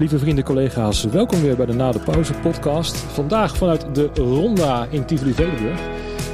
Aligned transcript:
Lieve 0.00 0.18
vrienden, 0.18 0.44
collega's, 0.44 1.04
welkom 1.04 1.40
weer 1.40 1.56
bij 1.56 1.66
de 1.66 1.72
Na 1.72 1.92
de 1.92 1.98
Pauze 1.98 2.32
podcast. 2.34 2.96
Vandaag 2.96 3.56
vanuit 3.56 3.94
de 3.94 4.10
Ronda 4.14 4.86
in 4.90 5.04
Tivoli-Vredenburg. 5.04 5.80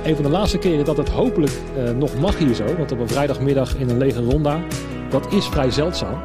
Een 0.05 0.15
van 0.15 0.25
de 0.25 0.31
laatste 0.31 0.59
keren 0.59 0.85
dat 0.85 0.97
het 0.97 1.09
hopelijk 1.09 1.53
uh, 1.77 1.91
nog 1.91 2.19
mag 2.19 2.39
hier 2.39 2.55
zo. 2.55 2.77
Want 2.77 2.93
op 2.93 2.99
een 2.99 3.09
vrijdagmiddag 3.09 3.77
in 3.77 3.89
een 3.89 3.99
lege 3.99 4.23
Ronda, 4.23 4.63
dat 5.11 5.33
is 5.33 5.47
vrij 5.47 5.71
zeldzaam. 5.71 6.23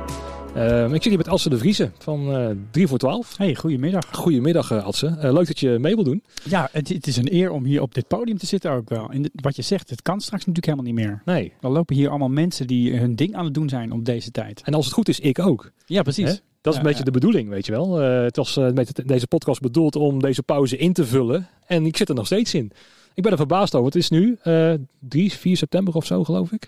Uh, 0.56 0.84
ik 0.84 0.92
zit 0.92 1.04
hier 1.04 1.18
met 1.18 1.28
Adse 1.28 1.50
de 1.50 1.58
Vriezen 1.58 1.94
van 1.98 2.42
uh, 2.42 2.50
3 2.72 2.88
voor 2.88 2.98
12. 2.98 3.38
Hey, 3.38 3.56
goedemiddag. 3.56 4.06
Goedemiddag 4.12 4.72
uh, 4.72 4.84
Adse. 4.84 5.18
leuk 5.20 5.48
dat 5.48 5.60
je 5.60 5.78
mee 5.80 5.96
wil 5.96 6.04
doen. 6.04 6.24
Ja, 6.44 6.70
het, 6.72 6.90
het, 6.90 7.08
is 7.08 7.18
een 7.18 7.34
eer 7.34 7.52
om 7.52 7.64
hier 7.64 7.82
op 7.82 7.94
dit 7.94 8.08
podium 8.08 8.38
te 8.38 8.46
zitten 8.46 8.72
ook 8.72 8.90
wel. 8.90 9.10
En 9.10 9.32
wat 9.34 9.56
je 9.56 9.62
zegt, 9.62 9.90
het 9.90 10.02
kan 10.02 10.22
straks 10.22 10.46
natuurlijk 10.46 10.66
helemaal 10.66 10.94
niet 10.94 11.06
meer. 11.06 11.22
Nee. 11.26 11.54
Dan 11.60 11.72
lopen 11.72 11.96
hier 11.96 12.10
allemaal 12.10 12.30
mensen 12.30 12.68
die 12.68 12.98
hun 12.98 13.16
ding 13.16 13.36
aan 13.36 13.46
het 13.46 13.54
doen 13.54 13.70
zijn 13.70 13.92
op 13.92 14.06
deze 14.06 14.32
tijd. 14.32 14.62
En 14.64 14.74
als 14.74 14.86
het 14.86 14.94
goed 14.94 15.10
is, 15.10 15.20
ik 15.20 15.40
ook. 15.40 15.72
Ja, 15.86 16.02
precies. 16.02 16.42
Dat 16.62 16.74
is 16.74 16.80
een 16.80 16.86
beetje 16.86 17.04
de 17.04 17.12
bedoeling, 17.12 17.50
weet 17.50 17.66
je 17.66 17.72
wel. 17.72 18.02
Uh, 18.02 18.24
het 18.24 18.36
was 18.36 18.58
uh, 18.58 18.72
met 18.72 19.02
deze 19.06 19.28
podcast 19.28 19.62
bedoeld 19.62 19.96
om 19.96 20.22
deze 20.22 20.44
pauze 20.44 20.78
in 20.78 20.94
te 20.94 21.06
vullen. 21.06 21.48
En 21.66 21.86
ik 21.86 21.98
zit 21.98 22.10
er 22.10 22.16
nog 22.16 22.26
steeds 22.26 22.54
in. 22.54 22.72
Ik 23.14 23.24
ben 23.24 23.32
er 23.32 23.38
verbaasd 23.38 23.76
over. 23.76 23.86
Het 23.86 23.96
is 23.96 24.10
nu 24.10 24.38
uh, 24.44 24.74
3, 25.00 25.32
4 25.32 25.58
september 25.58 25.94
of 25.94 26.06
zo, 26.06 26.24
geloof 26.24 26.52
ik. 26.52 26.68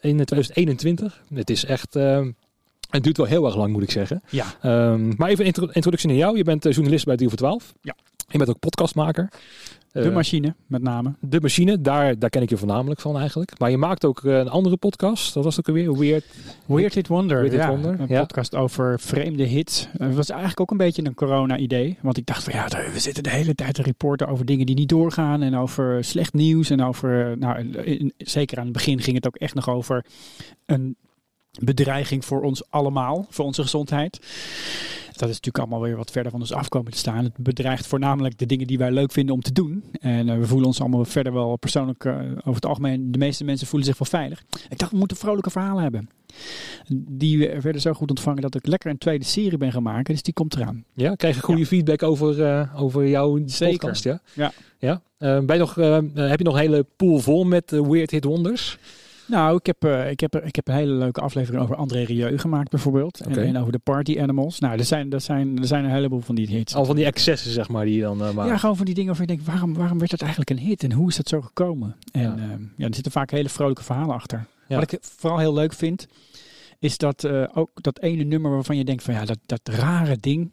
In 0.00 0.24
2021. 0.24 1.22
Het 1.34 1.50
is 1.50 1.64
echt... 1.64 1.94
het 2.90 3.02
duurt 3.02 3.16
wel 3.16 3.26
heel 3.26 3.46
erg 3.46 3.56
lang, 3.56 3.72
moet 3.72 3.82
ik 3.82 3.90
zeggen. 3.90 4.22
Ja. 4.30 4.46
Um, 4.92 5.14
maar 5.16 5.28
even 5.28 5.44
introductie 5.44 6.08
naar 6.08 6.16
jou. 6.16 6.36
Je 6.36 6.44
bent 6.44 6.62
journalist 6.62 7.04
bij 7.04 7.16
3 7.16 7.28
voor 7.28 7.38
12. 7.38 7.74
Ja. 7.80 7.94
Je 8.28 8.38
bent 8.38 8.50
ook 8.50 8.58
podcastmaker. 8.58 9.28
De 9.92 10.10
machine, 10.10 10.54
met 10.66 10.82
name. 10.82 11.14
De 11.20 11.40
machine, 11.40 11.80
daar, 11.80 12.18
daar 12.18 12.30
ken 12.30 12.42
ik 12.42 12.48
je 12.48 12.56
voornamelijk 12.56 13.00
van 13.00 13.18
eigenlijk. 13.18 13.58
Maar 13.58 13.70
je 13.70 13.78
maakt 13.78 14.04
ook 14.04 14.22
uh, 14.22 14.38
een 14.38 14.48
andere 14.48 14.76
podcast. 14.76 15.34
Dat 15.34 15.44
was 15.44 15.58
ook 15.58 15.68
alweer 15.68 15.98
Weird... 15.98 16.24
Weird 16.66 16.94
Hit 16.94 17.08
Wonder. 17.08 17.40
Weird 17.40 17.54
ja, 17.54 17.68
Wonder. 17.68 18.00
Een 18.00 18.06
ja. 18.08 18.20
podcast 18.20 18.54
over 18.54 19.00
vreemde 19.00 19.44
hits. 19.44 19.88
Het 19.98 20.14
was 20.14 20.30
eigenlijk 20.30 20.60
ook 20.60 20.70
een 20.70 20.76
beetje 20.76 21.04
een 21.04 21.14
corona-idee. 21.14 21.98
Want 22.02 22.16
ik 22.16 22.26
dacht 22.26 22.44
van 22.44 22.52
ja, 22.52 22.68
we 22.92 22.98
zitten 22.98 23.22
de 23.22 23.30
hele 23.30 23.54
tijd 23.54 23.74
te 23.74 23.82
reporten 23.82 24.28
over 24.28 24.44
dingen 24.44 24.66
die 24.66 24.74
niet 24.74 24.88
doorgaan. 24.88 25.42
En 25.42 25.56
over 25.56 26.04
slecht 26.04 26.32
nieuws. 26.32 26.70
En 26.70 26.82
over, 26.82 27.38
nou, 27.38 27.58
in, 27.82 28.12
zeker 28.16 28.58
aan 28.58 28.64
het 28.64 28.72
begin 28.72 29.00
ging 29.00 29.16
het 29.16 29.26
ook 29.26 29.36
echt 29.36 29.54
nog 29.54 29.68
over 29.68 30.04
een 30.66 30.96
bedreiging 31.60 32.24
voor 32.24 32.42
ons 32.42 32.70
allemaal, 32.70 33.26
voor 33.28 33.44
onze 33.44 33.62
gezondheid. 33.62 34.20
Dat 35.18 35.28
is 35.28 35.34
natuurlijk 35.34 35.58
allemaal 35.64 35.88
weer 35.88 35.96
wat 35.96 36.10
verder 36.10 36.30
van 36.30 36.40
ons 36.40 36.52
afkomen 36.52 36.92
te 36.92 36.98
staan. 36.98 37.24
Het 37.24 37.36
bedreigt 37.36 37.86
voornamelijk 37.86 38.38
de 38.38 38.46
dingen 38.46 38.66
die 38.66 38.78
wij 38.78 38.90
leuk 38.90 39.12
vinden 39.12 39.34
om 39.34 39.40
te 39.40 39.52
doen. 39.52 39.84
En 40.00 40.28
uh, 40.28 40.38
we 40.38 40.46
voelen 40.46 40.66
ons 40.66 40.80
allemaal 40.80 41.04
verder 41.04 41.32
wel 41.32 41.56
persoonlijk, 41.56 42.04
uh, 42.04 42.14
over 42.38 42.54
het 42.54 42.66
algemeen, 42.66 43.12
de 43.12 43.18
meeste 43.18 43.44
mensen 43.44 43.66
voelen 43.66 43.88
zich 43.88 43.98
wel 43.98 44.08
veilig. 44.20 44.42
Ik 44.68 44.78
dacht, 44.78 44.90
we 44.90 44.98
moeten 44.98 45.16
vrolijke 45.16 45.50
verhalen 45.50 45.82
hebben. 45.82 46.08
Die 47.10 47.48
werden 47.48 47.80
zo 47.80 47.92
goed 47.92 48.10
ontvangen 48.10 48.42
dat 48.42 48.54
ik 48.54 48.66
lekker 48.66 48.90
een 48.90 48.98
tweede 48.98 49.24
serie 49.24 49.58
ben 49.58 49.72
gaan 49.72 49.82
maken. 49.82 50.12
Dus 50.12 50.22
die 50.22 50.34
komt 50.34 50.56
eraan. 50.56 50.84
Ja, 50.92 51.14
krijg 51.14 51.34
je 51.34 51.42
goede 51.42 51.60
ja. 51.60 51.66
feedback 51.66 52.02
over, 52.02 52.38
uh, 52.38 52.82
over 52.82 53.08
jouw 53.08 53.40
Zeker. 53.46 53.78
podcast? 53.78 54.04
Ja. 54.04 54.20
ja. 54.34 54.52
ja? 54.78 55.02
ben 55.18 55.56
je 55.56 55.58
nog, 55.58 55.74
heb 56.14 56.38
je 56.38 56.44
nog 56.44 56.54
een 56.54 56.60
hele 56.60 56.86
pool 56.96 57.18
vol 57.18 57.44
met 57.44 57.70
Weird 57.70 58.10
Hit 58.10 58.24
Wonders? 58.24 58.78
Nou, 59.28 59.56
ik 59.56 59.66
heb, 59.66 59.84
uh, 59.84 60.10
ik, 60.10 60.20
heb, 60.20 60.36
ik 60.36 60.56
heb 60.56 60.68
een 60.68 60.74
hele 60.74 60.92
leuke 60.92 61.20
aflevering 61.20 61.62
over 61.62 61.76
André 61.76 62.02
Rieu 62.02 62.38
gemaakt 62.38 62.70
bijvoorbeeld. 62.70 63.20
Okay. 63.26 63.42
En, 63.42 63.54
en, 63.54 63.60
over 63.60 63.72
de 63.72 63.78
Party 63.78 64.20
Animals. 64.20 64.58
Nou, 64.58 64.78
er 64.78 64.84
zijn, 64.84 65.12
er, 65.12 65.20
zijn, 65.20 65.58
er 65.58 65.66
zijn 65.66 65.84
een 65.84 65.90
heleboel 65.90 66.20
van 66.20 66.34
die 66.34 66.46
hits. 66.46 66.74
Al 66.74 66.84
van 66.84 66.96
die 66.96 67.04
excessen, 67.04 67.50
zeg 67.50 67.68
maar, 67.68 67.84
die 67.84 67.94
je 67.94 68.00
dan 68.00 68.22
uh, 68.22 68.30
maakt. 68.30 68.48
Ja, 68.48 68.56
gewoon 68.56 68.76
van 68.76 68.84
die 68.84 68.94
dingen 68.94 69.08
waarvan 69.08 69.26
je 69.26 69.32
denkt, 69.34 69.50
waarom, 69.50 69.74
waarom 69.74 69.98
werd 69.98 70.10
dat 70.10 70.20
eigenlijk 70.20 70.50
een 70.50 70.58
hit? 70.58 70.82
En 70.82 70.92
hoe 70.92 71.08
is 71.08 71.16
dat 71.16 71.28
zo 71.28 71.40
gekomen? 71.40 71.96
En 72.12 72.22
ja, 72.22 72.36
uh, 72.36 72.42
ja 72.76 72.86
er 72.86 72.94
zitten 72.94 73.12
vaak 73.12 73.30
hele 73.30 73.48
vrolijke 73.48 73.82
verhalen 73.82 74.14
achter. 74.14 74.46
Ja. 74.68 74.78
Wat 74.78 74.92
ik 74.92 74.98
vooral 75.00 75.38
heel 75.38 75.54
leuk 75.54 75.72
vind, 75.72 76.06
is 76.78 76.98
dat 76.98 77.24
uh, 77.24 77.44
ook 77.54 77.70
dat 77.74 78.00
ene 78.00 78.22
nummer 78.22 78.50
waarvan 78.50 78.76
je 78.76 78.84
denkt 78.84 79.02
van 79.02 79.14
ja, 79.14 79.24
dat, 79.24 79.38
dat 79.46 79.60
rare 79.64 80.18
ding, 80.20 80.50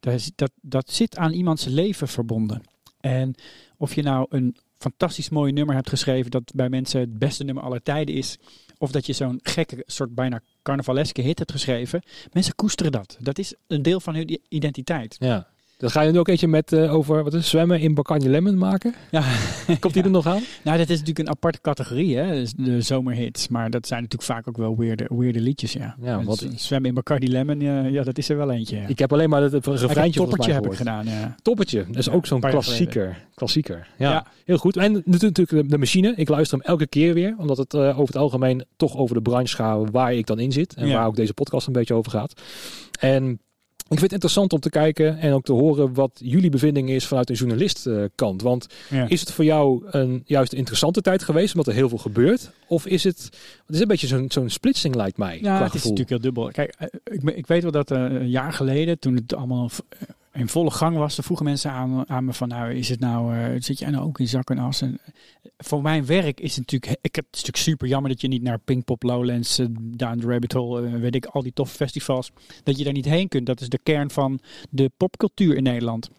dat, 0.00 0.50
dat 0.60 0.90
zit 0.90 1.16
aan 1.16 1.32
iemands 1.32 1.64
leven 1.64 2.08
verbonden. 2.08 2.62
En 3.00 3.34
of 3.76 3.94
je 3.94 4.02
nou 4.02 4.26
een 4.28 4.56
fantastisch 4.78 5.28
mooi 5.28 5.52
nummer 5.52 5.74
hebt 5.74 5.88
geschreven 5.88 6.30
dat 6.30 6.52
bij 6.54 6.68
mensen 6.68 7.00
het 7.00 7.18
beste 7.18 7.44
nummer 7.44 7.64
aller 7.64 7.82
tijden 7.82 8.14
is. 8.14 8.38
Of 8.78 8.90
dat 8.90 9.06
je 9.06 9.12
zo'n 9.12 9.40
gekke 9.42 9.82
soort 9.86 10.14
bijna 10.14 10.40
carnavaleske 10.62 11.22
hit 11.22 11.38
hebt 11.38 11.52
geschreven. 11.52 12.02
Mensen 12.32 12.54
koesteren 12.54 12.92
dat. 12.92 13.16
Dat 13.20 13.38
is 13.38 13.54
een 13.66 13.82
deel 13.82 14.00
van 14.00 14.14
hun 14.14 14.40
identiteit. 14.48 15.16
Ja. 15.18 15.48
Dan 15.78 15.90
ga 15.90 16.00
je 16.00 16.12
nu 16.12 16.18
ook 16.18 16.28
eentje 16.28 16.48
met 16.48 16.72
uh, 16.72 16.94
over 16.94 17.24
wat 17.24 17.34
is 17.34 17.48
zwemmen 17.48 17.80
in 17.80 17.94
Bacardi 17.94 18.28
Lemon 18.28 18.58
maken. 18.58 18.94
Ja. 19.10 19.22
Komt 19.80 19.94
die 19.94 20.02
er 20.02 20.10
nog 20.10 20.26
aan? 20.26 20.42
Nou, 20.64 20.78
dat 20.78 20.88
is 20.88 20.98
natuurlijk 20.98 21.28
een 21.28 21.34
aparte 21.34 21.60
categorie, 21.60 22.16
hè? 22.16 22.32
Dus 22.32 22.52
de 22.52 22.80
zomerhits. 22.80 23.48
Maar 23.48 23.70
dat 23.70 23.86
zijn 23.86 24.02
natuurlijk 24.02 24.30
vaak 24.30 24.48
ook 24.48 24.56
wel 24.56 24.76
weirde, 24.76 25.06
weirde 25.08 25.40
liedjes, 25.40 25.72
ja. 25.72 25.96
ja 26.00 26.16
dus 26.16 26.26
wat... 26.26 26.46
zwemmen 26.54 26.88
in 26.88 26.94
Bacardi 26.94 27.30
Lemon, 27.30 27.60
ja, 27.60 27.84
ja, 27.84 28.02
dat 28.02 28.18
is 28.18 28.28
er 28.28 28.36
wel 28.36 28.50
eentje. 28.50 28.76
Ja. 28.76 28.86
Ik 28.86 28.98
heb 28.98 29.12
alleen 29.12 29.28
maar 29.28 29.42
het, 29.42 29.52
het 29.52 29.66
refreintje 29.66 30.20
toppertje 30.20 30.52
heb 30.52 30.66
ik 30.66 30.72
gedaan, 30.72 31.06
ja. 31.06 31.34
Toppertje, 31.42 31.84
dat 31.86 31.96
is 31.96 32.10
ook 32.10 32.26
zo'n 32.26 32.40
klassieker. 32.40 33.26
Klassieker, 33.34 33.88
ja. 33.96 34.26
Heel 34.44 34.58
goed. 34.58 34.76
En 34.76 35.02
natuurlijk 35.04 35.48
de, 35.48 35.66
de 35.66 35.78
machine. 35.78 36.14
Ik 36.16 36.28
luister 36.28 36.58
hem 36.58 36.66
elke 36.66 36.86
keer 36.86 37.14
weer, 37.14 37.34
omdat 37.38 37.56
het 37.56 37.74
uh, 37.74 37.80
over 37.80 38.14
het 38.14 38.16
algemeen 38.16 38.64
toch 38.76 38.96
over 38.96 39.14
de 39.14 39.22
branche 39.22 39.56
gaat 39.56 39.90
waar 39.90 40.14
ik 40.14 40.26
dan 40.26 40.38
in 40.38 40.52
zit. 40.52 40.74
En 40.74 40.92
waar 40.92 41.06
ook 41.06 41.16
deze 41.16 41.34
podcast 41.34 41.66
een 41.66 41.72
beetje 41.72 41.94
over 41.94 42.10
gaat. 42.10 42.40
En 43.00 43.40
ik 43.88 43.98
vind 43.98 44.12
het 44.12 44.12
interessant 44.22 44.52
om 44.52 44.60
te 44.60 44.70
kijken 44.70 45.18
en 45.18 45.32
ook 45.32 45.44
te 45.44 45.52
horen 45.52 45.94
wat 45.94 46.10
jullie 46.14 46.50
bevinding 46.50 46.90
is 46.90 47.06
vanuit 47.06 47.30
een 47.30 47.36
journalistkant. 47.36 48.42
Want 48.42 48.66
Ja. 48.90 49.08
is 49.08 49.20
het 49.20 49.32
voor 49.32 49.44
jou 49.44 49.84
een 49.90 50.22
juist 50.26 50.52
interessante 50.52 51.00
tijd 51.00 51.22
geweest, 51.22 51.54
omdat 51.54 51.66
er 51.66 51.78
heel 51.78 51.88
veel 51.88 51.98
gebeurt? 51.98 52.50
Of 52.68 52.86
is 52.86 53.04
het, 53.04 53.22
het 53.66 53.74
is 53.74 53.80
een 53.80 53.88
beetje 53.88 54.06
zo'n 54.06 54.26
zo'n 54.28 54.48
splitsing 54.50 54.94
lijkt 54.94 55.16
mij, 55.16 55.38
Ja, 55.42 55.62
het 55.62 55.74
is 55.74 55.82
natuurlijk 55.82 56.08
heel 56.08 56.20
dubbel. 56.20 56.50
Kijk, 56.50 56.74
eh, 56.78 56.86
ik, 57.04 57.22
ik 57.22 57.46
weet 57.46 57.62
wel 57.62 57.72
dat 57.72 57.90
eh, 57.90 58.00
een 58.02 58.30
jaar 58.30 58.52
geleden, 58.52 58.98
toen 58.98 59.14
het 59.14 59.34
allemaal 59.34 59.70
eh, 59.88 59.98
in 60.36 60.48
volle 60.48 60.70
gang 60.70 60.96
was, 60.96 61.14
toen 61.14 61.24
vroegen 61.24 61.46
mensen 61.46 61.70
aan, 61.70 62.08
aan 62.08 62.24
me 62.24 62.32
van, 62.32 62.48
nou, 62.48 62.74
is 62.74 62.88
het 62.88 63.00
nou, 63.00 63.36
eh, 63.36 63.62
zit 63.62 63.78
jij 63.78 63.90
nou 63.90 64.04
ook 64.04 64.20
in 64.20 64.28
zak 64.28 64.50
en 64.50 64.58
as? 64.58 64.82
En 64.82 64.98
eh, 65.02 65.50
voor 65.56 65.82
mijn 65.82 66.06
werk 66.06 66.40
is 66.40 66.56
het 66.56 66.58
natuurlijk, 66.58 66.98
ik 67.00 67.14
heb 67.14 67.24
het 67.24 67.34
is 67.36 67.40
natuurlijk 67.40 67.56
super 67.56 67.88
jammer 67.88 68.10
dat 68.10 68.20
je 68.20 68.28
niet 68.28 68.42
naar 68.42 68.58
Pinkpop, 68.58 69.02
Lowlands, 69.02 69.58
eh, 69.58 69.66
Down 69.80 70.18
the 70.18 70.26
Rabbit 70.26 70.52
Hole, 70.52 70.98
weet 70.98 71.14
ik, 71.14 71.26
al 71.26 71.42
die 71.42 71.52
toffe 71.52 71.76
festivals, 71.76 72.30
dat 72.62 72.78
je 72.78 72.84
daar 72.84 72.92
niet 72.92 73.04
heen 73.04 73.28
kunt. 73.28 73.46
Dat 73.46 73.60
is 73.60 73.68
de 73.68 73.78
kern 73.82 74.10
van 74.10 74.40
de 74.70 74.90
popcultuur 74.96 75.56
in 75.56 75.62
Nederland. 75.62 76.10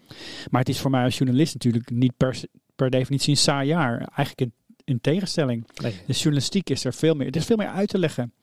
Maar 0.50 0.59
het 0.59 0.69
is 0.69 0.79
voor 0.79 0.91
mij 0.91 1.03
als 1.03 1.17
journalist 1.17 1.53
natuurlijk 1.53 1.89
niet 1.89 2.17
per, 2.17 2.41
per 2.75 2.89
definitie 2.89 3.29
een 3.29 3.38
saai 3.38 3.67
jaar. 3.67 3.97
Eigenlijk 3.97 4.41
in, 4.41 4.53
in 4.83 5.01
tegenstelling. 5.01 5.67
Nee. 5.81 5.94
De 6.06 6.13
journalistiek 6.13 6.69
is 6.69 6.85
er 6.85 6.94
veel 6.94 7.13
meer. 7.13 7.27
Er 7.27 7.35
is 7.35 7.45
veel 7.45 7.57
meer 7.57 7.67
uit 7.67 7.89
te 7.89 7.97
leggen. 7.97 8.33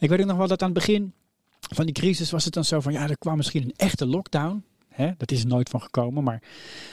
Ik 0.00 0.08
weet 0.08 0.20
ook 0.20 0.26
nog 0.26 0.36
wel 0.36 0.48
dat 0.48 0.62
aan 0.62 0.70
het 0.70 0.78
begin 0.78 1.12
van 1.74 1.84
die 1.84 1.94
crisis 1.94 2.30
was 2.30 2.44
het 2.44 2.54
dan 2.54 2.64
zo 2.64 2.80
van 2.80 2.92
ja, 2.92 3.08
er 3.08 3.18
kwam 3.18 3.36
misschien 3.36 3.62
een 3.62 3.74
echte 3.76 4.06
lockdown. 4.06 4.64
Hè? 4.94 5.10
Dat 5.16 5.30
is 5.30 5.40
er 5.42 5.46
nooit 5.48 5.68
van 5.68 5.82
gekomen. 5.82 6.24
Maar... 6.24 6.42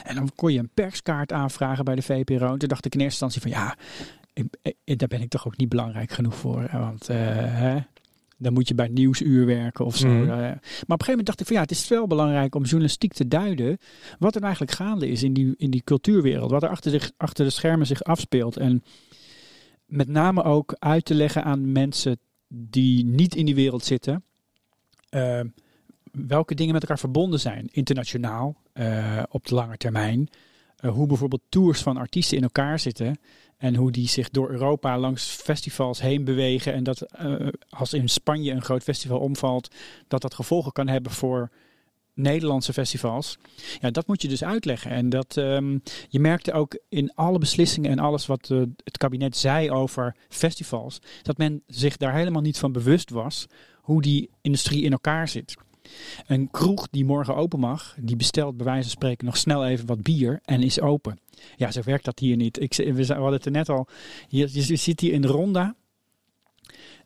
En 0.02 0.14
dan 0.14 0.30
kon 0.34 0.52
je 0.52 0.58
een 0.58 0.70
perskaart 0.74 1.32
aanvragen 1.32 1.84
bij 1.84 1.94
de 1.94 2.02
VPRO. 2.02 2.52
En 2.52 2.58
toen 2.58 2.68
dacht 2.68 2.84
ik 2.84 2.94
in 2.94 3.00
eerste 3.00 3.24
instantie 3.24 3.40
van 3.40 3.50
ja, 3.50 3.76
ik, 4.32 4.74
ik- 4.84 4.98
daar 4.98 5.08
ben 5.08 5.20
ik 5.22 5.28
toch 5.28 5.46
ook 5.46 5.56
niet 5.56 5.68
belangrijk 5.68 6.10
genoeg 6.12 6.34
voor. 6.34 6.68
Want 6.72 7.08
eh, 7.08 7.16
hè, 7.38 7.78
dan 8.38 8.52
moet 8.52 8.68
je 8.68 8.74
bij 8.74 8.88
Nieuwsuur 8.88 9.46
werken 9.46 9.84
of 9.84 9.96
zo. 9.96 10.08
Mhm. 10.08 10.22
Eh, 10.22 10.28
maar 10.28 10.46
op 10.46 10.52
een 10.52 10.86
gegeven 10.86 11.08
moment 11.08 11.26
dacht 11.26 11.40
ik 11.40 11.46
van 11.46 11.56
ja, 11.56 11.62
het 11.62 11.70
is 11.70 11.88
wel 11.88 12.06
belangrijk 12.06 12.54
om 12.54 12.62
journalistiek 12.62 13.12
te 13.12 13.28
duiden. 13.28 13.78
Wat 14.18 14.34
er 14.34 14.42
eigenlijk 14.42 14.72
gaande 14.72 15.08
is 15.08 15.22
in 15.22 15.32
die, 15.32 15.54
in 15.56 15.70
die 15.70 15.82
cultuurwereld. 15.84 16.50
Wat 16.50 16.62
er 16.62 16.68
achter, 16.68 16.90
zich, 16.90 17.10
achter 17.16 17.44
de 17.44 17.50
schermen 17.50 17.86
zich 17.86 18.02
afspeelt. 18.02 18.56
En 18.56 18.82
met 19.86 20.08
name 20.08 20.42
ook 20.42 20.76
uit 20.78 21.04
te 21.04 21.14
leggen 21.14 21.44
aan 21.44 21.72
mensen 21.72 22.18
die 22.48 23.04
niet 23.04 23.34
in 23.34 23.46
die 23.46 23.54
wereld 23.54 23.84
zitten. 23.84 24.24
eh, 25.08 25.40
welke 26.12 26.54
dingen 26.54 26.72
met 26.72 26.82
elkaar 26.82 26.98
verbonden 26.98 27.40
zijn. 27.40 27.68
Internationaal, 27.72 28.56
eh, 28.72 29.22
op 29.30 29.46
de 29.46 29.54
lange 29.54 29.76
termijn. 29.76 30.28
Eh, 30.76 30.90
hoe 30.90 31.06
bijvoorbeeld 31.06 31.42
tours 31.48 31.82
van 31.82 31.96
artiesten 31.96 32.36
in 32.36 32.42
elkaar 32.42 32.78
zitten. 32.78 33.18
En 33.56 33.74
hoe 33.74 33.90
die 33.90 34.08
zich 34.08 34.30
door 34.30 34.50
Europa 34.50 34.98
langs 34.98 35.24
festivals 35.24 36.00
heen 36.00 36.24
bewegen. 36.24 36.72
En 36.72 36.84
dat 36.84 37.00
eh, 37.00 37.48
als 37.68 37.92
in 37.92 38.08
Spanje 38.08 38.52
een 38.52 38.62
groot 38.62 38.82
festival 38.82 39.18
omvalt, 39.18 39.74
dat 40.08 40.22
dat 40.22 40.34
gevolgen 40.34 40.72
kan 40.72 40.88
hebben 40.88 41.12
voor 41.12 41.50
Nederlandse 42.14 42.72
festivals. 42.72 43.38
Ja, 43.80 43.90
dat 43.90 44.06
moet 44.06 44.22
je 44.22 44.28
dus 44.28 44.44
uitleggen. 44.44 44.90
En 44.90 45.08
dat 45.08 45.36
ehm, 45.36 45.78
je 46.08 46.20
merkte 46.20 46.52
ook 46.52 46.78
in 46.88 47.14
alle 47.14 47.38
beslissingen 47.38 47.90
en 47.90 47.98
alles 47.98 48.26
wat 48.26 48.48
het 48.84 48.98
kabinet 48.98 49.36
zei 49.36 49.70
over 49.70 50.16
festivals, 50.28 50.98
dat 51.22 51.38
men 51.38 51.62
zich 51.66 51.96
daar 51.96 52.14
helemaal 52.14 52.42
niet 52.42 52.58
van 52.58 52.72
bewust 52.72 53.10
was 53.10 53.46
hoe 53.80 54.02
die 54.02 54.30
industrie 54.40 54.82
in 54.82 54.92
elkaar 54.92 55.28
zit. 55.28 55.56
Een 56.26 56.50
kroeg 56.50 56.88
die 56.90 57.04
morgen 57.04 57.36
open 57.36 57.60
mag, 57.60 57.96
die 58.00 58.16
bestelt 58.16 58.56
bij 58.56 58.66
wijze 58.66 58.82
van 58.82 58.90
spreken 58.90 59.26
nog 59.26 59.36
snel 59.36 59.66
even 59.66 59.86
wat 59.86 60.02
bier 60.02 60.40
en 60.44 60.62
is 60.62 60.80
open. 60.80 61.18
Ja, 61.56 61.70
zo 61.70 61.80
werkt 61.84 62.04
dat 62.04 62.18
hier 62.18 62.36
niet. 62.36 62.60
Ik, 62.60 62.74
we, 62.74 63.06
hadden 63.06 63.32
het 63.32 63.44
er 63.44 63.50
net 63.50 63.68
al. 63.68 63.86
Je 64.28 64.76
zit 64.76 65.00
hier 65.00 65.12
in 65.12 65.22
de 65.22 65.28
ronda. 65.28 65.74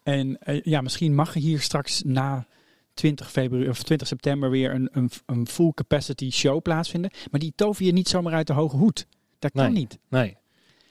En 0.03 0.39
eh, 0.39 0.63
ja, 0.63 0.81
misschien 0.81 1.15
mag 1.15 1.35
er 1.35 1.41
hier 1.41 1.61
straks 1.61 2.03
na 2.03 2.47
20, 2.95 3.31
februari, 3.31 3.69
of 3.69 3.83
20 3.83 4.07
september 4.09 4.51
weer 4.51 4.75
een, 4.75 4.89
een, 4.93 5.11
een 5.27 5.47
full 5.47 5.73
capacity 5.75 6.31
show 6.31 6.63
plaatsvinden. 6.63 7.11
Maar 7.31 7.41
die 7.41 7.53
tover 7.57 7.85
je 7.85 7.93
niet 7.93 8.09
zomaar 8.09 8.33
uit 8.33 8.47
de 8.47 8.53
hoge 8.53 8.77
hoed. 8.77 9.07
Dat 9.39 9.53
kan 9.53 9.65
Nee. 9.65 9.73
niet. 9.73 9.99
Nee. 10.09 10.37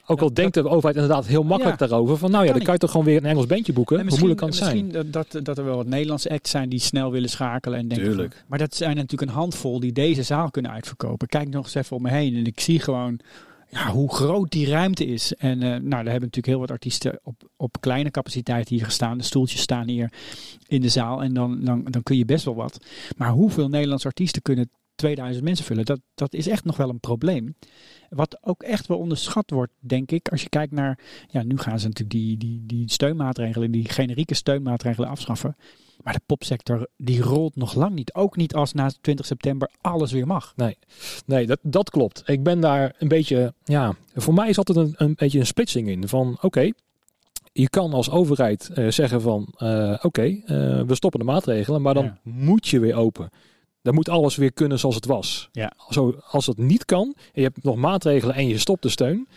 Ook 0.08 0.20
al 0.22 0.28
Dat- 0.28 0.36
denkt 0.36 0.54
de 0.54 0.70
overheid 0.70 0.96
inderdaad 0.96 1.26
heel 1.26 1.44
makkelijk 1.44 1.80
Ja. 1.80 1.88
daarover. 1.88 2.18
Van 2.18 2.32
nou 2.32 2.46
ja, 2.46 2.52
dan 2.54 2.62
kan 2.64 2.74
je 2.74 2.80
toch 2.80 2.92
gewoon 2.92 3.06
weer 3.06 3.18
een 3.18 3.26
Engels 3.26 3.46
bandje 3.46 3.74
boeken. 3.74 3.96
En 4.00 4.02
Hoe 4.02 4.12
misschien, 4.12 4.28
moeilijk 4.36 4.56
kan 4.58 4.66
het 4.66 4.72
zijn? 4.74 4.88
misschien 4.88 5.12
dat, 5.12 5.46
dat 5.46 5.58
er 5.58 5.66
wel 5.66 5.76
wat 5.76 5.88
Nederlandse 5.88 6.30
acts 6.30 6.52
zijn 6.52 6.70
die 6.70 6.80
snel 6.80 7.12
willen 7.12 7.30
schakelen. 7.30 7.80
En 7.80 7.88
denken 7.88 8.08
Tuurlijk. 8.08 8.34
van- 8.34 8.44
maar 8.48 8.60
dat 8.60 8.76
zijn 8.76 8.96
natuurlijk 8.96 9.32
een 9.32 9.38
handvol 9.38 9.80
die 9.80 9.92
deze 9.92 10.24
zaal 10.24 10.52
kunnen 10.52 10.72
uitverkopen. 10.72 11.28
Kijk 11.28 11.50
nog 11.50 11.64
eens 11.64 11.76
even 11.76 11.96
om 11.96 12.02
me 12.02 12.10
heen 12.10 12.36
en 12.36 12.46
ik 12.46 12.60
zie 12.60 12.80
gewoon 12.80 13.20
ja, 13.70 13.90
hoe 13.92 14.14
groot 14.14 14.52
die 14.52 14.70
ruimte 14.70 15.06
is. 15.06 15.34
En 15.34 15.62
eh, 15.62 15.70
nou, 15.70 15.80
daar 15.90 15.96
hebben 15.96 16.14
natuurlijk 16.14 16.46
heel 16.46 16.60
wat 16.60 16.72
artiesten 16.72 17.20
op, 17.24 17.50
op 17.58 17.78
kleine 17.80 18.12
capaciteit 18.12 18.70
hier 18.70 18.86
gestaan. 18.86 19.18
De 19.18 19.24
stoeltjes 19.24 19.62
staan 19.62 19.88
hier 19.88 20.12
in 20.68 20.82
de 20.82 20.90
zaal 20.90 21.24
en 21.24 21.34
dan, 21.34 21.64
dan, 21.64 21.84
dan 21.90 22.04
kun 22.04 22.18
je 22.18 22.26
best 22.26 22.46
wel 22.46 22.56
wat. 22.56 22.78
Maar 23.18 23.30
hoeveel 23.30 23.70
Nederlandse 23.70 24.08
artiesten 24.08 24.42
kunnen 24.42 24.70
2000 24.96 25.44
mensen 25.46 25.66
vullen? 25.66 25.86
Dat, 25.86 26.00
dat 26.16 26.34
is 26.34 26.48
echt 26.48 26.66
nog 26.66 26.78
wel 26.78 26.90
een 26.90 27.00
probleem. 27.00 27.56
Wat 28.10 28.38
ook 28.42 28.64
echt 28.64 28.88
wel 28.88 28.98
onderschat 28.98 29.50
wordt, 29.50 29.72
denk 29.80 30.12
ik, 30.12 30.28
als 30.30 30.42
je 30.42 30.50
kijkt 30.50 30.72
naar. 30.72 31.00
Ja, 31.30 31.44
nu 31.44 31.58
gaan 31.58 31.80
ze 31.80 31.88
natuurlijk 31.88 32.18
die, 32.18 32.38
die, 32.38 32.64
die 32.66 32.92
steunmaatregelen, 32.92 33.72
die 33.72 33.90
generieke 33.90 34.34
steunmaatregelen 34.34 35.10
afschaffen. 35.10 35.56
Maar 36.04 36.14
de 36.14 36.22
popsector 36.26 36.88
die 36.98 37.22
rolt 37.22 37.56
nog 37.56 37.74
lang 37.74 37.96
niet. 37.96 38.14
Ook 38.14 38.36
niet 38.36 38.54
als 38.54 38.74
na 38.74 38.92
20 39.02 39.26
september 39.26 39.70
alles 39.82 40.12
weer 40.12 40.28
mag. 40.28 40.54
Nee, 41.26 41.48
dat, 41.48 41.60
dat 41.62 41.90
klopt. 41.90 42.24
Ik 42.26 42.44
ben 42.44 42.60
daar 42.60 42.96
een 43.00 43.08
beetje, 43.08 43.54
ja, 43.64 43.96
voor 44.14 44.34
mij 44.34 44.50
is 44.50 44.58
altijd 44.58 44.78
een, 44.78 44.94
een 44.98 45.14
beetje 45.16 45.40
een 45.40 45.46
splitsing 45.46 45.90
in. 45.90 46.08
Van 46.08 46.38
oké, 46.42 46.72
je 47.54 47.70
kan 47.70 47.94
als 47.94 48.10
overheid 48.10 48.70
eh, 48.70 48.88
zeggen 48.88 49.22
van 49.22 49.54
eh, 49.58 50.00
oké, 50.02 50.22
eh, 50.22 50.82
we 50.82 50.96
stoppen 50.96 51.20
de 51.20 51.26
maatregelen, 51.26 51.82
maar 51.82 51.94
dan 51.94 52.04
Ja. 52.04 52.20
moet 52.24 52.68
je 52.68 52.80
weer 52.80 52.96
open. 52.96 53.30
Dan 53.86 53.94
moet 53.94 54.10
alles 54.10 54.36
weer 54.36 54.54
kunnen 54.54 54.80
zoals 54.80 54.96
het 54.96 55.06
was. 55.06 55.50
Ja. 55.52 55.72
Zo, 55.90 56.16
als 56.30 56.46
het 56.46 56.58
niet 56.58 56.86
kan 56.86 57.14
en 57.16 57.32
je 57.34 57.42
hebt 57.42 57.64
nog 57.64 57.76
maatregelen 57.76 58.36
en 58.36 58.48
je 58.48 58.58
stopt 58.58 58.84
de 58.84 58.90
steun. 58.90 59.28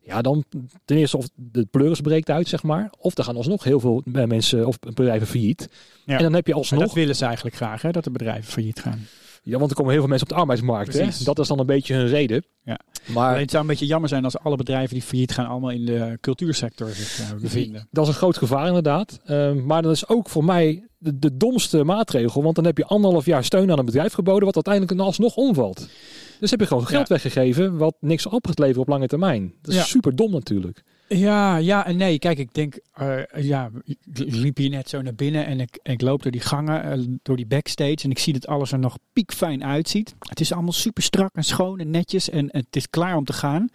Ja, 0.00 0.22
dan 0.22 0.44
ten 0.84 0.96
eerste 0.96 1.16
of 1.16 1.28
de 1.34 1.66
pleuris 1.70 2.00
breekt 2.00 2.30
uit, 2.30 2.48
zeg 2.48 2.62
maar. 2.62 2.92
Of 2.98 3.18
er 3.18 3.24
gaan 3.24 3.36
alsnog 3.36 3.64
heel 3.64 3.80
veel 3.80 4.02
eh, 4.12 4.24
mensen 4.24 4.66
of 4.66 4.78
bedrijven 4.78 5.26
failliet. 5.26 5.68
Ja. 6.04 6.16
En 6.16 6.22
dan 6.22 6.32
heb 6.32 6.46
je 6.46 6.52
Maar 6.52 6.60
alsnog... 6.60 6.80
dat 6.80 6.92
willen 6.92 7.16
ze 7.16 7.24
eigenlijk 7.24 7.56
graag, 7.56 7.82
hè, 7.82 7.90
dat 7.90 8.04
de 8.04 8.10
bedrijven 8.10 8.52
failliet 8.52 8.80
gaan. 8.80 9.06
Ja, 9.42 9.58
want 9.58 9.70
er 9.70 9.76
komen 9.76 9.92
heel 9.92 10.00
veel 10.00 10.10
mensen 10.10 10.28
op 10.28 10.34
de 10.34 10.40
arbeidsmarkt. 10.40 10.92
Hè? 10.92 11.24
Dat 11.24 11.38
is 11.38 11.48
dan 11.48 11.58
een 11.58 11.66
beetje 11.66 11.94
hun 11.94 12.06
reden. 12.06 12.44
Ja. 12.64 12.78
Maar 13.06 13.28
Alleen 13.28 13.40
het 13.40 13.50
zou 13.50 13.62
een 13.62 13.68
beetje 13.68 13.86
jammer 13.86 14.08
zijn 14.08 14.24
als 14.24 14.38
alle 14.38 14.56
bedrijven 14.56 14.94
die 14.94 15.02
failliet 15.02 15.32
gaan 15.32 15.46
allemaal 15.46 15.70
in 15.70 15.84
de 15.84 16.18
cultuursector 16.20 16.88
zich 16.88 17.20
uh, 17.20 17.40
bevinden. 17.40 17.88
Dat 17.90 18.04
is 18.04 18.08
een 18.10 18.18
groot 18.18 18.36
gevaar 18.36 18.66
inderdaad. 18.66 19.20
Uh, 19.26 19.52
maar 19.52 19.82
dat 19.82 19.92
is 19.92 20.08
ook 20.08 20.28
voor 20.28 20.44
mij 20.44 20.88
de, 21.04 21.18
de, 21.18 21.36
domste 21.36 21.84
maatregel. 21.84 22.42
Want 22.42 22.54
dan 22.54 22.64
heb 22.64 22.78
je 22.78 22.86
anderhalf 22.86 23.24
jaar 23.26 23.44
steun 23.44 23.70
aan 23.70 23.78
een 23.78 23.84
bedrijf 23.84 24.12
geboden 24.12 24.44
wat 24.44 24.54
uiteindelijk 24.54 25.00
alsnog 25.00 25.36
omvalt. 25.36 25.88
Dus 26.40 26.50
heb 26.50 26.60
je 26.60 26.66
gewoon 26.66 26.86
geld 26.86 27.08
Ja. 27.08 27.14
weggegeven 27.14 27.76
wat 27.76 27.94
niks 28.00 28.26
op 28.26 28.46
gaat 28.46 28.58
leveren 28.58 28.82
op 28.82 28.88
lange 28.88 29.06
termijn. 29.06 29.52
Dat 29.62 29.72
is 29.72 29.80
Ja. 29.80 29.84
super 29.86 30.16
dom 30.16 30.30
natuurlijk. 30.30 30.82
Ja, 31.08 31.56
ja 31.56 31.86
en 31.86 31.96
nee. 31.96 32.18
Kijk, 32.18 32.38
ik 32.38 32.54
denk, 32.54 32.78
eh, 32.92 33.18
ja, 33.36 33.70
ik 33.84 33.96
liep 34.14 34.56
hier 34.56 34.70
net 34.70 34.88
zo 34.88 35.02
naar 35.02 35.14
binnen 35.14 35.46
en 35.46 35.60
ik, 35.60 35.78
ik 35.82 36.00
loop 36.00 36.22
door 36.22 36.32
die 36.32 36.40
gangen, 36.40 36.82
eh, 36.82 36.98
door 37.22 37.36
die 37.36 37.46
backstage 37.46 37.98
en 38.02 38.10
ik 38.10 38.18
zie 38.18 38.32
dat 38.32 38.46
alles 38.46 38.72
er 38.72 38.78
nog 38.78 38.98
piekfijn 39.12 39.64
uitziet. 39.64 40.14
Het 40.18 40.40
is 40.40 40.52
allemaal 40.52 40.72
super 40.72 41.02
strak 41.02 41.34
en 41.34 41.44
schoon 41.44 41.78
en 41.78 41.90
netjes 41.90 42.30
en 42.30 42.48
het 42.50 42.76
is 42.76 42.90
klaar 42.90 43.16
om 43.16 43.24
te 43.24 43.32
gaan. 43.32 43.68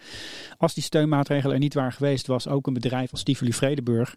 Als 0.57 0.73
die 0.73 0.83
steunmaatregelen 0.83 1.53
er 1.53 1.59
niet 1.59 1.73
waren 1.73 1.91
geweest, 1.93 2.27
was 2.27 2.47
ook 2.47 2.67
een 2.67 2.73
bedrijf 2.73 3.11
als 3.11 3.23
Tivoli 3.23 3.53
Vredenburg 3.53 4.15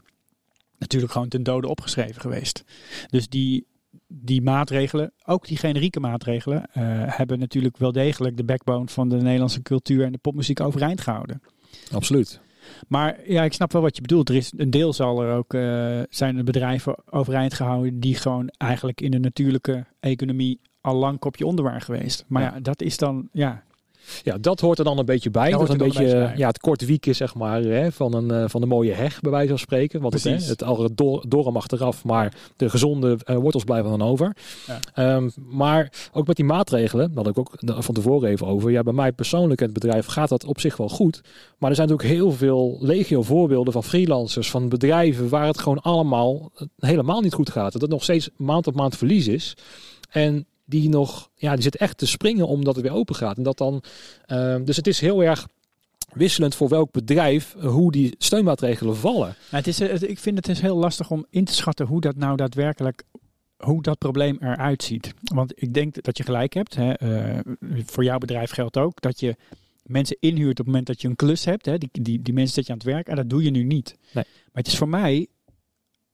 natuurlijk 0.83 1.13
gewoon 1.13 1.29
ten 1.29 1.43
dode 1.43 1.69
opgeschreven 1.69 2.21
geweest. 2.21 2.65
Dus 3.09 3.29
die, 3.29 3.67
die 4.07 4.43
maatregelen, 4.43 5.13
ook 5.25 5.47
die 5.47 5.57
generieke 5.57 6.01
maatregelen, 6.01 6.67
eh, 6.73 6.83
hebben 7.07 7.39
natuurlijk 7.39 7.77
wel 7.77 7.93
degelijk 7.93 8.37
de 8.37 8.45
backbone 8.45 8.89
van 8.89 9.09
de 9.09 9.17
Nederlandse 9.17 9.63
cultuur 9.63 10.05
en 10.05 10.13
de 10.13 10.19
popmuziek 10.19 10.61
overeind 10.61 11.01
gehouden. 11.01 11.43
Absoluut. 11.93 12.41
Maar 12.89 13.31
ja, 13.31 13.43
ik 13.43 13.53
snap 13.53 13.73
wel 13.73 13.83
wat 13.83 13.97
je 13.97 14.03
bedoelt. 14.03 14.29
Er 14.29 14.35
is 14.35 14.53
een 14.57 14.71
deel 14.71 14.93
zal 14.93 15.23
er 15.23 15.35
ook 15.35 15.55
uh, 15.55 16.01
zijn 16.11 16.37
er 16.37 16.45
bedrijven 16.45 16.97
overeind 17.11 17.55
gehouden 17.55 18.01
die 18.01 18.15
gewoon 18.15 18.49
eigenlijk 18.49 19.01
in 19.01 19.11
de 19.11 19.19
natuurlijke 19.19 19.87
economie 20.01 20.61
al 20.81 20.95
lang 20.95 21.19
kopje 21.19 21.47
onder 21.47 21.65
waren 21.65 21.81
geweest. 21.81 22.25
Maar 22.29 22.43
ja, 22.43 22.53
ja 22.55 22.61
dat 22.61 22.83
is 22.83 22.97
dan 22.97 23.29
ja. 23.33 23.63
Ja, 24.23 24.39
dat 24.41 24.61
hoort 24.61 24.79
er 24.79 24.85
dan 24.85 24.99
een 24.99 25.05
beetje 25.05 25.31
bij. 25.31 25.51
Dat 25.51 25.63
is 25.63 25.69
een 25.69 25.77
beetje, 25.77 26.07
een 26.07 26.27
bij. 26.27 26.37
ja, 26.37 26.47
het 26.47 26.59
korte 26.59 26.87
wieken 26.87 27.15
zeg 27.15 27.35
maar, 27.35 27.63
hè, 27.63 27.93
van, 27.93 28.15
een, 28.15 28.33
uh, 28.33 28.45
van 28.49 28.61
de 28.61 28.67
mooie 28.67 28.93
heg, 28.93 29.21
bij 29.21 29.31
wijze 29.31 29.49
van 29.49 29.59
spreken. 29.59 30.01
Want 30.01 30.15
het, 30.15 30.23
hè, 30.23 30.35
het 30.35 30.63
al 30.63 30.95
door, 30.95 31.25
door 31.29 31.53
mag 31.53 31.69
eraf, 31.69 32.05
maar 32.05 32.35
de 32.57 32.71
gezonde 32.71 33.19
uh, 33.25 33.37
wortels 33.37 33.65
blijven 33.65 33.91
dan 33.91 34.03
over. 34.03 34.37
Ja. 34.95 35.15
Um, 35.15 35.33
maar 35.51 35.93
ook 36.13 36.27
met 36.27 36.37
die 36.37 36.45
maatregelen, 36.45 37.15
daar 37.15 37.25
had 37.25 37.37
ik 37.37 37.39
ook 37.39 37.83
van 37.83 37.95
tevoren 37.95 38.29
even 38.29 38.47
over. 38.47 38.71
Ja, 38.71 38.83
bij 38.83 38.93
mij 38.93 39.13
persoonlijk 39.13 39.61
en 39.61 39.67
het 39.67 39.75
bedrijf 39.75 40.07
gaat 40.07 40.29
dat 40.29 40.45
op 40.45 40.61
zich 40.61 40.77
wel 40.77 40.89
goed. 40.89 41.21
Maar 41.59 41.71
er 41.71 41.77
zijn 41.77 41.89
natuurlijk 41.89 42.19
heel 42.19 42.33
veel 42.33 42.77
legio 42.81 43.23
voorbeelden 43.23 43.73
van 43.73 43.85
freelancers, 43.85 44.51
van 44.51 44.69
bedrijven 44.69 45.29
waar 45.29 45.47
het 45.47 45.59
gewoon 45.59 45.81
allemaal 45.81 46.53
helemaal 46.79 47.21
niet 47.21 47.35
goed 47.35 47.51
gaat. 47.51 47.73
Dat 47.73 47.83
het 47.83 47.91
nog 47.91 48.03
steeds 48.03 48.31
maand 48.37 48.67
op 48.67 48.75
maand 48.75 48.97
verlies 48.97 49.27
is. 49.27 49.57
En 50.11 50.47
die 50.65 50.89
nog, 50.89 51.31
ja, 51.35 51.53
die 51.55 51.63
zit 51.63 51.77
echt 51.77 51.99
te 51.99 52.07
springen 52.07 52.47
omdat 52.47 52.75
het 52.75 52.85
weer 52.85 52.95
open 52.95 53.15
gaat. 53.15 53.37
En 53.37 53.43
dat 53.43 53.59
dan, 53.59 53.83
uh, 54.27 54.57
dus 54.65 54.77
het 54.77 54.87
is 54.87 55.01
heel 55.01 55.23
erg 55.23 55.49
wisselend 56.13 56.55
voor 56.55 56.69
welk 56.69 56.91
bedrijf 56.91 57.55
hoe 57.61 57.93
die 57.93 58.15
steunmaatregelen 58.19 58.97
vallen. 58.97 59.35
Nou, 59.51 59.65
het 59.65 59.67
is, 59.67 59.79
het, 59.79 60.03
ik 60.03 60.19
vind 60.19 60.37
het 60.37 60.49
is 60.49 60.61
heel 60.61 60.77
lastig 60.77 61.11
om 61.11 61.27
in 61.31 61.45
te 61.45 61.53
schatten 61.53 61.87
hoe 61.87 62.01
dat 62.01 62.17
nou 62.17 62.37
daadwerkelijk 62.37 63.03
hoe 63.57 63.83
dat 63.83 63.99
probleem 63.99 64.37
eruit 64.41 64.83
ziet. 64.83 65.15
Want 65.23 65.63
ik 65.63 65.75
denk 65.75 66.03
dat 66.03 66.17
je 66.17 66.25
gelijk 66.25 66.55
hebt. 66.55 66.75
Hè, 66.75 67.03
uh, 67.03 67.39
voor 67.85 68.05
jouw 68.05 68.19
bedrijf 68.19 68.51
geldt 68.51 68.77
ook 68.77 69.01
dat 69.01 69.21
je 69.21 69.37
mensen 69.83 70.17
inhuurt 70.21 70.51
op 70.51 70.57
het 70.57 70.67
moment 70.67 70.87
dat 70.87 71.01
je 71.01 71.09
een 71.09 71.17
klus 71.17 71.45
hebt. 71.45 71.67
Hè, 71.67 71.79
die, 71.79 71.89
die, 71.93 72.23
die 72.23 72.35
mensen 72.35 72.55
zet 72.55 72.67
je 72.67 72.73
aan 72.73 72.79
het 72.79 72.87
werk 72.87 73.09
en 73.09 73.17
dat 73.17 73.31
doe 73.31 73.43
je 73.43 73.51
nu 73.51 73.63
niet. 73.63 73.97
Nee. 74.13 74.25
Maar 74.35 74.63
het 74.63 74.67
is 74.67 74.77
voor 74.77 74.89
mij, 74.89 75.27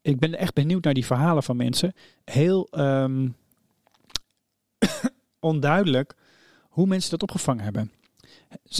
ik 0.02 0.18
ben 0.18 0.38
echt 0.38 0.54
benieuwd 0.54 0.84
naar 0.84 0.94
die 0.94 1.06
verhalen 1.06 1.42
van 1.42 1.56
mensen. 1.56 1.92
Heel 2.24 2.68
um, 2.70 3.34
onduidelijk 5.40 6.14
hoe 6.60 6.86
mensen 6.86 7.10
dat 7.10 7.22
opgevangen 7.22 7.64
hebben. 7.64 7.90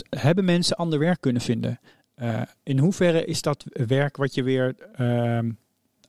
Hebben 0.09 0.45
mensen 0.45 0.75
ander 0.75 0.99
werk 0.99 1.21
kunnen 1.21 1.41
vinden? 1.41 1.79
Uh, 2.21 2.41
in 2.63 2.79
hoeverre 2.79 3.25
is 3.25 3.41
dat 3.41 3.65
werk 3.87 4.17
wat 4.17 4.33
je 4.33 4.43
weer 4.43 4.75
uh, 4.99 5.39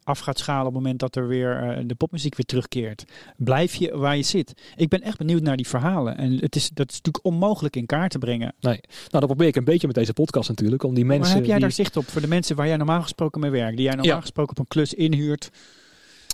af 0.02 0.18
gaat 0.18 0.38
schalen 0.38 0.66
op 0.66 0.74
het 0.74 0.82
moment 0.82 1.00
dat 1.00 1.16
er 1.16 1.28
weer 1.28 1.78
uh, 1.78 1.84
de 1.86 1.94
popmuziek 1.94 2.36
weer 2.36 2.46
terugkeert? 2.46 3.04
Blijf 3.36 3.74
je 3.74 3.96
waar 3.96 4.16
je 4.16 4.22
zit? 4.22 4.72
Ik 4.76 4.88
ben 4.88 5.02
echt 5.02 5.18
benieuwd 5.18 5.42
naar 5.42 5.56
die 5.56 5.68
verhalen. 5.68 6.16
En 6.16 6.32
het 6.32 6.56
is, 6.56 6.68
dat 6.68 6.90
is 6.90 6.96
natuurlijk 6.96 7.24
onmogelijk 7.24 7.76
in 7.76 7.86
kaart 7.86 8.10
te 8.10 8.18
brengen. 8.18 8.54
Nee, 8.60 8.80
nou 8.80 9.08
dat 9.10 9.26
probeer 9.26 9.46
ik 9.46 9.56
een 9.56 9.64
beetje 9.64 9.86
met 9.86 9.96
deze 9.96 10.12
podcast 10.12 10.48
natuurlijk. 10.48 10.82
Om 10.82 10.94
die 10.94 11.04
mensen. 11.04 11.26
Maar 11.26 11.36
heb 11.36 11.44
jij 11.44 11.54
die... 11.54 11.62
daar 11.62 11.72
zicht 11.72 11.96
op 11.96 12.08
voor 12.08 12.20
de 12.20 12.28
mensen 12.28 12.56
waar 12.56 12.66
jij 12.66 12.76
normaal 12.76 13.02
gesproken 13.02 13.40
mee 13.40 13.50
werkt? 13.50 13.76
Die 13.76 13.84
jij 13.84 13.94
normaal 13.94 14.14
Ja. 14.14 14.20
gesproken 14.20 14.50
op 14.50 14.58
een 14.58 14.68
klus 14.68 14.94
inhuurt? 14.94 15.50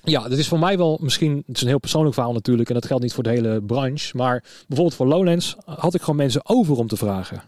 Ja, 0.05 0.29
dat 0.29 0.39
is 0.39 0.49
voor 0.49 0.59
mij 0.59 0.77
wel 0.79 0.99
misschien, 1.03 1.43
het 1.47 1.57
is 1.57 1.63
een 1.63 1.69
heel 1.69 1.79
persoonlijk 1.79 2.15
verhaal 2.15 2.33
natuurlijk 2.33 2.69
en 2.69 2.75
dat 2.75 2.87
geldt 2.87 3.03
niet 3.03 3.13
voor 3.13 3.23
de 3.23 3.31
hele 3.31 3.63
branche. 3.63 4.17
Maar 4.17 4.45
bijvoorbeeld 4.67 4.95
voor 4.97 5.07
Lowlands 5.07 5.57
had 5.65 5.95
ik 5.95 6.01
gewoon 6.01 6.17
mensen 6.17 6.49
over 6.49 6.77
om 6.77 6.87
te 6.87 6.97
vragen. 6.97 7.43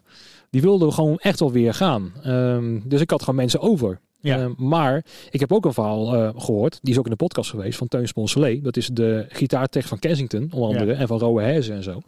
Die 0.51 0.61
wilden 0.63 0.93
gewoon 0.93 1.19
echt 1.19 1.41
wel 1.41 1.53
weer 1.53 1.75
gaan. 1.75 2.13
Um, 2.27 2.83
dus 2.85 3.01
ik 3.01 3.11
had 3.11 3.21
gewoon 3.21 3.35
mensen 3.35 3.61
over. 3.61 4.01
Ja. 4.21 4.39
Uh, 4.41 4.47
maar 4.57 5.05
ik 5.31 5.41
heb 5.41 5.53
ook 5.53 5.65
een 5.65 5.73
verhaal 5.73 6.15
uh, 6.15 6.31
gehoord, 6.37 6.79
die 6.83 6.93
is 6.93 6.99
ook 6.99 7.05
in 7.05 7.11
de 7.11 7.17
podcast 7.17 7.51
geweest, 7.51 7.79
van 7.79 7.89
Teun 7.89 8.09
Sponsolet. 8.09 8.65
Dat 8.65 8.77
is 8.77 8.87
de 8.87 9.27
gitaartech 9.29 9.87
van 9.87 9.99
Kensington, 9.99 10.49
onder 10.53 10.69
andere, 10.69 10.93
Ja. 10.93 10.99
en 10.99 11.07
van 11.07 11.19
Rowe 11.19 11.43
Herzen 11.43 11.75
en 11.77 11.83
zo. 11.83 12.01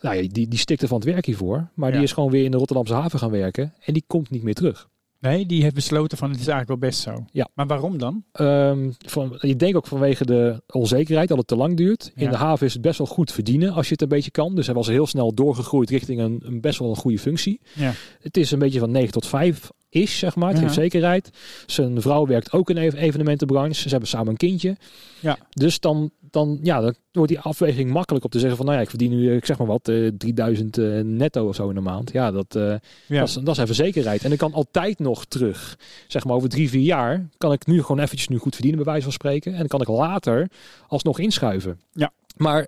Nou 0.00 0.16
ja, 0.16 0.28
die, 0.32 0.48
die 0.48 0.58
stikte 0.58 0.88
van 0.88 0.96
het 1.00 1.06
werk 1.06 1.26
hiervoor, 1.26 1.68
maar 1.74 1.88
Ja. 1.88 1.94
die 1.94 2.04
is 2.04 2.12
gewoon 2.12 2.30
weer 2.30 2.44
in 2.44 2.50
de 2.50 2.56
Rotterdamse 2.56 2.94
haven 2.94 3.18
gaan 3.18 3.30
werken 3.30 3.72
en 3.84 3.92
die 3.92 4.04
komt 4.06 4.30
niet 4.30 4.42
meer 4.42 4.54
terug. 4.54 4.88
Nee, 5.24 5.46
die 5.46 5.62
heeft 5.62 5.74
besloten 5.74 6.18
van 6.18 6.30
het 6.30 6.40
is 6.40 6.46
eigenlijk 6.46 6.80
wel 6.80 6.90
best 6.90 7.00
zo. 7.02 7.24
Ja. 7.32 7.48
Maar 7.54 7.66
waarom 7.66 7.98
dan? 7.98 8.24
Um, 8.40 8.94
van, 9.06 9.36
ik 9.40 9.58
denk 9.58 9.76
ook 9.76 9.86
vanwege 9.86 10.24
de 10.24 10.62
onzekerheid 10.66 11.28
dat 11.28 11.38
het 11.38 11.46
te 11.46 11.56
lang 11.56 11.76
duurt. 11.76 12.12
In 12.14 12.24
Ja. 12.24 12.30
de 12.30 12.36
haven 12.36 12.66
is 12.66 12.72
het 12.72 12.82
best 12.82 12.98
wel 12.98 13.06
goed 13.06 13.32
verdienen 13.32 13.72
als 13.72 13.86
je 13.86 13.92
het 13.92 14.02
een 14.02 14.08
beetje 14.08 14.30
kan. 14.30 14.54
Dus 14.54 14.66
hij 14.66 14.74
was 14.74 14.86
heel 14.86 15.06
snel 15.06 15.34
doorgegroeid 15.34 15.90
richting 15.90 16.20
een, 16.20 16.40
een 16.44 16.60
best 16.60 16.78
wel 16.78 16.88
een 16.90 16.96
goede 16.96 17.18
functie. 17.18 17.60
Ja. 17.74 17.92
Het 18.20 18.36
is 18.36 18.50
een 18.50 18.58
beetje 18.58 18.78
van 18.78 18.90
9 18.90 19.12
tot 19.12 19.26
5 19.26 19.70
is, 19.88 20.18
zeg 20.18 20.36
maar. 20.36 20.48
Het 20.48 20.56
Ja. 20.58 20.62
geeft 20.62 20.74
zekerheid. 20.74 21.30
Zijn 21.66 22.00
vrouw 22.00 22.26
werkt 22.26 22.52
ook 22.52 22.70
in 22.70 22.74
de 22.74 22.96
evenementenbranche. 22.98 23.80
Ze 23.82 23.88
hebben 23.88 24.08
samen 24.08 24.28
een 24.28 24.36
kindje. 24.36 24.76
Ja. 25.20 25.38
Dus 25.50 25.80
dan, 25.80 26.10
dan, 26.34 26.58
ja, 26.62 26.80
dan 26.80 26.94
wordt 27.12 27.30
die 27.30 27.40
afweging 27.40 27.90
makkelijk 27.90 28.24
om 28.24 28.30
te 28.30 28.38
zeggen 28.38 28.56
van, 28.56 28.66
nou 28.66 28.78
ja, 28.78 28.84
ik 28.84 28.90
verdien 28.90 29.10
nu, 29.10 29.28
eh, 29.30 29.36
ik 29.36 29.44
zeg 29.44 29.58
maar 29.58 29.66
wat, 29.66 29.88
eh, 29.88 30.08
3000 30.18 30.78
eh, 30.78 31.00
netto 31.00 31.48
of 31.48 31.54
zo 31.54 31.68
in 31.68 31.74
de 31.74 31.80
maand. 31.80 32.12
Ja, 32.12 32.30
dat, 32.30 32.46
Ja. 32.54 32.78
dat, 33.08 33.28
is, 33.28 33.34
dat 33.34 33.48
is 33.56 33.62
even 33.62 33.74
zekerheid. 33.74 34.24
En 34.24 34.32
ik 34.32 34.38
kan 34.38 34.52
altijd 34.52 34.98
nog 34.98 35.24
terug. 35.24 35.78
Zeg 36.08 36.24
maar 36.24 36.36
over 36.36 36.48
drie, 36.48 36.68
vier 36.68 36.82
jaar 36.82 37.28
kan 37.38 37.52
ik 37.52 37.66
nu 37.66 37.80
gewoon 37.82 37.98
eventjes 37.98 38.28
nu 38.28 38.38
goed 38.38 38.54
verdienen, 38.54 38.82
bij 38.82 38.92
wijze 38.92 39.04
van 39.04 39.12
spreken. 39.12 39.52
En 39.52 39.58
dan 39.58 39.66
kan 39.68 39.80
ik 39.80 39.88
later 39.88 40.50
alsnog 40.88 41.18
inschuiven. 41.18 41.80
Ja. 41.92 42.12
Maar 42.36 42.66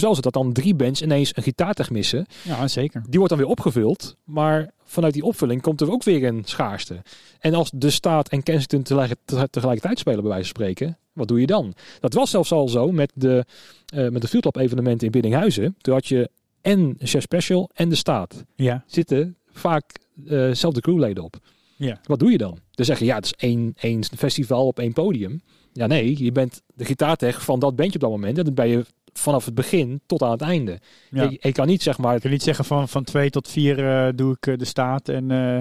wel 0.00 0.14
zo 0.14 0.20
dat 0.22 0.32
dan 0.32 0.52
drie 0.52 0.74
bands 0.74 1.02
ineens 1.02 1.36
een 1.36 1.42
gitaartech 1.42 1.90
missen. 1.90 2.26
ja, 2.42 2.68
zeker. 2.68 3.02
Die 3.08 3.18
wordt 3.18 3.28
dan 3.34 3.38
weer 3.38 3.50
opgevuld. 3.50 4.16
Maar 4.24 4.70
vanuit 4.94 5.12
die 5.14 5.24
opvulling 5.24 5.62
komt 5.62 5.80
er 5.80 5.90
ook 5.92 6.02
weer 6.02 6.24
een 6.24 6.42
schaarste. 6.44 7.02
En 7.40 7.54
als 7.54 7.70
de 7.74 7.90
staat 7.90 8.28
en 8.28 8.42
Kensington 8.42 8.82
tegelijk- 8.82 9.14
te- 9.24 9.48
tegelijkertijd 9.50 9.98
spelen, 9.98 10.20
bij 10.20 10.30
wijze 10.30 10.52
van 10.54 10.62
spreken, 10.62 10.98
wat 11.12 11.28
doe 11.28 11.40
je 11.40 11.46
dan? 11.46 11.74
Dat 12.00 12.14
was 12.14 12.30
zelfs 12.30 12.52
al 12.52 12.68
zo 12.68 12.92
met 12.92 13.12
de, 13.14 13.44
eh 13.86 14.08
met 14.08 14.22
de 14.22 14.28
Field 14.28 14.42
Club 14.42 14.56
evenementen 14.56 15.06
in 15.06 15.12
Biddinghuizen. 15.12 15.74
Toen 15.80 15.94
had 15.94 16.06
je 16.06 16.30
en 16.60 16.96
Chef 16.98 17.22
Special 17.22 17.70
en 17.74 17.88
de 17.88 17.94
staat 17.94 18.44
Ja. 18.56 18.84
zitten 18.86 19.36
vaak 19.52 19.84
dezelfde 20.14 20.80
crewleden 20.80 21.24
op. 21.24 21.36
Ja. 21.76 22.00
Wat 22.06 22.18
doe 22.18 22.30
je 22.30 22.38
dan? 22.38 22.58
Dan 22.70 22.84
zeg 22.84 22.98
je, 22.98 23.04
ja, 23.04 23.14
het 23.14 23.24
is 23.24 23.32
één, 23.36 23.72
één 23.80 24.04
festival 24.04 24.66
op 24.66 24.78
één 24.78 24.92
podium. 24.92 25.42
Ja, 25.72 25.86
nee, 25.86 26.24
je 26.24 26.32
bent 26.32 26.62
de 26.74 26.84
gitaartech 26.84 27.44
van 27.44 27.58
dat 27.58 27.76
bandje 27.76 27.94
op 27.94 28.00
dat 28.00 28.10
moment. 28.10 28.38
En 28.38 28.44
dan 28.44 28.54
ben 28.54 28.68
je 28.68 28.84
vanaf 29.18 29.44
het 29.44 29.54
begin 29.54 30.00
tot 30.06 30.22
aan 30.22 30.30
het 30.30 30.40
einde. 30.40 30.78
Ja. 31.10 31.22
Je, 31.22 31.38
je 31.40 31.52
kan 31.52 31.66
niet 31.66 31.82
zeg 31.82 31.98
maar... 31.98 32.14
Ik 32.14 32.20
kan 32.20 32.30
niet 32.30 32.42
zeggen 32.42 32.64
van, 32.64 32.88
van 32.88 33.04
twee 33.04 33.30
tot 33.30 33.48
vier 33.48 33.88
eh, 34.06 34.12
doe 34.14 34.32
ik 34.40 34.46
eh, 34.46 34.58
de 34.58 34.64
staat. 34.64 35.08
En 35.08 35.30
eh, 35.30 35.58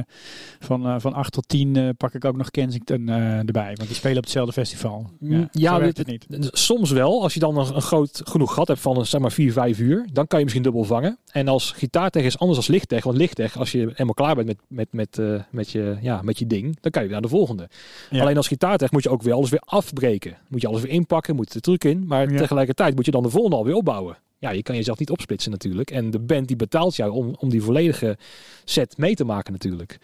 van, 0.60 0.86
eh, 0.88 0.96
van 0.98 1.14
acht 1.14 1.32
tot 1.32 1.48
tien 1.48 1.94
pak 1.98 2.14
ik 2.14 2.26
ook 2.26 2.38
nog 2.38 2.52
Kensington 2.52 3.08
erbij. 3.10 3.66
Want 3.76 3.88
die 3.88 3.96
spelen 3.96 4.18
op 4.18 4.24
hetzelfde 4.24 4.54
festival. 4.54 5.10
Ja, 5.20 5.38
Mm, 5.38 5.48
ja, 5.52 5.80
dit- 5.80 5.98
het 5.98 6.08
niet. 6.08 6.26
Soms 6.52 6.92
wel, 6.92 7.22
als 7.22 7.34
je 7.34 7.40
dan 7.40 7.58
een, 7.58 7.76
een 7.76 7.82
groot 7.82 8.22
genoeg 8.24 8.54
gat 8.54 8.68
hebt 8.68 8.80
van 8.80 8.98
een, 8.98 9.06
zeg 9.06 9.22
maar 9.22 9.32
4, 9.32 9.52
5 9.52 9.80
uur, 9.80 10.08
dan 10.14 10.28
kan 10.28 10.38
je 10.38 10.44
misschien 10.44 10.64
dubbel 10.64 10.84
vangen. 10.84 11.18
En 11.32 11.48
als 11.48 11.72
gitaartech 11.72 12.24
is 12.24 12.40
anders 12.40 12.58
als 12.58 12.68
lichttech. 12.68 13.04
Want 13.04 13.18
lichttech, 13.18 13.58
als 13.58 13.72
je 13.72 13.80
helemaal 13.80 14.14
klaar 14.14 14.36
bent 14.36 14.48
met, 14.48 14.58
met, 14.68 14.88
met, 14.92 15.20
met, 15.52 15.70
je, 15.72 15.98
ja, 16.02 16.22
met 16.22 16.40
je 16.40 16.48
ding, 16.48 16.78
dan 16.82 16.92
kan 16.92 17.02
je 17.02 17.08
weer 17.08 17.18
naar 17.20 17.30
de 17.30 17.36
volgende. 17.36 17.70
Ja. 18.10 18.22
Alleen 18.22 18.38
als 18.38 18.48
gitaartech 18.48 18.92
moet 18.92 19.04
je 19.04 19.10
ook 19.10 19.22
weer 19.22 19.34
alles 19.34 19.50
weer 19.50 19.62
afbreken. 19.66 20.38
Moet 20.48 20.62
je 20.62 20.68
alles 20.68 20.82
weer 20.82 20.92
inpakken, 20.92 21.36
moet 21.36 21.52
de 21.54 21.60
truc 21.60 21.84
in. 21.84 22.04
Maar 22.08 22.28
tegelijkertijd 22.28 22.96
moet 22.96 23.06
je 23.06 23.12
dan 23.12 23.24
de 23.24 23.30
volgende 23.30 23.42
alweer 23.52 23.76
opbouwen. 23.76 24.18
Ja, 24.40 24.50
je 24.50 24.64
kan 24.64 24.76
jezelf 24.76 25.00
niet 25.00 25.10
opsplitsen 25.10 25.52
natuurlijk. 25.52 25.92
En 25.92 26.12
de 26.12 26.20
band 26.20 26.48
die 26.48 26.56
betaalt 26.56 26.96
jou 26.96 27.12
om, 27.12 27.36
om 27.40 27.50
die 27.50 27.62
volledige 27.62 28.18
set 28.64 28.98
mee 28.98 29.16
te 29.16 29.24
maken 29.24 29.52
natuurlijk. 29.52 29.98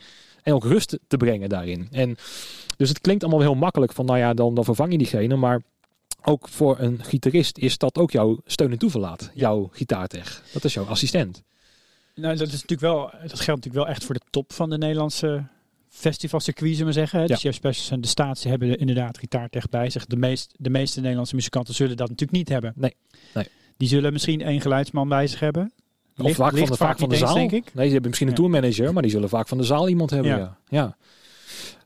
En 0.43 0.53
ook 0.53 0.63
rust 0.63 0.99
te 1.07 1.17
brengen 1.17 1.49
daarin. 1.49 1.87
En 1.91 2.15
dus 2.77 2.89
het 2.89 3.01
klinkt 3.01 3.23
allemaal 3.23 3.41
heel 3.41 3.55
makkelijk 3.55 3.93
van, 3.93 4.05
nou 4.05 4.19
ja, 4.19 4.33
dan, 4.33 4.55
dan 4.55 4.63
vervang 4.63 4.91
je 4.91 4.97
diegene. 4.97 5.35
Maar 5.35 5.61
ook 6.23 6.47
voor 6.47 6.79
een 6.79 7.03
gitarist 7.03 7.57
is 7.57 7.77
dat 7.77 7.97
ook 7.97 8.11
jouw 8.11 8.39
steun 8.45 8.71
en 8.71 8.77
toeverlaat. 8.77 9.31
Jouw 9.33 9.69
gitaartech. 9.71 10.43
Dat 10.53 10.63
is 10.63 10.73
jouw 10.73 10.85
assistent. 10.85 11.43
Nou, 12.15 12.35
dat, 12.35 12.47
is 12.47 12.53
natuurlijk 12.53 12.81
wel, 12.81 13.01
dat 13.01 13.39
geldt 13.39 13.47
natuurlijk 13.47 13.75
wel 13.75 13.87
echt 13.87 14.03
voor 14.03 14.15
de 14.15 14.21
top 14.29 14.53
van 14.53 14.69
de 14.69 14.77
Nederlandse 14.77 15.43
festivalcircuit, 15.89 16.71
zullen 16.71 16.85
we 16.87 16.93
zeggen. 16.93 17.27
De. 17.27 17.35
Chef 17.35 17.55
Specials 17.55 17.91
en 17.91 18.01
de 18.01 18.07
Statie 18.07 18.49
hebben 18.49 18.77
inderdaad 18.77 19.17
gitaartech 19.17 19.69
bij 19.69 19.89
zich. 19.89 20.05
De, 20.05 20.15
meest, 20.15 20.53
de 20.57 20.69
meeste 20.69 20.99
Nederlandse 20.99 21.35
muzikanten 21.35 21.73
zullen 21.73 21.97
dat 21.97 22.09
natuurlijk 22.09 22.37
niet 22.37 22.49
hebben. 22.49 22.73
Nee. 22.75 22.95
Nee. 23.33 23.47
Die 23.77 23.87
zullen 23.87 24.13
misschien 24.13 24.41
één 24.41 24.61
geluidsman 24.61 25.09
bij 25.09 25.27
zich 25.27 25.39
hebben. 25.39 25.71
Of 26.17 26.35
vaak 26.35 26.57
van 26.57 26.67
de, 26.67 26.75
vaak 26.75 26.99
van 26.99 27.09
de 27.09 27.15
eens, 27.15 27.23
zaal. 27.23 27.33
denk 27.35 27.51
ik. 27.51 27.73
Nee, 27.73 27.85
ze 27.85 27.91
hebben 27.91 28.09
misschien 28.09 28.27
een 28.27 28.33
Ja. 28.33 28.39
tourmanager, 28.39 28.93
maar 28.93 29.01
die 29.01 29.11
zullen 29.11 29.29
vaak 29.29 29.47
van 29.47 29.57
de 29.57 29.63
zaal 29.63 29.89
iemand 29.89 30.09
hebben. 30.09 30.37
Ja. 30.37 30.57
Ja. 30.67 30.97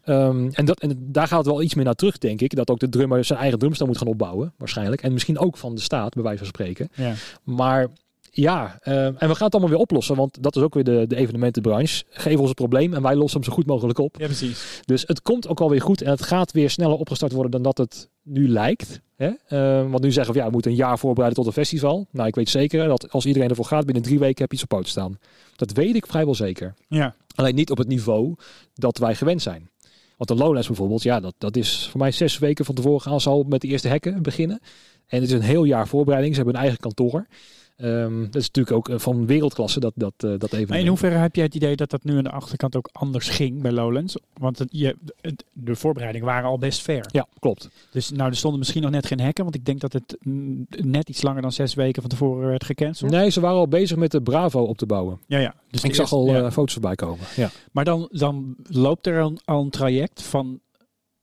Ehm, 0.04 0.50
en, 0.52 0.66
dat, 0.66 0.80
en 0.80 0.98
daar 1.12 1.28
gaat 1.28 1.46
wel 1.46 1.62
iets 1.62 1.74
meer 1.74 1.86
naar 1.86 1.94
terug, 1.94 2.18
denk 2.18 2.42
ik. 2.42 2.56
Dat 2.56 2.70
ook 2.70 2.80
de 2.80 2.90
drummer 2.90 3.26
zijn 3.26 3.40
eigen 3.40 3.60
drumstel 3.60 3.88
moet 3.88 3.98
gaan 3.98 4.08
opbouwen, 4.08 4.54
waarschijnlijk. 4.58 5.02
En 5.02 5.14
misschien 5.14 5.38
ook 5.38 5.58
van 5.58 5.76
de 5.76 5.82
staat, 5.82 6.14
bij 6.14 6.24
wijze 6.24 6.38
van 6.38 6.48
spreken. 6.48 6.90
Ja. 6.96 7.14
Maar 7.44 7.88
ja, 8.36 8.78
ehm, 8.82 9.14
en 9.18 9.28
we 9.28 9.36
gaan 9.36 9.46
het 9.46 9.54
allemaal 9.54 9.70
weer 9.70 9.80
oplossen, 9.80 10.16
want 10.16 10.44
dat 10.44 10.56
is 10.56 10.62
ook 10.62 10.74
weer 10.74 10.84
de, 10.84 11.06
de 11.08 11.16
evenementenbranche. 11.16 12.04
Geef 12.10 12.38
ons 12.38 12.48
het 12.48 12.58
probleem 12.58 12.94
en 12.94 13.02
wij 13.02 13.16
lossen 13.16 13.40
hem 13.40 13.50
zo 13.50 13.56
goed 13.56 13.66
mogelijk 13.66 14.00
op. 14.00 14.16
ja, 14.20 14.26
precies. 14.26 14.82
Dus 14.86 15.04
het 15.08 15.22
komt 15.22 15.48
ook 15.48 15.60
alweer 15.60 15.82
goed 15.82 16.02
en 16.02 16.10
het 16.10 16.22
gaat 16.22 16.52
weer 16.52 16.70
sneller 16.70 16.98
opgestart 16.98 17.32
worden 17.32 17.52
dan 17.52 17.62
dat 17.62 17.78
het 17.78 18.10
nu 18.22 18.50
lijkt. 18.50 19.02
Hè? 19.16 19.32
Eh, 19.48 19.90
want 19.92 20.04
nu 20.04 20.12
zeggen 20.12 20.34
we, 20.34 20.40
ja, 20.40 20.46
we 20.46 20.52
moeten 20.52 20.72
een 20.72 20.78
jaar 20.78 21.00
voorbereiden 21.00 21.44
tot 21.44 21.48
een 21.48 21.64
festival. 21.64 22.08
Nou, 22.12 22.28
ik 22.28 22.36
weet 22.36 22.50
zeker 22.50 22.88
dat 22.88 23.12
als 23.12 23.26
iedereen 23.26 23.50
ervoor 23.50 23.66
gaat, 23.66 23.86
binnen 23.86 24.04
drie 24.04 24.20
weken 24.20 24.42
heb 24.42 24.52
je 24.52 24.56
iets 24.56 24.64
op 24.64 24.78
poot 24.78 24.88
staan. 24.88 25.18
Dat 25.56 25.72
weet 25.72 25.96
ik 25.96 26.08
vrijwel 26.08 26.36
zeker. 26.36 26.74
Ja. 26.88 27.16
Alleen 27.36 27.56
niet 27.56 27.72
op 27.72 27.78
het 27.78 27.88
niveau 27.88 28.36
dat 28.74 28.98
wij 28.98 29.16
gewend 29.16 29.42
zijn. 29.42 29.70
Want 30.18 30.30
de 30.30 30.36
Lowlands 30.36 30.68
bijvoorbeeld, 30.68 31.04
ja, 31.04 31.20
dat, 31.20 31.34
dat 31.38 31.56
is 31.56 31.88
voor 31.92 32.00
mij 32.00 32.12
zes 32.12 32.38
weken 32.38 32.66
van 32.66 32.76
tevoren 32.76 33.02
gaan 33.02 33.22
ze 33.22 33.30
al 33.30 33.44
met 33.44 33.62
de 33.62 33.68
eerste 33.68 33.88
hekken 33.88 34.22
beginnen. 34.22 34.60
En 35.08 35.22
het 35.22 35.30
is 35.30 35.36
een 35.36 35.42
heel 35.42 35.64
jaar 35.64 35.88
voorbereiding. 35.88 36.36
Ze 36.36 36.42
hebben 36.42 36.56
een 36.56 36.66
eigen 36.68 36.82
kantoor. 36.82 37.28
Ehm, 37.76 38.20
dat 38.26 38.36
is 38.36 38.48
natuurlijk 38.52 38.76
ook 38.76 38.90
eh, 38.90 39.00
van 39.00 39.26
wereldklasse, 39.26 39.80
dat, 39.80 39.94
dat, 39.96 40.14
eh, 40.18 40.32
dat 40.38 40.54
even. 40.54 40.70
Maar 40.70 40.80
in 40.80 40.88
hoeverre 40.88 41.16
heb 41.16 41.36
jij 41.36 41.44
het 41.46 41.56
idee 41.56 41.76
dat 41.76 41.90
dat 41.90 42.04
nu 42.04 42.18
aan 42.18 42.24
de 42.24 42.30
achterkant 42.32 42.76
ook 42.76 42.90
anders 42.92 43.30
ging 43.30 43.62
bij 43.62 43.72
Lowlands? 43.72 44.16
Want 44.34 44.60
het, 44.60 44.68
je, 44.72 44.96
het- 45.22 45.44
de 45.54 45.76
voorbereidingen 45.76 46.28
waren 46.28 46.50
al 46.50 46.58
best 46.58 46.82
ver. 46.82 47.06
Ja, 47.12 47.28
klopt. 47.40 47.70
Dus 47.92 48.12
nou, 48.12 48.30
er 48.30 48.36
stonden 48.36 48.60
misschien 48.60 48.82
nog 48.82 48.92
net 48.92 49.06
geen 49.06 49.20
hekken. 49.20 49.44
Want 49.44 49.56
ik 49.56 49.66
denk 49.66 49.80
dat 49.80 49.94
het 49.94 50.18
net 50.86 51.10
iets 51.10 51.22
langer 51.22 51.42
dan 51.42 51.52
zes 51.52 51.74
weken 51.74 52.02
van 52.02 52.10
tevoren 52.12 52.48
werd 52.48 52.64
gecanceld. 52.64 53.12
Nee, 53.12 53.30
ze 53.30 53.40
waren 53.40 53.58
al 53.58 53.68
bezig 53.68 53.98
met 53.98 54.12
de 54.12 54.22
Bravo 54.22 54.62
op 54.62 54.78
te 54.78 54.86
bouwen. 54.86 55.20
Ja, 55.28 55.40
ja. 55.40 55.56
Dus 55.70 55.84
ik 55.84 55.90
zag 55.96 56.00
eerste- 56.00 56.16
al 56.16 56.26
ja. 56.28 56.46
eh, 56.46 56.52
foto's 56.52 56.74
voorbij 56.74 56.96
komen. 56.96 57.26
Ja. 57.36 57.50
Maar 57.72 57.86
dan, 57.86 58.08
dan 58.12 58.56
loopt 58.64 59.08
er 59.08 59.22
al, 59.22 59.34
al 59.46 59.62
een 59.62 59.70
traject 59.70 60.22
van 60.22 60.60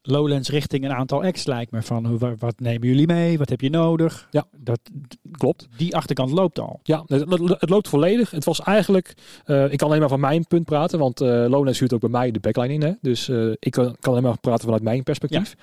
Lowlands 0.02 0.48
richting 0.48 0.84
een 0.84 0.92
aantal 0.92 1.22
acts, 1.22 1.46
lijkt 1.46 1.70
me. 1.70 1.82
Van 1.82 2.18
wat 2.18 2.60
nemen 2.60 2.88
jullie 2.88 3.06
mee? 3.06 3.38
Wat 3.38 3.48
heb 3.48 3.60
je 3.60 3.70
nodig? 3.70 4.28
Ja. 4.30 4.44
Dat, 4.56 4.80
Klopt. 5.30 5.68
die 5.76 5.96
achterkant 5.96 6.30
loopt 6.30 6.58
al. 6.58 6.80
Ja, 6.82 7.02
het, 7.06 7.70
loopt 7.70 7.88
volledig. 7.88 8.30
Het 8.30 8.44
was 8.44 8.60
eigenlijk, 8.60 9.14
eh, 9.44 9.72
ik 9.72 9.78
kan 9.78 9.88
alleen 9.88 10.00
maar 10.00 10.08
van 10.08 10.20
mijn 10.20 10.46
punt 10.46 10.64
praten, 10.64 10.98
want 10.98 11.20
eh 11.20 11.28
Lowlands 11.28 11.78
huurt 11.78 11.92
ook 11.92 12.00
bij 12.00 12.10
mij 12.10 12.30
de 12.30 12.40
backline 12.40 12.72
in. 12.72 12.82
Hè? 12.82 12.92
Dus 13.00 13.28
eh, 13.28 13.50
ik 13.58 13.70
kan, 13.70 13.96
kan 14.00 14.12
alleen 14.12 14.22
maar 14.22 14.38
praten 14.40 14.64
vanuit 14.64 14.82
mijn 14.82 15.02
perspectief. 15.02 15.56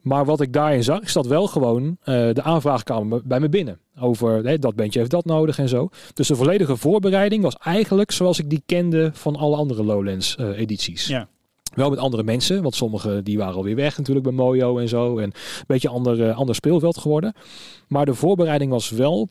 Maar 0.00 0.24
wat 0.24 0.40
ik 0.40 0.52
daarin 0.52 0.84
zag, 0.84 1.00
is 1.00 1.12
dat 1.12 1.26
wel 1.26 1.46
gewoon 1.46 1.96
de 2.04 2.42
aanvraag 2.42 2.82
kwam 2.82 3.22
bij 3.24 3.40
me 3.40 3.48
binnen. 3.48 3.78
Over 3.98 4.44
hè, 4.44 4.58
dat 4.58 4.74
bandje 4.74 4.98
heeft 4.98 5.10
dat 5.10 5.24
nodig 5.24 5.58
en 5.58 5.68
zo. 5.68 5.88
Dus 6.14 6.28
de 6.28 6.36
volledige 6.36 6.76
voorbereiding 6.76 7.42
was 7.42 7.56
eigenlijk 7.56 8.10
zoals 8.10 8.38
ik 8.38 8.50
die 8.50 8.62
kende 8.66 9.10
van 9.12 9.36
alle 9.36 9.56
andere 9.56 9.84
Lowlands 9.84 10.38
edities. 10.38 11.06
Ja. 11.06 11.28
Wel 11.70 11.90
met 11.90 11.98
andere 11.98 12.22
mensen, 12.22 12.62
want 12.62 12.74
sommigen 12.74 13.24
die 13.24 13.38
waren 13.38 13.54
alweer 13.54 13.76
weg 13.76 13.98
natuurlijk 13.98 14.26
bij 14.26 14.34
Mojo 14.34 14.78
en 14.78 14.88
zo. 14.88 15.18
En 15.18 15.24
een 15.24 15.64
beetje 15.66 15.88
ander, 15.88 16.28
eh, 16.28 16.36
ander 16.36 16.54
speelveld 16.54 16.98
geworden. 16.98 17.34
Maar 17.88 18.04
de 18.04 18.14
voorbereiding 18.14 18.70
was 18.70 18.90
wel 18.90 19.28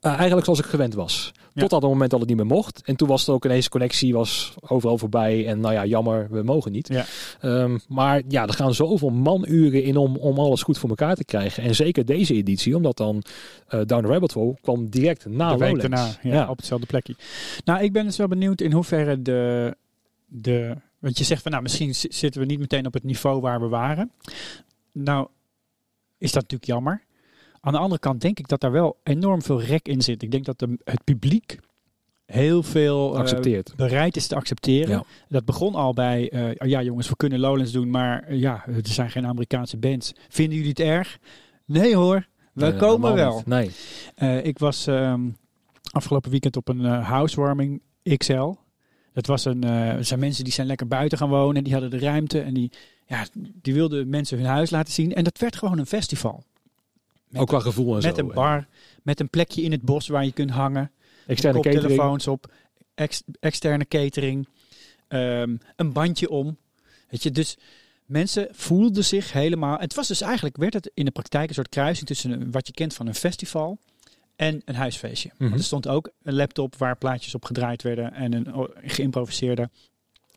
eh, 0.00 0.12
eigenlijk 0.12 0.44
zoals 0.44 0.58
ik 0.58 0.66
gewend 0.66 0.94
was. 0.94 1.32
Ja. 1.52 1.60
Tot 1.60 1.70
dat 1.70 1.82
moment 1.82 2.10
dat 2.10 2.20
het 2.20 2.28
niet 2.28 2.38
meer 2.38 2.46
mocht. 2.46 2.82
En 2.84 2.96
toen 2.96 3.08
was 3.08 3.26
er 3.26 3.34
ook 3.34 3.44
ineens 3.44 3.68
connectie, 3.68 4.14
was 4.14 4.54
overal 4.60 4.98
voorbij. 4.98 5.46
En 5.46 5.60
nou 5.60 5.74
ja, 5.74 5.84
jammer, 5.84 6.26
we 6.30 6.42
mogen 6.42 6.72
niet. 6.72 6.88
Ja. 6.88 7.04
Ehm, 7.40 7.78
maar 7.88 8.22
ja, 8.28 8.46
er 8.46 8.54
gaan 8.54 8.74
zoveel 8.74 9.10
manuren 9.10 9.82
in 9.82 9.96
om, 9.96 10.16
om 10.16 10.38
alles 10.38 10.62
goed 10.62 10.78
voor 10.78 10.88
elkaar 10.88 11.14
te 11.14 11.24
krijgen. 11.24 11.62
En 11.62 11.74
zeker 11.74 12.04
deze 12.04 12.34
editie, 12.34 12.76
omdat 12.76 12.96
dan 12.96 13.22
eh 13.68 13.80
Down 13.86 14.02
the 14.02 14.08
Rabbit 14.08 14.32
Hole 14.32 14.56
kwam 14.60 14.88
direct 14.88 15.26
na 15.26 15.56
de 15.56 15.76
daarna, 15.76 16.08
ja, 16.22 16.48
op 16.48 16.56
hetzelfde 16.56 16.86
plekje. 16.86 17.14
Nou, 17.64 17.82
ik 17.82 17.92
ben 17.92 18.04
dus 18.04 18.16
wel 18.16 18.28
benieuwd 18.28 18.60
in 18.60 18.72
hoeverre 18.72 19.22
de, 19.22 19.74
de... 20.26 20.76
Want 21.00 21.18
je 21.18 21.24
zegt 21.24 21.42
van, 21.42 21.50
nou, 21.50 21.62
misschien 21.62 21.94
zi- 21.94 22.12
zitten 22.12 22.40
we 22.40 22.46
niet 22.46 22.58
meteen 22.58 22.86
op 22.86 22.94
het 22.94 23.04
niveau 23.04 23.40
waar 23.40 23.60
we 23.60 23.68
waren. 23.68 24.10
Nou, 24.92 25.28
is 26.18 26.32
dat 26.32 26.42
natuurlijk 26.42 26.70
jammer. 26.70 27.04
Aan 27.60 27.72
de 27.72 27.78
andere 27.78 28.00
kant 28.00 28.20
denk 28.20 28.38
ik 28.38 28.48
dat 28.48 28.60
daar 28.60 28.72
wel 28.72 29.00
enorm 29.02 29.42
veel 29.42 29.62
rek 29.62 29.88
in 29.88 30.02
zit. 30.02 30.22
Ik 30.22 30.30
denk 30.30 30.44
dat 30.44 30.58
de, 30.58 30.78
het 30.84 31.04
publiek 31.04 31.58
heel 32.26 32.62
veel 32.62 33.12
eh, 33.12 33.18
bereid 33.76 34.16
is 34.16 34.26
te 34.26 34.34
accepteren. 34.34 34.90
Ja. 34.90 35.04
Dat 35.28 35.44
begon 35.44 35.74
al 35.74 35.92
bij, 35.94 36.30
eh, 36.30 36.44
oh 36.58 36.68
ja 36.68 36.82
jongens, 36.82 37.08
we 37.08 37.16
kunnen 37.16 37.38
Lowlands 37.38 37.72
doen, 37.72 37.90
maar 37.90 38.22
eh, 38.22 38.38
ja, 38.40 38.66
er 38.66 38.80
zijn 38.82 39.10
geen 39.10 39.26
Amerikaanse 39.26 39.76
bands. 39.76 40.12
Vinden 40.28 40.54
jullie 40.54 40.70
het 40.70 40.80
erg? 40.80 41.18
Nee 41.64 41.96
hoor, 41.96 42.26
we 42.52 42.62
Nee, 42.66 42.76
komen 42.76 43.14
wel. 43.14 43.42
Nee. 43.46 43.70
Ik 44.42 44.58
was 44.58 44.86
ehm, 44.86 45.28
afgelopen 45.90 46.30
weekend 46.30 46.56
op 46.56 46.68
een 46.68 46.84
housewarming 46.84 47.82
XL. 48.16 48.52
Dat 49.20 49.26
was 49.26 49.44
een, 49.44 49.64
eh, 49.64 49.96
zijn 50.00 50.20
mensen 50.20 50.44
die 50.44 50.52
zijn 50.52 50.66
lekker 50.66 50.86
buiten 50.86 51.18
gaan 51.18 51.28
wonen. 51.28 51.56
En 51.56 51.62
die 51.62 51.72
hadden 51.72 51.90
de 51.90 51.98
ruimte. 51.98 52.40
En 52.40 52.54
die, 52.54 52.70
ja, 53.06 53.26
die 53.34 53.74
wilden 53.74 54.08
mensen 54.08 54.38
hun 54.38 54.46
huis 54.46 54.70
laten 54.70 54.92
zien. 54.92 55.14
En 55.14 55.24
dat 55.24 55.38
werd 55.38 55.56
gewoon 55.56 55.78
een 55.78 55.86
festival. 55.86 56.44
Met, 57.28 57.40
Ook 57.40 57.48
qua 57.48 57.60
gevoel 57.60 57.96
en 57.96 58.02
met 58.02 58.16
zo. 58.16 58.20
een 58.22 58.34
bar. 58.34 58.66
Met 59.02 59.20
een 59.20 59.28
plekje 59.30 59.62
in 59.62 59.72
het 59.72 59.82
bos 59.82 60.08
waar 60.08 60.24
je 60.24 60.32
kunt 60.32 60.50
hangen. 60.50 60.90
Externe 61.26 61.60
koptelefoons 61.60 62.26
op. 62.26 62.52
Ex- 62.94 63.22
externe 63.40 63.88
catering. 63.88 64.48
ehm, 65.08 65.56
een 65.76 65.92
bandje 65.92 66.30
om. 66.30 66.56
Weet 67.08 67.22
je, 67.22 67.30
dus 67.30 67.56
mensen 68.06 68.48
voelden 68.50 69.04
zich 69.04 69.32
helemaal... 69.32 69.78
Het 69.78 69.94
was 69.94 70.08
dus 70.08 70.20
eigenlijk, 70.20 70.56
werd 70.56 70.74
het 70.74 70.90
in 70.94 71.04
de 71.04 71.10
praktijk 71.10 71.48
een 71.48 71.54
soort 71.54 71.68
kruising 71.68 72.06
tussen 72.06 72.50
wat 72.50 72.66
je 72.66 72.72
kent 72.72 72.94
van 72.94 73.06
een 73.06 73.14
festival 73.14 73.78
en 74.40 74.62
een 74.64 74.74
huisfeestje. 74.74 75.30
Mhm. 75.32 75.42
Want 75.48 75.60
er 75.60 75.66
stond 75.66 75.88
ook 75.88 76.10
een 76.22 76.34
laptop 76.34 76.76
waar 76.76 76.96
plaatjes 76.96 77.34
op 77.34 77.44
gedraaid 77.44 77.82
werden 77.82 78.12
en 78.12 78.32
een 78.32 78.52
o- 78.54 78.70
geïmproviseerde 78.84 79.70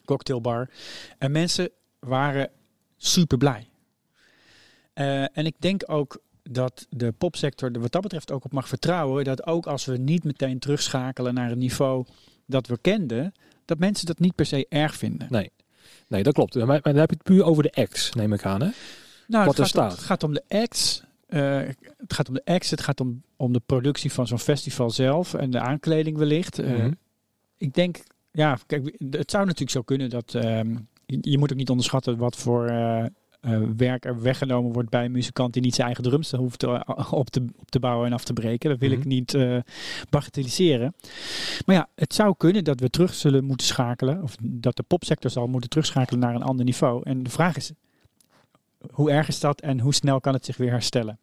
cocktailbar. 0.06 0.70
En 1.18 1.32
mensen 1.32 1.70
waren 2.00 2.50
super 2.98 3.38
blij. 3.38 3.68
Eh, 4.94 5.22
en 5.38 5.46
ik 5.46 5.56
denk 5.60 5.84
ook 5.86 6.22
dat 6.44 6.86
de 6.90 7.12
popsector 7.12 7.72
er 7.72 7.80
wat 7.80 7.92
dat 7.92 8.02
betreft 8.02 8.32
ook 8.32 8.46
op 8.46 8.52
mag 8.52 8.68
vertrouwen. 8.68 9.24
Dat 9.24 9.46
ook 9.48 9.66
als 9.68 9.86
we 9.86 9.98
niet 9.98 10.24
meteen 10.24 10.60
terugschakelen 10.60 11.34
naar 11.34 11.52
een 11.52 11.58
niveau 11.58 12.06
dat 12.46 12.68
we 12.68 12.78
kenden, 12.82 13.34
dat 13.66 13.80
mensen 13.80 14.06
dat 14.06 14.20
niet 14.20 14.36
per 14.36 14.46
se 14.46 14.66
erg 14.70 14.96
vinden. 14.96 15.28
Nee. 15.30 15.52
Nee, 16.08 16.24
dat 16.24 16.34
klopt. 16.34 16.56
Maar, 16.56 16.66
maar 16.68 16.82
dan 16.82 16.96
heb 16.96 17.10
je 17.10 17.16
het 17.16 17.24
puur 17.26 17.44
over 17.44 17.64
de 17.64 17.72
acts, 17.74 18.14
neem 18.14 18.34
ik 18.34 18.46
aan. 18.46 18.62
Hè? 18.62 18.70
Nou, 19.28 19.46
Wat 19.46 19.58
het 19.58 19.68
er 19.68 19.74
gaat 19.74 19.84
om- 19.84 19.90
staat. 19.90 19.92
het 19.92 20.06
gaat 20.08 20.24
om 20.24 20.34
de 20.34 20.44
acts. 20.48 21.04
Eh, 21.34 21.68
het 21.98 22.14
gaat 22.14 22.28
om 22.28 22.34
de 22.34 22.46
acts. 22.46 22.70
Het 22.70 22.82
gaat 22.82 23.00
om, 23.02 23.22
om 23.38 23.54
de 23.54 23.62
productie 23.66 24.12
van 24.12 24.28
zo'n 24.28 24.40
festival 24.40 24.90
zelf 24.90 25.34
en 25.34 25.52
de 25.52 25.60
aankleding 25.60 26.18
wellicht. 26.18 26.60
Eh, 26.60 26.72
Mhm. 26.72 26.92
Ik 27.58 27.74
denk, 27.74 28.04
ja, 28.32 28.58
kijk, 28.66 28.96
het 29.10 29.32
zou 29.32 29.44
natuurlijk 29.44 29.72
zo 29.72 29.82
kunnen 29.82 30.10
dat 30.10 30.36
ehm, 30.36 30.76
je, 31.06 31.18
je 31.22 31.38
moet 31.38 31.52
ook 31.52 31.58
niet 31.58 31.70
onderschatten 31.70 32.18
wat 32.18 32.36
voor 32.36 32.68
eh, 32.68 33.06
werk 33.78 34.06
er 34.06 34.22
weggenomen 34.22 34.74
wordt 34.74 34.90
bij 34.90 35.06
een 35.06 35.12
muzikant 35.12 35.54
die 35.54 35.62
niet 35.62 35.74
zijn 35.76 35.86
eigen 35.88 36.04
drums 36.04 36.32
hoeft 36.32 36.60
te, 36.60 36.86
op, 37.12 37.30
te, 37.30 37.46
op 37.58 37.70
te 37.72 37.80
bouwen 37.80 38.08
en 38.08 38.14
af 38.14 38.24
te 38.24 38.34
breken. 38.34 38.70
Dat 38.70 38.80
wil 38.80 38.92
ik 38.92 38.98
Mhm. 39.00 39.08
niet 39.08 39.38
bagatelliseren. 40.10 40.96
Maar 41.66 41.76
ja, 41.76 41.88
het 41.96 42.14
zou 42.14 42.34
kunnen 42.38 42.64
dat 42.64 42.80
we 42.80 42.90
terug 42.90 43.14
zullen 43.14 43.44
moeten 43.44 43.68
schakelen, 43.68 44.22
of 44.22 44.36
dat 44.42 44.76
de 44.76 44.84
popsector 44.84 45.32
zal 45.32 45.48
moeten 45.48 45.70
terugschakelen 45.70 46.20
naar 46.20 46.36
een 46.36 46.44
ander 46.44 46.66
niveau. 46.66 47.02
En 47.04 47.24
de 47.24 47.30
vraag 47.30 47.56
is, 47.58 47.72
hoe 48.92 49.12
erg 49.12 49.28
is 49.28 49.40
dat 49.40 49.62
en 49.62 49.80
hoe 49.80 49.94
snel 49.94 50.20
kan 50.20 50.34
het 50.34 50.46
zich 50.46 50.58
weer 50.58 50.72
herstellen? 50.72 51.20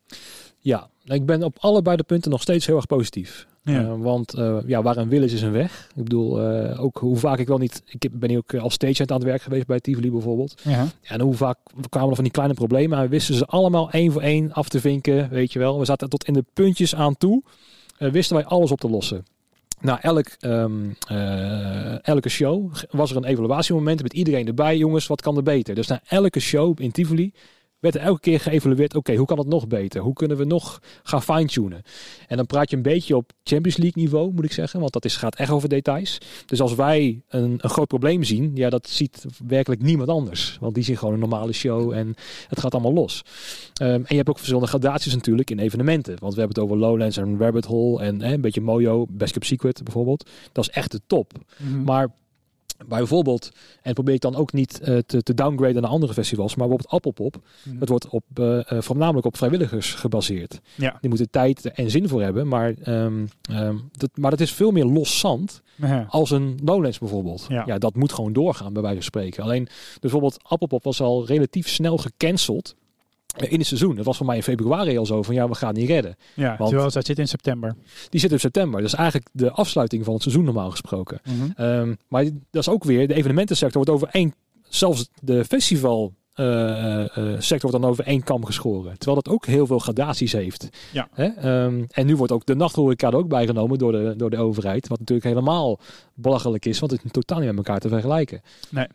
Ja, 0.58 0.88
ik 1.04 1.26
ben 1.26 1.42
op 1.42 1.56
allebei 1.60 1.96
de 1.96 2.02
punten 2.02 2.30
nog 2.30 2.42
steeds 2.42 2.66
heel 2.66 2.76
erg 2.76 2.86
positief. 2.86 3.46
Ja. 3.62 3.80
Eh, 3.80 3.94
want 3.98 4.34
eh, 4.34 4.56
ja, 4.66 4.82
waar 4.82 4.96
een 4.96 5.08
wil 5.08 5.22
is, 5.22 5.32
is 5.32 5.42
een 5.42 5.52
weg. 5.52 5.88
Ik 5.96 6.04
bedoel, 6.04 6.40
eh, 6.40 6.82
ook 6.82 6.98
hoe 6.98 7.16
vaak 7.16 7.38
ik 7.38 7.48
wel 7.48 7.58
niet... 7.58 7.82
Ik 7.86 8.08
ben 8.12 8.28
hier 8.28 8.38
ook 8.38 8.54
als 8.54 8.74
stagehand 8.74 9.10
aan 9.10 9.16
het 9.16 9.26
werk 9.26 9.42
geweest 9.42 9.66
bij 9.66 9.80
Tivoli 9.80 10.10
bijvoorbeeld. 10.10 10.54
Ja. 10.62 10.86
En 11.02 11.20
hoe 11.20 11.34
vaak 11.34 11.58
kwamen 11.88 12.08
er 12.08 12.14
van 12.14 12.24
die 12.24 12.32
kleine 12.32 12.54
problemen 12.54 12.98
en 12.98 13.04
we 13.04 13.10
wisten 13.10 13.34
ze 13.34 13.46
allemaal 13.46 13.90
één 13.90 14.12
voor 14.12 14.22
één 14.22 14.52
af 14.52 14.68
te 14.68 14.80
vinken, 14.80 15.28
weet 15.28 15.52
je 15.52 15.58
wel. 15.58 15.78
We 15.78 15.84
zaten 15.84 16.08
tot 16.08 16.24
in 16.24 16.32
de 16.32 16.44
puntjes 16.52 16.94
aan 16.94 17.16
toe, 17.16 17.42
wisten 17.98 18.36
wij 18.36 18.44
alles 18.44 18.70
op 18.70 18.80
te 18.80 18.90
lossen. 18.90 19.24
Na 19.80 20.02
elk, 20.02 20.26
eh, 20.40 22.08
elke 22.08 22.28
show 22.28 22.72
was 22.90 23.10
er 23.10 23.16
een 23.16 23.24
evaluatiemoment 23.24 24.02
met 24.02 24.12
iedereen 24.12 24.46
erbij. 24.46 24.76
Jongens, 24.76 25.06
wat 25.06 25.22
kan 25.22 25.36
er 25.36 25.42
beter? 25.42 25.74
Dus 25.74 25.86
na 25.86 26.00
elke 26.08 26.40
show 26.40 26.80
in 26.80 26.92
Tivoli 26.92 27.32
werd 27.80 27.94
er 27.94 28.00
elke 28.00 28.20
keer 28.20 28.40
geëvalueerd. 28.40 28.94
Oké, 28.94 29.14
hoe 29.14 29.26
kan 29.26 29.38
het 29.38 29.46
nog 29.46 29.66
beter? 29.66 30.00
Hoe 30.00 30.12
kunnen 30.12 30.36
we 30.36 30.44
nog 30.44 30.82
gaan 31.02 31.22
fine-tunen? 31.22 31.82
En 32.28 32.36
dan 32.36 32.46
praat 32.46 32.70
je 32.70 32.76
een 32.76 32.82
beetje 32.82 33.16
op 33.16 33.32
Champions 33.44 33.76
League 33.76 34.02
niveau, 34.02 34.32
moet 34.32 34.44
ik 34.44 34.52
zeggen. 34.52 34.80
Want 34.80 34.92
dat 34.92 35.04
is, 35.04 35.16
gaat 35.16 35.36
echt 35.36 35.50
over 35.50 35.68
details. 35.68 36.18
Dus 36.46 36.60
als 36.60 36.74
wij 36.74 37.22
een, 37.28 37.58
een 37.58 37.70
groot 37.70 37.88
probleem 37.88 38.24
zien, 38.24 38.50
ja, 38.54 38.70
dat 38.70 38.88
ziet 38.88 39.26
werkelijk 39.46 39.82
niemand 39.82 40.08
anders. 40.08 40.56
Want 40.60 40.74
die 40.74 40.84
zien 40.84 40.96
gewoon 40.96 41.14
een 41.14 41.20
normale 41.20 41.52
show 41.52 41.92
en 41.92 42.14
het 42.48 42.60
gaat 42.60 42.72
allemaal 42.72 42.92
los. 42.92 43.22
Ehm, 43.74 43.90
en 43.90 44.04
je 44.08 44.16
hebt 44.16 44.28
ook 44.28 44.36
verschillende 44.36 44.68
gradaties 44.68 45.14
natuurlijk 45.14 45.50
in 45.50 45.58
evenementen. 45.58 46.16
Want 46.20 46.34
we 46.34 46.40
hebben 46.40 46.62
het 46.62 46.70
over 46.70 46.86
Lowlands 46.86 47.16
en 47.16 47.38
Rabbit 47.38 47.64
Hole 47.64 48.02
en 48.02 48.22
een 48.32 48.40
beetje 48.40 48.60
Mojo, 48.60 49.06
Best 49.10 49.32
Kept 49.32 49.46
Secret 49.46 49.82
bijvoorbeeld. 49.84 50.30
Dat 50.52 50.64
is 50.64 50.70
echt 50.70 50.90
de 50.90 51.00
top. 51.06 51.32
Mhm. 51.56 51.82
Maar 51.82 52.08
bijvoorbeeld, 52.88 53.50
en 53.82 53.94
probeer 53.94 54.14
ik 54.14 54.20
dan 54.20 54.36
ook 54.36 54.52
niet 54.52 54.80
eh, 54.80 54.98
te, 54.98 55.22
te 55.22 55.34
downgraden 55.34 55.82
naar 55.82 55.90
andere 55.90 56.12
festivals, 56.12 56.54
maar 56.54 56.68
bijvoorbeeld 56.68 56.94
Appelpop, 57.04 57.42
Mhm. 57.64 57.78
dat 57.78 57.88
wordt 57.88 58.08
op, 58.08 58.24
eh, 58.34 58.70
eh, 58.72 58.82
voornamelijk 58.82 59.26
op 59.26 59.36
vrijwilligers 59.36 59.94
gebaseerd. 59.94 60.60
Ja. 60.74 60.96
Die 61.00 61.08
moeten 61.08 61.30
tijd 61.30 61.64
en 61.72 61.90
zin 61.90 62.08
voor 62.08 62.22
hebben, 62.22 62.48
maar, 62.48 62.74
ehm, 62.82 63.26
ehm, 63.42 63.76
dat, 63.92 64.10
maar 64.14 64.30
dat 64.30 64.40
is 64.40 64.52
veel 64.52 64.70
meer 64.70 64.84
los 64.84 65.18
zand 65.18 65.62
Ja. 65.76 66.06
als 66.08 66.30
een 66.30 66.58
Lowlands 66.64 66.98
bijvoorbeeld. 66.98 67.46
Ja. 67.48 67.62
Ja. 67.66 67.78
dat 67.78 67.94
moet 67.94 68.12
gewoon 68.12 68.32
doorgaan 68.32 68.72
bij 68.72 68.82
wijze 68.82 68.96
van 68.96 69.04
spreken. 69.06 69.42
Alleen 69.42 69.68
bijvoorbeeld 70.00 70.38
Appelpop 70.42 70.84
was 70.84 71.00
al 71.00 71.26
relatief 71.26 71.68
snel 71.68 71.96
gecanceld 71.98 72.74
in 73.36 73.58
het 73.58 73.66
seizoen. 73.66 73.96
Dat 73.96 74.04
was 74.04 74.16
voor 74.16 74.26
mij 74.26 74.36
in 74.36 74.42
februari 74.42 74.98
al 74.98 75.06
zo 75.06 75.22
van 75.22 75.34
ja, 75.34 75.48
we 75.48 75.54
gaan 75.54 75.74
niet 75.74 75.88
redden. 75.88 76.16
Ja, 76.34 76.56
Want- 76.56 76.70
terwijl 76.70 76.90
dat 76.90 77.06
zit 77.06 77.18
in 77.18 77.28
september. 77.28 77.74
Die 78.08 78.20
zit 78.20 78.32
in 78.32 78.40
september. 78.40 78.80
Dat 78.80 78.92
is 78.92 78.96
eigenlijk 78.98 79.28
de 79.32 79.50
afsluiting 79.50 80.04
van 80.04 80.14
het 80.14 80.22
seizoen 80.22 80.44
normaal 80.44 80.70
gesproken. 80.70 81.20
Ehm, 81.56 81.94
maar 82.08 82.24
dat 82.24 82.62
is 82.62 82.68
ook 82.68 82.84
weer, 82.84 83.08
de 83.08 83.14
evenementensector 83.14 83.84
wordt 83.84 84.02
over 84.02 84.08
één, 84.14 84.34
zelfs 84.68 85.08
de 85.20 85.44
festival 85.44 86.12
eh, 86.34 87.04
eh, 87.04 87.16
eh, 87.16 87.40
sector 87.40 87.70
wordt 87.70 87.82
dan 87.82 87.90
over 87.90 88.04
één 88.04 88.22
kam 88.22 88.44
geschoren. 88.44 88.98
Terwijl 88.98 89.20
dat 89.22 89.32
ook 89.34 89.46
heel 89.46 89.66
veel 89.66 89.78
gradaties 89.78 90.32
heeft. 90.32 90.68
Ja. 90.92 91.08
Hè? 91.12 91.24
Ehm, 91.24 91.84
en 91.90 92.06
nu 92.06 92.16
wordt 92.16 92.32
ook 92.32 92.46
de 92.46 92.54
nachthoreca 92.54 93.08
er 93.08 93.16
ook 93.16 93.28
bijgenomen 93.28 93.78
door 93.78 93.92
de, 93.92 94.14
door 94.16 94.30
de 94.30 94.36
overheid. 94.36 94.88
Wat 94.88 94.98
natuurlijk 94.98 95.28
helemaal 95.28 95.78
belachelijk 96.14 96.66
is, 96.66 96.78
want 96.78 96.92
het 96.92 97.04
is 97.04 97.10
totaal 97.10 97.38
niet 97.38 97.48
met 97.48 97.56
elkaar 97.56 97.80
te 97.80 97.88
vergelijken. 97.88 98.40
Nee. 98.70 98.86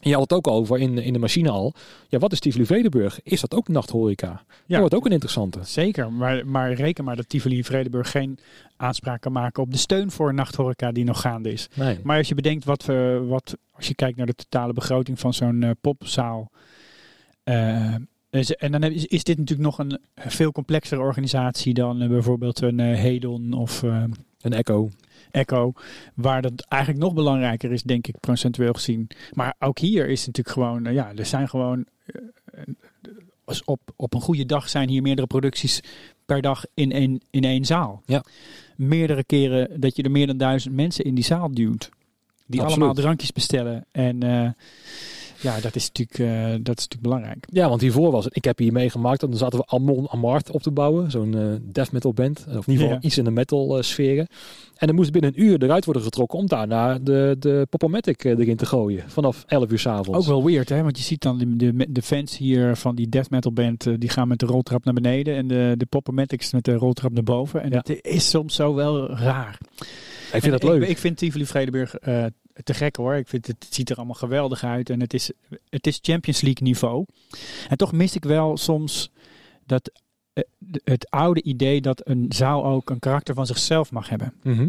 Je 0.00 0.12
had 0.12 0.20
het 0.22 0.32
ook 0.32 0.46
over 0.46 0.78
in, 0.78 0.98
in 0.98 1.12
de 1.12 1.18
machine 1.18 1.50
al. 1.50 1.74
Ja, 2.08 2.18
wat 2.18 2.32
is 2.32 2.40
Tivoli 2.40 2.66
Vredenburg? 2.66 3.20
Is 3.22 3.40
dat 3.40 3.54
ook 3.54 3.68
nachthoreca? 3.68 4.28
Ja. 4.28 4.40
Dat 4.66 4.78
wordt 4.78 4.94
ook 4.94 5.06
een 5.06 5.12
interessante. 5.12 5.58
Zeker, 5.62 6.12
maar, 6.12 6.46
maar 6.46 6.72
reken 6.72 7.04
maar 7.04 7.16
dat 7.16 7.28
Tivoli 7.28 7.64
Vredenburg 7.64 8.10
geen 8.10 8.38
aanspraak 8.76 9.20
kan 9.20 9.32
maken 9.32 9.62
op 9.62 9.70
de 9.72 9.78
steun 9.78 10.10
voor 10.10 10.34
nachthoreca 10.34 10.92
die 10.92 11.04
nog 11.04 11.20
gaande 11.20 11.52
is. 11.52 11.68
Nee. 11.74 11.98
Maar 12.02 12.18
als 12.18 12.28
je 12.28 12.34
bedenkt 12.34 12.64
wat 12.64 12.84
we, 12.84 13.24
wat, 13.28 13.56
als 13.72 13.88
je 13.88 13.94
kijkt 13.94 14.16
naar 14.16 14.26
de 14.26 14.34
totale 14.34 14.72
begroting 14.72 15.18
van 15.20 15.34
zo'n 15.34 15.62
eh, 15.62 15.70
popzaal. 15.80 16.50
eh, 17.44 17.94
en 18.58 18.72
dan 18.72 18.82
heb- 18.82 18.92
is, 18.92 19.06
is 19.06 19.24
dit 19.24 19.38
natuurlijk 19.38 19.68
nog 19.68 19.78
een 19.78 19.98
veel 20.16 20.52
complexere 20.52 21.00
organisatie 21.00 21.74
dan 21.74 22.00
eh, 22.02 22.08
bijvoorbeeld 22.08 22.60
een 22.60 22.78
Hedon 22.80 23.52
of 23.52 23.82
Een 24.40 24.52
echo. 24.52 24.90
Echo. 25.30 25.72
Waar 26.14 26.42
dat 26.42 26.66
eigenlijk 26.68 27.02
nog 27.02 27.14
belangrijker 27.14 27.72
is, 27.72 27.82
denk 27.82 28.06
ik, 28.06 28.20
procentueel 28.20 28.72
gezien. 28.72 29.08
Maar 29.32 29.54
ook 29.58 29.78
hier 29.78 30.08
is 30.08 30.26
het 30.26 30.36
natuurlijk 30.36 30.56
gewoon, 30.56 30.86
eh, 30.86 30.94
ja, 30.94 31.12
er 31.16 31.26
zijn 31.26 31.48
gewoon. 31.48 31.86
eh, 32.06 32.62
als 33.44 33.64
op, 33.64 33.80
op 33.96 34.14
een 34.14 34.20
goede 34.20 34.46
dag 34.46 34.68
zijn 34.68 34.88
hier 34.88 35.02
meerdere 35.02 35.26
producties 35.26 35.80
per 36.26 36.42
dag 36.42 36.64
in 36.74 36.92
één, 36.92 37.20
in 37.30 37.44
één 37.44 37.64
zaal. 37.64 38.02
Ja. 38.06 38.24
Meerdere 38.76 39.24
keren 39.24 39.80
dat 39.80 39.96
je 39.96 40.02
er 40.02 40.10
meer 40.10 40.26
dan 40.26 40.36
duizend 40.36 40.74
mensen 40.74 41.04
in 41.04 41.14
die 41.14 41.24
zaal 41.24 41.50
duwt. 41.54 41.90
Die 42.46 42.60
Absoluut. 42.60 42.84
allemaal 42.84 43.02
drankjes 43.02 43.32
bestellen. 43.32 43.84
En 43.92 44.22
eh, 44.22 44.50
ja, 45.40 45.60
dat 45.60 45.74
is, 45.76 45.90
natuurlijk, 45.92 46.18
eh, 46.18 46.42
dat 46.50 46.78
is 46.78 46.88
natuurlijk 46.88 47.00
belangrijk. 47.02 47.46
Ja, 47.50 47.68
want 47.68 47.80
hiervoor 47.80 48.10
was 48.10 48.24
het. 48.24 48.36
Ik 48.36 48.44
heb 48.44 48.58
hier 48.58 48.72
meegemaakt. 48.72 49.20
Dan 49.20 49.34
zaten 49.36 49.58
we 49.58 49.66
Amon 49.66 50.08
Amart 50.10 50.50
op 50.50 50.62
te 50.62 50.70
bouwen. 50.70 51.10
Zo'n 51.10 51.34
eh, 51.38 51.44
death 51.62 51.92
metal 51.92 52.12
band. 52.12 52.38
Of 52.38 52.46
in 52.46 52.54
ieder 52.72 52.72
geval 52.74 52.88
Ja. 52.90 53.00
iets 53.00 53.18
in 53.18 53.24
de 53.24 53.30
metal 53.30 53.76
eh, 53.76 53.82
sferen. 53.82 54.26
En 54.76 54.86
dan 54.86 54.96
moest 54.96 55.12
binnen 55.12 55.32
een 55.34 55.42
uur 55.42 55.62
eruit 55.62 55.84
worden 55.84 56.02
getrokken 56.02 56.38
om 56.38 56.46
daarna 56.46 56.98
de, 56.98 57.36
de 57.38 57.66
Popomatic 57.70 58.24
erin 58.24 58.56
te 58.56 58.66
gooien. 58.66 59.04
Vanaf 59.06 59.44
11 59.46 59.70
uur 59.70 59.78
s'avonds. 59.78 60.20
Ook 60.20 60.26
wel 60.34 60.44
weird, 60.44 60.68
hè? 60.68 60.82
Want 60.82 60.98
je 60.98 61.04
ziet 61.04 61.22
dan 61.22 61.38
de, 61.38 61.56
de, 61.56 61.86
de 61.92 62.02
fans 62.02 62.36
hier 62.36 62.76
van 62.76 62.94
die 62.94 63.08
death 63.08 63.30
metal 63.30 63.52
band, 63.52 63.86
die 64.00 64.08
gaan 64.08 64.28
met 64.28 64.38
de 64.38 64.46
roltrap 64.46 64.84
naar 64.84 64.94
beneden 64.94 65.34
en 65.36 65.46
de, 65.48 65.74
de 65.76 65.86
Popomatics 65.86 66.52
met 66.52 66.64
de 66.64 66.74
roltrap 66.74 67.12
naar 67.12 67.22
boven. 67.22 67.62
En 67.62 67.70
Ja. 67.70 67.76
het 67.76 67.98
is 68.04 68.30
soms 68.30 68.54
zo 68.54 68.74
wel 68.74 69.08
raar. 69.10 69.58
Ik 69.78 69.86
vind 70.30 70.44
En 70.44 70.50
dat 70.50 70.62
leuk. 70.62 70.82
Ik, 70.82 70.88
ik 70.88 70.98
vind 70.98 71.16
Tivoli 71.16 71.46
Vredenburg 71.46 71.94
eh, 71.94 72.24
te 72.64 72.74
gek 72.74 72.96
hoor. 72.96 73.14
Ik 73.14 73.28
vind 73.28 73.46
het, 73.46 73.64
het 73.64 73.74
ziet 73.74 73.90
er 73.90 73.96
allemaal 73.96 74.14
geweldig 74.14 74.64
uit 74.64 74.90
en 74.90 75.00
het 75.00 75.14
is, 75.14 75.30
het 75.68 75.86
is 75.86 75.98
Champions 76.02 76.40
League 76.40 76.62
niveau. 76.62 77.04
En 77.68 77.76
toch 77.76 77.92
mis 77.92 78.14
ik 78.14 78.24
wel 78.24 78.56
soms 78.56 79.10
dat 79.66 79.90
eh, 80.32 80.42
het 80.84 81.10
oude 81.10 81.42
idee 81.42 81.80
dat 81.80 82.08
een 82.08 82.26
zaal 82.28 82.64
ook 82.64 82.90
een 82.90 82.98
karakter 82.98 83.34
van 83.34 83.46
zichzelf 83.46 83.90
mag 83.90 84.08
hebben. 84.08 84.34
Mhm. 84.42 84.68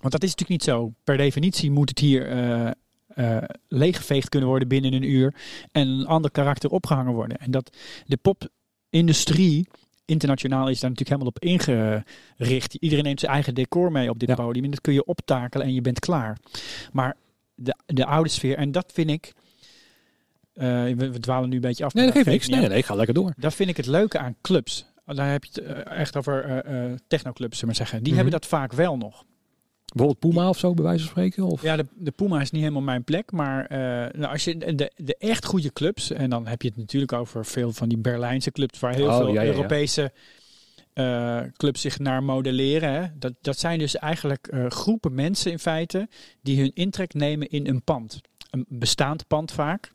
Want 0.00 0.12
dat 0.12 0.22
is 0.22 0.30
natuurlijk 0.30 0.48
niet 0.48 0.62
zo. 0.62 0.92
Per 1.04 1.16
definitie 1.16 1.70
moet 1.70 1.88
het 1.88 1.98
hier 1.98 2.28
eh, 2.28 2.70
eh, 3.06 3.48
leeggeveegd 3.68 4.28
kunnen 4.28 4.48
worden 4.48 4.68
binnen 4.68 4.92
een 4.92 5.10
uur. 5.10 5.34
En 5.72 5.88
een 5.88 6.06
ander 6.06 6.30
karakter 6.30 6.70
opgehangen 6.70 7.12
worden. 7.12 7.38
En 7.38 7.50
dat 7.50 7.76
de 8.06 8.16
popindustrie 8.16 9.68
internationaal 10.06 10.68
is 10.68 10.80
daar 10.80 10.90
natuurlijk 10.90 11.20
helemaal 11.20 11.32
op 11.36 11.42
ingericht. 11.42 12.74
Iedereen 12.74 13.04
neemt 13.04 13.20
zijn 13.20 13.32
eigen 13.32 13.54
decor 13.54 13.92
mee 13.92 14.10
op 14.10 14.18
dit 14.18 14.28
Ja. 14.28 14.34
podium. 14.34 14.64
En 14.64 14.70
dat 14.70 14.80
kun 14.80 14.92
je 14.92 15.04
optakelen 15.04 15.66
en 15.66 15.74
je 15.74 15.80
bent 15.80 15.98
klaar. 15.98 16.38
Maar 16.92 17.16
de, 17.54 17.76
de 17.86 18.06
oude 18.06 18.28
sfeer, 18.28 18.56
en 18.56 18.72
dat 18.72 18.92
vind 18.94 19.10
ik... 19.10 19.32
eh, 20.54 20.66
we, 20.84 20.94
we 21.10 21.20
dwalen 21.20 21.48
nu 21.48 21.54
een 21.54 21.60
beetje 21.60 21.84
af. 21.84 21.94
Nee, 21.94 22.04
dat 22.04 22.14
geeft 22.14 22.26
niks. 22.26 22.48
Nee, 22.48 22.68
nee, 22.68 22.82
ga 22.82 22.94
lekker 22.94 23.14
door. 23.14 23.32
Dat 23.36 23.54
vind 23.54 23.68
ik 23.70 23.76
het 23.76 23.86
leuke 23.86 24.18
aan 24.18 24.36
clubs. 24.42 24.86
Daar 25.06 25.30
heb 25.30 25.44
je 25.44 25.50
het 25.54 25.86
eh, 25.86 25.98
echt 25.98 26.16
over 26.16 26.44
eh 26.44 26.92
technoclubs, 27.08 27.58
zullen 27.58 27.60
we 27.60 27.66
maar 27.66 27.74
zeggen. 27.74 27.98
Die 27.98 28.12
Mhm. 28.12 28.14
hebben 28.22 28.40
dat 28.40 28.48
vaak 28.50 28.72
wel 28.72 28.96
nog. 28.96 29.24
Bijvoorbeeld 29.96 30.34
Puma 30.34 30.48
of 30.48 30.58
zo, 30.58 30.74
bij 30.74 30.84
wijze 30.84 31.00
van 31.00 31.10
spreken? 31.10 31.44
Of? 31.44 31.62
Ja, 31.62 31.76
de, 31.76 31.86
de 31.94 32.10
Puma 32.10 32.40
is 32.40 32.50
niet 32.50 32.60
helemaal 32.62 32.82
mijn 32.82 33.04
plek. 33.04 33.32
Maar 33.32 33.66
eh, 33.66 33.78
nou, 34.20 34.32
als 34.32 34.44
je 34.44 34.56
de, 34.56 34.92
de 34.96 35.16
echt 35.16 35.44
goede 35.44 35.72
clubs. 35.72 36.10
En 36.10 36.30
dan 36.30 36.46
heb 36.46 36.62
je 36.62 36.68
het 36.68 36.76
natuurlijk 36.76 37.12
over 37.12 37.44
veel 37.44 37.72
van 37.72 37.88
die 37.88 37.98
Berlijnse 37.98 38.50
clubs. 38.50 38.78
Waar 38.78 38.94
heel 38.94 39.08
Oh, 39.08 39.16
veel 39.16 39.28
ja, 39.28 39.32
ja, 39.32 39.40
ja. 39.42 39.54
Europese 39.54 40.12
eh, 40.92 41.40
clubs 41.56 41.80
zich 41.80 41.98
naar 41.98 42.22
modelleren. 42.22 42.92
Hè. 42.92 43.06
Dat, 43.18 43.32
dat 43.40 43.58
zijn 43.58 43.78
dus 43.78 43.96
eigenlijk 43.96 44.46
eh, 44.46 44.66
groepen 44.66 45.14
mensen 45.14 45.50
in 45.50 45.58
feite. 45.58 46.08
Die 46.42 46.60
hun 46.60 46.72
intrek 46.74 47.14
nemen 47.14 47.48
in 47.48 47.66
een 47.66 47.82
pand. 47.82 48.20
Een 48.50 48.66
bestaand 48.68 49.26
pand 49.26 49.52
vaak. 49.52 49.92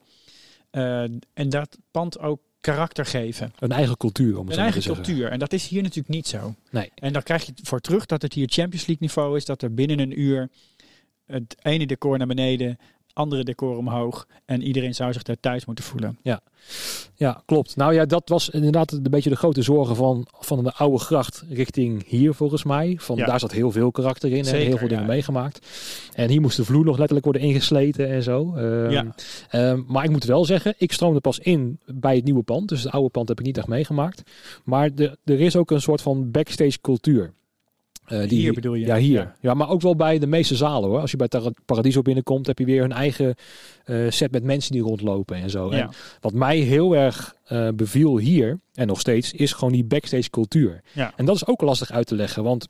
En 1.33 1.49
dat 1.49 1.77
pand 1.91 2.19
ook 2.19 2.39
karakter 2.61 3.05
geven. 3.05 3.53
Een 3.59 3.71
eigen 3.71 3.97
cultuur, 3.97 4.37
om 4.37 4.45
het 4.47 4.55
Een 4.55 4.63
eigen 4.63 4.81
zeggen. 4.81 5.03
cultuur. 5.03 5.27
En 5.31 5.39
dat 5.39 5.53
is 5.53 5.67
hier 5.67 5.81
natuurlijk 5.81 6.15
niet 6.15 6.27
zo. 6.27 6.55
Nee. 6.69 6.91
En 6.95 7.13
dan 7.13 7.23
krijg 7.23 7.45
je 7.45 7.53
voor 7.63 7.79
terug 7.79 8.05
dat 8.05 8.21
het 8.21 8.33
hier 8.33 8.47
Champions 8.49 8.85
League 8.87 9.07
niveau 9.07 9.37
is. 9.37 9.45
Dat 9.45 9.61
er 9.61 9.73
binnen 9.73 9.99
een 9.99 10.19
uur 10.19 10.49
het 11.25 11.55
ene 11.61 11.85
decor 11.85 12.17
naar 12.17 12.27
beneden, 12.27 12.77
andere 13.21 13.43
decor 13.43 13.77
omhoog. 13.77 14.27
En 14.45 14.61
iedereen 14.61 14.95
zou 14.95 15.13
zich 15.13 15.23
daar 15.23 15.39
thuis 15.39 15.65
moeten 15.65 15.83
voelen. 15.83 16.17
Ja, 17.15 17.41
klopt. 17.45 17.75
Nou 17.75 17.93
ja, 17.93 18.05
dat 18.05 18.29
was 18.29 18.49
inderdaad 18.49 18.91
een 18.91 19.01
beetje 19.09 19.29
de 19.29 19.35
grote 19.35 19.61
zorgen 19.61 19.95
van, 19.95 20.27
van 20.39 20.63
de 20.63 20.73
oude 20.73 20.97
gracht 20.97 21.43
richting 21.49 22.07
hier 22.07 22.33
volgens 22.33 22.63
mij. 22.63 22.95
Van, 22.99 23.15
Ja. 23.17 23.25
Daar 23.25 23.39
zat 23.39 23.51
heel 23.51 23.71
veel 23.71 23.91
karakter 23.91 24.31
in 24.31 24.45
en 24.45 24.55
heel 24.55 24.77
veel 24.77 24.87
ja. 24.89 24.95
dingen 24.95 25.05
meegemaakt. 25.09 25.67
En 26.13 26.29
hier 26.29 26.41
moest 26.41 26.57
de 26.57 26.65
vloer 26.65 26.85
nog 26.85 26.97
letterlijk 26.97 27.25
worden 27.25 27.43
ingesleten 27.43 28.09
en 28.09 28.23
zo. 28.23 28.55
Ehm, 28.55 28.89
Ja. 28.89 29.15
ehm, 29.49 29.81
maar 29.87 30.03
ik 30.03 30.09
moet 30.09 30.23
wel 30.23 30.45
zeggen, 30.45 30.73
ik 30.77 30.91
stroomde 30.91 31.19
pas 31.19 31.39
in 31.39 31.79
bij 31.85 32.15
het 32.15 32.23
nieuwe 32.23 32.43
pand. 32.43 32.69
Dus 32.69 32.83
het 32.83 32.91
oude 32.93 33.09
pand 33.09 33.27
heb 33.27 33.39
ik 33.39 33.45
niet 33.45 33.57
echt 33.57 33.67
meegemaakt. 33.67 34.21
Maar 34.63 34.95
de, 34.95 35.17
er 35.23 35.39
is 35.39 35.55
ook 35.55 35.71
een 35.71 35.81
soort 35.81 36.01
van 36.01 36.31
backstage 36.31 36.81
cultuur. 36.81 37.33
Uh, 38.11 38.29
die, 38.29 38.39
hier 38.39 38.53
bedoel 38.53 38.73
je? 38.73 38.85
Ja, 38.85 38.97
hier. 38.97 39.35
Ja. 39.39 39.53
maar 39.53 39.69
ook 39.69 39.81
wel 39.81 39.95
bij 39.95 40.19
de 40.19 40.27
meeste 40.27 40.55
zalen 40.55 40.89
hoor. 40.89 40.99
Als 40.99 41.11
je 41.11 41.17
bij 41.17 41.29
Paradiso 41.65 42.01
binnenkomt, 42.01 42.47
heb 42.47 42.59
je 42.59 42.65
weer 42.65 42.81
hun 42.81 42.91
eigen 42.91 43.35
uh, 43.85 44.11
set 44.11 44.31
met 44.31 44.43
mensen 44.43 44.71
die 44.71 44.81
rondlopen 44.81 45.37
en 45.37 45.49
zo. 45.49 45.69
En 45.69 45.89
wat 46.19 46.33
mij 46.33 46.57
heel 46.57 46.95
erg 46.95 47.35
uh, 47.51 47.67
beviel 47.75 48.17
hier, 48.17 48.59
en 48.73 48.87
nog 48.87 48.99
steeds, 48.99 49.33
is 49.33 49.53
gewoon 49.53 49.73
die 49.73 49.83
backstage 49.83 50.29
cultuur. 50.29 50.81
Ja. 50.93 51.13
En 51.15 51.25
dat 51.25 51.35
is 51.35 51.47
ook 51.47 51.61
lastig 51.61 51.91
uit 51.91 52.07
te 52.07 52.15
leggen, 52.15 52.43
want 52.43 52.67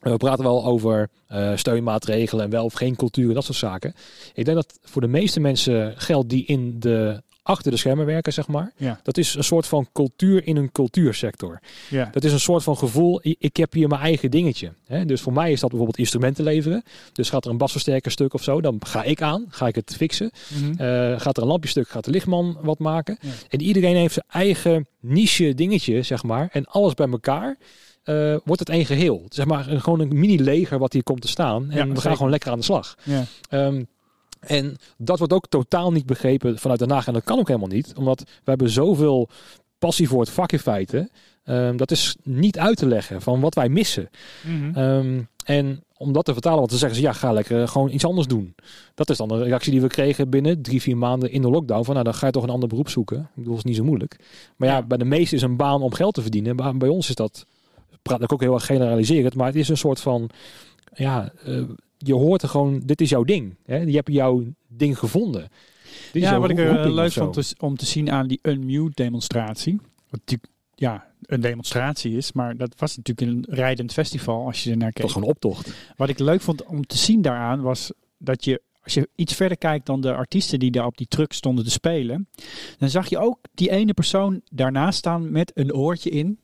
we 0.00 0.16
praten 0.16 0.44
wel 0.44 0.64
over 0.64 1.08
steunmaatregelen 1.54 2.44
en 2.44 2.50
wel 2.50 2.64
of 2.64 2.72
geen 2.72 2.96
cultuur 2.96 3.28
en 3.28 3.34
dat 3.34 3.44
soort 3.44 3.58
zaken. 3.58 3.94
Ik 4.34 4.44
denk 4.44 4.56
dat 4.56 4.78
voor 4.82 5.00
de 5.00 5.08
meeste 5.08 5.40
mensen 5.40 5.94
geldt 5.96 6.28
die 6.28 6.44
in 6.44 6.80
de 6.80 7.22
achter 7.44 7.70
de 7.70 7.76
schermen 7.76 8.06
werken, 8.06 8.32
zeg 8.32 8.48
maar. 8.48 8.72
Ja. 8.76 9.00
Dat 9.02 9.18
is 9.18 9.34
een 9.34 9.44
soort 9.44 9.66
van 9.66 9.88
cultuur 9.92 10.46
in 10.46 10.56
een 10.56 10.72
cultuursector. 10.72 11.60
Ja. 11.90 12.08
Dat 12.12 12.24
is 12.24 12.32
een 12.32 12.40
soort 12.40 12.62
van 12.62 12.76
gevoel, 12.76 13.20
ik 13.22 13.56
heb 13.56 13.72
hier 13.72 13.88
mijn 13.88 14.00
eigen 14.00 14.30
dingetje. 14.30 14.72
Hè? 14.86 15.04
Dus 15.04 15.20
voor 15.20 15.32
mij 15.32 15.52
is 15.52 15.60
dat 15.60 15.68
bijvoorbeeld 15.68 15.98
instrumenten 15.98 16.44
leveren. 16.44 16.82
Dus 17.12 17.30
gaat 17.30 17.44
er 17.44 17.50
een 17.50 17.58
basversterker 17.58 18.10
stuk 18.10 18.34
of 18.34 18.42
zo, 18.42 18.60
dan 18.60 18.80
ga 18.86 19.02
ik 19.02 19.22
aan, 19.22 19.44
ga 19.48 19.66
ik 19.66 19.74
het 19.74 19.94
fixen. 19.96 20.30
Mhm. 20.48 20.70
Uh, 20.70 21.20
gaat 21.20 21.36
er 21.36 21.42
een 21.42 21.48
lampje 21.48 21.70
stuk, 21.70 21.88
gaat 21.88 22.04
de 22.04 22.10
lichtman 22.10 22.58
wat 22.62 22.78
maken. 22.78 23.18
Ja. 23.20 23.28
En 23.48 23.62
iedereen 23.62 23.96
heeft 23.96 24.14
zijn 24.14 24.26
eigen 24.28 24.86
niche 25.00 25.54
dingetje, 25.54 26.02
zeg 26.02 26.22
maar. 26.22 26.48
En 26.52 26.64
alles 26.64 26.94
bij 26.94 27.08
elkaar. 27.08 27.56
Uh, 28.04 28.36
wordt 28.44 28.60
het 28.60 28.68
één 28.68 28.86
geheel. 28.86 29.26
Zeg 29.28 29.46
maar 29.46 29.68
een, 29.68 29.80
gewoon 29.80 30.00
een 30.00 30.18
mini 30.18 30.42
leger 30.42 30.78
wat 30.78 30.92
hier 30.92 31.02
komt 31.02 31.20
te 31.20 31.28
staan. 31.28 31.70
En 31.70 31.94
we 31.94 32.00
gaan 32.00 32.16
gewoon 32.16 32.30
lekker 32.30 32.50
aan 32.50 32.58
de 32.58 32.64
slag. 32.64 32.96
Ja. 33.02 33.24
Um, 33.50 33.86
en 34.46 34.76
dat 34.96 35.18
wordt 35.18 35.32
ook 35.32 35.48
totaal 35.48 35.92
niet 35.92 36.06
begrepen 36.06 36.58
vanuit 36.58 36.78
Den 36.78 36.90
Haag. 36.90 37.06
En 37.06 37.12
dat 37.12 37.24
kan 37.24 37.38
ook 37.38 37.48
helemaal 37.48 37.68
niet. 37.68 37.92
Omdat 37.96 38.20
we 38.20 38.50
hebben 38.50 38.70
zoveel 38.70 39.28
passie 39.78 40.08
voor 40.08 40.20
het 40.20 40.30
vak 40.30 40.52
in 40.52 40.58
feite. 40.58 41.10
Um, 41.44 41.76
dat 41.76 41.90
is 41.90 42.16
niet 42.22 42.58
uit 42.58 42.76
te 42.76 42.86
leggen 42.86 43.22
van 43.22 43.40
wat 43.40 43.54
wij 43.54 43.68
missen. 43.68 44.10
Mhm. 44.42 44.78
Um, 44.78 45.28
en 45.44 45.82
om 45.96 46.12
dat 46.12 46.24
te 46.24 46.32
vertalen, 46.32 46.58
want 46.58 46.70
dan 46.70 46.78
zeggen 46.78 46.98
ze 46.98 47.04
ja, 47.04 47.12
ga 47.12 47.32
lekker 47.32 47.68
gewoon 47.68 47.90
iets 47.90 48.04
anders 48.04 48.26
doen. 48.26 48.54
Dat 48.94 49.10
is 49.10 49.16
dan 49.16 49.28
de 49.28 49.42
reactie 49.42 49.72
die 49.72 49.80
we 49.80 49.86
kregen 49.86 50.30
binnen 50.30 50.62
drie, 50.62 50.82
vier 50.82 50.96
maanden 50.96 51.30
in 51.30 51.42
de 51.42 51.50
lockdown. 51.50 51.84
Van 51.84 51.92
nou, 51.92 52.04
dan 52.04 52.14
ga 52.14 52.26
je 52.26 52.32
toch 52.32 52.42
een 52.42 52.50
ander 52.50 52.68
beroep 52.68 52.88
zoeken. 52.88 53.18
Ik 53.18 53.28
bedoel, 53.34 53.56
het 53.56 53.64
is 53.64 53.70
niet 53.70 53.78
zo 53.78 53.84
moeilijk. 53.84 54.16
Maar 54.56 54.68
ja, 54.68 54.74
Ja. 54.74 54.82
bij 54.82 54.98
de 54.98 55.04
meesten 55.04 55.36
is 55.36 55.42
een 55.42 55.56
baan 55.56 55.82
om 55.82 55.92
geld 55.94 56.14
te 56.14 56.22
verdienen. 56.22 56.56
Maar 56.56 56.76
bij 56.76 56.88
ons 56.88 57.08
is 57.08 57.14
dat, 57.14 57.46
praat 58.02 58.22
ik 58.22 58.32
ook 58.32 58.40
heel 58.40 58.54
erg 58.54 58.66
generaliserend, 58.66 59.34
maar 59.34 59.46
het 59.46 59.56
is 59.56 59.68
een 59.68 59.76
soort 59.76 60.00
van, 60.00 60.30
ja, 60.94 61.32
uh, 61.46 61.62
je 62.06 62.14
hoort 62.14 62.42
er 62.42 62.48
gewoon, 62.48 62.80
dit 62.84 63.00
is 63.00 63.10
jouw 63.10 63.24
ding. 63.24 63.56
Hè? 63.64 63.76
Je 63.76 63.94
hebt 63.94 64.12
jouw 64.12 64.44
ding 64.68 64.98
gevonden. 64.98 65.48
Dit 66.12 66.22
Ja, 66.22 66.38
wat 66.38 66.50
ik 66.50 66.58
er 66.58 66.78
of 66.78 66.92
leuk 66.94 67.12
vond 67.12 67.54
om 67.60 67.76
te 67.76 67.86
zien 67.86 68.10
aan 68.10 68.26
die 68.26 68.38
Unmute 68.42 69.02
demonstratie. 69.02 69.76
Wat 70.10 70.20
natuurlijk 70.20 70.50
ja, 70.74 71.06
een 71.22 71.40
demonstratie 71.40 72.16
is, 72.16 72.32
maar 72.32 72.56
dat 72.56 72.74
was 72.76 72.96
natuurlijk 72.96 73.28
een 73.30 73.54
rijdend 73.54 73.92
festival 73.92 74.46
als 74.46 74.64
je 74.64 74.70
er 74.70 74.76
naar 74.76 74.86
Dat 74.86 74.94
keek. 74.94 75.02
was 75.02 75.12
gewoon 75.12 75.28
een 75.28 75.34
optocht. 75.34 75.72
Wat 75.96 76.08
ik 76.08 76.18
leuk 76.18 76.40
vond 76.40 76.64
om 76.64 76.86
te 76.86 76.96
zien 76.98 77.22
daaraan 77.22 77.60
was 77.60 77.92
dat 78.18 78.44
je, 78.44 78.62
als 78.82 78.94
je 78.94 79.08
iets 79.14 79.34
verder 79.34 79.58
kijkt 79.58 79.86
dan 79.86 80.00
de 80.00 80.14
artiesten 80.14 80.58
die 80.58 80.70
daar 80.70 80.86
op 80.86 80.96
die 80.96 81.06
truck 81.08 81.32
stonden 81.32 81.64
te 81.64 81.70
spelen, 81.70 82.28
dan 82.78 82.88
zag 82.88 83.08
je 83.08 83.18
ook 83.18 83.38
die 83.54 83.70
ene 83.70 83.94
persoon 83.94 84.40
daarnaast 84.52 84.98
staan 84.98 85.30
met 85.30 85.52
een 85.54 85.74
oortje 85.74 86.10
in, 86.10 86.38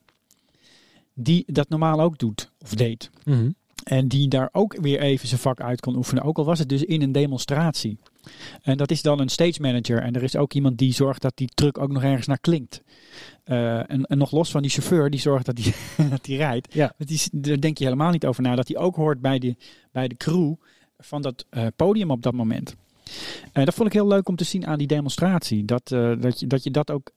die 1.14 1.44
dat 1.46 1.68
normaal 1.68 2.00
ook 2.00 2.18
doet 2.18 2.50
of 2.58 2.74
deed. 2.74 3.10
Mhm. 3.24 3.50
En 3.90 4.08
die 4.08 4.28
daar 4.28 4.48
ook 4.52 4.76
weer 4.80 5.00
even 5.00 5.28
zijn 5.28 5.40
vak 5.40 5.60
uit 5.60 5.80
kon 5.80 5.96
oefenen. 5.96 6.22
Ook 6.22 6.38
al 6.38 6.44
was 6.44 6.58
het 6.58 6.68
dus 6.68 6.84
in 6.84 7.02
een 7.02 7.12
demonstratie. 7.12 7.98
En 8.62 8.76
dat 8.76 8.90
is 8.90 9.02
dan 9.02 9.20
een 9.20 9.28
stage 9.28 9.60
manager. 9.60 10.02
En 10.02 10.14
er 10.14 10.22
is 10.22 10.36
ook 10.36 10.52
iemand 10.52 10.78
die 10.78 10.92
zorgt 10.92 11.22
dat 11.22 11.36
die 11.36 11.48
truck 11.54 11.78
ook 11.78 11.92
nog 11.92 12.02
ergens 12.02 12.26
naar 12.26 12.38
klinkt. 12.38 12.82
Uh, 13.44 13.90
en, 13.90 14.04
en, 14.04 14.18
nog 14.18 14.30
los 14.30 14.50
van 14.50 14.62
die 14.62 14.70
chauffeur 14.70 15.10
die 15.10 15.20
zorgt 15.20 15.46
dat 15.46 15.56
die, 15.56 15.74
dat 16.10 16.24
die 16.24 16.36
rijdt. 16.36 16.74
Ja. 16.74 16.94
Dat 16.98 17.10
is, 17.10 17.28
daar 17.32 17.60
denk 17.60 17.78
je 17.78 17.84
helemaal 17.84 18.10
niet 18.10 18.26
over 18.26 18.42
na. 18.42 18.54
Dat 18.54 18.66
die 18.66 18.78
ook 18.78 18.96
hoort 18.96 19.20
bij 19.20 19.38
de, 19.38 19.56
bij 19.92 20.08
de 20.08 20.16
crew 20.16 20.54
van 20.98 21.22
dat 21.22 21.46
uh, 21.50 21.66
podium 21.76 22.10
op 22.10 22.22
dat 22.22 22.32
moment. 22.32 22.74
En 23.52 23.64
dat 23.64 23.74
vond 23.74 23.88
ik 23.88 23.94
heel 23.94 24.08
leuk 24.08 24.28
om 24.28 24.36
te 24.36 24.44
zien 24.44 24.66
aan 24.66 24.78
die 24.78 24.86
demonstratie. 24.86 25.64
Dat, 25.64 25.88
dat, 26.20 26.40
je, 26.40 26.46
dat 26.46 26.64
je 26.64 26.70
dat 26.70 26.90
ook, 26.90 27.10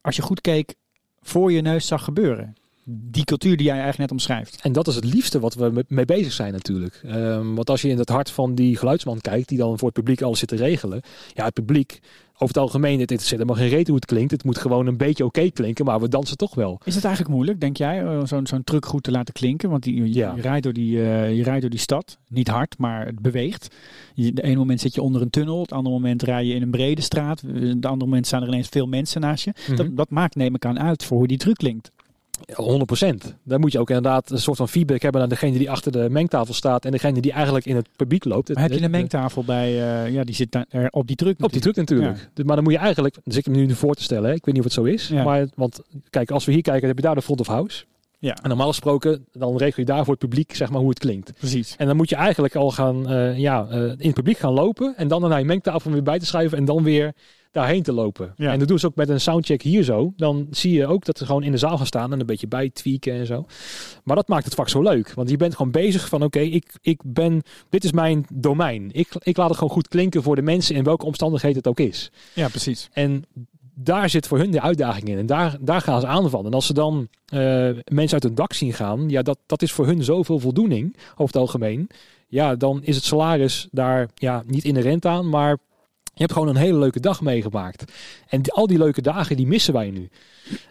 als 0.00 0.16
je 0.16 0.22
goed 0.22 0.40
keek, 0.40 0.74
voor 1.20 1.52
je 1.52 1.60
neus 1.60 1.86
zag 1.86 2.04
gebeuren 2.04 2.54
die 2.84 3.24
cultuur 3.24 3.56
die 3.56 3.66
jij 3.66 3.80
eigenlijk 3.80 3.98
net 3.98 4.10
omschrijft. 4.10 4.60
En 4.62 4.72
dat 4.72 4.88
is 4.88 4.94
het 4.94 5.04
liefste 5.04 5.40
wat 5.40 5.54
we 5.54 5.84
mee 5.88 6.04
bezig 6.04 6.32
zijn 6.32 6.52
natuurlijk. 6.52 7.02
Um, 7.06 7.54
want 7.54 7.70
als 7.70 7.82
je 7.82 7.88
in 7.88 7.98
het 7.98 8.08
hart 8.08 8.30
van 8.30 8.54
die 8.54 8.76
geluidsman 8.76 9.20
kijkt, 9.20 9.48
die 9.48 9.58
dan 9.58 9.78
voor 9.78 9.88
het 9.88 9.96
publiek 9.96 10.22
alles 10.22 10.38
zit 10.38 10.48
te 10.48 10.56
regelen. 10.56 11.00
Ja, 11.34 11.44
het 11.44 11.54
publiek, 11.54 12.00
over 12.34 12.46
het 12.46 12.56
algemeen, 12.56 13.00
het 13.00 13.10
zit 13.10 13.30
helemaal 13.30 13.56
geen 13.56 13.68
reet 13.68 13.86
hoe 13.86 13.96
het 13.96 14.04
klinkt. 14.04 14.30
Het 14.30 14.44
moet 14.44 14.58
gewoon 14.58 14.86
een 14.86 14.96
beetje 14.96 15.24
oké 15.24 15.38
okay 15.38 15.50
klinken, 15.50 15.84
maar 15.84 16.00
we 16.00 16.08
dansen 16.08 16.36
toch 16.36 16.54
wel. 16.54 16.80
Is 16.84 16.94
het 16.94 17.04
eigenlijk 17.04 17.34
moeilijk, 17.34 17.60
denk 17.60 17.76
jij, 17.76 18.02
uh, 18.02 18.20
zo'n 18.24 18.46
zo'n 18.46 18.64
truck 18.64 18.86
goed 18.86 19.02
te 19.02 19.10
laten 19.10 19.34
klinken? 19.34 19.70
Want 19.70 19.82
die, 19.82 19.94
je, 19.94 20.14
ja. 20.14 20.32
je, 20.36 20.40
rijdt 20.40 20.62
door 20.62 20.72
die, 20.72 20.96
uh, 20.96 21.36
je 21.36 21.42
rijdt 21.42 21.60
door 21.60 21.70
die 21.70 21.78
stad. 21.78 22.18
Niet 22.28 22.48
hard, 22.48 22.78
maar 22.78 23.06
het 23.06 23.20
beweegt. 23.20 23.74
Je, 24.14 24.32
de 24.32 24.42
ene 24.42 24.56
moment 24.56 24.80
zit 24.80 24.94
je 24.94 25.02
onder 25.02 25.22
een 25.22 25.30
tunnel, 25.30 25.60
het 25.60 25.72
andere 25.72 25.94
moment 25.94 26.22
rij 26.22 26.44
je 26.44 26.54
in 26.54 26.62
een 26.62 26.70
brede 26.70 27.02
straat. 27.02 27.40
De 27.40 27.88
andere 27.88 27.96
moment 27.96 28.26
staan 28.26 28.42
er 28.42 28.48
ineens 28.48 28.68
veel 28.68 28.86
mensen 28.86 29.20
naast 29.20 29.44
je. 29.44 29.52
Mhm. 29.66 29.76
Dat, 29.76 29.96
dat 29.96 30.10
maakt, 30.10 30.34
neem 30.34 30.54
ik 30.54 30.64
aan, 30.64 30.80
uit 30.80 31.04
voor 31.04 31.18
hoe 31.18 31.26
die 31.26 31.38
truck 31.38 31.56
klinkt. 31.56 31.90
100%. 32.50 33.36
Daar 33.42 33.58
moet 33.60 33.72
je 33.72 33.78
ook 33.78 33.88
inderdaad 33.88 34.30
een 34.30 34.38
soort 34.38 34.56
van 34.56 34.68
feedback 34.68 35.02
hebben 35.02 35.20
naar 35.20 35.30
degene 35.30 35.58
die 35.58 35.70
achter 35.70 35.92
de 35.92 36.10
mengtafel 36.10 36.54
staat 36.54 36.84
en 36.84 36.90
degene 36.90 37.20
die 37.20 37.32
eigenlijk 37.32 37.66
in 37.66 37.76
het 37.76 37.88
publiek 37.96 38.24
loopt. 38.24 38.54
Maar 38.54 38.62
heb 38.62 38.72
je 38.72 38.82
een 38.82 38.90
mengtafel 38.90 39.44
bij, 39.44 39.70
uh, 39.72 40.12
ja, 40.12 40.24
die 40.24 40.34
zit 40.34 40.52
daar 40.52 40.66
er 40.68 40.88
op 40.90 41.06
die 41.06 41.16
truck 41.16 41.42
Op 41.44 41.52
die 41.52 41.60
truck 41.60 41.76
natuurlijk. 41.76 42.16
Ja. 42.16 42.28
Dus, 42.34 42.44
maar 42.44 42.54
dan 42.54 42.64
moet 42.64 42.72
je 42.72 42.78
eigenlijk, 42.78 43.16
dus 43.24 43.36
ik 43.36 43.46
me 43.46 43.56
nu 43.56 43.74
voor 43.74 43.94
te 43.94 44.02
stellen, 44.02 44.28
hè, 44.28 44.34
ik 44.34 44.44
weet 44.44 44.54
niet 44.54 44.64
of 44.64 44.70
het 44.70 44.72
zo 44.72 44.84
is, 44.84 45.08
Ja. 45.08 45.24
maar 45.24 45.46
want 45.54 45.80
kijk, 46.10 46.30
als 46.30 46.44
we 46.44 46.52
hier 46.52 46.62
kijken, 46.62 46.88
heb 46.88 46.96
je 46.96 47.02
daar 47.02 47.14
de 47.14 47.22
front 47.22 47.40
of 47.40 47.46
house. 47.46 47.84
Ja. 48.18 48.36
En 48.42 48.48
normaal 48.48 48.68
gesproken, 48.68 49.26
dan 49.32 49.56
regel 49.56 49.82
je 49.82 49.84
daar 49.84 50.04
voor 50.04 50.14
het 50.14 50.18
publiek 50.18 50.54
zeg 50.54 50.70
maar 50.70 50.80
hoe 50.80 50.88
het 50.88 50.98
klinkt. 50.98 51.32
Precies. 51.38 51.74
En 51.78 51.86
dan 51.86 51.96
moet 51.96 52.08
je 52.08 52.16
eigenlijk 52.16 52.56
al 52.56 52.70
gaan, 52.70 53.12
uh, 53.12 53.38
ja, 53.38 53.66
uh, 53.70 53.76
in 53.82 53.96
het 53.98 54.14
publiek 54.14 54.38
gaan 54.38 54.52
lopen 54.52 54.94
en 54.96 55.08
dan 55.08 55.20
naar 55.20 55.38
je 55.38 55.44
mengtafel 55.44 55.90
weer 55.90 56.02
bij 56.02 56.18
te 56.18 56.26
schuiven 56.26 56.58
en 56.58 56.64
dan 56.64 56.82
weer 56.82 57.12
daarheen 57.52 57.82
te 57.82 57.92
lopen. 57.92 58.32
Ja. 58.36 58.52
En 58.52 58.58
dat 58.58 58.68
doen 58.68 58.78
ze 58.78 58.86
ook 58.86 58.94
met 58.94 59.08
een 59.08 59.20
soundcheck 59.20 59.62
hier 59.62 59.82
zo. 59.82 60.12
Dan 60.16 60.46
zie 60.50 60.72
je 60.72 60.86
ook 60.86 61.04
dat 61.04 61.18
ze 61.18 61.26
gewoon 61.26 61.42
in 61.42 61.52
de 61.52 61.58
zaal 61.58 61.76
gaan 61.76 61.86
staan 61.86 62.12
en 62.12 62.20
een 62.20 62.26
beetje 62.26 62.48
bijtweaken 62.48 63.12
en 63.12 63.26
zo. 63.26 63.46
Maar 64.04 64.16
dat 64.16 64.28
maakt 64.28 64.44
het 64.44 64.54
vak 64.54 64.68
zo 64.68 64.82
leuk. 64.82 65.12
Want 65.14 65.30
je 65.30 65.36
bent 65.36 65.56
gewoon 65.56 65.72
bezig 65.72 66.08
van 66.08 66.22
oké, 66.22 66.38
okay, 66.38 66.50
ik, 66.50 66.72
ik 66.80 67.00
ben, 67.04 67.42
dit 67.68 67.84
is 67.84 67.92
mijn 67.92 68.26
domein. 68.32 68.88
Ik, 68.92 69.08
ik 69.18 69.36
laat 69.36 69.48
het 69.48 69.58
gewoon 69.58 69.72
goed 69.72 69.88
klinken 69.88 70.22
voor 70.22 70.36
de 70.36 70.42
mensen 70.42 70.74
in 70.74 70.84
welke 70.84 71.06
omstandigheden 71.06 71.56
het 71.56 71.66
ook 71.66 71.80
is. 71.80 72.10
Ja, 72.34 72.48
precies. 72.48 72.88
En 72.92 73.24
daar 73.74 74.10
zit 74.10 74.26
voor 74.26 74.38
hun 74.38 74.50
de 74.50 74.60
uitdaging 74.60 75.08
in. 75.08 75.18
En 75.18 75.26
daar, 75.26 75.56
daar 75.60 75.80
gaan 75.80 76.00
ze 76.00 76.06
aanvallen. 76.06 76.46
En 76.46 76.54
als 76.54 76.66
ze 76.66 76.74
dan 76.74 77.08
uh, 77.34 77.40
mensen 77.84 78.12
uit 78.12 78.22
hun 78.22 78.34
dak 78.34 78.52
zien 78.52 78.72
gaan, 78.72 79.08
ja, 79.08 79.22
dat, 79.22 79.38
dat 79.46 79.62
is 79.62 79.72
voor 79.72 79.86
hun 79.86 80.04
zoveel 80.04 80.38
voldoening, 80.38 80.96
over 81.12 81.26
het 81.26 81.36
algemeen. 81.36 81.88
Ja, 82.28 82.54
dan 82.56 82.82
is 82.82 82.96
het 82.96 83.04
salaris 83.04 83.68
daar 83.70 84.08
ja, 84.14 84.42
niet 84.46 84.64
inherent 84.64 85.06
aan, 85.06 85.28
maar 85.28 85.58
je 86.14 86.20
hebt 86.20 86.32
gewoon 86.32 86.48
een 86.48 86.56
hele 86.56 86.78
leuke 86.78 87.00
dag 87.00 87.20
meegemaakt. 87.20 87.92
En 88.28 88.42
al 88.42 88.66
die 88.66 88.78
leuke 88.78 89.02
dagen, 89.02 89.36
die 89.36 89.46
missen 89.46 89.72
wij 89.72 89.90
nu. 89.90 90.08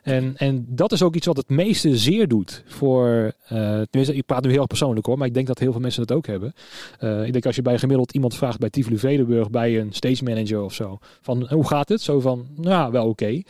En, 0.04 0.38
en 0.38 0.66
dat 0.68 0.92
is 0.92 1.02
ook 1.02 1.16
iets 1.16 1.26
wat 1.26 1.38
het 1.38 1.50
meeste 1.50 1.98
zeer 1.98 2.28
doet 2.28 2.64
voor... 2.68 3.34
Uh, 3.44 3.82
tenminste, 3.90 4.16
ik 4.16 4.26
praat 4.26 4.44
nu 4.44 4.50
heel 4.50 4.60
erg 4.60 4.68
persoonlijk 4.68 5.06
hoor, 5.06 5.18
maar 5.18 5.28
ik 5.28 5.34
denk 5.34 5.48
dat 5.48 5.60
heel 5.60 5.72
veel 5.72 5.82
mensen 5.82 6.02
het 6.02 6.12
ook 6.12 6.28
hebben. 6.28 6.54
Uh, 7.00 7.26
ik 7.26 7.32
denk 7.32 7.46
als 7.46 7.56
je 7.56 7.62
bij 7.62 7.78
gemiddeld 7.78 8.14
iemand 8.14 8.36
vraagt 8.36 8.60
bij 8.60 8.70
Tivoli 8.70 8.98
Vredenburg, 8.98 9.50
bij 9.50 9.80
een 9.80 9.94
stage 9.94 10.24
manager 10.24 10.62
of 10.62 10.74
zo, 10.74 11.00
van 11.22 11.48
hoe 11.50 11.68
gaat 11.68 11.90
het? 11.90 12.02
Zo 12.02 12.20
van, 12.20 12.48
nou, 12.56 12.92
wel 12.92 13.08
oké. 13.08 13.24
Okay. 13.24 13.46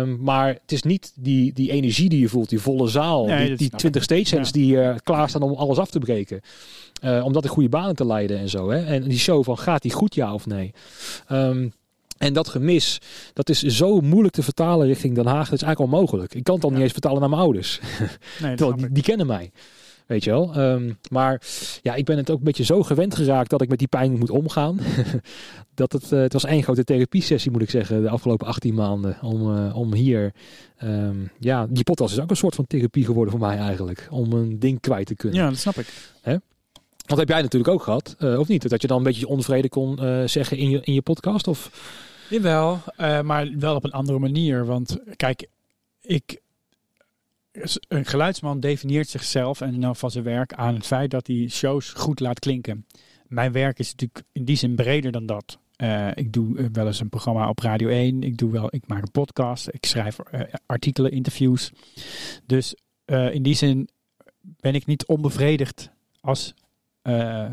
Um, 0.00 0.18
maar 0.22 0.48
het 0.48 0.72
is 0.72 0.82
niet 0.82 1.12
die, 1.16 1.52
die 1.52 1.70
energie 1.70 2.08
die 2.08 2.20
je 2.20 2.28
voelt, 2.28 2.48
die 2.48 2.60
volle 2.60 2.88
zaal, 2.88 3.26
Nee, 3.26 3.48
die, 3.48 3.56
die 3.56 3.70
20 3.70 4.02
stagehands 4.02 4.50
ja. 4.50 4.60
die 4.60 4.76
uh, 4.76 4.94
klaarstaan 5.02 5.42
om 5.42 5.54
alles 5.54 5.78
af 5.78 5.90
te 5.90 5.98
breken. 5.98 6.40
Uh, 7.04 7.24
om 7.24 7.32
dat 7.32 7.44
in 7.44 7.50
goede 7.50 7.68
banen 7.68 7.96
te 7.96 8.06
leiden 8.06 8.38
en 8.38 8.48
zo. 8.48 8.70
Hè? 8.70 8.84
En 8.84 9.02
die 9.02 9.18
show 9.18 9.44
van 9.44 9.58
gaat 9.58 9.82
die 9.82 9.92
goed 9.92 10.14
ja 10.14 10.34
of 10.34 10.46
nee? 10.46 10.72
Um, 11.32 11.72
en 12.18 12.32
dat 12.32 12.48
gemis, 12.48 13.00
dat 13.32 13.48
is 13.48 13.62
zo 13.62 14.00
moeilijk 14.00 14.34
te 14.34 14.42
vertalen 14.42 14.86
richting 14.86 15.14
Den 15.14 15.26
Haag. 15.26 15.48
Dat 15.48 15.60
is 15.60 15.62
eigenlijk 15.62 15.92
onmogelijk. 15.92 16.34
Ik 16.34 16.44
kan 16.44 16.54
het 16.54 16.64
al 16.64 16.70
ja. 16.70 16.74
niet 16.74 16.84
eens 16.84 16.92
vertalen 16.92 17.20
naar 17.20 17.28
mijn 17.28 17.42
ouders. 17.42 17.80
Nee, 18.40 18.56
die, 18.76 18.92
die, 18.92 19.02
kennen 19.02 19.26
mij. 19.26 19.50
Weet 20.06 20.24
je 20.24 20.30
wel. 20.30 20.56
Um, 20.58 20.98
maar 21.10 21.42
ja, 21.82 21.94
ik 21.94 22.04
ben 22.04 22.16
het 22.16 22.30
ook 22.30 22.38
een 22.38 22.44
beetje 22.44 22.64
zo 22.64 22.82
gewend 22.82 23.14
geraakt 23.14 23.50
dat 23.50 23.62
ik 23.62 23.68
met 23.68 23.78
die 23.78 23.88
pijn 23.88 24.18
moet 24.18 24.30
omgaan. 24.30 24.78
dat 25.74 25.92
het, 25.92 26.12
uh, 26.12 26.20
het 26.20 26.32
was 26.32 26.44
één 26.44 26.62
grote 26.62 26.84
therapiesessie, 26.84 27.50
moet 27.50 27.62
ik 27.62 27.70
zeggen, 27.70 28.02
de 28.02 28.08
afgelopen 28.08 28.46
18 28.46 28.74
maanden. 28.74 29.16
Om, 29.22 29.56
uh, 29.56 29.76
om 29.76 29.94
hier. 29.94 30.32
Um, 30.82 31.30
ja, 31.38 31.66
die 31.70 31.84
podcast 31.84 32.12
is 32.12 32.20
ook 32.20 32.30
een 32.30 32.36
soort 32.36 32.54
van 32.54 32.66
therapie 32.66 33.04
geworden 33.04 33.30
voor 33.30 33.48
mij 33.48 33.58
eigenlijk. 33.58 34.06
Om 34.10 34.32
een 34.32 34.58
ding 34.58 34.80
kwijt 34.80 35.06
te 35.06 35.14
kunnen. 35.14 35.38
Ja, 35.40 35.48
dat 35.48 35.58
snap 35.58 35.78
ik. 35.78 35.86
Hè? 36.20 36.36
Dat 37.04 37.18
heb 37.18 37.28
jij 37.28 37.42
natuurlijk 37.42 37.72
ook 37.72 37.82
gehad, 37.82 38.16
uh, 38.18 38.38
of 38.38 38.48
niet? 38.48 38.68
Dat 38.68 38.82
je 38.82 38.86
dan 38.86 38.96
een 38.96 39.02
beetje 39.02 39.20
je 39.20 39.28
onvrede 39.28 39.68
kon 39.68 40.04
uh, 40.04 40.26
zeggen 40.26 40.56
in 40.56 40.70
je, 40.70 40.80
in 40.82 40.92
je 40.92 41.02
podcast? 41.02 41.48
Of? 41.48 41.70
Jawel, 42.30 42.80
uh, 42.98 43.20
maar 43.20 43.50
wel 43.58 43.74
op 43.74 43.84
een 43.84 43.92
andere 43.92 44.18
manier. 44.18 44.66
Want 44.66 44.98
kijk, 45.16 45.48
ik, 46.00 46.40
een 47.88 48.04
geluidsman 48.04 48.60
definieert 48.60 49.08
zichzelf 49.08 49.60
en 49.60 49.80
dan 49.80 49.96
van 49.96 50.10
zijn 50.10 50.24
werk 50.24 50.52
aan 50.52 50.74
het 50.74 50.86
feit 50.86 51.10
dat 51.10 51.26
hij 51.26 51.48
shows 51.50 51.92
goed 51.92 52.20
laat 52.20 52.38
klinken. 52.38 52.86
Mijn 53.26 53.52
werk 53.52 53.78
is 53.78 53.90
natuurlijk 53.90 54.22
in 54.32 54.44
die 54.44 54.56
zin 54.56 54.74
breder 54.74 55.12
dan 55.12 55.26
dat. 55.26 55.58
Ik 56.14 56.32
doe 56.32 56.68
wel 56.72 56.86
eens 56.86 57.00
een 57.00 57.08
programma 57.08 57.48
op 57.48 57.58
Radio 57.58 57.88
1. 57.88 58.22
Ik, 58.22 58.36
doe 58.36 58.50
wel, 58.50 58.66
ik 58.70 58.86
maak 58.86 59.02
een 59.02 59.10
podcast. 59.10 59.68
Ik 59.70 59.86
schrijf 59.86 60.16
artikelen, 60.66 61.10
interviews. 61.10 61.72
Dus 62.46 62.74
in 63.30 63.42
die 63.42 63.54
zin 63.54 63.88
ben 64.40 64.74
ik 64.74 64.86
niet 64.86 65.06
onbevredigd 65.06 65.90
als 66.20 66.54
eh, 67.04 67.46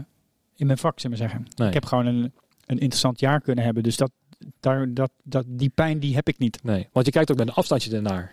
in 0.55 0.65
mijn 0.65 0.77
vak, 0.77 0.99
zullen 0.99 1.17
we 1.17 1.23
zeggen. 1.23 1.47
Nee. 1.55 1.67
Ik 1.67 1.73
heb 1.73 1.85
gewoon 1.85 2.05
een, 2.05 2.33
een 2.65 2.79
interessant 2.79 3.19
jaar 3.19 3.41
kunnen 3.41 3.63
hebben. 3.63 3.83
Dus 3.83 3.97
dat, 3.97 4.11
daar, 4.59 4.93
dat, 4.93 5.11
dat, 5.23 5.45
die 5.47 5.69
pijn 5.69 5.99
die 5.99 6.15
heb 6.15 6.27
ik 6.27 6.37
niet. 6.37 6.63
Nee, 6.63 6.87
want 6.91 7.05
je 7.05 7.11
kijkt 7.11 7.31
ook 7.31 7.37
met 7.37 7.47
een 7.47 7.53
afstandje 7.53 7.95
ernaar. 7.95 8.31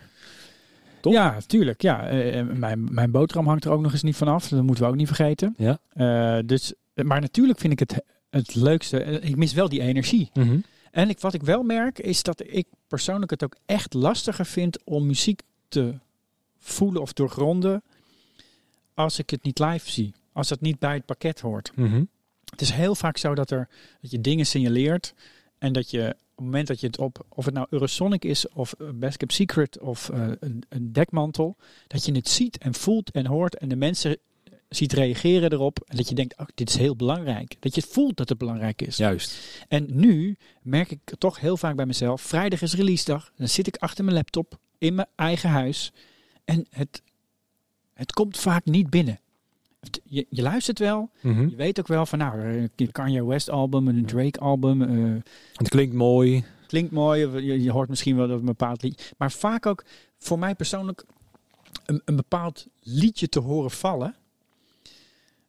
Toch? 1.01 1.13
Ja, 1.13 1.37
tuurlijk. 1.47 1.81
Ja. 1.81 2.07
Eh, 2.07 2.39
eh, 2.39 2.47
mijn, 2.47 2.87
mijn 2.91 3.11
boterham 3.11 3.47
hangt 3.47 3.65
er 3.65 3.71
ook 3.71 3.81
nog 3.81 3.91
eens 3.91 4.03
niet 4.03 4.15
vanaf. 4.15 4.47
Dat 4.47 4.63
moeten 4.63 4.83
we 4.83 4.89
ook 4.89 4.95
niet 4.95 5.07
vergeten. 5.07 5.55
Ja. 5.57 6.41
Dus, 6.41 6.73
maar 6.93 7.21
natuurlijk 7.21 7.59
vind 7.59 7.73
ik 7.73 7.79
het 7.79 8.03
het 8.29 8.55
leukste. 8.55 9.03
Ik 9.03 9.35
mis 9.35 9.53
wel 9.53 9.69
die 9.69 9.81
energie. 9.81 10.29
Mhm. 10.33 10.59
En 10.91 11.09
ik, 11.09 11.19
wat 11.19 11.33
ik 11.33 11.43
wel 11.43 11.63
merk 11.63 11.99
is 11.99 12.23
dat 12.23 12.43
ik 12.45 12.67
persoonlijk 12.87 13.31
het 13.31 13.43
ook 13.43 13.55
echt 13.65 13.93
lastiger 13.93 14.45
vind 14.45 14.83
om 14.83 15.05
muziek 15.05 15.41
te 15.67 15.93
voelen 16.57 17.01
of 17.01 17.13
doorgronden 17.13 17.83
als 18.93 19.19
ik 19.19 19.29
het 19.29 19.43
niet 19.43 19.59
live 19.59 19.91
zie. 19.91 20.13
Als 20.33 20.47
dat 20.47 20.61
niet 20.61 20.79
bij 20.79 20.93
het 20.93 21.05
pakket 21.05 21.39
hoort. 21.39 21.71
Mhm. 21.75 22.03
Het 22.49 22.61
is 22.61 22.71
heel 22.71 22.95
vaak 22.95 23.17
zo 23.17 23.35
dat, 23.35 23.51
er, 23.51 23.69
dat 24.01 24.11
je 24.11 24.21
dingen 24.21 24.45
signaleert 24.45 25.13
en 25.57 25.73
dat 25.73 25.91
je 25.91 26.15
op 26.39 26.45
het 26.45 26.45
moment 26.45 26.67
dat 26.67 26.79
je 26.79 26.87
het 26.87 26.97
op, 26.97 27.25
of 27.29 27.45
het 27.45 27.53
nou 27.53 27.67
Eurosonic 27.69 28.25
is 28.25 28.49
of 28.49 28.73
eh, 28.73 28.87
Best 28.93 29.17
Kept 29.17 29.33
Secret 29.33 29.79
of 29.79 30.09
eh, 30.09 30.27
een, 30.39 30.63
een 30.69 30.93
dekmantel, 30.93 31.57
dat 31.87 32.05
je 32.05 32.11
het 32.11 32.29
ziet 32.29 32.57
en 32.57 32.73
voelt 32.73 33.11
en 33.11 33.25
hoort 33.25 33.57
en 33.57 33.69
de 33.69 33.75
mensen 33.75 34.17
ziet 34.69 34.93
reageren 34.93 35.51
erop 35.51 35.83
en 35.87 35.97
dat 35.97 36.09
je 36.09 36.15
denkt, 36.15 36.37
oh, 36.37 36.45
dit 36.55 36.69
is 36.69 36.75
heel 36.75 36.95
belangrijk. 36.95 37.55
Dat 37.59 37.75
je 37.75 37.81
voelt 37.81 38.17
dat 38.17 38.29
het 38.29 38.37
belangrijk 38.37 38.81
is. 38.81 38.97
Juist. 38.97 39.39
En 39.67 39.85
nu 39.89 40.37
merk 40.61 40.91
ik 40.91 40.99
toch 41.17 41.39
heel 41.39 41.57
vaak 41.57 41.75
bij 41.75 41.85
mezelf, 41.85 42.21
vrijdag 42.21 42.61
is 42.61 42.73
release 42.73 43.05
dag, 43.05 43.31
dan 43.35 43.47
zit 43.47 43.67
ik 43.67 43.75
achter 43.75 44.03
mijn 44.03 44.15
laptop 44.15 44.59
in 44.77 44.95
mijn 44.95 45.07
eigen 45.15 45.49
huis 45.49 45.91
en 46.45 46.65
het, 46.69 47.01
het 47.93 48.11
komt 48.11 48.37
vaak 48.37 48.65
niet 48.65 48.89
binnen. 48.89 49.19
Je, 50.03 50.25
je 50.29 50.41
luistert 50.41 50.79
wel, 50.79 51.09
Mhm. 51.21 51.47
je 51.49 51.55
weet 51.55 51.79
ook 51.79 51.87
wel 51.87 52.05
van 52.05 52.19
nou, 52.19 52.41
een 52.75 52.91
Kanye 52.91 53.25
West 53.25 53.49
album, 53.49 53.87
een 53.87 54.05
Drake 54.05 54.39
album, 54.39 54.81
eh, 54.81 55.21
Het 55.53 55.69
klinkt 55.69 55.93
mooi. 55.95 56.43
klinkt 56.67 56.91
mooi, 56.91 57.27
je, 57.45 57.61
je 57.63 57.71
hoort 57.71 57.89
misschien 57.89 58.15
wel 58.15 58.27
dat 58.27 58.39
een 58.39 58.45
bepaald 58.45 58.81
liedje. 58.83 59.05
Maar 59.17 59.31
vaak 59.31 59.65
ook 59.65 59.83
voor 60.17 60.39
mij 60.39 60.55
persoonlijk 60.55 61.05
een, 61.85 62.01
een 62.05 62.15
bepaald 62.15 62.67
liedje 62.83 63.29
te 63.29 63.39
horen 63.39 63.71
vallen. 63.71 64.15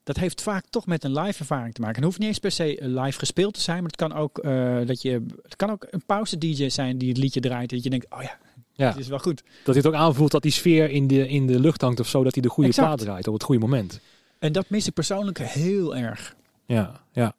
Dat 0.02 0.16
heeft 0.16 0.42
vaak 0.42 0.64
toch 0.70 0.86
met 0.86 1.04
een 1.04 1.12
live 1.18 1.38
ervaring 1.38 1.74
te 1.74 1.80
maken. 1.80 1.96
Het 1.96 2.04
hoeft 2.04 2.18
niet 2.18 2.28
eens 2.28 2.38
per 2.38 2.50
se 2.50 2.78
eh, 2.78 2.88
live 3.02 3.18
gespeeld 3.18 3.54
te 3.54 3.60
zijn, 3.60 3.76
maar 3.82 3.86
het 3.90 3.96
kan 3.96 4.12
ook, 4.12 4.38
eh, 4.38 4.78
dat 4.86 5.02
je, 5.02 5.24
het 5.42 5.56
kan 5.56 5.70
ook 5.70 5.86
een 5.90 6.02
pauze 6.06 6.38
DJ 6.38 6.68
zijn 6.68 6.98
die 6.98 7.08
het 7.08 7.18
liedje 7.18 7.40
draait. 7.40 7.70
Dat 7.70 7.82
je 7.82 7.90
denkt, 7.90 8.06
oh 8.10 8.22
ja, 8.22 8.38
Ja. 8.72 8.90
dit 8.90 9.00
is 9.00 9.08
wel 9.08 9.18
goed. 9.18 9.42
Dat 9.64 9.74
het 9.74 9.86
ook 9.86 9.94
aanvoelt 9.94 10.30
dat 10.30 10.42
die 10.42 10.52
sfeer 10.52 10.90
in 10.90 11.06
de, 11.06 11.28
in 11.28 11.46
de 11.46 11.60
lucht 11.60 11.80
hangt 11.80 12.00
of 12.00 12.08
zo. 12.08 12.22
Dat 12.24 12.34
hij 12.34 12.42
de 12.42 12.48
goede 12.48 12.68
Exact. 12.68 12.86
plaat 12.86 13.00
draait 13.00 13.26
op 13.26 13.34
het 13.34 13.42
goede 13.42 13.60
moment. 13.60 14.00
En 14.40 14.52
dat 14.52 14.70
mis 14.70 14.86
ik 14.86 14.94
persoonlijk 14.94 15.38
heel 15.38 15.96
erg. 15.96 16.36
Ja, 16.66 17.00
ja. 17.12 17.34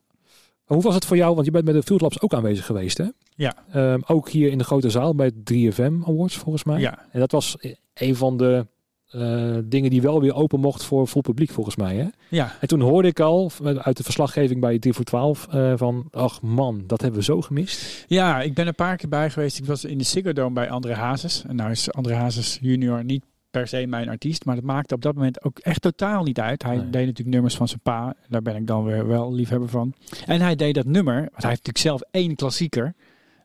Hoe 0.64 0.82
was 0.82 0.96
het 0.96 1.06
voor 1.06 1.18
jou? 1.18 1.34
Want 1.34 1.46
je 1.46 1.52
bent 1.52 1.66
met 1.66 1.74
de 1.74 1.84
Field 1.84 2.02
Labs 2.02 2.22
ook 2.22 2.34
aanwezig 2.34 2.66
geweest, 2.66 2.98
hè? 2.98 3.06
Ja. 3.36 3.56
Ehm, 3.72 4.00
ook 4.06 4.30
hier 4.30 4.52
in 4.52 4.58
de 4.58 4.64
grote 4.64 4.90
zaal 4.90 5.16
bij 5.16 5.26
het 5.26 5.46
3FM 5.46 6.04
Awards, 6.06 6.38
volgens 6.38 6.64
mij. 6.64 6.80
Ja, 6.80 7.06
En 7.12 7.20
dat 7.20 7.32
was 7.32 7.58
een 7.94 8.16
van 8.16 8.38
de 8.38 8.66
eh, 9.08 9.58
dingen 9.64 9.90
die 9.90 10.02
wel 10.02 10.22
weer 10.22 10.34
open 10.34 10.60
mocht 10.60 10.84
voor 10.84 11.08
vol 11.08 11.22
publiek, 11.22 11.50
volgens 11.50 11.76
mij, 11.76 11.96
hè? 11.96 12.08
ja. 12.30 12.56
En 12.60 12.68
toen 12.68 12.82
hoorde 12.82 13.08
ik 13.08 13.20
al 13.20 13.52
uit 13.62 13.98
de 13.98 14.04
verslaggeving 14.04 14.62
bij 14.62 14.80
3 14.80 14.94
voor 14.94 15.06
12 15.06 15.48
eh, 15.48 15.74
van... 15.76 16.08
Ach 16.12 16.42
man, 16.42 16.84
dat 16.88 17.02
hebben 17.02 17.20
we 17.20 17.26
zo 17.26 17.42
gemist. 17.42 18.06
Ja, 18.08 18.42
ik 18.42 18.54
ben 18.54 18.68
een 18.68 18.76
paar 18.76 18.98
keer 18.98 19.10
bij 19.10 19.30
geweest. 19.30 19.58
Ik 19.58 19.66
was 19.66 19.86
in 19.86 19.98
de 19.98 20.04
Ziggo 20.04 20.34
Dome 20.34 20.54
bij 20.54 20.70
André 20.70 20.94
Hazes. 20.94 21.44
En 21.48 21.56
nou 21.56 21.72
is 21.72 21.92
André 21.92 22.14
Hazes 22.14 22.58
junior 22.62 23.04
niet 23.04 23.24
per 23.52 23.68
se 23.68 23.86
mijn 23.88 24.10
artiest. 24.10 24.46
Maar 24.46 24.56
dat 24.56 24.64
maakte 24.64 24.94
op 24.96 25.02
dat 25.02 25.16
moment 25.16 25.44
ook 25.44 25.60
echt 25.60 25.82
totaal 25.82 26.24
niet 26.24 26.40
uit. 26.40 26.64
Hij 26.64 26.76
Nee. 26.76 26.90
deed 26.90 27.06
natuurlijk 27.06 27.30
nummers 27.36 27.56
van 27.56 27.68
zijn 27.68 27.80
pa. 27.80 28.16
Daar 28.30 28.42
ben 28.42 28.56
ik 28.56 28.68
dan 28.68 28.84
weer 28.84 29.08
wel 29.08 29.34
liefhebber 29.34 29.70
van. 29.70 29.94
En 30.26 30.42
hij 30.42 30.56
deed 30.56 30.76
dat 30.76 30.86
nummer. 30.86 31.16
Want 31.16 31.42
hij 31.42 31.50
heeft 31.50 31.66
natuurlijk 31.66 31.78
zelf 31.78 32.02
één 32.12 32.36
klassieker. 32.36 32.94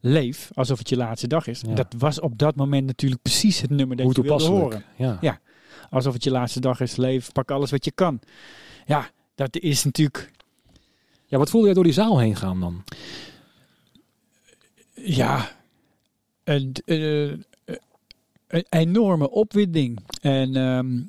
Leef, 0.01 0.51
alsof 0.55 0.79
het 0.79 0.89
je 0.89 0.97
laatste 0.97 1.27
dag 1.27 1.47
is. 1.47 1.61
Ja. 1.61 1.75
Dat 1.75 1.95
was 1.99 2.21
op 2.21 2.39
dat 2.39 2.57
moment 2.57 2.87
natuurlijk 2.87 3.23
precies 3.23 3.61
het 3.61 3.71
nummer 3.71 3.97
dat 3.97 4.07
Hoe 4.07 4.15
je 4.15 4.23
wilde 4.23 4.45
horen. 4.45 4.85
Ja. 4.97 5.19
Ja. 5.21 5.41
Alsof 5.91 6.13
het 6.13 6.25
je 6.25 6.31
laatste 6.31 6.61
dag 6.61 6.81
is. 6.81 6.97
Leef, 6.97 7.33
pak 7.33 7.51
alles 7.51 7.71
wat 7.71 7.85
je 7.85 7.91
kan. 7.91 8.21
Ja, 8.87 9.11
dat 9.35 9.57
is 9.57 9.85
natuurlijk... 9.85 10.31
ja, 11.27 11.39
wat 11.39 11.51
voelde 11.51 11.67
jij 11.67 11.75
door 11.75 11.85
die 11.85 11.93
zaal 11.93 12.19
heen 12.19 12.37
gaan 12.37 12.61
dan? 12.61 12.85
Ja, 14.95 15.51
eh, 16.45 16.63
eh, 16.85 17.39
een 18.47 18.67
enorme 18.69 19.31
opwinding. 19.31 19.99
En 20.21 20.57
ehm, 20.57 21.03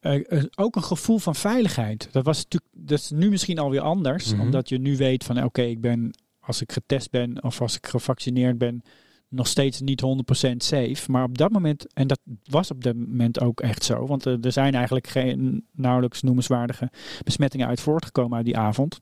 eh, 0.00 0.38
eh, 0.38 0.44
ook 0.54 0.76
een 0.76 0.82
gevoel 0.82 1.18
van 1.18 1.34
veiligheid. 1.34 2.08
Dat, 2.12 2.24
was 2.24 2.42
natuurlijk, 2.42 2.72
dat 2.74 2.98
is 2.98 3.10
nu 3.10 3.30
misschien 3.30 3.58
alweer 3.58 3.80
anders. 3.80 4.32
Mhm. 4.32 4.40
Omdat 4.40 4.68
je 4.68 4.78
nu 4.78 4.96
weet 4.96 5.24
van 5.24 5.44
oké, 5.44 5.62
ik 5.62 5.80
ben 5.80 6.14
als 6.40 6.60
ik 6.60 6.72
getest 6.72 7.10
ben 7.10 7.42
of 7.42 7.60
als 7.60 7.76
ik 7.76 7.86
gevaccineerd 7.86 8.58
ben, 8.58 8.82
nog 9.28 9.46
steeds 9.46 9.80
niet 9.80 10.00
100% 10.00 10.56
safe. 10.56 11.10
Maar 11.10 11.24
op 11.24 11.38
dat 11.38 11.50
moment, 11.50 11.92
en 11.94 12.06
dat 12.06 12.20
was 12.44 12.70
op 12.70 12.84
dat 12.84 12.94
moment 12.94 13.40
ook 13.40 13.60
echt 13.60 13.84
zo. 13.84 14.06
Want 14.06 14.26
eh, 14.26 14.44
er 14.44 14.52
zijn 14.52 14.74
eigenlijk 14.74 15.06
geen 15.06 15.66
nauwelijks 15.72 16.22
noemenswaardige 16.22 16.90
besmettingen 17.24 17.66
uit 17.66 17.80
voortgekomen 17.80 18.36
uit 18.36 18.44
die 18.44 18.56
avond. 18.56 18.98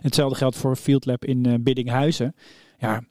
Hetzelfde 0.00 0.36
geldt 0.36 0.56
voor 0.56 0.76
Field 0.76 1.06
Lab 1.06 1.24
in 1.24 1.46
eh, 1.46 1.54
Biddinghuizen. 1.60 2.34
Ja, 2.78 3.02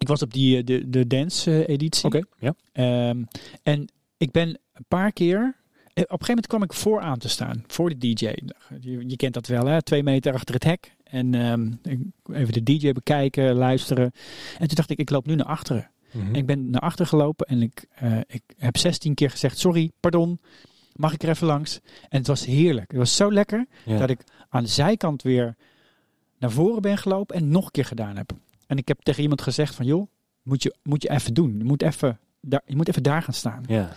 ik 0.00 0.08
was 0.08 0.22
op 0.22 0.32
die, 0.32 0.56
eh, 0.56 0.64
de, 0.64 0.88
de 0.90 1.06
dance-editie. 1.06 2.04
Oké, 2.06 2.20
ja. 2.38 2.54
Ehm, 2.72 3.22
en 3.62 3.88
ik 4.16 4.30
ben 4.30 4.48
een 4.48 4.84
paar 4.88 5.12
keer. 5.12 5.38
eh, 5.38 5.44
Op 5.84 5.96
een 5.96 6.04
gegeven 6.04 6.26
moment 6.28 6.46
kwam 6.46 6.62
ik 6.62 6.72
vooraan 6.72 7.18
te 7.18 7.28
staan, 7.28 7.64
voor 7.66 7.88
de 7.88 7.98
DJ. 7.98 8.24
Je, 8.80 9.04
je 9.08 9.16
kent 9.16 9.34
dat 9.34 9.46
wel, 9.46 9.66
hè? 9.66 9.82
Twee 9.82 10.02
meter 10.02 10.32
achter 10.34 10.54
het 10.54 10.64
hek. 10.64 10.96
En 11.04 11.34
ik- 11.82 11.98
even 12.36 12.52
de 12.52 12.62
DJ 12.62 12.92
bekijken, 12.92 13.54
luisteren. 13.54 14.12
En 14.58 14.66
toen 14.66 14.76
dacht 14.76 14.90
ik, 14.90 14.98
ik 14.98 15.10
loop 15.10 15.26
nu 15.26 15.34
naar 15.34 15.46
achteren. 15.46 15.90
Mhm. 16.12 16.26
En 16.26 16.34
ik 16.34 16.46
ben 16.46 16.70
naar 16.70 16.80
achteren 16.80 17.06
gelopen 17.06 17.46
en 17.46 17.62
ik, 17.62 17.84
eh, 17.94 18.18
ik 18.26 18.42
heb 18.56 18.76
16 18.76 19.14
keer 19.14 19.30
gezegd: 19.30 19.58
Sorry, 19.58 19.90
pardon, 20.00 20.40
mag 20.94 21.12
ik 21.12 21.22
er 21.22 21.28
even 21.28 21.46
langs? 21.46 21.80
En 22.08 22.18
het 22.18 22.26
was 22.26 22.44
heerlijk. 22.46 22.90
Het 22.90 22.98
was 22.98 23.16
zo 23.16 23.32
lekker 23.32 23.66
Ja. 23.84 23.98
dat 23.98 24.10
ik 24.10 24.20
aan 24.48 24.62
de 24.62 24.68
zijkant 24.68 25.22
weer 25.22 25.56
naar 26.38 26.50
voren 26.50 26.82
ben 26.82 26.98
gelopen 26.98 27.36
en 27.36 27.48
nog 27.48 27.64
een 27.64 27.70
keer 27.70 27.84
gedaan 27.84 28.16
heb. 28.16 28.32
En 28.70 28.76
ik 28.76 28.88
heb 28.88 29.00
tegen 29.02 29.22
iemand 29.22 29.42
gezegd: 29.42 29.74
van 29.74 29.86
joh, 29.86 30.06
moet 30.42 30.62
je, 30.62 30.74
moet 30.82 31.02
je 31.02 31.10
even 31.10 31.34
doen. 31.34 31.54
Je 31.58 31.64
moet 31.64 31.82
even, 31.82 32.18
daar, 32.40 32.62
je 32.66 32.76
moet 32.76 32.88
even 32.88 33.02
daar 33.02 33.22
gaan 33.22 33.34
staan. 33.34 33.64
Ja. 33.66 33.92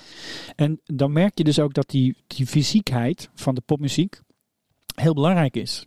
En 0.55 0.79
dan 0.85 1.11
merk 1.11 1.37
je 1.37 1.43
dus 1.43 1.59
ook 1.59 1.73
dat 1.73 1.89
die, 1.89 2.15
die 2.27 2.47
fysiekheid 2.47 3.29
van 3.35 3.55
de 3.55 3.61
popmuziek 3.61 4.21
heel 4.95 5.13
belangrijk 5.13 5.55
is. 5.55 5.85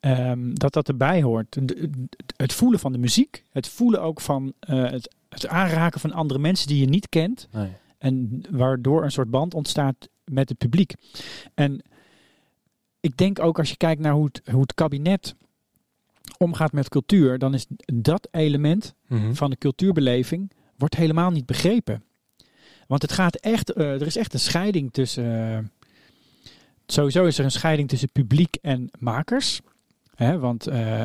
Ehm, 0.00 0.54
dat 0.54 0.72
dat 0.72 0.88
erbij 0.88 1.22
hoort. 1.22 1.52
De- 1.52 1.64
de- 1.64 2.08
Het 2.36 2.52
voelen 2.52 2.78
van 2.80 2.92
de 2.92 2.98
muziek, 2.98 3.42
het 3.50 3.68
voelen 3.68 4.02
ook 4.02 4.20
van 4.20 4.52
eh, 4.60 4.90
het, 4.90 5.14
het 5.28 5.46
aanraken 5.46 6.00
van 6.00 6.12
andere 6.12 6.40
mensen 6.40 6.68
die 6.68 6.80
je 6.80 6.86
niet 6.86 7.08
kent. 7.08 7.48
Nee. 7.52 7.70
En 7.98 8.42
waardoor 8.50 9.04
een 9.04 9.10
soort 9.12 9.30
band 9.30 9.54
ontstaat 9.54 10.08
met 10.24 10.48
het 10.48 10.58
publiek. 10.58 10.94
En 11.54 11.80
ik 13.00 13.16
denk 13.16 13.40
ook 13.40 13.58
als 13.58 13.70
je 13.70 13.76
kijkt 13.76 14.00
naar 14.00 14.12
hoe 14.12 14.24
het, 14.24 14.40
hoe 14.50 14.60
het 14.60 14.74
kabinet 14.74 15.34
omgaat 16.38 16.72
met 16.72 16.88
cultuur, 16.88 17.38
dan 17.38 17.54
is 17.54 17.66
dat 17.94 18.28
element 18.30 18.94
Mhm. 19.08 19.34
van 19.34 19.50
de 19.50 19.56
cultuurbeleving 19.58 20.52
wordt 20.76 20.96
helemaal 20.96 21.30
niet 21.30 21.46
begrepen. 21.46 22.02
Want 22.86 23.02
het 23.02 23.12
gaat 23.12 23.36
echt, 23.36 23.72
eh, 23.72 23.92
er 23.92 24.06
is 24.06 24.16
echt 24.16 24.32
een 24.34 24.40
scheiding 24.40 24.92
tussen. 24.92 25.24
eh, 25.24 25.58
sowieso 26.86 27.24
is 27.24 27.38
er 27.38 27.44
een 27.44 27.50
scheiding 27.50 27.88
tussen 27.88 28.12
publiek 28.12 28.56
en 28.62 28.90
makers. 28.98 29.60
Hè, 30.14 30.38
want 30.38 30.66
eh, 30.66 31.00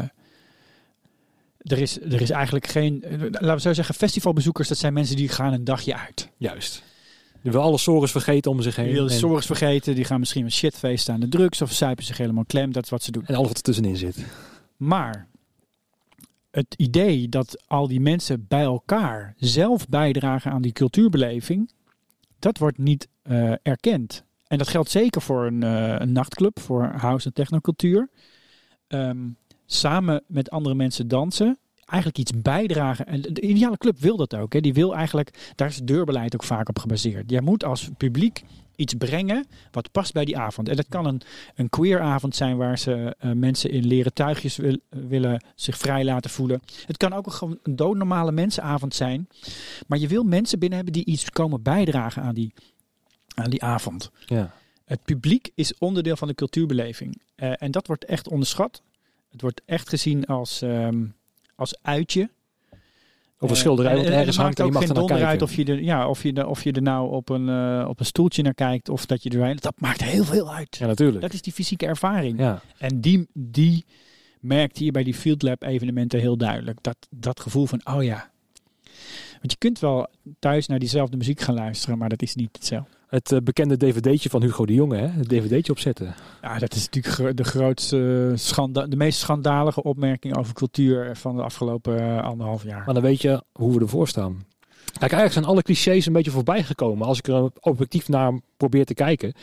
er, 1.58 1.78
is, 1.78 2.02
er 2.02 2.22
is 2.22 2.30
eigenlijk 2.30 2.68
geen. 2.68 3.04
laten 3.32 3.54
we 3.56 3.60
zo 3.62 3.74
zeggen, 3.74 3.96
festivalbezoekers, 3.96 4.68
dat 4.68 4.78
zijn 4.78 4.94
mensen 4.94 5.16
die 5.16 5.30
gaan 5.30 5.54
een 5.54 5.64
dagje 5.64 5.96
uit. 5.98 6.30
Juist. 6.38 6.84
Die 7.42 7.52
wil 7.52 7.62
alle 7.62 7.78
sores 7.78 8.12
vergeten 8.12 8.52
om 8.52 8.62
zich 8.62 8.76
heen. 8.76 8.86
Die 8.86 8.94
willen 8.94 9.44
vergeten, 9.44 9.96
die 9.96 10.04
gaan 10.04 10.20
misschien 10.20 10.46
een 10.46 10.52
shitfeest 10.52 11.10
aan 11.10 11.20
de 11.20 11.28
drugs 11.30 11.62
of 11.62 11.72
zuipen 11.72 12.04
zich 12.06 12.18
helemaal 12.18 12.46
klem. 12.46 12.72
Dat 12.72 12.84
is 12.84 12.90
wat 12.90 13.04
ze 13.04 13.12
doen. 13.12 13.26
en 13.26 13.36
alles 13.36 13.48
wat 13.48 13.58
er 13.58 13.64
tussenin 13.64 13.98
zit. 13.98 14.18
Maar 14.82 15.28
het 16.52 16.76
idee 16.78 17.30
dat 17.30 17.64
al 17.68 17.88
die 17.88 18.00
mensen 18.00 18.46
bij 18.48 18.62
elkaar 18.64 19.34
zelf 19.38 19.88
bijdragen 19.88 20.52
aan 20.52 20.62
die 20.62 20.72
cultuurbeleving, 20.72 21.72
dat 22.40 22.58
wordt 22.58 22.78
niet 22.78 23.08
eh, 23.22 23.54
erkend. 23.62 24.24
En 24.48 24.58
dat 24.58 24.68
geldt 24.68 24.90
zeker 24.90 25.22
voor 25.22 25.46
een, 25.46 25.64
eh, 25.64 26.00
nachtclub, 26.00 26.60
voor 26.60 26.84
house- 26.84 27.28
en 27.28 27.34
technocultuur. 27.34 28.10
Ehm, 28.88 29.28
samen 29.66 30.24
met 30.28 30.50
andere 30.50 30.76
mensen 30.76 31.08
dansen, 31.08 31.58
eigenlijk 31.92 32.18
iets 32.18 32.42
bijdragen. 32.42 33.06
En 33.06 33.22
de 33.22 33.42
ideale 33.42 33.78
club 33.78 34.00
wil 34.00 34.18
dat 34.18 34.36
ook. 34.36 34.54
Hè. 34.54 34.60
Die 34.62 34.74
wil 34.74 34.96
eigenlijk, 34.96 35.52
daar 35.56 35.68
is 35.68 35.76
het 35.76 35.88
deurbeleid 35.88 36.34
ook 36.34 36.44
vaak 36.44 36.70
op 36.70 36.80
gebaseerd. 36.80 37.30
Jij 37.30 37.42
moet 37.42 37.64
als 37.64 37.90
publiek 37.98 38.44
iets 38.76 38.94
brengen 38.94 39.46
wat 39.72 39.92
past 39.92 40.14
bij 40.14 40.26
die 40.26 40.38
avond. 40.38 40.70
En 40.70 40.76
dat 40.76 40.86
kan 40.90 41.06
een, 41.06 41.22
een 41.56 41.70
queeravond 41.70 42.36
zijn 42.36 42.58
waar 42.58 42.78
ze 42.78 43.16
eh, 43.20 43.32
mensen 43.32 43.70
in 43.72 43.86
leren 43.86 44.14
tuigjes 44.14 44.56
wil- 44.56 44.78
willen 44.90 45.44
zich 45.56 45.78
vrij 45.78 46.04
laten 46.04 46.30
voelen. 46.30 46.62
Het 46.86 46.98
kan 46.98 47.14
ook 47.14 47.26
een, 47.26 47.32
gewoon 47.32 47.60
een 47.64 47.76
doodnormale 47.76 48.32
mensenavond 48.32 48.96
zijn. 48.96 49.28
Maar 49.88 49.98
je 50.00 50.08
wil 50.08 50.24
mensen 50.24 50.60
binnen 50.60 50.78
hebben 50.78 51.04
die 51.04 51.12
iets 51.14 51.30
komen 51.30 51.62
bijdragen 51.62 52.22
aan 52.22 52.34
die, 52.34 52.54
aan 53.36 53.50
die 53.50 53.64
avond. 53.64 54.12
Ja. 54.26 54.54
Het 54.86 55.04
publiek 55.04 55.50
is 55.56 55.78
onderdeel 55.78 56.16
van 56.16 56.28
de 56.28 56.36
cultuurbeleving. 56.36 57.22
Eh, 57.36 57.52
en 57.62 57.72
dat 57.72 57.88
wordt 57.88 58.06
echt 58.06 58.30
onderschat. 58.30 58.82
Het 59.32 59.42
wordt 59.42 59.62
echt 59.66 59.90
gezien 59.90 60.26
als, 60.26 60.62
ehm, 60.62 61.04
als 61.62 61.78
uitje. 61.82 62.30
Of 63.40 63.50
een 63.50 63.56
Eh, 63.56 63.62
schilderij 63.62 63.96
wat 63.96 64.06
en 64.06 64.14
ergens 64.14 64.38
hangt 64.38 64.60
en 64.60 64.66
maakt 64.66 64.74
je 64.74 64.90
ook 64.90 64.90
mag 64.90 64.98
er 64.98 65.10
naar 65.10 65.18
kijken. 65.20 65.28
uit 65.28 65.42
of 65.42 65.56
je, 65.56 65.66
er, 65.66 65.82
ja, 65.84 66.08
of, 66.08 66.24
je, 66.24 66.34
er- 66.34 66.48
of 66.48 66.64
je 66.64 66.72
er 66.72 66.82
nou 66.82 67.12
op 67.12 67.30
een, 67.30 67.50
eh, 67.50 67.86
op 67.90 68.00
een 68.00 68.06
stoeltje 68.06 68.42
naar 68.42 68.54
kijkt 68.54 68.90
of 68.90 69.06
dat 69.06 69.24
je 69.24 69.30
er... 69.30 69.60
Dat 69.60 69.74
maakt 69.78 70.04
heel 70.04 70.24
veel 70.24 70.54
uit. 70.54 70.76
Ja, 70.78 70.86
natuurlijk. 70.86 71.22
Dat 71.22 71.34
is 71.34 71.42
die 71.42 71.54
fysieke 71.54 71.86
ervaring. 71.86 72.40
Ja. 72.40 72.62
En 72.78 73.02
die, 73.02 73.28
die 73.34 73.86
merkt 74.40 74.78
hier 74.78 74.92
bij 74.92 75.04
die 75.04 75.14
Field 75.14 75.42
Lab 75.42 75.64
evenementen 75.64 76.20
heel 76.20 76.38
duidelijk. 76.38 76.78
Dat, 76.82 76.98
dat 77.10 77.40
gevoel 77.40 77.66
van, 77.66 77.82
oh 77.84 78.04
ja. 78.04 78.31
Want 79.42 79.52
je 79.52 79.58
kunt 79.58 79.80
wel 79.80 80.08
thuis 80.40 80.68
naar 80.68 80.80
diezelfde 80.80 81.18
muziek 81.18 81.40
gaan 81.40 81.56
luisteren, 81.56 81.98
maar 81.98 82.10
dat 82.10 82.22
is 82.22 82.36
niet 82.36 82.50
hetzelfde. 82.52 82.90
Het 83.08 83.32
eh, 83.32 83.40
bekende 83.44 83.78
dvd'tje 83.78 84.30
van 84.30 84.42
Hugo 84.42 84.66
de 84.66 84.74
Jonge, 84.74 84.98
hè? 84.98 85.08
het 85.08 85.30
dvd'tje 85.30 85.72
opzetten. 85.72 86.14
Ja, 86.42 86.60
dat 86.60 86.76
is 86.76 86.90
natuurlijk 86.90 87.38
de 87.38 87.44
grootste, 87.44 88.32
schanda 88.36 88.88
de 88.88 88.96
meest 88.96 89.20
schandalige 89.20 89.84
opmerking 89.84 90.38
over 90.38 90.54
cultuur 90.54 91.16
van 91.16 91.36
de 91.36 91.42
afgelopen 91.42 92.00
eh, 92.00 92.24
anderhalf 92.24 92.64
jaar. 92.64 92.84
Maar 92.86 92.94
dan 92.94 93.04
weet 93.04 93.22
je 93.22 93.44
hoe 93.52 93.74
we 93.74 93.80
ervoor 93.80 94.08
staan. 94.08 94.46
Kijk, 94.92 95.12
eigenlijk 95.12 95.34
zijn 95.34 95.46
alle 95.46 95.62
clichés 95.62 96.06
een 96.06 96.14
beetje 96.14 96.32
voorbij 96.32 96.64
gekomen. 96.64 97.08
Als 97.08 97.18
ik 97.18 97.28
er 97.28 97.50
objectief 97.60 98.08
naar 98.10 98.40
probeer 98.58 98.86
te 98.86 98.94
kijken. 98.94 99.34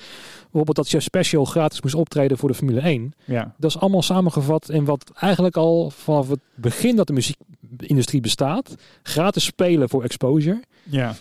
Bijvoorbeeld 0.43 0.77
dat 0.77 0.89
Chef 0.89 1.03
Special 1.03 1.45
gratis 1.45 1.83
moest 1.83 1.95
optreden 1.95 2.39
voor 2.39 2.49
de 2.49 2.55
Formule 2.55 2.81
1. 2.81 3.13
Ja, 3.25 3.55
Dat 3.57 3.71
is 3.71 3.79
allemaal 3.79 4.03
samengevat 4.03 4.71
in 4.71 4.85
wat 4.85 5.13
eigenlijk 5.15 5.57
al 5.57 5.91
vanaf 5.91 6.29
het 6.29 6.41
begin 6.55 6.97
dat 6.97 7.07
de 7.07 7.13
muziekindustrie 7.13 8.21
bestaat. 8.21 8.75
Gratis 9.03 9.45
spelen 9.45 9.89
voor 9.89 10.03
exposure. 10.03 10.63
ja. 10.83 11.15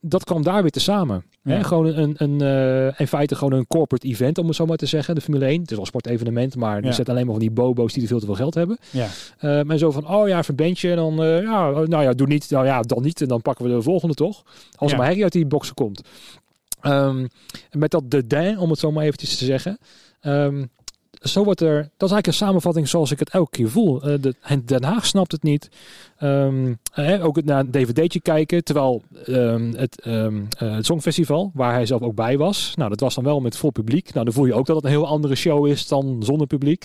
Dat 0.00 0.24
kwam 0.24 0.42
daar 0.42 0.62
weer 0.62 0.70
te 0.70 0.80
samen. 0.80 1.24
Ja. 1.42 1.54
Hè? 1.54 1.64
Gewoon 1.64 1.86
een, 1.86 2.14
een, 2.16 2.40
eh, 2.40 3.00
in 3.00 3.06
feite 3.06 3.34
gewoon 3.34 3.58
een 3.58 3.66
corporate 3.66 4.06
event, 4.06 4.38
om 4.38 4.46
het 4.46 4.56
zo 4.56 4.66
maar 4.66 4.76
te 4.76 4.86
zeggen. 4.86 5.14
De 5.14 5.20
Formule 5.20 5.44
1. 5.46 5.52
Het 5.52 5.62
is 5.64 5.70
wel 5.70 5.80
een 5.80 5.86
sportevenement, 5.86 6.56
maar 6.56 6.80
Ja. 6.80 6.86
er 6.88 6.94
zitten 6.94 7.14
alleen 7.14 7.26
maar 7.26 7.34
van 7.34 7.44
die 7.44 7.50
bobo's 7.54 7.92
die 7.92 8.02
er 8.02 8.08
veel 8.08 8.18
te 8.20 8.26
veel 8.26 8.34
geld 8.34 8.54
hebben. 8.54 8.78
ja. 8.90 9.06
Eh, 9.38 9.70
en 9.70 9.78
zo 9.78 9.90
van, 9.90 10.08
oh 10.08 10.28
ja, 10.28 10.38
even 10.38 10.50
een 10.58 10.64
bandje. 10.64 10.90
En 10.90 10.96
dan, 10.96 11.22
eh, 11.22 11.42
ja, 11.42 11.70
oh, 11.70 11.86
nou 11.86 12.02
ja, 12.02 12.12
doe 12.12 12.26
niet. 12.26 12.50
Nou 12.50 12.66
ja, 12.66 12.80
dan 12.80 13.02
niet. 13.02 13.20
En 13.20 13.28
dan 13.28 13.42
pakken 13.42 13.64
we 13.64 13.70
de 13.70 13.82
volgende 13.82 14.14
toch. 14.14 14.42
Als 14.76 14.90
Ja. 14.90 14.96
maar 14.96 15.06
herrie 15.06 15.22
uit 15.22 15.32
die 15.32 15.46
boxen 15.46 15.74
komt. 15.74 16.02
Ehm, 16.80 17.26
met 17.70 17.90
dat 17.90 18.10
de 18.10 18.26
din, 18.26 18.58
om 18.58 18.70
het 18.70 18.78
zo 18.78 18.92
maar 18.92 19.04
eventjes 19.04 19.38
te 19.38 19.44
zeggen. 19.44 19.78
Ehm, 20.20 20.64
zo 21.20 21.44
wordt 21.44 21.60
er, 21.60 21.74
dat 21.76 22.08
is 22.08 22.14
eigenlijk 22.14 22.26
een 22.26 22.32
samenvatting 22.32 22.88
zoals 22.88 23.10
ik 23.10 23.18
het 23.18 23.30
elke 23.30 23.50
keer 23.50 23.68
voel. 23.68 24.02
Eh, 24.02 24.14
de, 24.20 24.34
en 24.40 24.62
Den 24.64 24.84
Haag 24.84 25.06
snapt 25.06 25.32
het 25.32 25.42
niet. 25.42 25.68
Ehm, 26.18 26.74
eh, 26.92 27.24
ook 27.24 27.36
het 27.36 27.44
naar 27.44 27.60
een 27.60 27.70
dvd'tje 27.70 28.20
kijken. 28.20 28.64
Terwijl 28.64 29.02
ehm, 29.24 29.72
het, 29.72 30.00
eh, 30.00 30.28
het 30.56 30.86
Songfestival, 30.86 31.50
waar 31.54 31.72
hij 31.72 31.86
zelf 31.86 32.00
ook 32.00 32.14
bij 32.14 32.38
was. 32.38 32.72
Nou, 32.76 32.90
dat 32.90 33.00
was 33.00 33.14
dan 33.14 33.24
wel 33.24 33.40
met 33.40 33.56
vol 33.56 33.70
publiek. 33.70 34.12
Nou, 34.12 34.24
dan 34.24 34.34
voel 34.34 34.46
je 34.46 34.54
ook 34.54 34.66
dat 34.66 34.76
het 34.76 34.84
een 34.84 34.90
heel 34.90 35.06
andere 35.06 35.34
show 35.34 35.66
is 35.66 35.88
dan 35.88 36.16
zonder 36.22 36.46
publiek. 36.46 36.84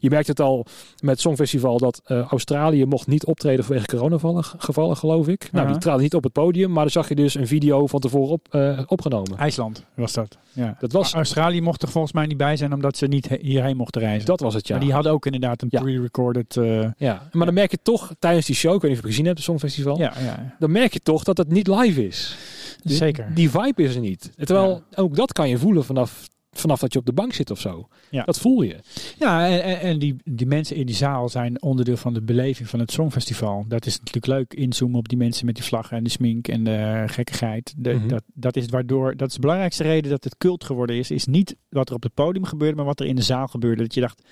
Je 0.00 0.10
merkt 0.10 0.26
het 0.28 0.40
al 0.40 0.66
met 1.00 1.10
het 1.10 1.20
Songfestival 1.20 1.78
dat 1.78 2.00
eh, 2.04 2.20
Australië 2.20 2.84
mocht 2.84 3.06
niet 3.06 3.24
optreden 3.24 3.64
vanwege 3.64 3.86
coronagevallen, 3.86 4.44
gevallen, 4.44 4.96
geloof 4.96 5.28
ik. 5.28 5.48
Nou, 5.52 5.66
die 5.66 5.78
traden 5.78 6.02
niet 6.02 6.14
op 6.14 6.22
het 6.22 6.32
podium, 6.32 6.72
maar 6.72 6.82
dan 6.82 6.92
zag 6.92 7.08
je 7.08 7.14
dus 7.14 7.34
een 7.34 7.46
video 7.46 7.86
van 7.86 8.00
tevoren 8.00 8.30
op, 8.30 8.48
opgenomen. 8.86 9.38
IJsland 9.38 9.84
was 9.94 10.12
dat. 10.12 10.38
Ja. 10.52 10.76
Dat 10.78 10.92
was, 10.92 11.14
Australië 11.14 11.60
mocht 11.60 11.82
er 11.82 11.88
volgens 11.88 12.12
mij 12.12 12.26
niet 12.26 12.36
bij 12.36 12.56
zijn 12.56 12.72
omdat 12.74 12.96
ze 12.96 13.06
niet 13.06 13.28
he- 13.28 13.38
mochten 13.74 14.00
reizen. 14.00 14.26
dat 14.26 14.40
was 14.40 14.54
het, 14.54 14.66
ja. 14.66 14.74
Maar 14.76 14.84
die 14.84 14.92
hadden 14.94 15.12
ook 15.12 15.24
inderdaad 15.26 15.62
een 15.62 15.68
Ja. 15.70 15.80
pre-recorded... 15.80 16.56
eh, 16.56 16.86
ja. 16.96 17.28
Maar 17.32 17.44
dan 17.46 17.54
merk 17.54 17.70
je 17.70 17.78
toch 17.82 18.12
tijdens 18.18 18.46
die 18.46 18.54
show, 18.54 18.74
ik 18.74 18.80
weet 18.80 18.90
niet 18.90 18.98
of 18.98 19.04
je 19.04 19.06
het 19.08 19.16
gezien 19.16 19.24
hebt, 19.24 19.36
het 19.36 19.46
Songfestival, 19.46 19.98
ja, 19.98 20.12
ja, 20.24 20.56
dan 20.58 20.70
merk 20.72 20.92
je 20.92 21.00
toch 21.00 21.22
dat 21.24 21.38
het 21.38 21.48
niet 21.52 21.66
live 21.66 22.06
is. 22.06 22.36
Die- 22.82 22.96
zeker. 22.96 23.34
Die 23.34 23.50
vibe 23.50 23.82
is 23.82 23.94
er 23.94 24.00
niet. 24.00 24.30
Terwijl 24.36 24.82
ook 24.94 25.16
dat 25.16 25.32
kan 25.32 25.48
je 25.48 25.58
voelen 25.58 25.84
vanaf, 25.84 26.28
vanaf 26.52 26.80
dat 26.80 26.92
je 26.92 26.98
op 26.98 27.06
de 27.06 27.12
bank 27.12 27.32
zit 27.32 27.50
of 27.50 27.60
zo. 27.60 27.88
Ja. 28.10 28.24
Dat 28.24 28.38
voel 28.38 28.62
je. 28.62 28.76
Ja, 29.18 29.48
en, 29.48 29.80
en, 29.80 29.98
die, 29.98 30.16
die 30.24 30.46
mensen 30.46 30.76
in 30.76 30.86
die 30.86 30.94
zaal 30.94 31.28
zijn 31.28 31.62
onderdeel 31.62 31.96
van 31.96 32.14
de 32.14 32.22
beleving 32.22 32.68
van 32.68 32.80
het 32.80 32.92
Songfestival. 32.92 33.64
Dat 33.68 33.86
is 33.86 33.98
natuurlijk 33.98 34.26
leuk, 34.26 34.54
inzoomen 34.54 34.98
op 34.98 35.08
die 35.08 35.18
mensen 35.18 35.46
met 35.46 35.54
die 35.54 35.64
vlaggen 35.64 35.96
en 35.96 36.04
de 36.04 36.10
smink 36.10 36.48
en 36.48 36.64
de 36.64 37.04
gekkigheid. 37.06 37.74
De, 37.76 37.92
Mhm. 37.92 38.08
dat, 38.08 38.22
dat 38.34 38.56
is 38.56 38.66
waardoor, 38.66 39.16
dat 39.16 39.28
is 39.28 39.34
de 39.34 39.40
belangrijkste 39.40 39.82
reden 39.82 40.10
dat 40.10 40.24
het 40.24 40.36
cult 40.36 40.64
geworden 40.64 40.96
is, 40.96 41.10
is 41.10 41.26
niet 41.26 41.56
wat 41.68 41.88
er 41.88 41.94
op 41.94 42.02
het 42.02 42.14
podium 42.14 42.44
gebeurde, 42.44 42.76
maar 42.76 42.84
wat 42.84 43.00
er 43.00 43.06
in 43.06 43.16
de 43.16 43.22
zaal 43.22 43.46
gebeurde. 43.46 43.82
Dat 43.82 43.94
je 43.94 44.00
dacht, 44.00 44.22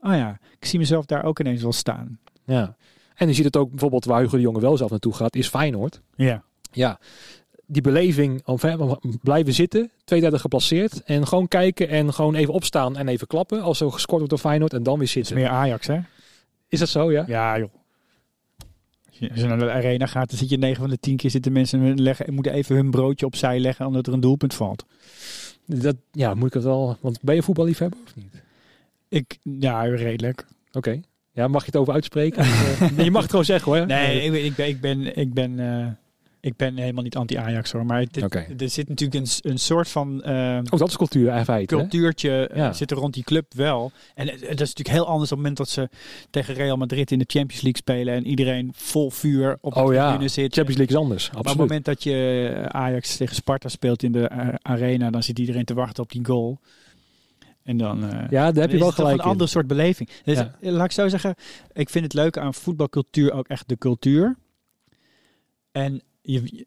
oh 0.00 0.12
ja, 0.14 0.38
ik 0.58 0.64
zie 0.66 0.78
mezelf 0.78 1.04
daar 1.04 1.24
ook 1.24 1.40
ineens 1.40 1.62
wel 1.62 1.72
staan. 1.72 2.18
Ja. 2.44 2.76
En 3.14 3.28
je 3.28 3.34
ziet 3.34 3.44
het 3.44 3.56
ook 3.56 3.70
bijvoorbeeld 3.70 4.04
waar 4.04 4.20
Hugo 4.20 4.36
de 4.36 4.42
Jonge 4.42 4.60
wel 4.60 4.76
zelf 4.76 4.90
naartoe 4.90 5.14
gaat, 5.14 5.36
is 5.36 5.48
Feyenoord. 5.48 6.00
Ja. 6.16 6.42
ja, 6.72 6.98
die 7.70 7.82
beleving, 7.82 8.42
blijven 9.22 9.52
zitten, 9.52 9.90
twee 10.04 10.20
derde 10.20 10.38
geplaceerd 10.38 11.02
en 11.02 11.26
gewoon 11.26 11.48
kijken 11.48 11.88
en 11.88 12.14
gewoon 12.14 12.34
even 12.34 12.54
opstaan 12.54 12.96
en 12.96 13.08
even 13.08 13.26
klappen 13.26 13.62
als 13.62 13.80
er 13.80 13.92
gescoord 13.92 14.18
wordt 14.18 14.30
door 14.30 14.38
Feyenoord 14.50 14.72
en 14.72 14.82
dan 14.82 14.94
weer 14.94 15.02
is 15.02 15.12
zitten. 15.12 15.34
meer 15.34 15.48
Ajax, 15.48 15.86
hè? 15.86 15.98
Is 16.68 16.78
dat 16.78 16.88
zo, 16.88 17.12
ja? 17.12 17.24
Ja, 17.26 17.58
joh. 17.58 17.68
Als 19.30 19.40
je- 19.40 19.46
naar 19.46 19.58
de 19.58 19.70
arena 19.70 20.06
gaat, 20.06 20.28
dan 20.28 20.38
zit 20.38 20.48
je 20.50 20.56
9 20.58 20.80
van 20.80 20.90
de 20.90 20.98
10 21.00 21.16
keer 21.16 21.30
zitten 21.30 21.52
mensen 21.52 22.00
leggen, 22.02 22.26
en 22.26 22.34
moeten 22.34 22.52
even 22.52 22.74
hun 22.76 22.90
broodje 22.90 23.26
opzij 23.26 23.60
leggen 23.60 23.86
omdat 23.86 24.06
er 24.06 24.12
een 24.12 24.20
doelpunt 24.20 24.54
valt. 24.54 24.84
Dat, 25.66 25.96
ja, 26.12 26.34
moet 26.34 26.46
ik 26.46 26.54
het 26.54 26.62
wel, 26.64 26.96
want 27.00 27.18
ben 27.22 27.34
je 27.34 27.42
voetballiefhebber 27.42 27.98
of 28.04 28.16
niet? 28.16 28.42
Ik, 29.08 29.38
ja, 29.42 29.82
redelijk. 29.82 30.46
Oké. 30.72 31.00
Ja, 31.32 31.48
mag 31.48 31.60
je 31.60 31.66
het 31.66 31.76
over 31.80 31.92
uitspreken? 31.94 32.44
Je 33.04 33.10
mag 33.10 33.22
het 33.22 33.30
gewoon 33.30 33.44
zeggen 33.44 33.72
hoor. 33.72 33.86
Nee, 33.86 34.22
ik 34.22 34.30
ben, 34.32 34.44
ik 34.44 34.54
ben, 34.56 34.66
ik 34.68 34.80
ben, 34.80 35.16
ik 35.16 35.34
ben, 35.34 35.58
eh, 35.58 35.86
ik 36.40 36.56
ben 36.56 36.76
helemaal 36.76 37.02
niet 37.02 37.16
anti-Ajax 37.16 37.72
hoor. 37.72 37.86
Maar 37.86 38.04
dit- 38.10 38.34
er 38.60 38.68
zit 38.68 38.88
natuurlijk 38.88 39.20
een, 39.26 39.50
een 39.50 39.58
soort 39.58 39.88
van 39.88 40.24
Ook 40.70 40.78
dat 40.78 40.88
is 40.88 40.96
cultuur 40.96 41.34
in 41.36 41.44
feite. 41.44 41.74
hè? 41.74 41.80
cultuurtje 41.80 42.46
eh, 42.48 42.56
Ja. 42.56 42.72
zit 42.72 42.90
er 42.90 42.96
rond 42.96 43.14
die 43.14 43.24
club 43.24 43.54
wel. 43.54 43.92
En 44.14 44.26
eh, 44.28 44.32
dat 44.40 44.42
is 44.50 44.58
natuurlijk 44.58 44.88
heel 44.88 45.06
anders 45.06 45.32
op 45.32 45.36
het 45.38 45.46
moment 45.46 45.56
dat 45.56 45.68
ze 45.68 45.88
tegen 46.30 46.54
Real 46.54 46.76
Madrid 46.76 47.10
in 47.10 47.18
de 47.18 47.24
Champions 47.28 47.62
League 47.62 47.80
spelen 47.80 48.14
en 48.14 48.26
iedereen 48.26 48.70
vol 48.74 49.10
vuur 49.10 49.58
op 49.60 49.74
de 49.74 49.80
Oh 49.82 49.92
ja, 49.92 50.08
tribune 50.08 50.28
zit. 50.28 50.54
Champions 50.54 50.78
League 50.78 50.96
is 50.96 51.02
anders. 51.02 51.30
Maar 51.30 51.40
op 51.40 51.46
het 51.46 51.56
moment 51.56 51.84
dat 51.84 52.02
je 52.02 52.48
eh, 52.54 52.64
Ajax 52.64 53.16
tegen 53.16 53.34
Sparta 53.34 53.68
speelt 53.68 54.02
in 54.02 54.12
de 54.12 54.28
arena, 54.62 55.10
dan 55.10 55.22
zit 55.22 55.38
iedereen 55.38 55.64
te 55.64 55.74
wachten 55.74 56.02
op 56.02 56.10
die 56.12 56.24
goal. 56.24 56.58
En 57.62 57.76
dan, 57.76 57.98
Ja, 58.30 58.52
daar 58.52 58.62
heb 58.62 58.70
je 58.70 58.78
wel 58.78 58.92
gelijk 58.92 59.18
een 59.18 59.24
in. 59.24 59.30
ander 59.30 59.48
soort 59.48 59.66
beleving. 59.66 60.08
Dus, 60.24 60.38
Ja. 60.38 60.54
Laat 60.60 60.84
ik 60.84 60.92
zo 60.92 61.08
zeggen, 61.08 61.34
ik 61.72 61.90
vind 61.90 62.04
het 62.04 62.14
leuk 62.14 62.38
aan 62.38 62.54
voetbalcultuur 62.54 63.32
ook 63.32 63.48
echt 63.48 63.68
de 63.68 63.78
cultuur. 63.78 64.36
En 65.72 66.02
je, 66.32 66.66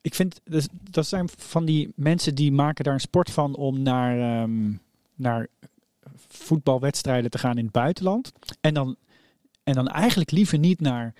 ik 0.00 0.14
vind, 0.14 0.40
dus, 0.44 0.68
dat 0.90 1.06
zijn 1.06 1.28
van 1.36 1.64
die 1.64 1.92
mensen 1.96 2.34
die 2.34 2.52
maken 2.52 2.84
daar 2.84 2.94
een 2.94 3.00
sport 3.00 3.30
van 3.30 3.54
om 3.56 3.82
naar, 3.82 4.42
ehm, 4.42 4.72
naar 5.14 5.46
voetbalwedstrijden 6.28 7.30
te 7.30 7.38
gaan 7.38 7.58
in 7.58 7.64
het 7.64 7.72
buitenland. 7.72 8.32
En 8.60 8.74
dan, 8.74 8.96
en 9.64 9.74
dan 9.74 9.88
eigenlijk 9.88 10.30
liever 10.30 10.58
niet 10.58 10.80
naar 10.80 11.14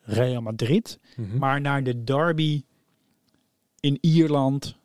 Real 0.00 0.42
Madrid, 0.42 0.98
Mhm. 1.16 1.38
maar 1.38 1.60
naar 1.60 1.82
de 1.84 2.04
derby 2.04 2.62
in 3.80 3.98
Ierland, 4.00 4.76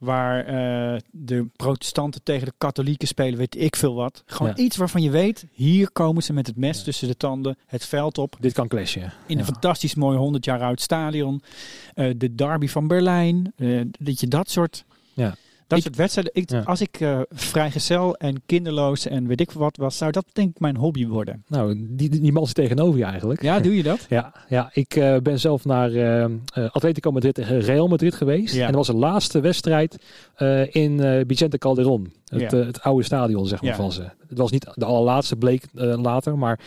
waar 0.00 0.44
eh, 0.46 1.00
de 1.10 1.46
protestanten 1.56 2.22
tegen 2.22 2.46
de 2.46 2.52
katholieken 2.58 3.08
spelen, 3.08 3.38
weet 3.38 3.60
ik 3.60 3.76
veel 3.76 3.94
wat. 3.94 4.22
Gewoon 4.26 4.52
Ja. 4.56 4.62
iets 4.64 4.76
waarvan 4.76 5.02
je 5.02 5.10
weet, 5.10 5.46
hier 5.52 5.90
komen 5.90 6.22
ze 6.22 6.32
met 6.32 6.46
het 6.46 6.56
mes 6.56 6.78
Ja. 6.78 6.84
tussen 6.84 7.08
de 7.08 7.16
tanden, 7.16 7.56
het 7.66 7.84
veld 7.86 8.18
op, 8.18 8.36
Dit 8.40 8.52
kan 8.52 8.68
clashen. 8.68 9.12
in 9.26 9.38
een 9.38 9.44
fantastisch 9.44 9.94
mooi 9.94 10.18
100 10.18 10.44
jaar 10.44 10.60
oud 10.60 10.80
stadion, 10.80 11.42
Eh, 11.94 12.10
de 12.16 12.34
derby 12.34 12.66
van 12.68 12.86
Berlijn, 12.86 13.52
eh, 13.56 13.80
dat 13.98 14.20
je 14.20 14.26
dat 14.26 14.50
soort... 14.50 14.84
Dat 15.70 15.78
Ik- 15.78 15.84
soort 15.84 15.96
wedstrijden. 15.96 16.32
Ik, 16.34 16.50
Ja. 16.50 16.60
Als 16.64 16.80
ik 16.80 17.00
eh, 17.00 17.20
vrijgezel 17.30 18.16
en 18.16 18.42
kinderloos 18.46 19.06
en 19.06 19.26
weet 19.26 19.40
ik 19.40 19.50
wat 19.50 19.76
was, 19.76 19.96
zou 19.96 20.10
dat 20.12 20.24
denk 20.32 20.50
ik 20.50 20.60
mijn 20.60 20.76
hobby 20.76 21.06
worden. 21.06 21.44
Nou, 21.48 21.86
die, 21.88 22.08
die, 22.08 22.32
man 22.32 22.46
zit 22.46 22.54
tegenover 22.54 22.98
je 22.98 23.04
eigenlijk. 23.04 23.42
Ja, 23.42 23.60
doe 23.60 23.76
je 23.76 23.82
dat? 23.82 24.06
Ja, 24.08 24.32
ja 24.48 24.70
ik 24.72 24.94
eh, 24.96 25.16
ben 25.16 25.40
zelf 25.40 25.64
naar 25.64 25.92
eh, 25.94 26.30
Atletico 26.70 27.10
Madrid 27.12 27.34
tegen 27.34 27.60
Real 27.60 27.88
Madrid 27.88 28.14
geweest. 28.14 28.54
Ja. 28.54 28.60
En 28.60 28.66
dat 28.66 28.76
was 28.76 28.86
de 28.86 28.94
laatste 29.02 29.40
wedstrijd 29.40 29.98
in 30.70 31.24
Vicente 31.26 31.58
Calderon. 31.58 32.12
Het, 32.24 32.40
Ja. 32.50 32.56
het 32.56 32.82
oude 32.82 33.04
stadion 33.04 33.46
zeg 33.46 33.62
maar, 33.62 33.74
van 33.74 33.92
ze. 33.92 34.02
Het 34.28 34.38
was 34.38 34.50
niet 34.50 34.66
de 34.74 34.84
allerlaatste, 34.84 35.36
bleek 35.36 35.64
later. 35.72 36.38
Maar 36.38 36.60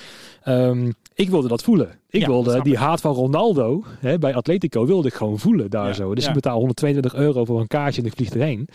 ehm, 0.44 0.92
ik 1.14 1.30
wilde 1.30 1.48
dat 1.48 1.64
voelen. 1.64 2.00
Ik 2.10 2.22
Ja, 2.22 2.28
wilde 2.28 2.62
die 2.62 2.78
haat 2.78 3.02
van 3.02 3.14
Ronaldo 3.14 3.84
hè, 4.00 4.18
bij 4.18 4.36
Atletico 4.36 4.86
wilde 4.86 5.08
ik 5.08 5.14
gewoon 5.14 5.40
voelen 5.40 5.70
daar 5.70 5.88
Ja, 5.88 5.94
zo. 5.94 6.14
Dus 6.16 6.24
ja. 6.24 6.30
ik 6.30 6.36
betaal 6.36 6.58
122 6.58 7.16
euro 7.16 7.46
voor 7.46 7.60
een 7.60 7.68
kaartje 7.68 8.02
en 8.02 8.08
ik 8.08 8.14
vlieg 8.16 8.30
erheen. 8.30 8.68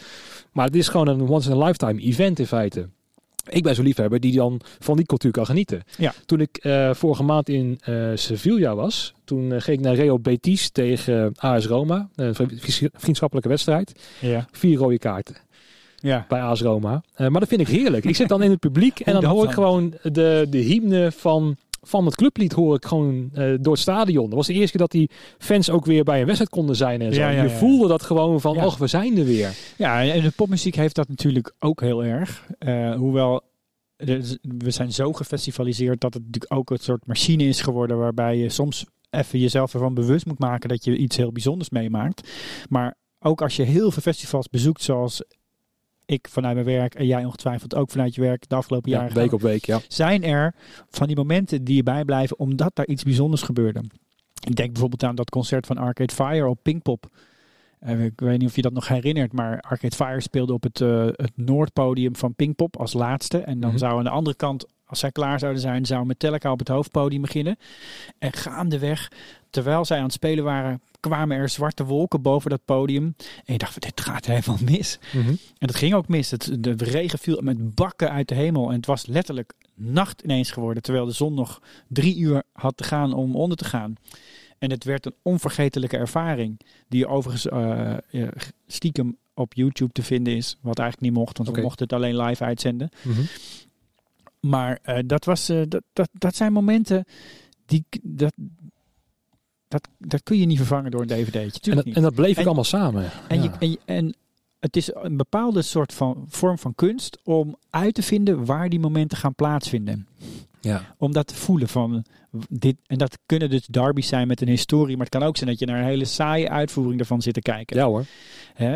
Maar 0.53 0.66
het 0.66 0.74
is 0.77 0.88
gewoon 0.88 1.09
een 1.09 1.29
once 1.29 1.51
in 1.51 1.57
a 1.61 1.64
lifetime 1.64 2.01
event 2.01 2.38
in 2.38 2.46
feite. 2.46 2.88
Ik 3.51 3.62
ben 3.62 3.74
zo'n 3.74 3.85
liefhebber 3.85 4.20
die 4.20 4.37
dan 4.37 4.61
van 4.79 4.96
die 4.96 5.07
cultuur 5.07 5.31
kan 5.31 5.46
genieten. 5.46 5.83
Ja. 5.98 6.12
Toen 6.27 6.40
ik 6.40 6.57
eh, 6.57 6.94
vorige 6.94 7.22
maand 7.22 7.48
in 7.48 7.79
eh, 7.83 8.09
Sevilla 8.14 8.74
was, 8.74 9.14
toen 9.24 9.53
eh, 9.53 9.61
ging 9.61 9.78
ik 9.78 9.84
naar 9.84 9.95
Real 9.95 10.18
Betis 10.18 10.70
tegen 10.70 11.32
AS 11.36 11.66
Roma. 11.66 12.09
Een 12.14 12.34
vri- 12.34 12.89
vriendschappelijke 12.93 13.49
wedstrijd. 13.49 13.93
Ja. 14.20 14.47
Vier 14.53 14.78
rode 14.78 14.99
kaarten 14.99 15.36
ja. 15.97 16.24
bij 16.28 16.41
AS 16.41 16.61
Roma. 16.61 17.03
Maar 17.16 17.30
dat 17.41 17.49
vind 17.49 17.61
ik 17.61 17.68
heerlijk. 17.68 18.05
Ik 18.05 18.16
zit 18.16 18.28
dan 18.28 18.43
in 18.43 18.51
het 18.51 18.61
publiek 18.61 19.01
en 19.01 19.12
dan 19.12 19.24
hoor 19.24 19.45
ik 19.45 19.51
gewoon 19.51 19.95
de, 20.03 20.47
de 20.51 20.59
hymne 20.59 21.12
van 21.12 21.57
van 21.81 22.05
het 22.05 22.14
clublied 22.14 22.53
hoor 22.53 22.74
ik 22.74 22.85
gewoon 22.85 23.31
eh, 23.33 23.55
door 23.61 23.72
het 23.72 23.83
stadion. 23.83 24.24
Dat 24.24 24.35
was 24.35 24.47
de 24.47 24.53
eerste 24.53 24.70
keer 24.70 24.81
dat 24.81 24.91
die 24.91 25.11
fans 25.39 25.70
ook 25.70 25.85
weer 25.85 26.05
bij 26.05 26.18
een 26.18 26.24
wedstrijd 26.24 26.51
konden 26.51 26.76
zijn 26.76 27.01
en 27.01 27.14
zo. 27.14 27.20
Ja, 27.20 27.29
ja, 27.29 27.43
je 27.43 27.51
voelde 27.51 27.89
dat 27.89 28.03
gewoon 28.03 28.41
van, 28.41 28.64
oh, 28.64 28.74
we 28.74 28.87
zijn 28.87 29.18
er 29.18 29.24
weer. 29.24 29.57
Ja, 29.76 30.05
en 30.05 30.22
de 30.22 30.31
popmuziek 30.31 30.74
heeft 30.74 30.95
dat 30.95 31.09
natuurlijk 31.09 31.53
ook 31.59 31.81
heel 31.81 32.05
erg. 32.05 32.47
Eh, 32.59 32.95
hoewel, 32.95 33.43
we 34.43 34.70
zijn 34.70 34.93
zo 34.93 35.12
gefestivaliseerd 35.12 36.01
dat 36.01 36.14
het 36.14 36.24
natuurlijk 36.24 36.55
ook 36.55 36.70
een 36.70 36.79
soort 36.79 37.07
machine 37.07 37.45
is 37.45 37.61
geworden 37.61 37.99
waarbij 37.99 38.37
je 38.37 38.49
soms 38.49 38.85
even 39.11 39.39
jezelf 39.39 39.72
ervan 39.72 39.95
bewust 39.95 40.26
moet 40.26 40.39
maken 40.39 40.68
dat 40.68 40.85
je 40.85 40.97
iets 40.97 41.16
heel 41.16 41.33
bijzonders 41.33 41.70
meemaakt. 41.70 42.31
Maar 42.68 42.95
ook 43.18 43.43
als 43.43 43.57
je 43.57 43.62
heel 43.62 43.91
veel 43.91 44.03
festivals 44.03 44.49
bezoekt, 44.49 44.83
zoals 44.83 45.22
ik 46.09 46.28
vanuit 46.30 46.54
mijn 46.54 46.66
werk 46.66 46.94
en 46.94 47.06
jij 47.06 47.24
ongetwijfeld 47.24 47.74
ook 47.74 47.90
vanuit 47.90 48.14
je 48.14 48.20
werk 48.20 48.48
de 48.48 48.54
afgelopen 48.54 48.90
Ja, 48.90 48.96
jaren 48.96 49.14
week 49.14 49.22
gedaan, 49.22 49.38
op 49.38 49.46
week, 49.46 49.64
ja. 49.64 49.80
zijn 49.88 50.24
er 50.24 50.54
van 50.90 51.06
die 51.06 51.16
momenten 51.16 51.64
die 51.64 51.76
je 51.76 51.82
bijblijven 51.82 52.38
omdat 52.38 52.70
daar 52.74 52.86
iets 52.86 53.02
bijzonders 53.02 53.42
gebeurde. 53.42 53.80
Ik 54.46 54.56
denk 54.56 54.70
bijvoorbeeld 54.72 55.02
aan 55.04 55.14
dat 55.14 55.30
concert 55.30 55.66
van 55.66 55.78
Arcade 55.78 56.14
Fire 56.14 56.48
op 56.48 56.59
Pinkpop. 56.62 57.06
Eh, 57.78 58.04
ik 58.04 58.20
weet 58.20 58.38
niet 58.38 58.48
of 58.48 58.56
je 58.56 58.62
dat 58.62 58.72
nog 58.72 58.88
herinnert, 58.88 59.32
maar 59.32 59.61
Arcade 59.61 59.96
Fire 59.96 60.20
speelde 60.20 60.52
op 60.52 60.62
het, 60.62 60.80
eh, 60.80 61.06
het 61.06 61.32
Noordpodium 61.34 62.16
van 62.16 62.34
Pinkpop 62.34 62.76
als 62.76 62.92
laatste. 62.92 63.38
En 63.38 63.61
dan 63.61 63.70
Mhm. 63.70 63.78
zou 63.78 63.98
aan 63.98 64.04
de 64.04 64.11
andere 64.11 64.36
kant, 64.36 64.66
als 64.86 64.98
zij 64.98 65.12
klaar 65.12 65.38
zouden 65.38 65.61
zijn, 65.62 65.86
zou 65.86 66.06
Metallica 66.06 66.50
op 66.52 66.59
het 66.59 66.68
hoofdpodium 66.68 67.20
beginnen. 67.20 67.56
En 68.18 68.32
gaandeweg, 68.32 69.11
terwijl 69.50 69.84
zij 69.84 69.96
aan 69.98 70.02
het 70.04 70.12
spelen 70.12 70.44
waren, 70.44 70.80
kwamen 71.01 71.36
er 71.36 71.49
zwarte 71.49 71.84
wolken 71.84 72.22
boven 72.22 72.51
dat 72.51 72.64
podium. 72.64 73.14
En 73.44 73.53
je 73.53 73.59
dacht, 73.59 73.72
van, 73.72 73.82
dit 73.82 74.01
gaat 74.01 74.26
helemaal 74.26 74.59
mis. 74.64 74.99
Mhm. 75.12 75.28
En 75.28 75.66
dat 75.66 75.74
ging 75.74 75.94
ook 75.94 76.09
mis. 76.09 76.30
Het, 76.30 76.57
de 76.61 76.74
regen 76.76 77.18
viel 77.18 77.40
met 77.42 77.74
bakken 77.74 78.11
uit 78.11 78.28
de 78.28 78.34
hemel. 78.34 78.68
En 78.68 78.76
het 78.76 78.86
was 78.86 79.07
letterlijk 79.07 79.53
nacht 79.74 80.20
ineens 80.20 80.51
geworden. 80.51 80.82
Terwijl 80.82 81.07
de 81.07 81.12
zon 81.12 81.34
nog 81.34 81.62
drie 81.88 82.16
uur 82.16 82.42
had 82.53 82.76
te 82.76 82.84
gaan 82.84 83.12
om 83.12 83.36
onder 83.36 83.57
te 83.57 83.64
gaan. 83.64 83.94
En 84.59 84.70
het 84.70 84.84
werd 84.84 85.07
een 85.07 85.14
onvergetelijke 85.22 85.96
ervaring. 85.96 86.61
Die 86.88 87.07
overigens 87.07 87.49
eh, 87.49 88.28
stiekem 88.66 89.16
op 89.34 89.55
YouTube 89.55 89.92
te 89.92 90.03
vinden 90.03 90.36
is. 90.36 90.57
Wat 90.61 90.78
eigenlijk 90.78 91.11
niet 91.11 91.20
mocht, 91.20 91.38
want 91.38 91.57
we 91.57 91.62
mochten 91.62 91.84
het 91.84 91.92
alleen 91.92 92.16
live 92.16 92.44
uitzenden. 92.44 92.88
Mhm. 93.03 93.20
Maar 94.40 94.78
eh, 94.82 94.99
dat, 95.07 95.24
was, 95.24 95.49
eh, 95.49 95.62
dat, 95.68 95.82
dat, 95.92 96.09
dat 96.12 96.36
zijn 96.36 96.53
momenten 96.53 97.05
die... 97.66 97.84
Dat, 98.03 98.32
dat, 99.69 99.89
dat 99.99 100.23
kun 100.23 100.39
je 100.39 100.47
niet 100.47 100.57
vervangen 100.57 100.91
door 100.91 101.01
een 101.01 101.07
dvd'tje. 101.07 101.71
En, 101.71 101.77
dat, 101.77 101.85
niet. 101.85 101.97
en 101.97 102.03
dat 102.03 102.14
bleef 102.14 102.39
ik 102.39 102.45
allemaal 102.47 102.64
samen. 102.64 103.11
En, 103.29 103.43
Ja. 103.43 103.53
je, 103.61 103.79
en, 103.85 104.14
het 104.59 104.77
is 104.77 104.91
een 104.95 105.16
bepaalde 105.16 105.62
soort 105.62 105.93
van 105.95 106.25
vorm 106.29 106.59
van 106.59 106.75
kunst 106.75 107.19
om 107.25 107.57
uit 107.71 107.95
te 107.95 108.03
vinden 108.03 108.45
waar 108.45 108.69
die 108.69 108.81
momenten 108.81 109.19
gaan 109.19 109.35
plaatsvinden. 109.35 110.07
ja. 110.61 110.95
Om 110.99 111.12
dat 111.12 111.27
te 111.27 111.35
voelen 111.35 111.69
van 111.69 112.05
dit. 112.49 112.77
En 112.87 112.99
dat 112.99 113.19
kunnen 113.27 113.51
dus 113.51 113.66
derbies 113.66 114.09
zijn 114.09 114.27
met 114.29 114.41
een 114.41 114.49
historie, 114.49 114.97
maar 114.97 115.07
het 115.07 115.14
kan 115.19 115.29
ook 115.29 115.37
zijn 115.37 115.51
dat 115.51 115.59
je 115.59 115.66
naar 115.66 115.79
een 115.79 115.85
hele 115.85 116.05
saaie 116.05 116.51
uitvoering 116.51 117.01
ervan 117.01 117.23
zit 117.23 117.35
te 117.35 117.41
kijken. 117.41 117.77
ja 117.77 117.85
hoor. 117.87 118.05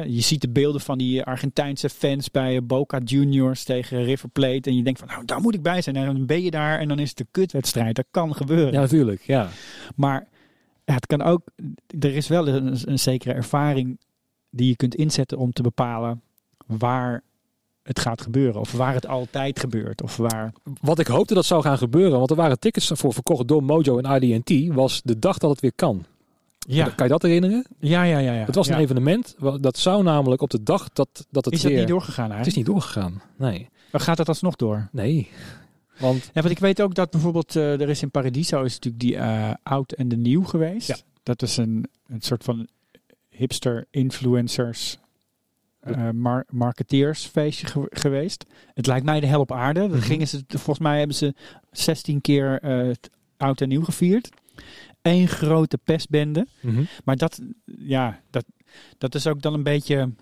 Je 0.07 0.21
ziet 0.21 0.41
de 0.41 0.49
beelden 0.49 0.81
van 0.81 0.99
die 0.99 1.23
Argentijnse 1.23 1.89
fans 1.89 2.31
bij 2.31 2.65
Boca 2.65 2.99
Juniors 3.05 3.65
tegen 3.65 4.05
River 4.05 4.29
Plate. 4.29 4.71
En 4.71 4.77
je 4.77 4.83
denkt 4.83 4.99
van 4.99 5.09
nou, 5.09 5.25
daar 5.25 5.41
moet 5.41 5.55
ik 5.55 5.63
bij 5.63 5.83
zijn. 5.83 5.97
En 5.97 6.07
dan 6.07 6.27
ben 6.27 6.43
je 6.43 6.51
daar 6.51 6.79
en 6.79 6.89
dan 6.89 6.99
is 6.99 7.11
het 7.11 7.21
een 7.21 7.29
kutwedstrijd. 7.31 7.97
Dat 7.97 8.07
kan 8.11 8.35
gebeuren. 8.35 8.73
Ja, 8.73 8.81
natuurlijk. 8.81 9.23
Ja. 9.27 9.49
Maar 9.97 10.27
ja, 10.85 10.95
het 10.95 11.07
kan 11.07 11.23
ook. 11.23 11.43
Er 12.01 12.15
is 12.15 12.29
wel 12.29 12.49
een, 12.49 12.79
een 12.91 12.99
zekere 12.99 13.33
ervaring 13.35 13.99
die 14.51 14.69
je 14.69 14.77
kunt 14.77 14.95
inzetten 14.95 15.39
om 15.39 15.53
te 15.53 15.63
bepalen 15.63 16.23
waar 16.67 17.23
het 17.83 17.99
gaat 17.99 18.23
gebeuren. 18.23 18.61
Of 18.61 18.73
waar 18.73 18.95
het 18.95 19.07
altijd 19.07 19.61
gebeurt. 19.61 20.03
Of 20.03 20.17
waar. 20.17 20.53
Wat 20.81 20.99
ik 20.99 21.07
hoopte 21.07 21.35
dat 21.35 21.45
zou 21.45 21.63
gaan 21.63 21.79
gebeuren, 21.79 22.19
want 22.19 22.31
er 22.31 22.37
waren 22.37 22.59
tickets 22.59 22.91
voor 22.95 23.13
verkocht 23.13 23.49
door 23.49 23.63
Mojo 23.65 23.99
en 23.99 24.23
IDT, 24.23 24.75
was 24.75 25.01
de 25.05 25.19
dag 25.19 25.39
dat 25.39 25.51
het 25.51 25.61
weer 25.61 25.73
kan. 25.75 26.05
Ja, 26.67 26.89
Kan 26.89 27.07
je 27.07 27.13
dat 27.13 27.23
herinneren? 27.23 27.67
ja, 27.79 28.03
ja. 28.03 28.19
ja, 28.19 28.33
ja. 28.33 28.45
Het 28.45 28.55
was 28.55 28.67
een 28.69 28.75
Ja. 28.77 28.81
evenement, 28.81 29.35
dat 29.61 29.79
zou 29.79 30.03
namelijk 30.03 30.43
op 30.43 30.51
de 30.51 30.63
dag 30.63 30.89
dat, 30.93 31.27
dat 31.31 31.45
het 31.45 31.55
Is 31.55 31.63
weer... 31.63 31.79
niet 31.79 31.89
doorgegaan 31.89 32.31
Het 32.31 32.31
is 32.31 32.37
eigenlijk? 32.37 32.57
niet 32.57 32.77
doorgegaan. 32.77 33.23
Nee. 33.37 33.69
Dan 33.91 34.01
gaat 34.01 34.19
het 34.19 34.29
alsnog 34.29 34.57
door? 34.57 34.89
Nee. 34.93 35.31
Want 36.03 36.25
Ja, 36.35 36.41
want 36.41 36.51
ik 36.51 36.59
weet 36.59 36.83
ook 36.83 36.95
dat 36.95 37.11
bijvoorbeeld 37.11 37.57
eh, 37.57 37.81
er 37.81 37.89
is 37.89 38.03
in 38.03 38.11
Paradiso 38.11 38.63
is 38.63 38.73
natuurlijk 38.75 39.03
die 39.03 39.17
eh, 39.17 39.51
oud 39.63 39.93
en 39.93 40.09
de 40.09 40.17
nieuw 40.17 40.45
geweest. 40.45 40.89
Ja. 40.89 40.97
Dat 41.23 41.43
is 41.43 41.57
een, 41.57 41.87
een 42.07 42.21
soort 42.21 42.45
van 42.45 42.69
hipster 43.29 43.87
influencers 43.91 44.99
eh 45.81 46.11
mar 46.11 46.45
marketeersfeestje 46.51 47.67
ge- 47.67 47.87
geweest. 47.91 48.45
Het 48.75 48.87
lijkt 48.87 49.05
mij 49.05 49.21
de 49.21 49.27
hel 49.27 49.41
op 49.41 49.53
aarde. 49.53 49.89
Mhm. 49.89 49.99
gingen 49.99 50.29
ze, 50.29 50.45
volgens 50.49 50.79
mij 50.79 50.99
hebben 50.99 51.17
ze 51.17 51.35
16 51.71 52.21
keer 52.21 52.51
het 52.67 53.11
oud 53.37 53.61
en 53.61 53.69
nieuw 53.69 53.85
gevierd. 53.85 54.29
Eén 55.03 55.29
grote 55.29 55.79
pestbende. 55.79 56.47
Mhm. 56.61 56.83
Maar 57.05 57.17
dat, 57.17 57.41
ja, 57.65 58.21
dat, 58.31 58.45
dat 58.99 59.15
is 59.15 59.27
ook 59.27 59.43
dan 59.43 59.55
een 59.55 59.63
beetje 59.63 60.13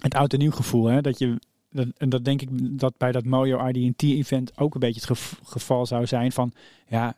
het 0.00 0.14
oud 0.14 0.32
en 0.32 0.38
nieuw 0.38 0.50
gevoel. 0.50 0.84
Hè? 0.86 1.00
Dat 1.00 1.18
je, 1.18 1.38
dat, 1.70 1.86
en 1.96 2.08
dat 2.08 2.24
denk 2.24 2.42
ik 2.42 2.48
dat 2.78 2.94
bij 2.98 3.12
dat 3.12 3.24
Mojo 3.24 3.56
RDT-event 3.68 4.58
ook 4.58 4.74
een 4.74 4.80
beetje 4.80 5.00
het 5.00 5.18
gev- 5.18 5.32
geval 5.44 5.86
zou 5.86 6.06
zijn 6.06 6.32
van, 6.32 6.52
ja, 6.88 7.14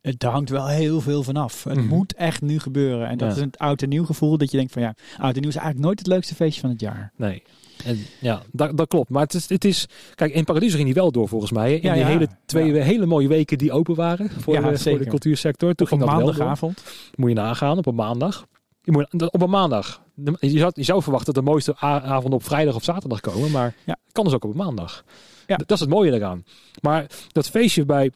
het 0.00 0.22
hangt 0.22 0.50
wel 0.50 0.66
heel 0.68 1.00
veel 1.00 1.22
vanaf. 1.22 1.64
Het 1.64 1.76
Mhm. 1.76 1.86
moet 1.86 2.14
echt 2.14 2.42
nu 2.42 2.58
gebeuren. 2.58 3.08
En 3.08 3.18
dat 3.18 3.28
Ja. 3.30 3.34
is 3.36 3.40
het 3.40 3.58
oud 3.58 3.82
en 3.82 3.88
nieuw 3.88 4.04
gevoel 4.04 4.38
dat 4.38 4.50
je 4.50 4.56
denkt 4.56 4.72
van, 4.72 4.82
ja, 4.82 4.94
oud 5.18 5.34
en 5.34 5.40
nieuw 5.40 5.50
is 5.50 5.56
eigenlijk 5.56 5.86
nooit 5.86 5.98
het 5.98 6.08
leukste 6.08 6.34
feestje 6.34 6.60
van 6.60 6.70
het 6.70 6.80
jaar. 6.80 7.12
Nee. 7.16 7.42
En 7.84 7.98
ja, 8.20 8.42
dat, 8.52 8.76
dat 8.76 8.88
klopt. 8.88 9.08
Maar 9.10 9.22
het 9.22 9.34
is, 9.34 9.48
het 9.48 9.64
is... 9.64 9.86
Kijk, 10.14 10.32
in 10.34 10.44
Paradiso 10.44 10.74
ging 10.74 10.84
die 10.86 10.94
wel 10.94 11.10
door 11.12 11.28
volgens 11.28 11.50
mij. 11.52 11.68
hè. 11.70 11.74
In 11.76 11.82
Ja, 11.82 11.92
die 11.92 12.02
ja. 12.02 12.08
hele 12.08 12.28
twee 12.46 12.72
Ja. 12.72 12.82
hele 12.82 13.06
mooie 13.06 13.28
weken 13.28 13.58
die 13.58 13.72
open 13.72 13.94
waren 13.94 14.30
voor, 14.30 14.54
de, 14.54 14.78
voor 14.78 14.98
de 14.98 15.06
cultuursector. 15.06 15.74
Toen 15.74 15.86
Op 15.86 15.92
een 15.92 15.98
ging 15.98 16.10
wel 16.10 16.18
door. 16.20 16.26
maandagavond. 16.36 16.82
Moet 17.14 17.28
je 17.28 17.34
nagaan, 17.34 17.78
op 17.78 17.86
een 17.86 17.94
maandag. 17.94 18.46
Je 18.82 18.92
moet, 18.92 19.30
op 19.32 19.42
een 19.42 19.50
maandag. 19.50 20.02
Je 20.40 20.58
zou, 20.58 20.72
je 20.74 20.82
zou 20.82 21.02
verwachten 21.02 21.34
dat 21.34 21.44
de 21.44 21.50
mooiste 21.50 21.74
a- 21.82 22.02
avonden 22.02 22.32
op 22.38 22.44
vrijdag 22.44 22.74
of 22.74 22.84
zaterdag 22.84 23.20
komen. 23.20 23.50
Maar 23.50 23.74
Ja. 23.84 23.96
kan 24.12 24.24
dus 24.24 24.32
ook 24.34 24.44
op 24.44 24.50
een 24.50 24.56
maandag. 24.56 25.04
Ja. 25.46 25.56
Dat 25.56 25.70
is 25.70 25.80
het 25.80 25.88
mooie 25.88 26.12
eraan. 26.12 26.44
Maar 26.80 27.06
dat 27.32 27.48
feestje 27.50 27.84
bij... 27.84 28.10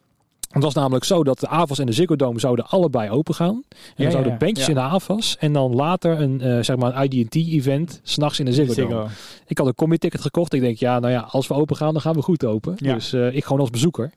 Het 0.47 0.63
was 0.63 0.73
namelijk 0.73 1.05
zo 1.05 1.23
dat 1.23 1.39
de 1.39 1.47
AVAS 1.47 1.79
en 1.79 1.85
de 1.85 1.91
Ziggo 1.91 2.15
Dome 2.15 2.39
zouden 2.39 2.67
allebei 2.67 3.09
open 3.09 3.35
gaan. 3.35 3.53
En 3.53 3.63
dan 3.95 4.05
ja, 4.05 4.11
zouden 4.11 4.31
ja. 4.31 4.37
bandjes 4.37 4.67
in 4.67 4.73
de 4.73 4.79
AVAS. 4.81 5.37
En 5.39 5.53
dan 5.53 5.75
later 5.75 6.21
een, 6.21 6.41
eh, 6.41 6.59
zeg 6.63 6.75
maar 6.75 6.95
een 6.95 7.11
IDT-event. 7.11 7.99
S'nachts 8.03 8.39
in 8.39 8.45
de 8.45 8.53
Ziggo, 8.53 8.73
Dome. 8.87 9.05
Ik 9.45 9.57
had 9.57 9.67
een 9.67 9.75
combi-ticket 9.75 10.21
gekocht. 10.21 10.53
Ik 10.53 10.61
denk, 10.61 10.77
ja, 10.77 10.99
nou 10.99 11.13
ja, 11.13 11.19
als 11.19 11.47
we 11.47 11.53
open 11.53 11.75
gaan, 11.75 11.93
dan 11.93 12.01
gaan 12.01 12.13
we 12.13 12.21
goed 12.21 12.45
open. 12.45 12.75
Dus 12.77 13.13
eh, 13.13 13.35
ik 13.35 13.43
gewoon 13.43 13.59
als 13.59 13.69
bezoeker. 13.69 14.11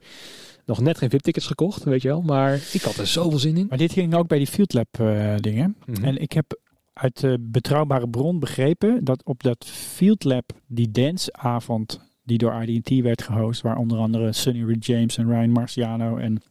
Nog 0.67 0.81
net 0.81 0.99
geen 0.99 1.11
VIP-tickets 1.11 1.47
gekocht, 1.47 1.85
weet 1.85 2.03
je 2.03 2.09
wel. 2.09 2.23
Maar 2.23 2.55
ik 2.73 2.83
had 2.83 2.97
er 2.97 3.07
zoveel 3.07 3.39
zin 3.39 3.57
in. 3.57 3.67
Maar 3.69 3.79
dit 3.79 3.93
ging 3.93 4.15
ook 4.15 4.29
bij 4.29 4.39
die 4.39 4.47
Field 4.47 4.73
Lab 4.73 5.01
eh, 5.01 5.35
dingen. 5.37 5.77
Mhm. 5.87 6.05
En 6.05 6.17
ik 6.21 6.33
heb 6.33 6.59
uit 6.93 7.21
de 7.21 7.37
betrouwbare 7.41 8.09
bron 8.09 8.39
begrepen 8.39 9.05
dat 9.05 9.25
op 9.25 9.43
dat 9.43 9.65
Field 9.65 10.25
Lab, 10.25 10.53
die 10.67 10.91
danceavond 10.91 12.01
die 12.25 12.39
door 12.39 12.63
IDT 12.63 13.03
werd 13.03 13.23
gehost, 13.23 13.61
waar 13.61 13.77
onder 13.77 13.99
andere 13.99 14.33
Sunny 14.33 14.65
Reed 14.65 14.87
James 14.87 15.17
en 15.17 15.27
Ryan 15.29 15.51
Marciano 15.51 16.17
en 16.17 16.43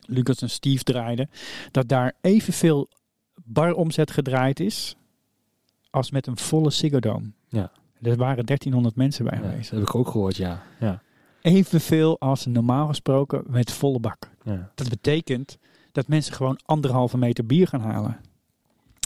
Lucas 0.00 0.42
en 0.42 0.50
Steve 0.50 0.82
draaiden, 0.82 1.30
dat 1.70 1.88
daar 1.88 2.12
evenveel 2.20 2.88
baromzet 3.44 4.10
gedraaid 4.10 4.60
is 4.60 4.96
als 5.90 6.10
met 6.10 6.26
een 6.26 6.36
volle 6.36 6.70
Ziggo 6.70 7.00
Dome. 7.00 7.30
Ja. 7.48 7.70
Er 8.02 8.16
waren 8.16 8.46
1300 8.46 8.96
mensen 8.96 9.24
bij 9.24 9.34
Ja, 9.34 9.40
dat 9.42 9.50
geweest. 9.50 9.70
heb 9.70 9.80
ik 9.82 9.94
ook 9.94 10.08
gehoord, 10.08 10.36
ja. 10.36 10.62
ja. 10.80 11.02
Evenveel 11.42 12.20
als 12.20 12.46
normaal 12.46 12.86
gesproken 12.86 13.42
met 13.46 13.72
volle 13.72 14.00
bak. 14.00 14.30
ja. 14.44 14.70
Dat 14.74 14.88
betekent 14.88 15.58
dat 15.92 16.08
mensen 16.08 16.34
gewoon 16.34 16.58
anderhalve 16.64 17.18
meter 17.18 17.46
bier 17.46 17.66
gaan 17.66 17.80
halen. 17.80 18.20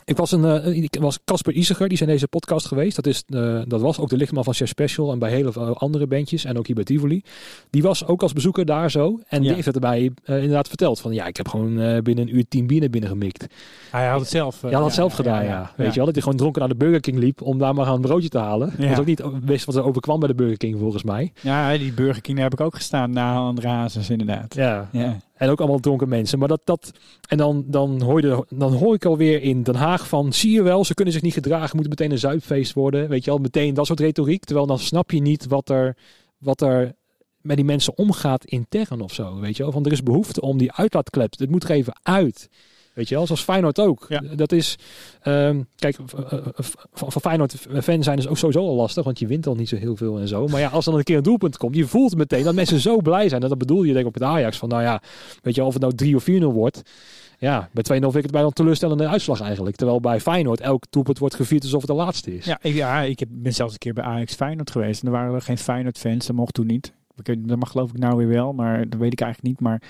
Ik 0.07 0.17
was 0.17 0.33
een, 0.33 0.45
eh, 0.45 0.83
ik 0.83 0.97
was 1.01 1.19
Casper 1.25 1.53
Isiger, 1.53 1.85
die 1.89 1.95
is 1.95 2.01
in 2.01 2.07
deze 2.07 2.29
podcast 2.29 2.67
geweest. 2.67 2.97
Dat, 2.97 3.07
is, 3.07 3.23
eh, 3.29 3.61
dat 3.67 3.81
was 3.81 3.99
ook 3.99 4.09
de 4.09 4.17
lichtman 4.17 4.45
van 4.45 4.55
Chef 4.55 4.69
Special 4.69 5.13
en 5.13 5.19
bij 5.19 5.31
hele 5.31 5.53
veel 5.53 5.79
andere 5.79 6.07
bandjes 6.07 6.45
en 6.45 6.59
ook 6.59 6.67
hier 6.67 6.75
bij 6.75 6.85
Tivoli. 6.85 7.23
Die 7.71 7.83
was 7.83 8.07
ook 8.07 8.23
als 8.23 8.33
bezoeker 8.33 8.65
daar 8.65 8.91
zo. 8.91 9.21
En 9.29 9.39
die 9.41 9.49
Ja. 9.49 9.55
heeft 9.55 9.67
het 9.67 9.75
erbij 9.75 10.11
eh, 10.25 10.37
inderdaad 10.37 10.69
verteld. 10.69 11.01
Van 11.01 11.13
ja, 11.15 11.27
ik 11.27 11.37
heb 11.37 11.49
gewoon 11.49 11.81
eh, 11.81 12.03
binnen 12.03 12.29
een 12.29 12.37
uur 12.37 12.45
tien 12.49 12.67
binnen 12.67 13.07
gemikt. 13.07 13.47
Hij 13.91 14.07
had 14.07 14.21
het 14.21 14.29
zelf. 14.29 14.63
eh, 14.65 14.71
Ja, 14.71 14.77
had 14.77 14.85
het 14.87 14.95
zelf 14.95 15.13
gedaan, 15.15 15.45
ja. 15.45 15.73
Weet 15.77 15.89
je 15.91 15.95
wel, 15.97 16.05
dat 16.05 16.15
hij 16.15 16.23
gewoon 16.23 16.39
dronken 16.39 16.61
naar 16.61 16.71
de 16.71 16.77
Burger 16.77 17.01
King 17.01 17.19
liep 17.19 17.43
om 17.43 17.59
daar 17.59 17.75
maar 17.75 17.89
een 17.89 18.01
broodje 18.01 18.29
te 18.29 18.39
halen. 18.39 18.71
Dat 18.71 18.83
Ja. 18.83 18.89
was 18.89 18.99
ook 18.99 19.07
niet 19.07 19.23
wist 19.45 19.65
wat 19.65 19.75
er 19.77 19.85
overkwam 19.85 20.19
bij 20.19 20.29
de 20.29 20.35
Burger 20.35 20.57
King 20.57 20.79
volgens 20.79 21.03
mij. 21.03 21.33
Ja, 21.41 21.77
die 21.79 21.93
Burger 21.93 22.23
King 22.23 22.37
daar 22.39 22.45
heb 22.51 22.59
ik 22.59 22.67
ook 22.67 22.75
gestaan 22.75 23.11
na 23.11 23.37
Andrazes 23.37 24.11
inderdaad. 24.11 24.55
Ja. 24.55 24.89
Ja. 24.93 25.17
En 25.35 25.51
ook 25.51 25.59
allemaal 25.59 25.79
dronken 25.79 26.09
mensen. 26.09 26.39
Maar 26.39 26.49
dat, 26.49 26.61
dat 26.65 26.93
en 27.29 27.37
dan, 27.37 27.65
dan, 27.67 28.03
hoor 28.03 28.21
je, 28.21 28.47
dan 28.49 28.73
hoor 28.73 28.95
ik 28.95 29.05
alweer 29.05 29.43
in 29.43 29.63
Den 29.63 29.75
Haag 29.75 30.09
van, 30.09 30.33
zie 30.33 30.53
je 30.53 30.63
wel, 30.63 30.85
ze 30.85 30.95
kunnen 30.95 31.15
zich 31.15 31.23
niet 31.23 31.33
gedragen, 31.33 31.77
moet 31.77 31.89
meteen 31.89 32.11
een 32.11 32.19
zuipfeest 32.19 32.73
worden. 32.73 33.09
Weet 33.09 33.25
je 33.25 33.31
wel, 33.31 33.41
meteen 33.41 33.75
dat 33.75 33.87
soort 33.87 34.01
retoriek. 34.01 34.45
Terwijl 34.45 34.67
dan 34.67 34.79
snap 34.79 35.11
je 35.11 35.21
niet 35.21 35.47
wat 35.47 35.69
er, 35.69 35.97
wat 36.39 36.61
er 36.61 36.95
met 37.41 37.57
die 37.57 37.65
mensen 37.65 37.99
omgaat 37.99 38.45
intern 38.45 39.01
of 39.01 39.13
zo. 39.13 39.41
Weet 39.41 39.57
je 39.57 39.63
wel, 39.63 39.73
van 39.73 39.85
er 39.85 39.93
is 39.93 40.03
behoefte 40.03 40.41
om 40.41 40.59
die 40.59 40.73
uitlaatklep. 40.73 41.39
Het 41.39 41.51
moet 41.51 41.65
er 41.65 41.71
even 41.71 41.99
uit. 42.03 42.49
Weet 42.95 43.09
je 43.09 43.15
wel, 43.15 43.27
zoals 43.27 43.43
Feyenoord 43.43 43.81
ook. 43.81 44.07
Ja. 44.09 44.21
Dat 44.37 44.53
is, 44.53 44.77
ehm, 45.23 45.63
kijk, 45.77 45.97
eh, 45.99 46.39
v- 46.55 46.73
van 46.93 47.13
van 47.13 47.21
Feyenoord-fan 47.21 48.03
zijn 48.03 48.19
is 48.19 48.29
ook 48.29 48.39
sowieso 48.39 48.61
al 48.69 48.75
lastig, 48.75 49.05
want 49.05 49.19
je 49.19 49.27
wint 49.27 49.47
al 49.47 49.55
niet 49.55 49.69
zo 49.69 49.77
heel 49.77 49.97
veel 49.97 50.19
en 50.19 50.29
zo. 50.29 50.47
Maar 50.47 50.61
ja, 50.61 50.69
als 50.69 50.85
dan 50.85 50.95
een 50.95 51.03
keer 51.05 51.17
een 51.17 51.23
doelpunt 51.23 51.57
komt, 51.57 51.77
je 51.77 51.87
voelt 51.87 52.17
meteen 52.17 52.45
dat 52.45 52.55
mensen 52.55 52.81
zo 52.81 52.97
blij 52.97 53.29
zijn. 53.29 53.43
En 53.43 53.49
dat 53.49 53.59
bedoel 53.59 53.83
je 53.83 53.89
denk 53.93 54.01
ik 54.01 54.07
op 54.07 54.15
het 54.15 54.23
Ajax, 54.23 54.59
van 54.59 54.69
nou 54.69 54.83
ja, 54.83 55.03
weet 55.43 55.55
je, 55.55 55.65
of 55.65 55.73
het 55.73 55.83
nou 55.83 55.95
3 55.95 56.17
of 56.17 56.23
4-0 56.25 56.53
wordt. 56.53 56.83
Ja, 57.39 57.69
bij 57.73 57.83
2-0 57.83 57.89
vind 58.01 58.15
ik 58.17 58.23
het 58.23 58.31
bijna 58.33 58.47
een 58.47 58.53
teleurstellende 58.53 59.07
uitslag 59.09 59.41
eigenlijk. 59.41 59.77
Terwijl 59.77 60.01
bij 60.01 60.21
Feyenoord 60.21 60.61
elk 60.61 60.85
doelpunt 60.91 61.19
wordt 61.19 61.35
gevierd 61.35 61.63
alsof 61.63 61.81
het 61.81 61.91
de 61.91 61.97
laatste 61.97 62.37
is. 62.37 62.45
Ja, 62.45 62.59
ik, 62.63 62.75
ja, 62.75 63.01
ik 63.03 63.25
ben 63.29 63.55
zelfs 63.55 63.73
een 63.73 63.79
keer 63.79 63.93
bij 63.93 64.05
Ajax 64.05 64.35
Feyenoord 64.35 64.71
geweest. 64.71 65.01
En 65.01 65.07
er 65.07 65.13
waren 65.13 65.35
er 65.35 65.41
geen 65.43 65.59
Feyenoord 65.59 65.99
fans. 65.99 66.27
Dat 66.27 66.37
mocht 66.37 66.55
toen 66.55 66.67
niet. 66.67 66.93
Dat 67.39 67.59
mag 67.59 67.71
geloof 67.71 67.91
ik 67.91 67.99
nou 67.99 68.17
weer 68.17 68.29
wel, 68.29 68.53
maar 68.53 68.89
dat 68.89 69.01
weet 69.01 69.13
ik 69.13 69.21
eigenlijk 69.21 69.49
niet. 69.53 69.61
Maar 69.69 69.83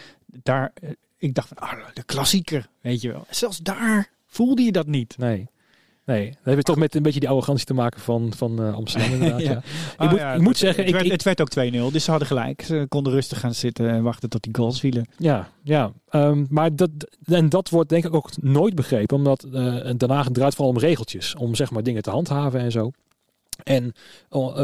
daar, 0.42 0.70
eh, 0.74 0.90
ik 1.28 1.34
dacht 1.34 1.48
van, 1.48 1.56
ah, 1.58 1.72
de 1.94 2.02
klassieker, 2.02 2.68
weet 2.80 3.00
je 3.00 3.08
wel. 3.12 3.26
Zelfs 3.30 3.58
daar 3.58 4.10
voelde 4.26 4.62
je 4.62 4.72
dat 4.72 4.86
niet. 4.86 5.18
Nee. 5.18 5.46
Nee, 6.06 6.26
dat 6.42 6.54
heeft 6.54 6.66
toch 6.66 6.76
met 6.76 6.94
een 6.94 7.02
beetje 7.02 7.20
die 7.20 7.28
arrogantie 7.28 7.66
te 7.66 7.74
maken 7.74 8.00
van, 8.00 8.32
van 8.36 8.62
eh, 8.62 8.74
Amsterdam 8.74 9.12
inderdaad. 9.20 9.40
ja. 9.40 9.50
Ja. 9.50 9.56
Ik 9.58 9.64
Ah, 9.96 10.10
moet, 10.10 10.18
ja, 10.18 10.32
ik 10.32 10.38
moet 10.40 10.48
het- 10.48 10.56
zeggen, 10.58 10.84
het, 10.84 10.92
ik, 10.94 11.00
werd, 11.00 11.10
het 11.12 11.22
werd 11.22 11.40
ook 11.40 11.50
2-0, 11.88 11.92
dus 11.92 12.04
ze 12.04 12.10
hadden 12.10 12.28
gelijk. 12.28 12.62
Ze 12.62 12.86
konden 12.88 13.12
rustig 13.12 13.40
gaan 13.40 13.54
zitten 13.54 13.88
en 13.90 14.02
wachten 14.02 14.28
tot 14.28 14.42
die 14.42 14.54
goals 14.56 14.80
vielen. 14.80 15.06
Ja, 15.18 15.48
ja. 15.62 15.92
Ehm, 16.08 16.44
maar 16.48 16.76
dat, 16.76 16.90
en 17.24 17.48
dat 17.48 17.68
wordt 17.68 17.88
denk 17.88 18.04
ik 18.04 18.14
ook 18.14 18.30
nooit 18.42 18.74
begrepen. 18.74 19.16
Omdat 19.16 19.42
eh 19.44 19.90
Den 19.96 20.10
Haag 20.10 20.28
draait 20.32 20.54
vooral 20.54 20.72
om 20.74 20.78
regeltjes. 20.80 21.34
Om 21.34 21.54
zeg 21.54 21.70
maar 21.70 21.82
dingen 21.82 22.02
te 22.02 22.10
handhaven 22.10 22.60
en 22.60 22.72
zo. 22.72 22.90
En 23.62 23.92
oh, 24.28 24.56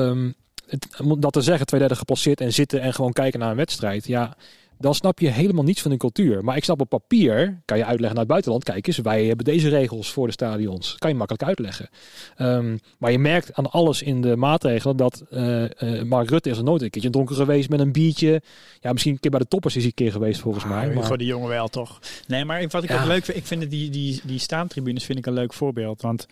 het, 0.66 0.88
om 1.02 1.20
dat 1.20 1.32
te 1.32 1.40
zeggen, 1.40 1.66
twee 1.66 1.80
derde 1.80 1.96
gepasseerd 1.96 2.40
en 2.40 2.52
zitten 2.52 2.80
en 2.80 2.94
gewoon 2.94 3.12
kijken 3.12 3.40
naar 3.40 3.50
een 3.50 3.56
wedstrijd. 3.56 4.06
Ja, 4.06 4.36
dan 4.80 4.94
snap 4.94 5.18
je 5.18 5.28
helemaal 5.28 5.64
niets 5.64 5.82
van 5.82 5.90
de 5.90 5.96
cultuur. 5.96 6.44
Maar 6.44 6.56
ik 6.56 6.64
snap 6.64 6.80
op 6.80 6.88
papier, 6.88 7.60
kan 7.64 7.76
je 7.76 7.84
uitleggen 7.84 8.08
naar 8.10 8.18
het 8.24 8.28
buitenland. 8.28 8.64
Kijk 8.64 8.86
eens, 8.86 8.98
wij 8.98 9.24
hebben 9.24 9.44
deze 9.44 9.68
regels 9.68 10.12
voor 10.12 10.26
de 10.26 10.32
stadions. 10.32 10.94
Kan 10.98 11.10
je 11.10 11.16
makkelijk 11.16 11.44
uitleggen. 11.44 11.88
Ehm, 12.36 12.76
maar 12.98 13.10
je 13.10 13.18
merkt 13.18 13.54
aan 13.54 13.70
alles 13.70 14.02
in 14.02 14.20
de 14.20 14.36
maatregelen 14.36 14.96
dat 14.96 15.24
eh, 15.30 15.98
eh, 15.98 16.04
Mark 16.06 16.30
Rutte 16.30 16.50
is 16.50 16.58
er 16.58 16.64
nooit 16.64 16.82
een 16.82 16.90
keertje 16.90 17.10
dronken 17.10 17.36
geweest 17.36 17.68
met 17.68 17.80
een 17.80 17.92
biertje. 17.92 18.42
Ja, 18.80 18.92
misschien 18.92 19.12
een 19.12 19.20
keer 19.20 19.30
bij 19.30 19.40
de 19.40 19.48
toppers 19.48 19.76
is 19.76 19.82
hij 19.82 19.92
een 19.96 20.04
keer 20.04 20.12
geweest 20.12 20.40
volgens 20.40 20.64
mij. 20.64 20.88
Ah, 20.88 20.94
Maar... 20.94 21.02
Gewoon 21.02 21.18
de 21.18 21.24
jongen 21.24 21.48
wel, 21.48 21.68
toch? 21.68 21.98
Nee, 22.26 22.44
maar 22.44 22.66
wat 22.68 22.82
ik 22.82 22.90
Ja. 22.90 23.00
ook 23.00 23.06
leuk 23.08 23.24
vind, 23.24 23.36
ik 23.38 23.46
vind 23.46 23.70
die, 23.70 23.90
die, 23.90 24.20
die 24.24 24.38
staantribunes 24.38 25.04
vind 25.04 25.18
ik 25.18 25.26
een 25.26 25.32
leuk 25.32 25.52
voorbeeld. 25.52 26.02
Want 26.02 26.26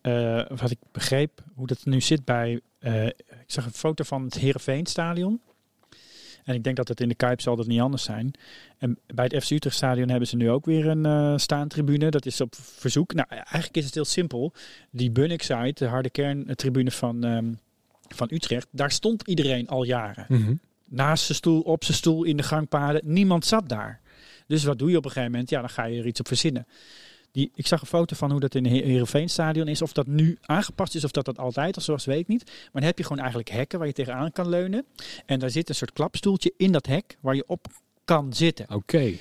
eh, 0.00 0.42
wat 0.56 0.70
ik 0.70 0.78
begreep, 0.92 1.40
hoe 1.54 1.66
dat 1.66 1.78
nu 1.84 2.00
zit 2.00 2.24
bij... 2.24 2.60
ik 2.80 3.12
zag 3.46 3.64
een 3.64 3.72
foto 3.72 4.04
van 4.04 4.24
het 4.24 4.34
Heerenveenstadion. 4.34 5.40
En 6.44 6.54
ik 6.54 6.64
denk 6.64 6.76
dat 6.76 6.88
het 6.88 7.00
in 7.00 7.08
de 7.08 7.14
Kuip 7.14 7.40
zal 7.40 7.56
dat 7.56 7.66
niet 7.66 7.80
anders 7.80 8.02
zijn. 8.02 8.30
En 8.78 8.98
bij 9.14 9.24
het 9.30 9.44
FC 9.44 9.50
Utrecht 9.50 9.76
stadion 9.76 10.08
hebben 10.08 10.28
ze 10.28 10.36
nu 10.36 10.50
ook 10.50 10.64
weer 10.64 10.86
een 10.86 11.06
eh, 11.06 11.32
staantribune. 11.36 12.10
Dat 12.10 12.26
is 12.26 12.40
op 12.40 12.54
verzoek. 12.58 13.14
Nou, 13.14 13.26
eigenlijk 13.30 13.76
is 13.76 13.84
het 13.84 13.94
heel 13.94 14.04
simpel. 14.04 14.52
Die 14.90 15.10
Bunnik-site, 15.10 15.84
de 15.84 15.86
harde 15.90 16.10
kerntribune 16.10 16.90
van, 16.90 17.24
ehm, 17.24 17.52
van 18.08 18.28
Utrecht, 18.32 18.66
daar 18.70 18.90
stond 18.90 19.28
iedereen 19.28 19.68
al 19.68 19.84
jaren 19.84 20.26
Mhm. 20.28 20.54
naast 20.84 21.24
zijn 21.24 21.38
stoel, 21.38 21.60
op 21.60 21.84
zijn 21.84 21.96
stoel, 21.96 22.24
in 22.24 22.36
de 22.36 22.42
gangpaden. 22.42 23.00
Niemand 23.04 23.44
zat 23.46 23.68
daar. 23.68 24.00
Dus 24.46 24.64
wat 24.64 24.78
doe 24.78 24.90
je 24.90 24.96
op 24.96 25.04
een 25.04 25.10
gegeven 25.10 25.30
moment? 25.32 25.50
Ja, 25.50 25.60
dan 25.60 25.70
ga 25.70 25.84
je 25.84 25.98
er 25.98 26.06
iets 26.06 26.20
op 26.20 26.26
verzinnen. 26.26 26.66
Die, 27.34 27.50
ik 27.54 27.66
zag 27.66 27.80
een 27.80 27.86
foto 27.86 28.16
van 28.16 28.30
hoe 28.30 28.40
dat 28.40 28.54
in 28.54 28.64
het 28.64 28.84
Heerenveenstadion 28.84 29.68
is. 29.68 29.82
Of 29.82 29.92
dat 29.92 30.06
nu 30.06 30.38
aangepast 30.40 30.94
is 30.94 31.04
of 31.04 31.10
dat 31.10 31.24
dat 31.24 31.38
altijd 31.38 31.76
al 31.76 31.82
zo 31.82 31.92
was, 31.92 32.04
weet 32.04 32.20
ik 32.20 32.28
niet. 32.28 32.44
Maar 32.44 32.70
dan 32.72 32.82
heb 32.82 32.98
je 32.98 33.02
gewoon 33.02 33.18
eigenlijk 33.18 33.50
hekken 33.50 33.78
waar 33.78 33.88
je 33.88 33.94
tegenaan 33.94 34.32
kan 34.32 34.48
leunen. 34.48 34.84
En 35.26 35.38
daar 35.38 35.50
zit 35.50 35.68
een 35.68 35.74
soort 35.74 35.92
klapstoeltje 35.92 36.52
in 36.56 36.72
dat 36.72 36.86
hek 36.86 37.18
waar 37.20 37.34
je 37.34 37.44
op 37.46 37.66
kan 38.04 38.32
zitten. 38.32 38.74
Oké. 38.74 39.12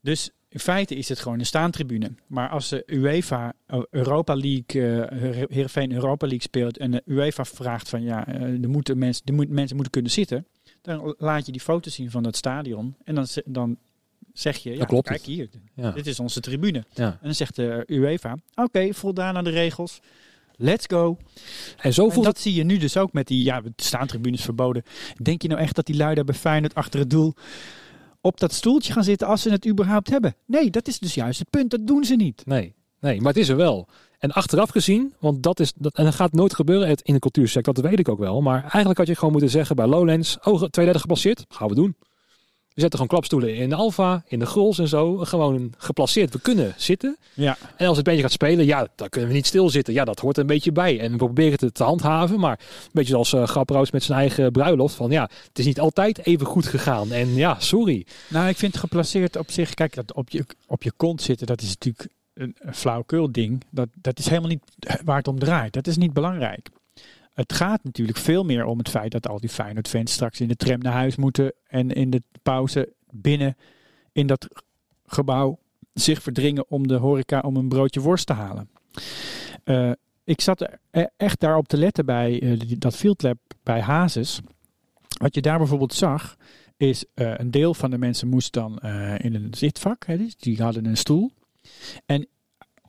Dus 0.00 0.30
in 0.48 0.60
feite 0.60 0.94
is 0.94 1.08
het 1.08 1.18
gewoon 1.18 1.38
een 1.38 1.46
staantribune. 1.46 2.12
Maar 2.26 2.48
als 2.48 2.68
de 2.68 2.82
UEFA 2.86 3.52
eh, 3.66 3.82
Europa 3.90 4.36
League, 4.36 4.98
eh 5.06 5.46
Heerenveen 5.48 5.92
Europa 5.92 6.26
League 6.26 6.46
speelt 6.46 6.78
en 6.78 6.90
de 6.90 7.02
UEFA 7.06 7.44
vraagt 7.44 7.88
van 7.88 8.02
ja, 8.02 8.26
eh, 8.26 8.42
er 8.42 8.68
moeten 8.68 8.98
mensen, 8.98 9.26
er 9.26 9.34
moet, 9.34 9.48
mensen 9.48 9.74
moeten 9.74 9.92
kunnen 9.92 10.10
zitten, 10.10 10.46
dan 10.82 11.14
laat 11.18 11.46
je 11.46 11.52
die 11.52 11.60
foto 11.60 11.90
zien 11.90 12.10
van 12.10 12.22
dat 12.22 12.36
stadion 12.36 12.96
en 13.04 13.14
dan, 13.14 13.26
dan 13.44 13.78
zeg 14.38 14.56
je, 14.56 14.76
ja, 14.76 14.84
klopt 14.84 15.08
kijk 15.08 15.22
hier, 15.22 15.48
Ja. 15.74 15.90
dit 15.90 16.06
is 16.06 16.20
onze 16.20 16.40
tribune. 16.40 16.84
ja. 16.94 17.06
En 17.06 17.18
dan 17.22 17.34
zegt 17.34 17.56
de 17.56 17.84
UEFA, 17.86 18.36
oké, 18.54 18.94
voldaan 18.94 19.36
aan 19.36 19.44
de 19.44 19.50
regels. 19.50 20.00
Let's 20.60 20.84
go. 20.88 21.16
En 21.80 21.92
zo 21.94 22.04
En 22.06 22.12
voelt 22.12 22.24
dat 22.26 22.38
zie 22.38 22.54
je 22.54 22.64
nu 22.64 22.76
dus 22.76 22.96
ook 22.96 23.12
met 23.12 23.26
die 23.26 23.42
ja, 23.44 23.62
staantribunes 23.76 24.42
verboden. 24.42 24.82
Denk 25.22 25.42
je 25.42 25.48
nou 25.48 25.60
echt 25.60 25.74
dat 25.74 25.86
die 25.86 25.96
lui 25.96 26.14
daar 26.14 26.24
bij 26.24 26.34
Feyenoord 26.34 26.74
achter 26.74 27.00
het 27.00 27.10
doel 27.10 27.34
op 28.20 28.40
dat 28.40 28.52
stoeltje 28.52 28.92
gaan 28.92 29.04
zitten 29.04 29.26
als 29.26 29.42
ze 29.42 29.50
het 29.50 29.66
überhaupt 29.66 30.10
hebben? 30.10 30.34
Nee, 30.46 30.70
dat 30.70 30.88
is 30.88 30.98
dus 30.98 31.14
juist 31.14 31.38
het 31.38 31.50
punt. 31.50 31.70
Dat 31.70 31.86
doen 31.86 32.04
ze 32.04 32.14
niet. 32.14 32.42
Nee, 32.46 32.74
nee, 33.00 33.20
maar 33.20 33.32
het 33.32 33.42
is 33.42 33.48
er 33.48 33.56
wel. 33.56 33.88
En 34.18 34.30
achteraf 34.32 34.70
gezien, 34.70 35.14
want 35.20 35.42
dat 35.42 35.60
is, 35.60 35.72
dat, 35.76 35.94
en 35.96 36.04
dat 36.04 36.14
gaat 36.14 36.32
nooit 36.32 36.54
gebeuren 36.54 36.96
in 37.02 37.14
de 37.14 37.18
cultuursector, 37.20 37.74
dat 37.74 37.84
weet 37.84 37.98
ik 37.98 38.08
ook 38.08 38.18
wel. 38.18 38.40
Maar 38.40 38.60
eigenlijk 38.60 38.98
had 38.98 39.06
je 39.06 39.14
gewoon 39.14 39.32
moeten 39.32 39.50
zeggen 39.50 39.76
bij 39.76 39.86
Lowlands, 39.86 40.38
oh, 40.42 40.62
twee 40.62 40.84
derde 40.84 41.00
gepasseerd, 41.00 41.44
gaan 41.48 41.68
we 41.68 41.74
doen. 41.74 41.96
We 42.78 42.84
zetten 42.84 43.02
gewoon 43.02 43.18
klapstoelen 43.18 43.56
in 43.56 43.68
de 43.68 43.74
Alfa, 43.74 44.22
in 44.26 44.38
de 44.38 44.46
Grols 44.46 44.78
en 44.78 44.88
zo. 44.88 45.16
Gewoon 45.16 45.72
geplaceerd. 45.78 46.32
We 46.32 46.40
kunnen 46.40 46.74
zitten. 46.76 47.16
Ja, 47.34 47.56
En 47.76 47.86
als 47.86 47.96
het 47.96 48.06
bandje 48.06 48.22
gaat 48.22 48.32
spelen, 48.32 48.64
ja, 48.64 48.88
dan 48.94 49.08
kunnen 49.08 49.30
we 49.30 49.36
niet 49.36 49.46
stilzitten. 49.46 49.94
Ja, 49.94 50.04
dat 50.04 50.18
hoort 50.20 50.38
een 50.38 50.46
beetje 50.46 50.72
bij. 50.72 51.00
En 51.00 51.10
we 51.10 51.16
proberen 51.16 51.58
het 51.60 51.74
te 51.74 51.82
handhaven. 51.82 52.40
Maar 52.40 52.60
een 52.60 52.90
beetje 52.92 53.10
zoals 53.10 53.32
uh, 53.32 53.46
Grapperhaus 53.46 53.90
met 53.90 54.02
zijn 54.02 54.18
eigen 54.18 54.52
bruiloft. 54.52 54.94
Van 54.94 55.10
ja, 55.10 55.30
het 55.48 55.58
is 55.58 55.64
niet 55.64 55.80
altijd 55.80 56.26
even 56.26 56.46
goed 56.46 56.66
gegaan. 56.66 57.12
En 57.12 57.34
ja, 57.34 57.56
sorry. 57.60 58.06
nou 58.28 58.48
ik 58.48 58.56
vind 58.56 58.76
geplaceerd 58.76 59.36
op 59.36 59.50
zich, 59.50 59.74
kijk, 59.74 59.94
dat 59.94 60.12
op 60.12 60.30
je, 60.30 60.44
op 60.66 60.82
je 60.82 60.92
kont 60.96 61.22
zitten, 61.22 61.46
dat 61.46 61.62
is 61.62 61.68
natuurlijk 61.68 62.08
een, 62.34 62.56
flauwekul 62.72 63.32
ding. 63.32 63.64
Dat, 63.70 63.88
dat 63.94 64.18
is 64.18 64.28
helemaal 64.28 64.50
niet 64.50 64.64
waar 65.04 65.16
het 65.16 65.28
om 65.28 65.38
draait. 65.38 65.72
Dat 65.72 65.86
is 65.86 65.96
niet 65.96 66.12
belangrijk. 66.12 66.68
Het 67.38 67.52
gaat 67.52 67.84
natuurlijk 67.84 68.18
veel 68.18 68.44
meer 68.44 68.64
om 68.64 68.78
het 68.78 68.88
feit 68.88 69.12
dat 69.12 69.28
al 69.28 69.40
die 69.40 69.48
Feyenoord 69.48 69.88
fans 69.88 70.12
straks 70.12 70.40
in 70.40 70.48
de 70.48 70.56
tram 70.56 70.78
naar 70.78 70.92
huis 70.92 71.16
moeten 71.16 71.52
en 71.66 71.90
in 71.90 72.10
de 72.10 72.22
pauze 72.42 72.92
binnen 73.10 73.56
in 74.12 74.26
dat 74.26 74.48
gebouw 75.06 75.58
zich 75.94 76.22
verdringen 76.22 76.70
om 76.70 76.86
de 76.86 76.94
horeca 76.94 77.40
om 77.40 77.56
een 77.56 77.68
broodje 77.68 78.00
worst 78.00 78.26
te 78.26 78.32
halen. 78.32 78.70
Uh, 79.64 79.92
ik 80.24 80.40
zat 80.40 80.60
er 80.60 80.80
echt 81.16 81.40
daarop 81.40 81.68
te 81.68 81.76
letten 81.76 82.06
bij 82.06 82.42
uh, 82.42 82.60
dat 82.78 82.96
Field 82.96 83.22
Lab 83.22 83.38
bij 83.62 83.80
Hazes. 83.80 84.40
Wat 85.18 85.34
je 85.34 85.40
daar 85.40 85.58
bijvoorbeeld 85.58 85.94
zag, 85.94 86.36
is 86.76 87.04
uh, 87.14 87.34
een 87.36 87.50
deel 87.50 87.74
van 87.74 87.90
de 87.90 87.98
mensen 87.98 88.28
moest 88.28 88.52
dan 88.52 88.78
in 89.18 89.34
een 89.34 89.54
zitvak. 89.54 90.06
Hè, 90.06 90.26
die 90.38 90.62
hadden 90.62 90.84
een 90.84 90.96
stoel. 90.96 91.30
En 92.06 92.28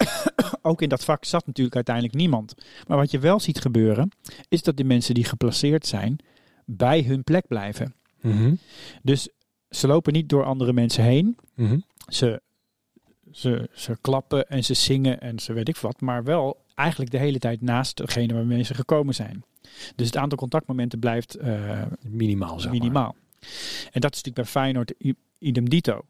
ook 0.62 0.82
in 0.82 0.89
dat 0.89 1.04
vak 1.04 1.26
zat 1.26 1.45
natuurlijk 1.45 1.76
uiteindelijk 1.76 2.16
niemand. 2.16 2.56
Maar 2.88 2.97
wat 2.97 3.12
je 3.12 3.20
wel 3.20 3.39
ziet 3.39 3.62
gebeuren, 3.62 4.12
is 4.50 4.64
dat 4.64 4.78
de 4.78 4.84
mensen 4.84 5.14
die 5.14 5.24
geplaceerd 5.24 5.88
zijn, 5.88 6.20
bij 6.66 7.02
hun 7.02 7.24
plek 7.24 7.47
blijven. 7.47 7.93
Mm 8.22 8.38
-hmm. 8.38 8.60
Dus 9.02 9.30
ze 9.70 9.88
lopen 9.88 10.14
niet 10.14 10.30
door 10.30 10.43
andere 10.43 10.74
mensen 10.74 11.04
heen. 11.04 11.38
Mm 11.56 11.68
-hmm. 11.68 11.84
Ze, 12.08 12.41
ze, 13.32 13.70
ze 13.74 13.97
klappen 14.02 14.50
en 14.50 14.64
ze 14.64 14.74
zingen 14.74 15.22
en 15.22 15.39
ze 15.39 15.54
weet 15.54 15.70
ik 15.70 15.78
wat. 15.78 16.02
Maar 16.02 16.24
wel 16.24 16.66
eigenlijk 16.76 17.12
de 17.12 17.18
hele 17.18 17.39
tijd 17.39 17.62
naast 17.62 17.97
degene 17.97 18.34
waarmee 18.34 18.64
ze 18.64 18.74
gekomen 18.74 19.16
zijn. 19.16 19.43
Dus 19.95 20.08
het 20.08 20.18
aantal 20.18 20.38
contactmomenten 20.38 21.00
blijft 21.00 21.38
uh, 21.41 21.82
minimaal. 22.02 22.60
Zeg 22.60 22.72
minimaal. 22.72 23.16
En 23.91 24.02
dat 24.02 24.16
is 24.16 24.24
natuurlijk 24.24 24.36
bij 24.36 24.45
Feyenoord 24.45 24.93
idem 25.39 25.70
dito. 25.70 26.02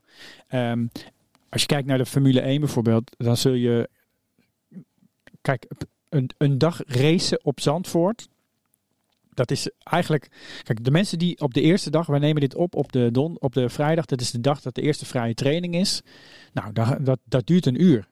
Um, 0.52 0.90
als 1.50 1.62
je 1.62 1.68
kijkt 1.68 1.88
naar 1.88 1.98
de 1.98 2.06
Formule 2.06 2.42
1 2.42 2.60
bijvoorbeeld, 2.60 3.16
dan 3.18 3.38
zul 3.38 3.54
je. 3.54 3.90
Kijk, 5.42 5.68
een, 6.10 6.30
een 6.38 6.58
dag 6.58 6.82
racen 6.86 7.46
op 7.46 7.60
Zandvoort. 7.60 8.28
Dat 9.34 9.52
is 9.52 9.70
eigenlijk. 9.84 10.28
Kijk, 10.64 10.84
de 10.84 10.92
mensen 10.92 11.20
die 11.20 11.40
op 11.40 11.54
de 11.54 11.62
eerste 11.62 11.90
dag, 11.90 12.06
wij 12.06 12.20
nemen 12.20 12.42
dit 12.42 12.56
op 12.56 12.76
op 12.76 12.92
de, 12.92 13.12
don, 13.12 13.40
op 13.40 13.54
de 13.54 13.70
vrijdag, 13.70 14.06
dat 14.06 14.22
is 14.22 14.32
de 14.32 14.42
dag 14.42 14.62
dat 14.62 14.76
de 14.76 14.82
eerste 14.82 15.06
vrije 15.06 15.34
training 15.34 15.76
is. 15.76 16.02
Nou, 16.54 16.74
dat, 16.74 17.06
dat, 17.06 17.20
dat 17.24 17.48
duurt 17.48 17.66
een 17.66 17.84
uur. 17.84 18.08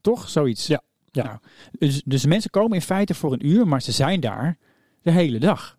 Toch? 0.00 0.28
Zoiets. 0.28 0.66
Ja. 0.66 0.82
ja. 1.10 1.24
Nou, 1.24 1.38
dus, 1.70 2.02
dus 2.04 2.26
mensen 2.26 2.50
komen 2.50 2.74
in 2.76 2.82
feite 2.82 3.14
voor 3.14 3.32
een 3.32 3.46
uur, 3.46 3.68
maar 3.68 3.82
ze 3.82 3.92
zijn 3.92 4.20
daar 4.20 4.58
de 5.02 5.10
hele 5.10 5.38
dag. 5.38 5.78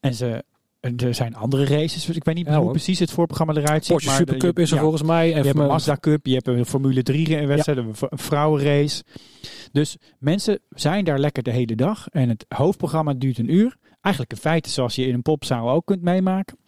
En 0.00 0.14
ze, 0.14 0.44
er 0.80 1.14
zijn 1.14 1.34
andere 1.34 1.64
races. 1.64 2.04
Dus 2.04 2.16
ik 2.16 2.24
weet 2.24 2.34
niet 2.34 2.46
ja, 2.46 2.52
hoe 2.52 2.62
hoor. 2.62 2.70
precies 2.70 2.98
het 2.98 3.10
voorprogramma 3.10 3.54
eruit 3.54 3.84
ziet. 3.84 3.92
Porsche 3.92 4.10
Supercup 4.10 4.58
is 4.58 4.70
er 4.70 4.76
ja, 4.76 4.82
volgens 4.82 5.02
mij. 5.02 5.28
Je 5.28 5.34
hebt 5.34 5.46
een 5.46 5.66
Mazda 5.66 5.96
Cup, 5.96 6.26
je 6.26 6.34
hebt 6.34 6.46
een 6.46 6.66
Formule 6.66 7.02
3 7.02 7.46
wedstrijd, 7.46 7.78
ja. 7.78 7.84
een 7.84 8.18
vrouwenrace. 8.18 9.02
Dus 9.72 9.96
mensen 10.18 10.58
zijn 10.70 11.04
daar 11.04 11.18
lekker 11.18 11.42
de 11.42 11.50
hele 11.50 11.74
dag. 11.74 12.08
En 12.08 12.28
het 12.28 12.44
hoofdprogramma 12.48 13.14
duurt 13.14 13.38
een 13.38 13.54
uur. 13.54 13.76
Eigenlijk 14.00 14.34
in 14.34 14.40
feite 14.40 14.68
zoals 14.68 14.94
je 14.94 15.06
in 15.06 15.14
een 15.14 15.22
popzaal 15.22 15.70
ook 15.70 15.86
kunt 15.86 16.02
meemaken. 16.02 16.58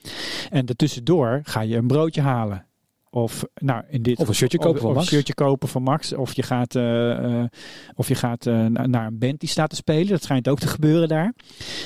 En 0.49 0.67
daartussendoor 0.67 1.41
ga 1.43 1.61
je 1.61 1.77
een 1.77 1.87
broodje 1.87 2.21
halen. 2.21 2.67
Of, 3.13 3.45
nou, 3.55 3.83
in 3.89 4.03
dit 4.03 4.19
Of 4.19 4.29
een 4.29 4.35
shirtje 4.35 4.59
kopen 4.59 4.75
of, 4.75 4.81
van 4.81 4.89
of 4.89 4.95
Max. 4.95 5.07
een 5.07 5.13
shirtje 5.13 5.35
kopen 5.35 5.69
van 5.69 5.83
Max. 5.83 6.13
Of 6.15 6.33
je 6.35 6.43
gaat, 6.43 6.75
eh, 6.75 7.41
eh, 7.41 7.45
of 7.95 8.09
je 8.09 8.15
gaat 8.15 8.47
eh, 8.47 8.65
na- 8.67 8.87
naar 8.87 9.07
een 9.07 9.19
band 9.19 9.41
die 9.41 9.49
staat 9.49 9.71
te 9.71 9.77
spelen. 9.77 10.09
Dat 10.09 10.23
schijnt 10.23 10.49
ook 10.49 10.59
te 10.59 10.67
gebeuren 10.67 11.09
daar. 11.09 11.33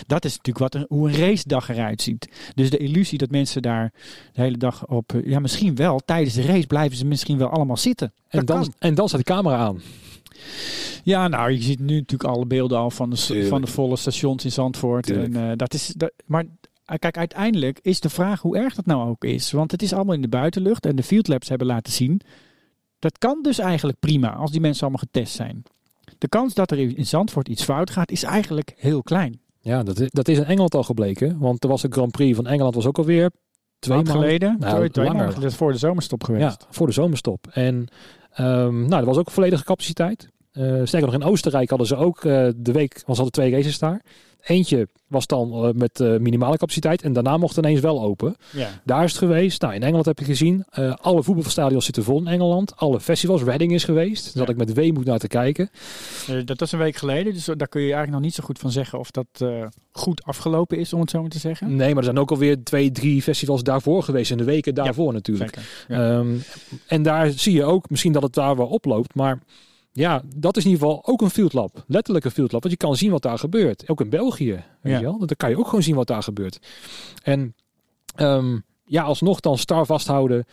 Dat 0.06 0.24
is 0.24 0.36
natuurlijk 0.36 0.58
wat 0.58 0.74
een, 0.74 0.84
hoe 0.88 1.08
een 1.08 1.16
racedag 1.16 1.68
eruit 1.68 2.02
ziet. 2.02 2.28
Dus 2.54 2.70
de 2.70 2.76
illusie 2.76 3.18
dat 3.18 3.30
mensen 3.30 3.62
daar 3.62 3.92
de 4.32 4.40
hele 4.42 4.56
dag 4.56 4.86
op... 4.86 5.12
Ja, 5.24 5.38
misschien 5.38 5.74
wel. 5.74 5.98
Tijdens 6.04 6.34
de 6.34 6.42
race 6.42 6.66
blijven 6.66 6.96
ze 6.96 7.06
misschien 7.06 7.38
wel 7.38 7.48
allemaal 7.48 7.76
zitten. 7.76 8.12
En 8.28 8.44
dan, 8.44 8.60
kan. 8.62 8.72
en 8.78 8.94
dan 8.94 9.08
staat 9.08 9.24
die 9.26 9.34
camera 9.34 9.56
aan. 9.56 9.80
Ja, 11.02 11.28
nou, 11.28 11.50
je 11.50 11.62
ziet 11.62 11.80
nu 11.80 11.94
natuurlijk 11.98 12.30
alle 12.30 12.46
beelden 12.46 12.78
al 12.78 12.90
van 12.90 13.10
de, 13.10 13.16
Tuurlijk. 13.16 13.48
van 13.48 13.60
de 13.60 13.66
volle 13.66 13.96
stations 13.96 14.44
in 14.44 14.52
Zandvoort. 14.52 15.04
Tuurlijk. 15.06 15.34
En, 15.34 15.50
eh, 15.50 15.56
dat 15.56 15.74
is, 15.74 15.86
dat, 15.96 16.12
maar 16.26 16.44
kijk, 16.98 17.16
uiteindelijk 17.18 17.78
is 17.82 18.00
de 18.00 18.08
vraag 18.08 18.40
hoe 18.40 18.56
erg 18.56 18.74
dat 18.74 18.86
nou 18.86 19.08
ook 19.08 19.24
is. 19.24 19.52
Want 19.52 19.70
het 19.70 19.82
is 19.82 19.92
allemaal 19.92 20.14
in 20.14 20.22
de 20.22 20.28
buitenlucht 20.28 20.86
en 20.86 20.96
de 20.96 21.02
field 21.02 21.28
labs 21.28 21.48
hebben 21.48 21.66
laten 21.66 21.92
zien. 21.92 22.20
Dat 22.98 23.18
kan 23.18 23.38
dus 23.42 23.58
eigenlijk 23.58 23.98
prima 23.98 24.32
als 24.34 24.50
die 24.50 24.60
mensen 24.60 24.82
allemaal 24.82 25.04
getest 25.12 25.34
zijn. 25.34 25.62
De 26.18 26.28
kans 26.28 26.54
dat 26.54 26.70
er 26.70 26.78
in 26.78 27.06
Zandvoort 27.06 27.48
iets 27.48 27.64
fout 27.64 27.90
gaat 27.90 28.10
is 28.10 28.22
eigenlijk 28.22 28.74
heel 28.76 29.02
klein. 29.02 29.40
Ja, 29.60 29.82
dat 29.82 29.98
is, 30.00 30.10
dat 30.10 30.28
is 30.28 30.38
in 30.38 30.44
Engeland 30.44 30.74
al 30.74 30.82
gebleken. 30.82 31.38
Want 31.38 31.62
er 31.62 31.68
was 31.68 31.82
een 31.82 31.92
Grand 31.92 32.12
Prix 32.12 32.36
van 32.36 32.46
Engeland 32.46 32.74
was 32.74 32.86
ook 32.86 32.98
alweer 32.98 33.30
twee 33.78 33.96
Maand 33.96 34.08
maanden 34.08 34.24
geleden, 34.24 34.56
Nou, 34.58 34.76
twee, 34.76 34.90
twee 34.90 35.06
langer. 35.06 35.26
maanden 35.30 35.52
voor 35.52 35.72
de 35.72 35.78
zomerstop 35.78 36.24
geweest. 36.24 36.60
Ja, 36.60 36.66
voor 36.70 36.86
de 36.86 36.92
zomerstop. 36.92 37.46
En 37.52 37.86
ehm, 38.30 38.80
nou, 38.86 39.00
er 39.00 39.04
was 39.04 39.16
ook 39.16 39.30
volledige 39.30 39.64
capaciteit. 39.64 40.28
Eh 40.52 40.80
sterker 40.84 41.10
nog, 41.10 41.20
in 41.20 41.22
Oostenrijk 41.22 41.68
hadden 41.68 41.86
ze 41.86 41.96
ook 41.96 42.24
eh, 42.24 42.48
de 42.56 42.72
week, 42.72 42.92
want 42.92 43.16
ze 43.16 43.22
hadden 43.22 43.32
twee 43.32 43.50
races 43.50 43.78
daar. 43.78 44.02
Eentje 44.44 44.88
was 45.06 45.26
dan 45.26 45.52
eh, 45.52 45.70
met 45.72 46.00
eh, 46.00 46.16
minimale 46.16 46.56
capaciteit 46.56 47.02
en 47.02 47.12
daarna 47.12 47.36
mocht 47.36 47.56
ineens 47.56 47.80
wel 47.80 48.02
open. 48.02 48.36
Ja. 48.52 48.68
Daar 48.84 49.04
is 49.04 49.10
het 49.10 49.18
geweest. 49.18 49.60
Nou, 49.62 49.74
in 49.74 49.82
Engeland 49.82 50.04
heb 50.04 50.18
je 50.18 50.24
gezien, 50.24 50.64
eh, 50.70 50.94
alle 51.00 51.22
voetbalstadions 51.22 51.84
zitten 51.84 52.02
vol 52.04 52.18
in 52.18 52.26
Engeland. 52.26 52.76
Alle 52.76 53.00
festivals, 53.00 53.42
Reading 53.42 53.72
is 53.72 53.84
geweest. 53.84 54.22
Daar 54.24 54.32
zat 54.32 54.46
Ja. 54.46 54.52
ik 54.52 54.58
met 54.58 54.72
weemoed 54.72 55.04
naar 55.04 55.18
te 55.18 55.28
kijken. 55.28 55.70
Dat 56.44 56.60
was 56.60 56.72
een 56.72 56.78
week 56.78 56.96
geleden, 56.96 57.32
dus 57.32 57.44
daar 57.44 57.68
kun 57.68 57.80
je 57.80 57.86
eigenlijk 57.86 58.12
nog 58.12 58.20
niet 58.20 58.34
zo 58.34 58.44
goed 58.44 58.58
van 58.58 58.70
zeggen 58.70 58.98
of 58.98 59.10
dat 59.10 59.26
goed 59.92 60.24
afgelopen 60.24 60.78
is, 60.78 60.92
om 60.92 61.00
het 61.00 61.10
zo 61.10 61.20
maar 61.20 61.30
te 61.30 61.38
zeggen. 61.38 61.76
Nee, 61.76 61.88
maar 61.88 61.96
er 61.98 62.04
zijn 62.04 62.18
ook 62.18 62.30
alweer 62.30 62.62
twee, 62.64 62.92
drie 62.92 63.22
festivals 63.22 63.62
daarvoor 63.62 64.02
geweest. 64.02 64.30
In 64.30 64.36
de 64.36 64.44
weken 64.44 64.74
daarvoor 64.74 65.12
natuurlijk. 65.12 65.58
Ehm, 65.88 66.34
en 66.86 67.02
daar 67.02 67.30
zie 67.30 67.52
je 67.52 67.64
ook 67.64 67.90
misschien 67.90 68.12
dat 68.12 68.22
het 68.22 68.34
daar 68.34 68.56
wel 68.56 68.66
oploopt. 68.66 69.14
Maar 69.14 69.38
ja, 69.96 70.22
dat 70.36 70.56
is 70.56 70.64
in 70.64 70.70
ieder 70.70 70.86
geval 70.86 71.06
ook 71.06 71.22
een 71.22 71.30
field 71.30 71.52
lab. 71.52 71.84
Letterlijk 71.86 72.24
een 72.24 72.30
field 72.30 72.52
lab. 72.52 72.62
Want 72.62 72.74
je 72.80 72.86
kan 72.86 72.96
zien 72.96 73.10
wat 73.10 73.22
daar 73.22 73.38
gebeurt. 73.38 73.88
Ook 73.88 74.00
in 74.00 74.08
België. 74.08 74.64
Weet 74.80 74.92
Ja. 74.92 74.98
je 74.98 75.04
wel? 75.04 75.18
Dan 75.18 75.36
kan 75.36 75.50
je 75.50 75.58
ook 75.58 75.66
gewoon 75.68 75.82
zien 75.82 75.94
wat 75.94 76.06
daar 76.06 76.22
gebeurt. 76.22 76.58
En 77.22 77.54
ehm, 78.14 78.58
ja, 78.84 79.02
alsnog 79.02 79.40
dan 79.40 79.58
star 79.58 79.86
vasthouden 79.86 80.44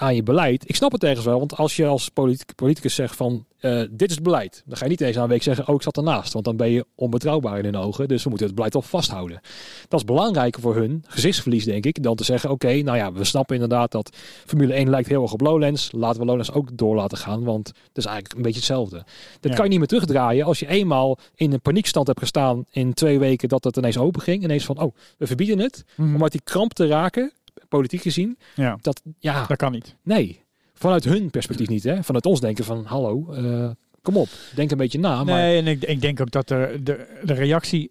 aan 0.00 0.14
je 0.14 0.22
beleid. 0.22 0.68
Ik 0.68 0.76
snap 0.76 0.92
het 0.92 1.04
ergens 1.04 1.24
wel. 1.26 1.38
Want 1.38 1.56
als 1.56 1.76
je 1.76 1.86
als 1.86 2.08
politic- 2.08 2.54
politicus 2.54 2.94
zegt 2.94 3.16
van 3.16 3.46
eh, 3.58 3.82
dit 3.90 4.08
is 4.08 4.14
het 4.14 4.24
beleid. 4.24 4.62
Dan 4.66 4.76
ga 4.76 4.84
je 4.84 4.90
niet 4.90 5.00
eens 5.00 5.16
na 5.16 5.22
een 5.22 5.28
week 5.28 5.42
zeggen, 5.42 5.68
oh 5.68 5.74
ik 5.74 5.82
zat 5.82 5.96
ernaast. 5.96 6.32
Want 6.32 6.44
dan 6.44 6.56
ben 6.56 6.70
je 6.70 6.84
onbetrouwbaar 6.94 7.58
in 7.58 7.64
hun 7.64 7.76
ogen. 7.76 8.08
Dus 8.08 8.22
we 8.22 8.28
moeten 8.28 8.46
het 8.46 8.56
beleid 8.56 8.72
wel 8.72 8.82
vasthouden. 8.82 9.40
Dat 9.88 10.00
is 10.00 10.06
belangrijker 10.06 10.60
voor 10.62 10.76
hun 10.76 11.04
gezichtsverlies 11.06 11.64
denk 11.64 11.86
ik. 11.86 12.02
Dan 12.02 12.16
te 12.16 12.24
zeggen, 12.24 12.50
oké, 12.50 12.82
nou 12.82 12.96
ja, 12.96 13.12
we 13.12 13.24
snappen 13.24 13.54
inderdaad 13.54 13.92
dat 13.92 14.16
Formule 14.46 14.72
1 14.74 14.90
lijkt 14.90 15.08
heel 15.08 15.22
erg 15.22 15.32
op 15.32 15.40
Lowlands. 15.40 15.92
Laten 15.92 16.20
we 16.20 16.26
Lowlands 16.26 16.52
ook 16.52 16.76
door 16.76 16.94
laten 16.94 17.18
gaan. 17.18 17.44
Want 17.44 17.66
het 17.68 17.96
is 17.96 18.04
eigenlijk 18.04 18.34
een 18.36 18.42
beetje 18.42 18.58
hetzelfde. 18.58 18.96
Dat 19.40 19.50
Ja. 19.50 19.54
kan 19.54 19.64
je 19.64 19.70
niet 19.70 19.78
meer 19.78 19.88
terugdraaien. 19.88 20.44
Als 20.46 20.58
je 20.58 20.68
eenmaal 20.68 21.18
in 21.34 21.52
een 21.52 21.60
paniekstand 21.60 22.06
hebt 22.06 22.18
gestaan 22.20 22.64
in 22.70 22.94
twee 22.94 23.18
weken 23.18 23.48
dat 23.48 23.64
het 23.64 23.76
ineens 23.76 23.98
open 23.98 24.20
ging. 24.22 24.42
Ineens 24.42 24.64
van, 24.64 24.80
oh, 24.82 24.94
we 25.18 25.26
verbieden 25.26 25.58
het. 25.58 25.84
Mhm. 25.96 26.14
Om 26.14 26.22
uit 26.22 26.32
die 26.32 26.42
kramp 26.44 26.72
te 26.74 26.86
raken, 26.86 27.32
politiek 27.68 28.02
gezien. 28.02 28.38
ja, 28.54 28.78
Dat, 28.80 29.02
ja, 29.18 29.46
dat 29.46 29.56
kan 29.56 29.72
niet. 29.72 29.96
nee. 30.02 30.46
Vanuit 30.74 31.04
hun 31.04 31.30
perspectief 31.30 31.68
niet. 31.68 31.82
Hè? 31.82 32.02
Vanuit 32.02 32.26
ons 32.26 32.40
denken 32.40 32.64
van, 32.64 32.84
hallo, 32.84 33.32
eh, 33.32 33.70
kom 34.02 34.16
op. 34.16 34.28
Denk 34.54 34.70
een 34.70 34.76
beetje 34.76 34.98
na. 34.98 35.24
Maar 35.24 35.34
Nee, 35.34 35.58
en 35.58 35.66
ik, 35.66 35.82
ik 35.84 36.00
denk 36.00 36.20
ook 36.20 36.30
dat 36.30 36.48
de, 36.48 36.80
de, 36.82 37.20
de 37.24 37.32
reactie 37.32 37.90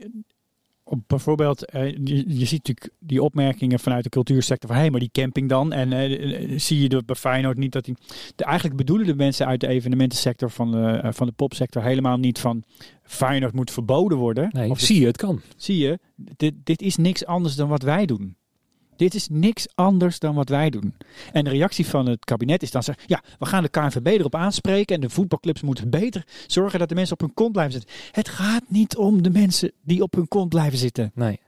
op 0.83 0.99
bijvoorbeeld, 1.07 1.65
eh, 1.65 1.91
je, 1.91 2.23
je 2.27 2.45
ziet 2.45 2.67
natuurlijk 2.67 2.89
die 2.99 3.23
opmerkingen 3.23 3.79
vanuit 3.79 4.03
de 4.03 4.09
cultuursector 4.09 4.69
van 4.69 4.79
hé, 4.79 4.89
maar 4.89 4.99
die 4.99 5.09
camping 5.11 5.49
dan. 5.49 5.73
En 5.73 5.93
eh, 5.93 6.59
zie 6.59 6.81
je 6.81 6.89
dat 6.89 7.05
bij 7.05 7.15
Feyenoord 7.15 7.57
niet 7.57 7.71
dat 7.71 7.85
die. 7.85 7.95
De, 8.35 8.43
eigenlijk 8.43 8.77
bedoelen 8.77 9.07
de 9.07 9.15
mensen 9.15 9.47
uit 9.47 9.59
de 9.59 9.67
evenementensector 9.67 10.49
van 10.49 10.71
de, 10.71 11.09
van 11.13 11.27
de 11.27 11.33
popsector 11.33 11.83
helemaal 11.83 12.17
niet 12.17 12.39
van 12.39 12.63
Feyenoord 13.03 13.53
moet 13.53 13.71
verboden 13.71 14.17
worden. 14.17 14.49
nee, 14.51 14.69
Of 14.69 14.79
zie 14.79 14.99
je, 14.99 15.05
het 15.05 15.17
kan. 15.17 15.41
zie 15.57 15.77
je, 15.77 15.99
dit, 16.15 16.53
dit 16.63 16.81
is 16.81 16.95
niks 16.95 17.25
anders 17.25 17.55
dan 17.55 17.67
wat 17.69 17.81
wij 17.81 18.05
doen. 18.05 18.35
Dit 18.97 19.13
is 19.13 19.27
niks 19.31 19.67
anders 19.75 20.19
dan 20.19 20.35
wat 20.35 20.49
wij 20.49 20.69
doen. 20.69 20.93
En 21.31 21.43
de 21.43 21.49
reactie 21.49 21.85
van 21.87 22.05
het 22.09 22.25
kabinet 22.25 22.61
is 22.63 22.71
dan 22.71 22.83
zeggen: 22.83 23.03
ja, 23.07 23.23
we 23.39 23.45
gaan 23.45 23.63
de 23.63 23.69
KNVB 23.69 24.07
erop 24.07 24.35
aanspreken 24.35 24.95
en 24.95 25.01
de 25.01 25.09
voetbalclubs 25.09 25.61
moeten 25.61 25.89
beter 25.89 26.23
zorgen 26.47 26.79
dat 26.79 26.89
de 26.89 26.95
mensen 26.95 27.13
op 27.13 27.19
hun 27.21 27.33
kont 27.33 27.51
blijven 27.51 27.73
zitten. 27.73 27.91
Het 28.11 28.29
gaat 28.29 28.63
niet 28.67 28.95
om 28.97 29.21
de 29.21 29.29
mensen 29.29 29.71
die 29.83 30.01
op 30.01 30.13
hun 30.13 30.27
kont 30.27 30.49
blijven 30.49 30.77
zitten. 30.77 31.11
Nee, 31.15 31.39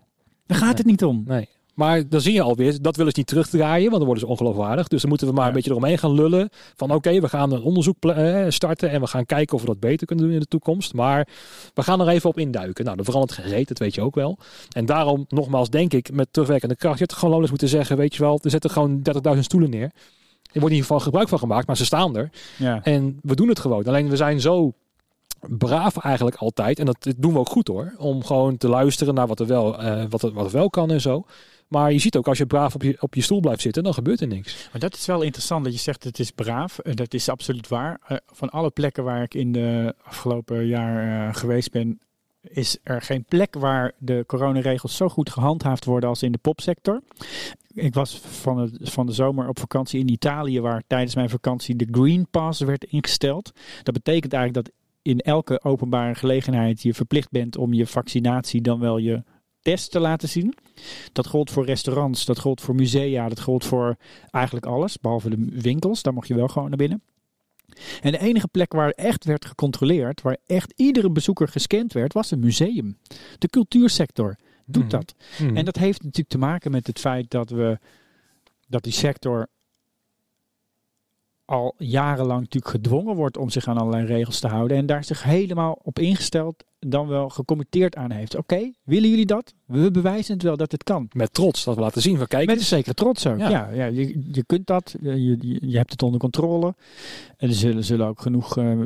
Daar 0.45 0.57
gaat 0.57 0.67
Nee. 0.67 0.77
het 0.77 0.85
niet 0.85 1.03
om. 1.03 1.23
nee. 1.27 1.49
Maar 1.79 2.09
dan 2.09 2.21
zie 2.21 2.33
je 2.33 2.41
alweer, 2.41 2.81
dat 2.81 2.95
willen 2.95 3.11
ze 3.11 3.17
niet 3.17 3.27
terugdraaien, 3.27 3.85
want 3.85 3.95
dan 3.95 4.05
worden 4.05 4.23
ze 4.23 4.27
ongeloofwaardig. 4.27 4.87
Dus 4.87 4.99
dan 5.01 5.09
moeten 5.09 5.27
we 5.27 5.33
maar 5.33 5.47
een 5.47 5.53
beetje 5.53 5.69
eromheen 5.69 5.97
gaan 5.97 6.13
lullen. 6.13 6.49
Van 6.75 6.91
oké, 6.91 7.19
we 7.19 7.29
gaan 7.29 7.51
een 7.51 7.61
onderzoek 7.61 8.05
eh, 8.05 8.45
starten 8.49 8.89
en 8.89 9.01
we 9.01 9.07
gaan 9.07 9.25
kijken 9.25 9.55
of 9.55 9.61
we 9.61 9.67
dat 9.67 9.79
beter 9.79 10.07
kunnen 10.07 10.25
doen 10.25 10.33
in 10.33 10.39
de 10.39 10.47
toekomst. 10.47 10.93
Maar 10.93 11.27
we 11.73 11.83
gaan 11.83 12.01
er 12.01 12.07
even 12.07 12.29
op 12.29 12.37
induiken. 12.37 12.83
Nou, 12.83 12.95
dan 12.95 13.05
verandert 13.05 13.33
geen 13.33 13.49
reet, 13.51 13.67
dat 13.67 13.77
weet 13.77 13.95
je 13.95 14.01
ook 14.01 14.15
wel. 14.15 14.37
En 14.69 14.85
daarom, 14.85 15.25
nogmaals, 15.27 15.69
denk 15.69 15.93
ik, 15.93 16.11
met 16.11 16.27
terugwerkende 16.31 16.75
kracht, 16.75 16.99
je 16.99 17.05
had 17.07 17.17
gewoon 17.17 17.41
eens 17.41 17.49
moeten 17.49 17.67
zeggen, 17.67 17.97
weet 17.97 18.15
je 18.15 18.21
wel, 18.21 18.39
er 18.43 18.49
zetten 18.49 18.69
gewoon 18.69 19.01
30.000 19.33 19.39
stoelen 19.39 19.69
neer. 19.69 19.81
Er 19.81 20.59
wordt 20.59 20.75
in 20.75 20.81
ieder 20.81 20.81
geval 20.81 20.99
gebruik 20.99 21.27
van 21.27 21.39
gemaakt, 21.39 21.67
maar 21.67 21.77
ze 21.77 21.85
staan 21.85 22.17
er. 22.17 22.29
Ja. 22.57 22.83
En 22.83 23.19
we 23.21 23.35
doen 23.35 23.49
het 23.49 23.59
gewoon. 23.59 23.85
Alleen 23.85 24.09
we 24.09 24.15
zijn 24.15 24.41
zo 24.41 24.73
braaf 25.47 25.97
eigenlijk 25.97 26.35
altijd. 26.35 26.79
En 26.79 26.85
dat 26.85 27.13
doen 27.17 27.33
we 27.33 27.39
ook 27.39 27.49
goed 27.49 27.67
hoor. 27.67 27.93
Om 27.97 28.23
gewoon 28.23 28.57
te 28.57 28.69
luisteren 28.69 29.13
naar 29.13 29.27
wat 29.27 29.39
er 29.39 29.47
wel, 29.47 29.79
eh, 29.79 30.03
wat 30.09 30.23
er, 30.23 30.33
wat 30.33 30.45
er 30.45 30.51
wel 30.51 30.69
kan 30.69 30.91
en 30.91 31.01
zo. 31.01 31.25
Maar 31.69 31.91
je 31.91 31.99
ziet 31.99 32.17
ook, 32.17 32.27
als 32.27 32.37
je 32.37 32.45
braaf 32.45 32.75
op 32.75 32.81
je, 32.83 32.97
op 32.99 33.15
je 33.15 33.21
stoel 33.21 33.39
blijft 33.39 33.61
zitten, 33.61 33.83
dan 33.83 33.93
gebeurt 33.93 34.21
er 34.21 34.27
niks. 34.27 34.69
Maar 34.71 34.81
dat 34.81 34.95
is 34.95 35.05
wel 35.05 35.21
interessant 35.21 35.63
dat 35.63 35.73
je 35.73 35.79
zegt 35.79 36.03
het 36.03 36.19
is 36.19 36.31
braaf. 36.31 36.79
Eh, 36.79 36.93
Dat 36.93 37.13
is 37.13 37.29
absoluut 37.29 37.67
waar. 37.67 37.99
Eh, 38.07 38.17
Van 38.25 38.49
alle 38.49 38.69
plekken 38.69 39.03
waar 39.03 39.21
ik 39.21 39.33
in 39.33 39.51
de 39.51 39.95
afgelopen 40.03 40.65
jaar 40.65 41.27
eh, 41.27 41.35
geweest 41.35 41.71
ben, 41.71 41.99
is 42.41 42.77
er 42.83 43.01
geen 43.01 43.23
plek 43.23 43.55
waar 43.55 43.91
de 43.97 44.23
coronaregels 44.27 44.95
zo 44.95 45.09
goed 45.09 45.29
gehandhaafd 45.29 45.85
worden 45.85 46.09
als 46.09 46.23
in 46.23 46.31
de 46.31 46.37
popsector. 46.37 47.01
Ik 47.73 47.93
was 47.93 48.17
van 48.19 48.69
van 48.81 49.05
de 49.05 49.11
zomer 49.11 49.47
op 49.47 49.59
vakantie 49.59 49.99
in 49.99 50.09
Italië, 50.09 50.61
waar 50.61 50.83
tijdens 50.87 51.15
mijn 51.15 51.29
vakantie 51.29 51.75
de 51.75 51.87
Green 51.91 52.27
Pass 52.31 52.59
werd 52.59 52.83
ingesteld. 52.83 53.51
Dat 53.83 53.93
betekent 53.93 54.33
eigenlijk 54.33 54.65
dat 54.65 54.75
in 55.01 55.19
elke 55.19 55.63
openbare 55.63 56.15
gelegenheid 56.15 56.81
je 56.81 56.93
verplicht 56.93 57.31
bent 57.31 57.57
om 57.57 57.73
je 57.73 57.87
vaccinatie 57.87 58.61
dan 58.61 58.79
wel 58.79 58.97
je 58.97 59.23
test 59.61 59.91
te 59.91 59.99
laten 59.99 60.29
zien. 60.29 60.55
Dat 61.11 61.27
gold 61.27 61.51
voor 61.51 61.65
restaurants, 61.65 62.25
dat 62.25 62.39
gold 62.39 62.61
voor 62.61 62.75
musea, 62.75 63.29
dat 63.29 63.39
gold 63.41 63.65
voor 63.65 63.95
eigenlijk 64.31 64.65
alles, 64.65 64.99
behalve 64.99 65.29
de 65.29 65.61
winkels. 65.61 66.01
Daar 66.01 66.13
mocht 66.13 66.27
je 66.27 66.35
wel 66.35 66.47
gewoon 66.47 66.67
naar 66.69 66.77
binnen. 66.77 67.03
En 68.01 68.11
de 68.11 68.19
enige 68.19 68.47
plek 68.47 68.73
waar 68.73 68.89
echt 68.89 69.25
werd 69.25 69.45
gecontroleerd, 69.45 70.21
waar 70.21 70.37
echt 70.45 70.73
iedere 70.75 71.11
bezoeker 71.11 71.47
gescand 71.47 71.93
werd, 71.93 72.13
was 72.13 72.31
een 72.31 72.39
museum. 72.39 72.97
De 73.37 73.47
cultuursector 73.47 74.35
doet 74.65 74.83
Mhm. 74.83 74.91
dat. 74.91 75.15
En 75.53 75.65
dat 75.65 75.75
heeft 75.75 76.01
natuurlijk 76.01 76.29
te 76.29 76.37
maken 76.37 76.71
met 76.71 76.87
het 76.87 76.99
feit 76.99 77.29
dat 77.31 77.49
we 77.49 77.79
dat 78.67 78.83
die 78.83 78.93
sector 78.93 79.47
al 81.45 81.75
jarenlang 81.77 82.39
natuurlijk 82.39 82.71
gedwongen 82.73 83.15
wordt 83.15 83.37
om 83.37 83.49
zich 83.49 83.67
aan 83.67 83.77
allerlei 83.77 84.05
regels 84.05 84.39
te 84.39 84.47
houden 84.47 84.77
en 84.77 84.85
daar 84.85 85.03
zich 85.03 85.23
helemaal 85.23 85.79
op 85.83 85.99
ingesteld 85.99 86.63
dan 86.79 87.07
wel 87.07 87.29
gecommitteerd 87.29 87.95
aan 87.95 88.11
heeft. 88.11 88.35
Oké, 88.35 88.71
willen 88.83 89.09
jullie 89.09 89.25
dat? 89.25 89.53
We 89.65 89.91
bewijzen 89.91 90.33
het 90.33 90.43
wel 90.43 90.57
dat 90.57 90.71
het 90.71 90.83
kan. 90.83 91.07
Met 91.13 91.33
trots 91.33 91.63
dat 91.63 91.75
we 91.75 91.81
laten 91.81 92.01
zien 92.01 92.17
van 92.17 92.27
kijk, 92.27 92.47
Met 92.47 92.57
een 92.57 92.63
zekere 92.63 92.93
trots 92.93 93.27
ook. 93.27 93.37
Ja. 93.37 93.49
Ja, 93.49 93.69
ja, 93.69 93.85
je, 93.85 94.21
je 94.31 94.43
kunt 94.43 94.67
dat. 94.67 94.95
Je, 95.01 95.37
je, 95.61 95.77
hebt 95.77 95.91
het 95.91 96.03
onder 96.03 96.19
controle. 96.19 96.75
En 97.37 97.47
er 97.47 97.55
zullen, 97.55 97.83
zullen 97.83 98.07
ook 98.07 98.21
genoeg 98.21 98.57
eh, 98.57 98.81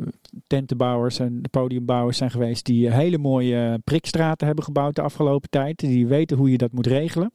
tentenbouwers 0.46 1.18
en 1.18 1.40
podiumbouwers 1.50 2.16
zijn 2.18 2.30
geweest 2.30 2.64
die 2.64 2.88
eh, 2.88 2.94
hele 2.94 3.18
mooie 3.18 3.80
prikstraten 3.84 4.46
hebben 4.46 4.64
gebouwd 4.64 4.94
de 4.94 5.02
afgelopen 5.02 5.50
tijd. 5.50 5.78
Die 5.78 6.06
weten 6.06 6.36
hoe 6.36 6.50
je 6.50 6.58
dat 6.58 6.72
moet 6.72 6.86
regelen. 6.86 7.30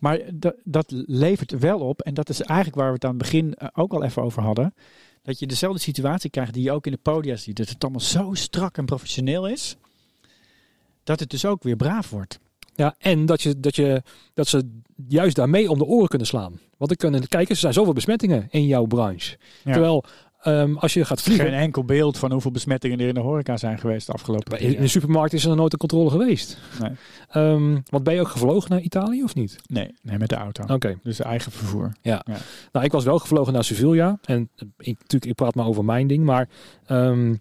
Maar 0.00 0.20
dat, 0.34 0.54
dat 0.64 0.92
levert 1.06 1.58
wel 1.58 1.80
op, 1.80 2.00
en 2.00 2.14
dat 2.14 2.28
is 2.28 2.40
eigenlijk 2.40 2.78
waar 2.78 2.88
we 2.88 2.94
het 2.94 3.04
aan 3.04 3.10
het 3.10 3.18
begin 3.18 3.54
eh, 3.54 3.68
ook 3.72 3.92
al 3.92 4.04
even 4.04 4.22
over 4.22 4.42
hadden. 4.42 4.74
Dat 5.22 5.38
je 5.38 5.46
dezelfde 5.46 5.80
situatie 5.80 6.30
krijgt 6.30 6.54
die 6.54 6.62
je 6.62 6.72
ook 6.72 6.86
in 6.86 6.92
de 6.92 6.98
podia 7.02 7.36
ziet. 7.36 7.56
Dat 7.56 7.68
het 7.68 7.82
allemaal 7.82 8.00
zo 8.00 8.30
strak 8.34 8.76
en 8.76 8.84
professioneel 8.84 9.48
is. 9.48 9.76
Dat 11.04 11.20
het 11.20 11.30
dus 11.30 11.44
ook 11.44 11.62
weer 11.62 11.76
braaf 11.76 12.10
wordt. 12.10 12.38
ja, 12.74 12.94
en 12.98 13.26
dat, 13.26 13.42
je, 13.42 13.60
dat, 13.60 13.76
je, 13.76 14.02
dat 14.34 14.48
ze 14.48 14.70
juist 15.08 15.36
daarmee 15.36 15.70
om 15.70 15.78
de 15.78 15.84
oren 15.84 16.08
kunnen 16.08 16.26
slaan. 16.26 16.60
Want 16.76 16.90
er 16.90 16.96
kunnen 16.96 17.28
kijken, 17.28 17.54
er 17.54 17.60
zijn 17.60 17.72
zoveel 17.72 17.92
besmettingen 17.92 18.48
in 18.50 18.66
jouw 18.66 18.84
branche. 18.84 19.36
Ja. 19.64 19.72
Terwijl 19.72 20.04
ehm, 20.42 20.76
als 20.76 20.94
je 20.94 21.04
gaat 21.04 21.22
vliegen... 21.22 21.46
Geen 21.46 21.54
enkel 21.54 21.84
beeld 21.84 22.18
van 22.18 22.32
hoeveel 22.32 22.50
besmettingen 22.50 23.00
er 23.00 23.08
in 23.08 23.14
de 23.14 23.20
horeca 23.20 23.56
zijn 23.56 23.78
geweest 23.78 24.06
de 24.06 24.12
afgelopen 24.12 24.60
in, 24.60 24.74
in 24.74 24.80
de 24.80 24.88
supermarkt 24.88 25.32
is 25.32 25.42
er 25.42 25.48
nog 25.48 25.58
nooit 25.58 25.72
een 25.72 25.78
controle 25.78 26.10
geweest. 26.10 26.58
Nee. 26.80 26.90
Ehm, 27.28 27.78
want 27.88 28.04
ben 28.04 28.14
je 28.14 28.20
ook 28.20 28.28
gevlogen 28.28 28.70
naar 28.70 28.80
Italië 28.80 29.22
of 29.22 29.34
niet? 29.34 29.58
Nee, 29.66 29.94
nee 30.02 30.18
met 30.18 30.28
de 30.28 30.36
auto. 30.36 30.74
Oké. 30.74 30.98
Dus 31.02 31.20
eigen 31.20 31.52
vervoer. 31.52 31.92
Ja. 32.00 32.24
Nou, 32.72 32.84
ik 32.84 32.92
was 32.92 33.04
wel 33.04 33.18
gevlogen 33.18 33.52
naar 33.52 33.64
Sevilla. 33.64 34.18
En 34.24 34.48
ik, 34.78 34.98
natuurlijk, 34.98 35.24
ik 35.24 35.34
praat 35.34 35.54
maar 35.54 35.66
over 35.66 35.84
mijn 35.84 36.06
ding. 36.06 36.24
Maar 36.24 36.48
ehm, 36.86 37.34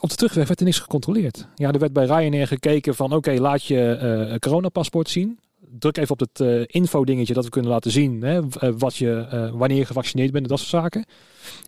op 0.00 0.08
de 0.08 0.16
terugweg 0.16 0.46
werd 0.46 0.58
er 0.58 0.66
niks 0.66 0.78
gecontroleerd. 0.78 1.46
Ja, 1.54 1.72
er 1.72 1.78
werd 1.78 1.92
bij 1.92 2.04
Ryanair 2.04 2.46
gekeken 2.46 2.94
van 2.94 3.12
oké, 3.12 3.32
laat 3.40 3.64
je 3.64 4.28
uh, 4.30 4.38
coronapaspoort 4.38 5.08
zien. 5.08 5.38
Druk 5.78 5.96
even 5.96 6.12
op 6.12 6.20
het 6.20 6.40
uh, 6.40 6.64
info-dingetje 6.66 7.34
dat 7.34 7.44
we 7.44 7.50
kunnen 7.50 7.70
laten 7.70 7.90
zien 7.90 8.22
hè, 8.22 8.40
wat 8.78 8.96
je, 8.96 9.26
uh, 9.32 9.50
wanneer 9.50 9.78
je 9.78 9.84
gevaccineerd 9.84 10.32
bent 10.32 10.44
en 10.44 10.50
dat 10.50 10.58
soort 10.58 10.82
zaken. 10.82 11.04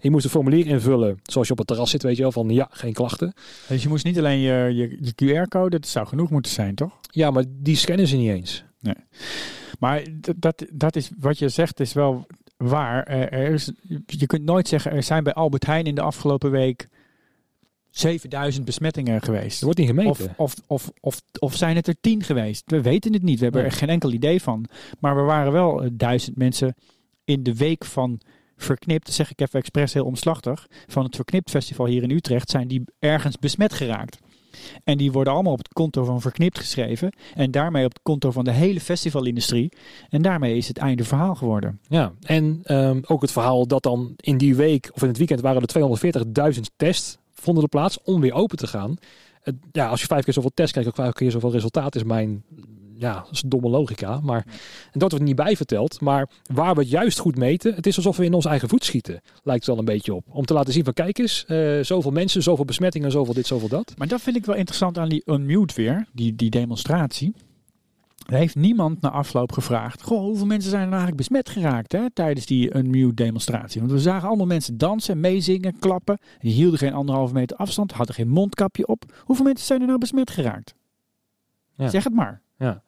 Je 0.00 0.10
moest 0.10 0.24
een 0.24 0.30
formulier 0.30 0.66
invullen 0.66 1.20
zoals 1.22 1.46
je 1.46 1.52
op 1.52 1.58
het 1.58 1.66
terras 1.66 1.90
zit, 1.90 2.02
weet 2.02 2.16
je 2.16 2.22
wel, 2.22 2.32
van 2.32 2.48
ja, 2.50 2.68
geen 2.70 2.92
klachten. 2.92 3.32
Dus 3.68 3.82
je 3.82 3.88
moest 3.88 4.04
niet 4.04 4.18
alleen 4.18 4.38
je, 4.38 4.74
je, 4.74 4.98
je 5.00 5.44
QR-code, 5.44 5.78
dat 5.78 5.86
zou 5.86 6.06
genoeg 6.06 6.30
moeten 6.30 6.52
zijn, 6.52 6.74
toch? 6.74 6.98
Ja, 7.10 7.30
maar 7.30 7.44
die 7.48 7.76
scannen 7.76 8.06
ze 8.06 8.16
niet 8.16 8.30
eens. 8.30 8.64
Nee. 8.80 8.94
Maar 9.78 10.04
dat, 10.36 10.66
dat 10.72 10.96
is 10.96 11.10
wat 11.18 11.38
je 11.38 11.48
zegt, 11.48 11.80
is 11.80 11.92
wel 11.92 12.26
waar. 12.56 13.02
Er 13.06 13.52
is, 13.52 13.70
je 14.06 14.26
kunt 14.26 14.44
nooit 14.44 14.68
zeggen, 14.68 14.92
er 14.92 15.02
zijn 15.02 15.24
bij 15.24 15.32
Albert 15.32 15.66
Heijn 15.66 15.84
in 15.84 15.94
de 15.94 16.00
afgelopen 16.00 16.50
week 16.50 16.88
7000 17.90 18.64
besmettingen 18.64 19.22
geweest. 19.22 19.58
Er 19.58 19.64
wordt 19.64 19.78
niet 19.78 19.88
gemeten. 19.88 20.10
Of, 20.10 20.28
of, 20.36 20.54
of, 20.66 20.90
of, 21.00 21.22
of 21.38 21.56
zijn 21.56 21.76
het 21.76 21.86
er 21.86 21.96
10 22.00 22.22
geweest? 22.22 22.62
We 22.66 22.82
weten 22.82 23.12
het 23.12 23.22
niet. 23.22 23.38
We 23.38 23.44
hebben 23.44 23.64
er 23.64 23.72
geen 23.72 23.88
enkel 23.88 24.12
idee 24.12 24.42
van. 24.42 24.64
Maar 24.98 25.16
we 25.16 25.22
waren 25.22 25.52
wel 25.52 25.88
duizend 25.92 26.36
mensen 26.36 26.74
in 27.24 27.42
de 27.42 27.56
week 27.56 27.84
van 27.84 28.20
Verknipt, 28.56 29.12
zeg 29.12 29.30
ik 29.30 29.40
even 29.40 29.58
expres 29.58 29.92
heel 29.92 30.04
omslachtig, 30.04 30.66
van 30.86 31.04
het 31.04 31.16
Verknipt 31.16 31.50
Festival 31.50 31.86
hier 31.86 32.02
in 32.02 32.10
Utrecht, 32.10 32.50
zijn 32.50 32.68
die 32.68 32.84
ergens 32.98 33.38
besmet 33.38 33.72
geraakt. 33.72 34.18
En 34.84 34.98
die 34.98 35.12
worden 35.12 35.32
allemaal 35.32 35.52
op 35.52 35.58
het 35.58 35.72
konto 35.72 36.04
van 36.04 36.20
Verknipt 36.20 36.58
geschreven. 36.58 37.12
En 37.34 37.50
daarmee 37.50 37.84
op 37.84 37.92
het 37.92 38.02
konto 38.02 38.30
van 38.30 38.44
de 38.44 38.50
hele 38.50 38.80
festivalindustrie. 38.80 39.72
En 40.08 40.22
daarmee 40.22 40.56
is 40.56 40.68
het 40.68 40.78
einde 40.78 41.04
verhaal 41.04 41.34
geworden. 41.34 41.80
Ja, 41.88 42.12
en 42.22 42.60
um, 42.64 43.00
ook 43.06 43.22
het 43.22 43.32
verhaal 43.32 43.66
dat 43.66 43.82
dan 43.82 44.12
in 44.16 44.38
die 44.38 44.54
week 44.54 44.90
of 44.94 45.02
in 45.02 45.08
het 45.08 45.18
weekend 45.18 45.40
waren 45.40 45.62
er 45.62 46.54
240.000 46.54 46.60
tests 46.76 47.18
vonden 47.40 47.62
de 47.62 47.68
plaats 47.68 47.98
om 48.02 48.20
weer 48.20 48.32
open 48.32 48.56
te 48.56 48.66
gaan. 48.66 48.96
ja, 49.72 49.88
als 49.88 50.00
je 50.00 50.06
vijf 50.06 50.24
keer 50.24 50.34
zoveel 50.34 50.50
tests 50.54 50.72
krijgt, 50.72 50.90
ook 50.90 50.96
vijf 50.96 51.12
keer 51.12 51.30
zoveel 51.30 51.52
resultaat 51.52 51.94
is 51.94 52.04
mijn 52.04 52.44
ja, 53.00 53.14
dat 53.14 53.32
is 53.32 53.42
domme 53.46 53.68
logica. 53.68 54.20
Maar 54.22 54.44
en 54.92 54.98
dat 54.98 55.10
wordt 55.10 55.24
niet 55.24 55.36
bij 55.36 55.56
verteld. 55.56 56.00
Maar 56.00 56.28
waar 56.52 56.74
we 56.74 56.80
het 56.80 56.90
juist 56.90 57.18
goed 57.18 57.36
meten, 57.36 57.74
het 57.74 57.86
is 57.86 57.96
alsof 57.96 58.16
we 58.16 58.24
in 58.24 58.34
ons 58.34 58.44
eigen 58.44 58.68
voet 58.68 58.84
schieten. 58.84 59.20
Lijkt 59.42 59.66
het 59.66 59.66
wel 59.66 59.78
een 59.78 59.94
beetje 59.94 60.14
op. 60.14 60.24
Om 60.28 60.44
te 60.44 60.54
laten 60.54 60.72
zien 60.72 60.84
van 60.84 60.92
kijk 60.92 61.18
eens, 61.18 61.44
uh, 61.48 61.80
zoveel 61.80 62.10
mensen, 62.10 62.42
zoveel 62.42 62.64
besmettingen, 62.64 63.10
zoveel 63.10 63.34
dit, 63.34 63.46
zoveel 63.46 63.68
dat. 63.68 63.94
Maar 63.96 64.08
dat 64.08 64.20
vind 64.20 64.36
ik 64.36 64.44
wel 64.44 64.56
interessant 64.56 64.98
aan 64.98 65.08
die 65.08 65.22
unmute 65.26 65.74
weer, 65.74 66.06
die, 66.12 66.34
die 66.34 66.50
demonstratie. 66.50 67.34
Er 68.26 68.36
heeft 68.36 68.54
niemand 68.54 69.00
na 69.00 69.10
afloop 69.10 69.52
gevraagd: 69.52 70.02
Goh, 70.02 70.20
hoeveel 70.20 70.46
mensen 70.46 70.70
zijn 70.70 70.82
er 70.82 70.88
nou 70.88 71.02
eigenlijk 71.02 71.28
besmet 71.28 71.48
geraakt 71.48 71.92
hè, 71.92 72.10
tijdens 72.10 72.46
die 72.46 72.76
unmute 72.76 73.14
demonstratie? 73.14 73.80
Want 73.80 73.92
we 73.92 73.98
zagen 73.98 74.28
allemaal 74.28 74.46
mensen 74.46 74.78
dansen, 74.78 75.20
meezingen, 75.20 75.78
klappen. 75.78 76.18
Die 76.38 76.52
hielden 76.52 76.78
geen 76.78 76.92
anderhalve 76.92 77.34
meter 77.34 77.56
afstand, 77.56 77.92
hadden 77.92 78.14
geen 78.14 78.28
mondkapje 78.28 78.86
op. 78.86 79.04
Hoeveel 79.24 79.44
mensen 79.44 79.66
zijn 79.66 79.80
er 79.80 79.86
nou 79.86 79.98
besmet 79.98 80.30
geraakt? 80.30 80.74
Ja. 81.74 81.88
Zeg 81.88 82.04
het 82.04 82.14
maar. 82.14 82.42
Ja. 82.58 82.82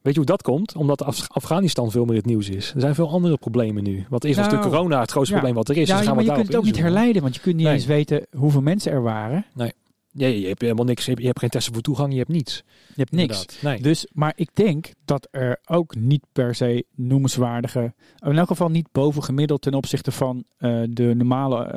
Weet 0.00 0.12
je 0.12 0.18
hoe 0.18 0.28
dat 0.28 0.42
komt? 0.42 0.76
Omdat 0.76 1.02
Af 1.02 1.28
Afghanistan 1.28 1.90
veel 1.90 2.04
meer 2.04 2.16
het 2.16 2.26
nieuws 2.26 2.48
is. 2.48 2.72
Er 2.74 2.80
zijn 2.80 2.94
veel 2.94 3.10
andere 3.10 3.36
problemen 3.36 3.82
nu. 3.82 4.06
Want 4.08 4.24
eerst 4.24 4.36
nou, 4.38 4.50
natuurlijk 4.50 4.76
corona 4.76 5.00
het 5.00 5.10
grootste 5.10 5.34
probleem 5.34 5.54
wat 5.54 5.68
er 5.68 5.76
is. 5.76 5.88
Ja, 5.88 5.96
dus 5.96 6.06
gaan 6.06 6.14
maar 6.14 6.24
je 6.24 6.32
kunt 6.32 6.46
het 6.46 6.56
ook 6.56 6.64
niet 6.64 6.78
herleiden, 6.78 7.22
want 7.22 7.34
je 7.34 7.40
kunt 7.40 7.56
niet 7.56 7.66
eens 7.66 7.86
weten 7.86 8.26
hoeveel 8.36 8.62
mensen 8.62 8.92
er 8.92 9.02
waren. 9.02 9.44
Nee. 9.54 9.72
Nee, 10.12 10.40
je 10.40 10.46
hebt 10.46 10.60
helemaal 10.60 10.84
niks. 10.84 11.04
Je 11.04 11.26
hebt 11.26 11.38
geen 11.38 11.48
testen 11.48 11.72
voor 11.72 11.82
toegang, 11.82 12.12
je 12.12 12.18
hebt 12.18 12.30
niets. 12.30 12.62
Je 12.88 12.94
hebt 12.94 13.12
niks. 13.12 13.62
Nee. 13.62 13.82
Dus, 13.82 14.06
maar 14.12 14.32
ik 14.36 14.50
denk 14.54 14.92
dat 15.04 15.28
er 15.30 15.60
ook 15.64 15.94
niet 15.94 16.24
per 16.32 16.54
se 16.54 16.84
noemenswaardige, 16.94 17.94
in 18.18 18.38
elk 18.38 18.48
geval 18.48 18.68
niet 18.68 18.92
bovengemiddeld 18.92 19.62
ten 19.62 19.74
opzichte 19.74 20.12
van 20.12 20.44
uh, 20.58 20.82
de 20.90 21.14
normale 21.14 21.72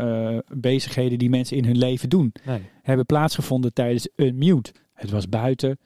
uh, 0.51 0.57
bezigheden 0.59 1.17
die 1.17 1.29
mensen 1.29 1.57
in 1.57 1.65
hun 1.65 1.77
leven 1.77 2.09
doen, 2.09 2.33
nee. 2.45 2.61
hebben 2.81 3.05
plaatsgevonden 3.05 3.73
tijdens 3.73 4.09
een 4.15 4.37
mute. 4.37 4.71
Het 4.93 5.09
was 5.09 5.29
buiten. 5.29 5.79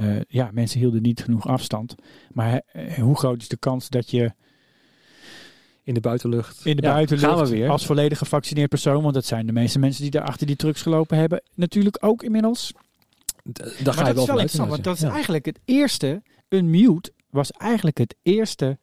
Uh, 0.00 0.20
ja, 0.28 0.50
mensen 0.52 0.80
hielden 0.80 1.02
niet 1.02 1.22
genoeg 1.22 1.46
afstand. 1.46 1.94
Maar 2.32 2.62
hoe 3.00 3.16
groot 3.16 3.40
is 3.40 3.48
de 3.48 3.56
kans 3.56 3.88
dat 3.88 4.10
je 4.10 4.32
in 5.86 5.94
de 5.94 6.00
buitenlucht. 6.00 6.60
In 6.64 6.76
de 6.76 6.82
ja, 6.82 6.92
buitenlucht. 6.92 7.26
Gaan 7.26 7.44
we 7.44 7.50
weer. 7.50 7.70
Als 7.70 7.86
volledig 7.86 8.18
gevaccineerd 8.18 8.68
persoon. 8.68 9.02
Want 9.02 9.14
dat 9.14 9.24
zijn 9.24 9.46
de 9.46 9.52
meeste 9.52 9.78
mensen 9.78 10.02
die 10.02 10.10
daar 10.10 10.22
achter 10.22 10.46
die 10.46 10.56
trucks 10.56 10.82
gelopen 10.82 11.18
hebben. 11.18 11.42
Natuurlijk 11.54 11.96
ook 12.00 12.22
inmiddels. 12.22 12.72
D 13.52 13.58
daar 13.84 13.94
ga 13.94 14.08
je 14.08 14.14
wel 14.14 14.22
is 14.22 14.28
wel 14.28 14.38
interessant. 14.38 14.70
Want 14.70 14.84
dat 14.84 14.96
is 14.96 15.02
eigenlijk 15.02 15.44
het 15.46 15.58
eerste. 15.64 16.22
Unmute 16.48 17.12
was 17.30 17.50
eigenlijk 17.50 17.98
het 17.98 18.14
eerste. 18.22 18.78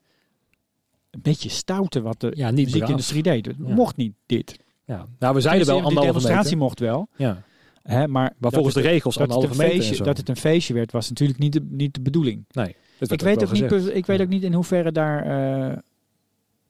Een 1.10 1.22
beetje 1.22 1.49
stoute 1.49 2.01
wat 2.01 2.20
de 2.20 2.32
ja, 2.36 2.51
niet 2.51 2.66
muziekindustrie 2.66 3.24
deed. 3.24 3.45
Het 3.45 3.58
mocht 3.58 3.95
niet 3.95 4.14
dit. 4.26 4.60
Ja, 4.86 5.06
nou 5.20 5.34
we 5.34 5.41
zeiden 5.41 5.68
wel 5.68 5.76
anderhalve 5.76 6.12
De 6.12 6.14
demonstratie 6.14 6.58
mocht 6.58 6.80
wel. 6.80 7.08
Ja. 7.16 7.43
Hè, 7.84 8.08
maar, 8.08 8.34
maar 8.38 8.51
volgens 8.51 8.76
de 8.76 8.82
regels 8.82 9.16
dat 9.16 9.30
anderhalve 9.30 9.54
het 9.54 9.62
een 9.62 9.68
meter 9.68 9.84
feestje, 9.86 10.04
Dat 10.04 10.18
het 10.18 10.30
een 10.30 10.36
feestje 10.36 10.74
werd, 10.74 10.91
was 10.91 11.10
natuurlijk 11.10 11.39
niet 11.39 11.54
de, 11.54 11.68
niet 11.70 11.93
de 11.93 12.01
bedoeling. 12.01 12.45
Nee, 12.51 12.76
ik 12.99 13.22
weet, 13.22 13.43
ook 13.43 13.51
niet, 13.51 13.95
ik 13.95 14.06
weet 14.06 14.22
ook 14.22 14.28
niet 14.28 14.43
in 14.43 14.54
hoeverre 14.54 14.91
daar 14.91 15.26
uh, 15.72 15.78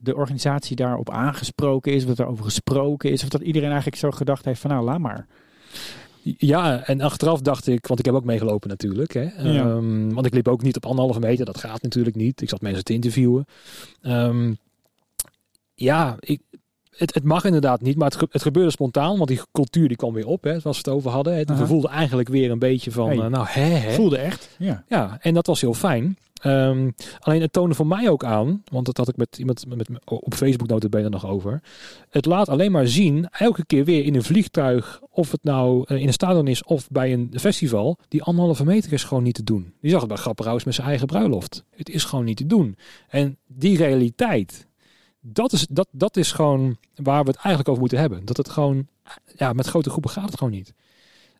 de 0.03 0.15
organisatie 0.15 0.75
daarop 0.75 1.09
aangesproken 1.09 1.93
is, 1.93 2.01
of 2.01 2.07
dat 2.07 2.19
er 2.19 2.31
over 2.31 2.43
gesproken 2.43 3.11
is, 3.11 3.23
of 3.23 3.29
dat 3.29 3.41
iedereen 3.41 3.69
eigenlijk 3.69 3.97
zo 3.97 4.11
gedacht 4.11 4.45
heeft 4.45 4.61
van 4.61 4.69
nou, 4.69 4.83
laat 4.83 4.99
maar. 4.99 5.27
Ja, 6.23 6.85
en 6.85 7.01
achteraf 7.01 7.41
dacht 7.41 7.67
ik, 7.67 7.87
want 7.87 7.99
ik 7.99 8.05
heb 8.05 8.15
ook 8.15 8.23
meegelopen 8.23 8.69
natuurlijk. 8.69 9.13
Hè? 9.13 9.21
Ja. 9.21 9.65
Um, 9.65 10.13
want 10.13 10.25
ik 10.25 10.33
liep 10.33 10.47
ook 10.47 10.61
niet 10.61 10.75
op 10.75 10.85
anderhalve 10.85 11.19
meter, 11.19 11.45
dat 11.45 11.57
gaat 11.57 11.81
natuurlijk 11.81 12.15
niet. 12.15 12.41
Ik 12.41 12.49
zat 12.49 12.61
mensen 12.61 12.83
te 12.83 12.93
interviewen. 12.93 13.45
Um, 14.01 14.57
ja, 15.73 16.15
ik, 16.19 16.41
het, 16.89 17.13
het, 17.13 17.23
mag 17.23 17.45
inderdaad 17.45 17.81
niet, 17.81 17.97
maar 17.97 18.11
het, 18.11 18.31
het, 18.31 18.41
gebeurde 18.41 18.71
spontaan, 18.71 19.17
want 19.17 19.27
die 19.27 19.41
cultuur 19.51 19.87
die 19.87 19.97
kwam 19.97 20.13
weer 20.13 20.27
op, 20.27 20.43
hè, 20.43 20.59
zoals 20.59 20.81
we 20.81 20.89
het 20.89 20.97
over 20.97 21.11
hadden. 21.11 21.67
Voelden 21.67 21.89
eigenlijk 21.89 22.29
weer 22.29 22.51
een 22.51 22.59
beetje 22.59 22.91
van, 22.91 23.07
hey, 23.07 23.17
uh, 23.17 23.25
nou 23.25 23.45
hè, 23.49 23.61
hè. 23.61 23.91
Voelde 23.91 24.17
echt, 24.17 24.49
ja. 24.57 24.83
Ja, 24.87 25.17
en 25.21 25.33
dat 25.33 25.47
was 25.47 25.61
heel 25.61 25.73
fijn. 25.73 26.17
Um, 26.45 26.95
alleen 27.19 27.41
het 27.41 27.53
toonde 27.53 27.75
voor 27.75 27.87
mij 27.87 28.09
ook 28.09 28.23
aan, 28.23 28.63
want 28.71 28.85
dat 28.85 28.97
had 28.97 29.07
ik 29.07 29.17
met 29.17 29.37
iemand 29.37 29.65
met, 29.75 29.89
op 30.05 30.33
Facebook 30.33 30.67
notabene 30.67 31.09
nog 31.09 31.25
over. 31.25 31.61
Het 32.09 32.25
laat 32.25 32.49
alleen 32.49 32.71
maar 32.71 32.87
zien, 32.87 33.27
elke 33.29 33.65
keer 33.65 33.85
weer 33.85 34.05
in 34.05 34.15
een 34.15 34.23
vliegtuig, 34.23 35.01
of 35.09 35.31
het 35.31 35.43
nou 35.43 35.85
uh, 35.87 35.99
in 35.99 36.07
een 36.07 36.13
stadion 36.13 36.47
is 36.47 36.63
of 36.63 36.89
bij 36.89 37.13
een 37.13 37.33
festival, 37.35 37.97
die 38.07 38.23
anderhalve 38.23 38.65
meter 38.65 38.93
is 38.93 39.03
gewoon 39.03 39.23
niet 39.23 39.35
te 39.35 39.43
doen. 39.43 39.73
Die 39.81 39.91
zag 39.91 39.99
het 39.99 40.09
bij 40.09 40.17
Grapperhaus 40.17 40.63
met 40.63 40.73
zijn 40.73 40.87
eigen 40.87 41.07
bruiloft. 41.07 41.63
Het 41.69 41.89
is 41.89 42.03
gewoon 42.03 42.25
niet 42.25 42.37
te 42.37 42.45
doen. 42.45 42.77
En 43.07 43.37
die 43.47 43.77
realiteit, 43.77 44.67
dat 45.19 45.51
is, 45.51 45.67
dat, 45.69 45.87
dat 45.91 46.17
is 46.17 46.31
gewoon 46.31 46.77
waar 46.95 47.23
we 47.23 47.29
het 47.29 47.39
eigenlijk 47.39 47.67
over 47.67 47.81
moeten 47.81 47.99
hebben. 47.99 48.25
Dat 48.25 48.37
het 48.37 48.49
gewoon, 48.49 48.87
ja, 49.35 49.53
met 49.53 49.67
grote 49.67 49.89
groepen 49.89 50.11
gaat 50.11 50.25
het 50.25 50.37
gewoon 50.37 50.53
niet. 50.53 50.73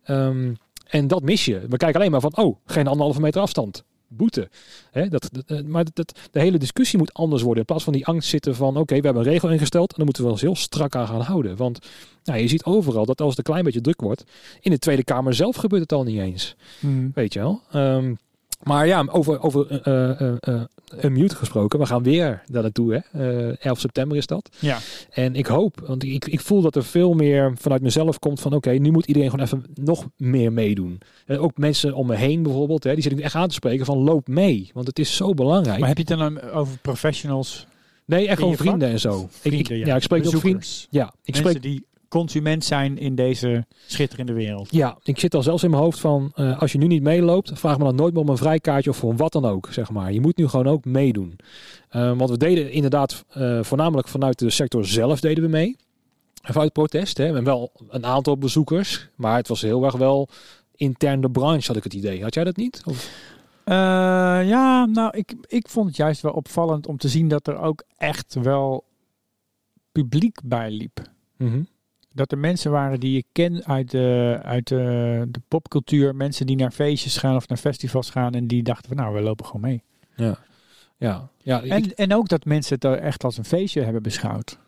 Um, 0.08 0.56
en 0.88 1.08
dat 1.08 1.22
mis 1.22 1.46
je. 1.46 1.60
We 1.70 1.78
kijken 1.78 2.00
alleen 2.00 2.12
maar 2.12 2.22
van, 2.22 2.38
oh, 2.38 2.58
geen 2.66 2.88
anderhalve 2.88 3.22
meter 3.22 3.42
afstand. 3.42 3.84
Boete. 4.16 4.50
Hè, 4.92 5.08
dat, 5.08 5.30
dat, 5.32 5.66
maar 5.66 5.86
dat, 5.94 6.20
de 6.32 6.40
hele 6.40 6.58
discussie 6.58 7.00
moet 7.00 7.14
anders 7.14 7.42
worden. 7.42 7.60
In 7.60 7.66
plaats 7.66 7.84
van 7.84 7.94
die 7.94 8.06
angst 8.06 8.30
zitten 8.30 8.56
van, 8.56 8.78
oké, 8.78 8.96
we 8.96 9.06
hebben 9.06 9.24
een 9.26 9.32
regel 9.32 9.50
ingesteld 9.50 9.90
en 9.90 9.96
dan 9.96 10.06
moeten 10.06 10.24
we 10.24 10.30
ons 10.30 10.42
heel 10.42 10.56
strak 10.56 10.96
aan 10.96 11.08
gaan 11.08 11.22
houden. 11.22 11.56
Want 11.56 11.80
nou, 12.24 12.40
je 12.40 12.48
ziet 12.48 12.64
overal 12.64 13.06
dat 13.06 13.22
als 13.22 13.30
het 13.30 13.38
een 13.38 13.44
klein 13.44 13.64
beetje 13.64 13.82
druk 13.82 14.02
wordt, 14.02 14.24
in 14.62 14.72
de 14.72 14.80
Tweede 14.80 15.04
Kamer 15.04 15.34
zelf 15.34 15.56
gebeurt 15.56 15.82
het 15.82 15.92
al 15.92 16.04
niet 16.04 16.20
eens. 16.20 16.56
Hmm. 16.80 17.12
Weet 17.14 17.34
je 17.34 17.40
wel. 17.40 17.62
Um, 17.76 18.18
maar 18.64 18.88
ja, 18.88 19.06
over, 19.12 19.42
over 19.42 19.88
uh, 19.88 20.22
uh, 20.22 20.28
uh, 20.30 20.38
een 20.40 20.70
mute 21.02 21.36
gesproken. 21.36 21.80
We 21.80 21.86
gaan 21.86 22.04
weer 22.04 22.44
daar 22.46 22.62
naartoe. 22.62 23.04
Hè? 23.12 23.52
11 23.54 23.80
september 23.80 24.18
is 24.18 24.26
dat. 24.26 24.50
Ja. 24.60 24.80
En 25.10 25.36
ik 25.36 25.46
hoop, 25.46 25.82
want 25.86 26.04
ik, 26.04 26.26
ik 26.26 26.40
voel 26.40 26.62
dat 26.62 26.76
er 26.76 26.84
veel 26.84 27.14
meer 27.14 27.54
vanuit 27.58 27.82
mezelf 27.82 28.20
komt 28.20 28.40
van... 28.40 28.54
oké, 28.54 28.68
okay, 28.68 28.80
nu 28.80 28.92
moet 28.92 29.06
iedereen 29.06 29.30
gewoon 29.30 29.46
even 29.46 29.66
nog 29.74 30.08
meer 30.18 30.54
meedoen. 30.54 31.02
En 31.26 31.40
ook 31.40 31.58
mensen 31.58 31.94
om 31.94 32.08
me 32.08 32.16
heen 32.16 32.44
bijvoorbeeld. 32.44 32.84
Hè, 32.84 32.94
die 32.94 33.04
zitten 33.04 33.24
echt 33.24 33.36
aan 33.36 33.48
te 33.48 33.54
spreken 33.54 33.86
van 33.86 33.98
loop 33.98 34.28
mee. 34.28 34.70
Want 34.74 34.88
het 34.88 35.00
is 35.00 35.16
zo 35.16 35.34
belangrijk. 35.34 35.80
Maar 35.80 35.88
heb 35.88 35.98
je 35.98 36.14
het 36.14 36.20
dan 36.20 36.42
over 36.42 36.78
professionals? 36.78 37.68
Nee, 38.06 38.28
echt 38.28 38.40
gewoon 38.40 38.58
vrienden 38.58 38.90
en 38.90 39.00
zo. 39.00 39.28
Vrienden, 39.30 39.60
ik, 39.60 39.68
ja. 39.68 39.86
ja. 39.86 39.96
ik 39.96 40.02
spreek 40.02 40.26
ook 40.26 40.36
vrienden. 40.36 40.64
Ja, 40.90 41.14
ik 41.24 41.36
mensen 41.36 41.52
spreek 41.52 41.62
die 41.62 41.86
consument 42.14 42.64
zijn 42.64 42.98
in 42.98 43.16
deze 43.16 43.66
schitterende 43.86 44.34
wereld. 44.34 44.68
Ja, 44.72 44.98
ik 45.04 45.20
zit 45.20 45.36
al 45.36 45.44
zelfs 45.44 45.64
in 45.64 45.70
mijn 45.70 45.82
hoofd 45.82 46.00
van, 46.00 46.32
uh, 46.36 46.62
als 46.62 46.72
je 46.72 46.78
nu 46.78 46.88
niet 46.88 47.04
meeloopt, 47.04 47.52
vraag 47.54 47.78
me 47.78 47.84
dan 47.84 47.96
nooit 47.96 48.14
meer 48.14 48.22
om 48.22 48.30
een 48.30 48.38
vrijkaartje 48.38 48.90
of 48.90 48.98
voor 48.98 49.16
wat 49.16 49.32
dan 49.32 49.46
ook, 49.46 49.68
zeg 49.72 49.92
maar. 49.92 50.14
Je 50.14 50.22
moet 50.22 50.38
nu 50.38 50.48
gewoon 50.48 50.68
ook 50.68 50.86
meedoen. 50.86 51.36
Uh, 51.96 52.18
want 52.18 52.30
we 52.30 52.38
deden 52.38 52.72
inderdaad, 52.72 53.26
uh, 53.38 53.64
voornamelijk 53.64 54.08
vanuit 54.08 54.40
de 54.40 54.50
sector 54.50 54.86
zelf 54.86 55.20
deden 55.20 55.44
we 55.44 55.50
mee. 55.50 55.76
Vanuit 56.42 56.74
protest, 56.74 57.18
hè. 57.18 57.36
En 57.36 57.44
wel 57.44 57.72
een 57.90 58.06
aantal 58.06 58.38
bezoekers, 58.38 59.10
maar 59.16 59.36
het 59.36 59.48
was 59.48 59.62
heel 59.62 59.84
erg 59.84 59.96
wel 59.96 60.30
intern 60.76 61.22
de 61.22 61.30
branche, 61.30 61.68
had 61.68 61.76
ik 61.76 61.84
het 61.84 61.94
idee. 61.94 62.24
Had 62.24 62.34
jij 62.34 62.44
dat 62.44 62.56
niet? 62.56 62.82
Of? 62.86 63.10
Uh, 63.66 63.76
ja, 64.48 64.86
nou, 64.86 65.18
ik, 65.18 65.36
ik 65.48 65.68
vond 65.70 65.88
het 65.88 65.96
juist 65.96 66.22
wel 66.22 66.34
opvallend 66.34 66.88
om 66.88 66.98
te 66.98 67.10
zien 67.10 67.28
dat 67.28 67.48
er 67.48 67.58
ook 67.58 67.84
echt 67.98 68.34
wel 68.42 68.84
publiek 69.92 70.40
bij 70.44 70.72
liep. 70.72 71.02
Mm 71.38 71.52
-hmm. 71.52 71.68
Dat 72.14 72.32
er 72.32 72.38
mensen 72.38 72.72
waren 72.72 73.00
die 73.00 73.18
ik 73.18 73.26
ken 73.32 73.66
uit 73.66 73.92
de, 73.92 74.40
uit 74.44 74.68
de, 74.68 75.26
de 75.32 75.42
popcultuur. 75.48 76.16
Mensen 76.16 76.46
die 76.46 76.56
naar 76.56 76.72
feestjes 76.72 77.18
gaan 77.18 77.36
of 77.36 77.48
naar 77.48 77.58
festivals 77.58 78.10
gaan. 78.10 78.34
En 78.34 78.48
die 78.48 78.64
dachten 78.64 78.88
van 78.88 78.98
nou, 78.98 79.16
we 79.16 79.22
lopen 79.22 79.46
gewoon 79.46 79.62
mee. 79.62 79.84
Ja. 80.16 80.38
Ja. 80.98 81.30
ja 81.38 81.62
ik- 81.62 81.72
En, 81.72 81.94
en 81.96 82.14
ook 82.16 82.28
dat 82.28 82.46
mensen 82.46 82.78
het 82.80 83.00
echt 83.00 83.24
als 83.24 83.38
een 83.38 83.46
feestje 83.46 83.82
hebben 83.82 84.04
beschouwd. 84.04 84.60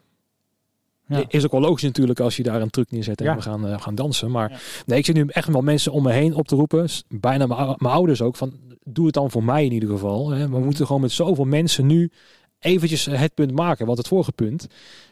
Ja. 1.08 1.24
Is 1.28 1.46
ook 1.46 1.52
wel 1.52 1.62
logisch 1.62 1.84
natuurlijk 1.84 2.20
als 2.20 2.38
je 2.38 2.44
daar 2.44 2.62
een 2.62 2.70
truc 2.70 2.92
neerzet 2.92 3.20
en 3.20 3.26
Ja. 3.26 3.36
we 3.36 3.42
gaan, 3.42 3.68
eh, 3.68 3.82
gaan 3.82 3.96
dansen. 3.96 4.32
Maar 4.32 4.50
Ja. 4.52 4.58
nee, 4.86 4.98
ik 4.98 5.06
zit 5.06 5.16
nu 5.16 5.26
echt 5.28 5.48
wel 5.48 5.62
mensen 5.62 5.92
om 5.92 6.04
me 6.04 6.12
heen 6.12 6.34
op 6.36 6.48
te 6.48 6.56
roepen. 6.56 6.88
Bijna 7.10 7.46
mijn 7.78 7.94
ouders 7.94 8.22
ook. 8.22 8.36
Van, 8.36 8.54
doe 8.84 9.06
het 9.06 9.14
dan 9.14 9.32
voor 9.32 9.44
mij 9.44 9.66
in 9.66 9.72
ieder 9.72 9.90
geval. 9.90 10.30
Hè. 10.30 10.50
We 10.50 10.60
moeten 10.60 10.86
gewoon 10.86 11.02
met 11.02 11.12
zoveel 11.12 11.46
mensen 11.46 11.86
nu 11.86 12.12
eventjes 12.60 13.06
het 13.06 13.34
punt 13.34 13.52
maken. 13.52 13.86
Want 13.86 13.98
het 13.98 14.08
vorige 14.08 14.32
punt, 14.32 14.68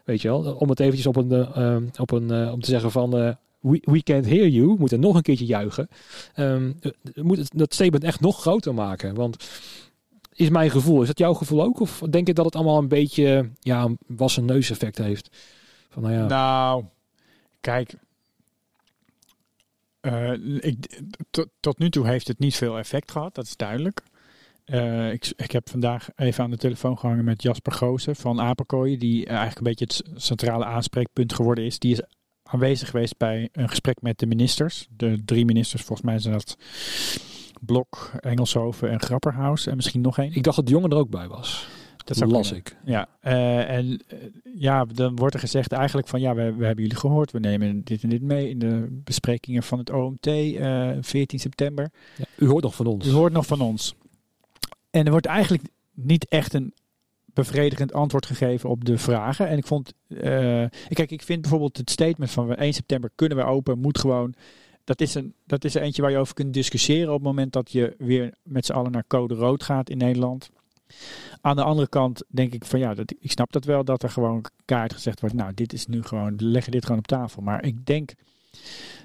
weet 0.06 0.22
je 0.22 0.28
wel. 0.28 0.54
Om 0.56 0.70
het 0.70 0.80
eventjes 0.80 1.06
op 1.08 1.16
een, 1.16 1.32
eh, 1.32 1.76
eh, 1.76 1.84
op 1.98 2.12
een 2.12 2.32
eh, 2.32 2.52
om 2.52 2.62
te 2.62 2.70
zeggen 2.70 2.92
van... 2.92 3.18
eh, 3.18 3.36
we, 3.60 4.02
can't 4.04 4.26
hear 4.26 4.48
you. 4.48 4.76
Moet 4.80 4.92
er 4.92 5.00
nog 5.00 5.16
een 5.16 5.22
keertje 5.22 5.46
juichen. 5.46 5.88
Ehm, 6.36 6.72
eh, 6.82 6.92
moeten 7.24 7.44
het- 7.46 7.58
dat 7.60 7.74
statement 7.74 8.04
echt 8.04 8.20
nog 8.20 8.42
groter 8.42 8.74
maken. 8.74 9.16
Want 9.16 9.50
is 10.34 10.50
mijn 10.50 10.70
gevoel. 10.72 11.02
Is 11.02 11.08
dat 11.08 11.18
jouw 11.20 11.34
gevoel 11.34 11.64
ook? 11.64 11.80
Of 11.80 12.00
denk 12.10 12.28
je 12.28 12.34
dat 12.34 12.46
het 12.46 12.56
allemaal 12.56 12.78
een 12.78 12.88
beetje 12.88 13.50
ja, 13.60 13.84
een 13.84 13.98
wassen 14.08 14.46
neus 14.46 14.70
effect 14.70 14.98
heeft? 14.98 15.30
Van 15.90 16.02
nou 16.04 16.14
ja... 16.16 16.26
Nou, 16.26 16.84
kijk. 17.62 17.94
ik, 20.60 21.02
tot 21.60 21.78
nu 21.80 21.90
toe 21.90 22.08
heeft 22.08 22.28
het 22.28 22.40
niet 22.40 22.56
veel 22.56 22.78
effect 22.78 23.12
gehad, 23.12 23.36
dat 23.36 23.46
is 23.46 23.56
duidelijk. 23.56 24.02
Eh, 24.74 25.12
ik, 25.12 25.34
ik 25.36 25.52
heb 25.52 25.70
vandaag 25.70 26.10
even 26.16 26.44
aan 26.44 26.50
de 26.50 26.58
telefoon 26.58 26.98
gehangen 26.98 27.24
met 27.24 27.42
Jasper 27.42 27.72
Goosen 27.72 28.16
van 28.16 28.42
Apenkooi, 28.42 28.98
die 28.98 29.26
eh, 29.26 29.30
eigenlijk 29.30 29.58
een 29.58 29.64
beetje 29.64 29.86
het 29.86 30.22
centrale 30.24 30.66
aanspreekpunt 30.66 31.34
geworden 31.34 31.64
is. 31.64 31.80
Die 31.80 31.92
is 31.92 32.02
aanwezig 32.44 32.90
geweest 32.90 33.18
bij 33.18 33.50
een 33.52 33.70
gesprek 33.70 34.02
met 34.02 34.20
de 34.20 34.26
ministers. 34.26 34.88
De 34.90 35.22
drie 35.26 35.46
ministers, 35.46 35.82
volgens 35.82 36.08
mij 36.08 36.20
zijn 36.20 36.34
dat 36.34 36.58
Blok, 37.62 38.12
Engelshoven 38.20 38.90
en 38.90 39.02
Grapperhaus 39.02 39.68
en 39.68 39.76
misschien 39.76 40.02
nog 40.02 40.18
één. 40.18 40.36
Ik 40.36 40.44
dacht 40.44 40.56
dat 40.56 40.66
de 40.66 40.72
jongen 40.72 40.90
er 40.90 40.98
ook 40.98 41.10
bij 41.10 41.28
was. 41.28 41.68
Dat 41.98 42.18
zou 42.18 42.32
las 42.32 42.52
ik. 42.52 42.78
Ja, 42.86 43.08
eh, 43.20 43.70
en 43.70 44.02
ja, 44.56 44.86
dan 44.86 45.16
wordt 45.16 45.34
er 45.34 45.40
gezegd 45.40 45.72
eigenlijk 45.72 46.08
van 46.08 46.22
ja, 46.22 46.36
we, 46.36 46.54
we 46.54 46.66
hebben 46.66 46.84
jullie 46.84 47.00
gehoord, 47.00 47.32
we 47.32 47.40
nemen 47.40 47.84
dit 47.84 48.04
en 48.04 48.10
dit 48.10 48.22
mee 48.22 48.50
in 48.50 48.60
de 48.60 49.02
besprekingen 49.04 49.64
van 49.64 49.80
het 49.80 49.90
OMT 49.90 50.28
eh 50.28 50.92
14 51.02 51.40
september. 51.40 51.92
Ja, 52.18 52.26
u 52.38 52.48
hoort 52.48 52.64
nog 52.64 52.76
van 52.76 52.86
ons. 52.86 53.08
U 53.08 53.12
hoort 53.12 53.34
nog 53.34 53.46
van 53.46 53.62
ons. 53.62 53.96
En 54.94 55.06
er 55.06 55.12
wordt 55.12 55.26
eigenlijk 55.26 55.64
niet 55.92 56.28
echt 56.28 56.54
een 56.54 56.74
bevredigend 57.26 57.94
antwoord 57.94 58.26
gegeven 58.26 58.70
op 58.70 58.86
de 58.86 58.98
vragen. 58.98 59.48
En 59.48 59.58
ik 59.58 59.66
vond, 59.66 59.94
eh, 60.08 60.66
kijk, 60.90 61.12
ik 61.12 61.22
vind 61.22 61.42
bijvoorbeeld 61.42 61.78
het 61.78 61.90
statement 61.90 62.32
van 62.32 62.48
we 62.48 62.56
1 62.62 62.74
september 62.74 63.10
kunnen 63.16 63.38
we 63.38 63.44
open, 63.44 63.80
moet 63.80 64.00
gewoon. 64.00 64.34
Dat 64.84 65.02
is, 65.02 65.16
een, 65.16 65.34
dat 65.46 65.64
is 65.64 65.76
er 65.76 65.82
eentje 65.82 66.02
waar 66.02 66.12
je 66.12 66.18
over 66.18 66.34
kunt 66.34 66.54
discussiëren 66.54 67.08
op 67.08 67.14
het 67.14 67.24
moment 67.24 67.54
dat 67.54 67.72
je 67.72 67.96
weer 67.98 68.34
met 68.44 68.66
z'n 68.66 68.74
allen 68.74 68.92
naar 68.92 69.08
code 69.08 69.34
rood 69.34 69.64
gaat 69.64 69.90
in 69.90 69.98
Nederland. 69.98 70.50
Aan 71.42 71.56
de 71.56 71.64
andere 71.64 71.90
kant 71.90 72.24
denk 72.28 72.54
ik 72.54 72.66
van 72.66 72.80
ja, 72.80 72.94
dat, 72.94 73.14
ik 73.20 73.32
snap 73.32 73.52
dat 73.52 73.66
wel 73.66 73.84
dat 73.84 74.04
er 74.04 74.10
gewoon 74.10 74.46
kaart 74.66 74.94
gezegd 74.94 75.20
wordt. 75.20 75.36
Nou, 75.36 75.54
dit 75.54 75.74
is 75.74 75.86
nu 75.86 76.04
gewoon, 76.04 76.34
leggen 76.38 76.72
dit 76.72 76.84
gewoon 76.84 77.00
op 77.00 77.08
tafel. 77.08 77.42
Maar 77.42 77.66
ik 77.66 77.86
denk 77.86 78.14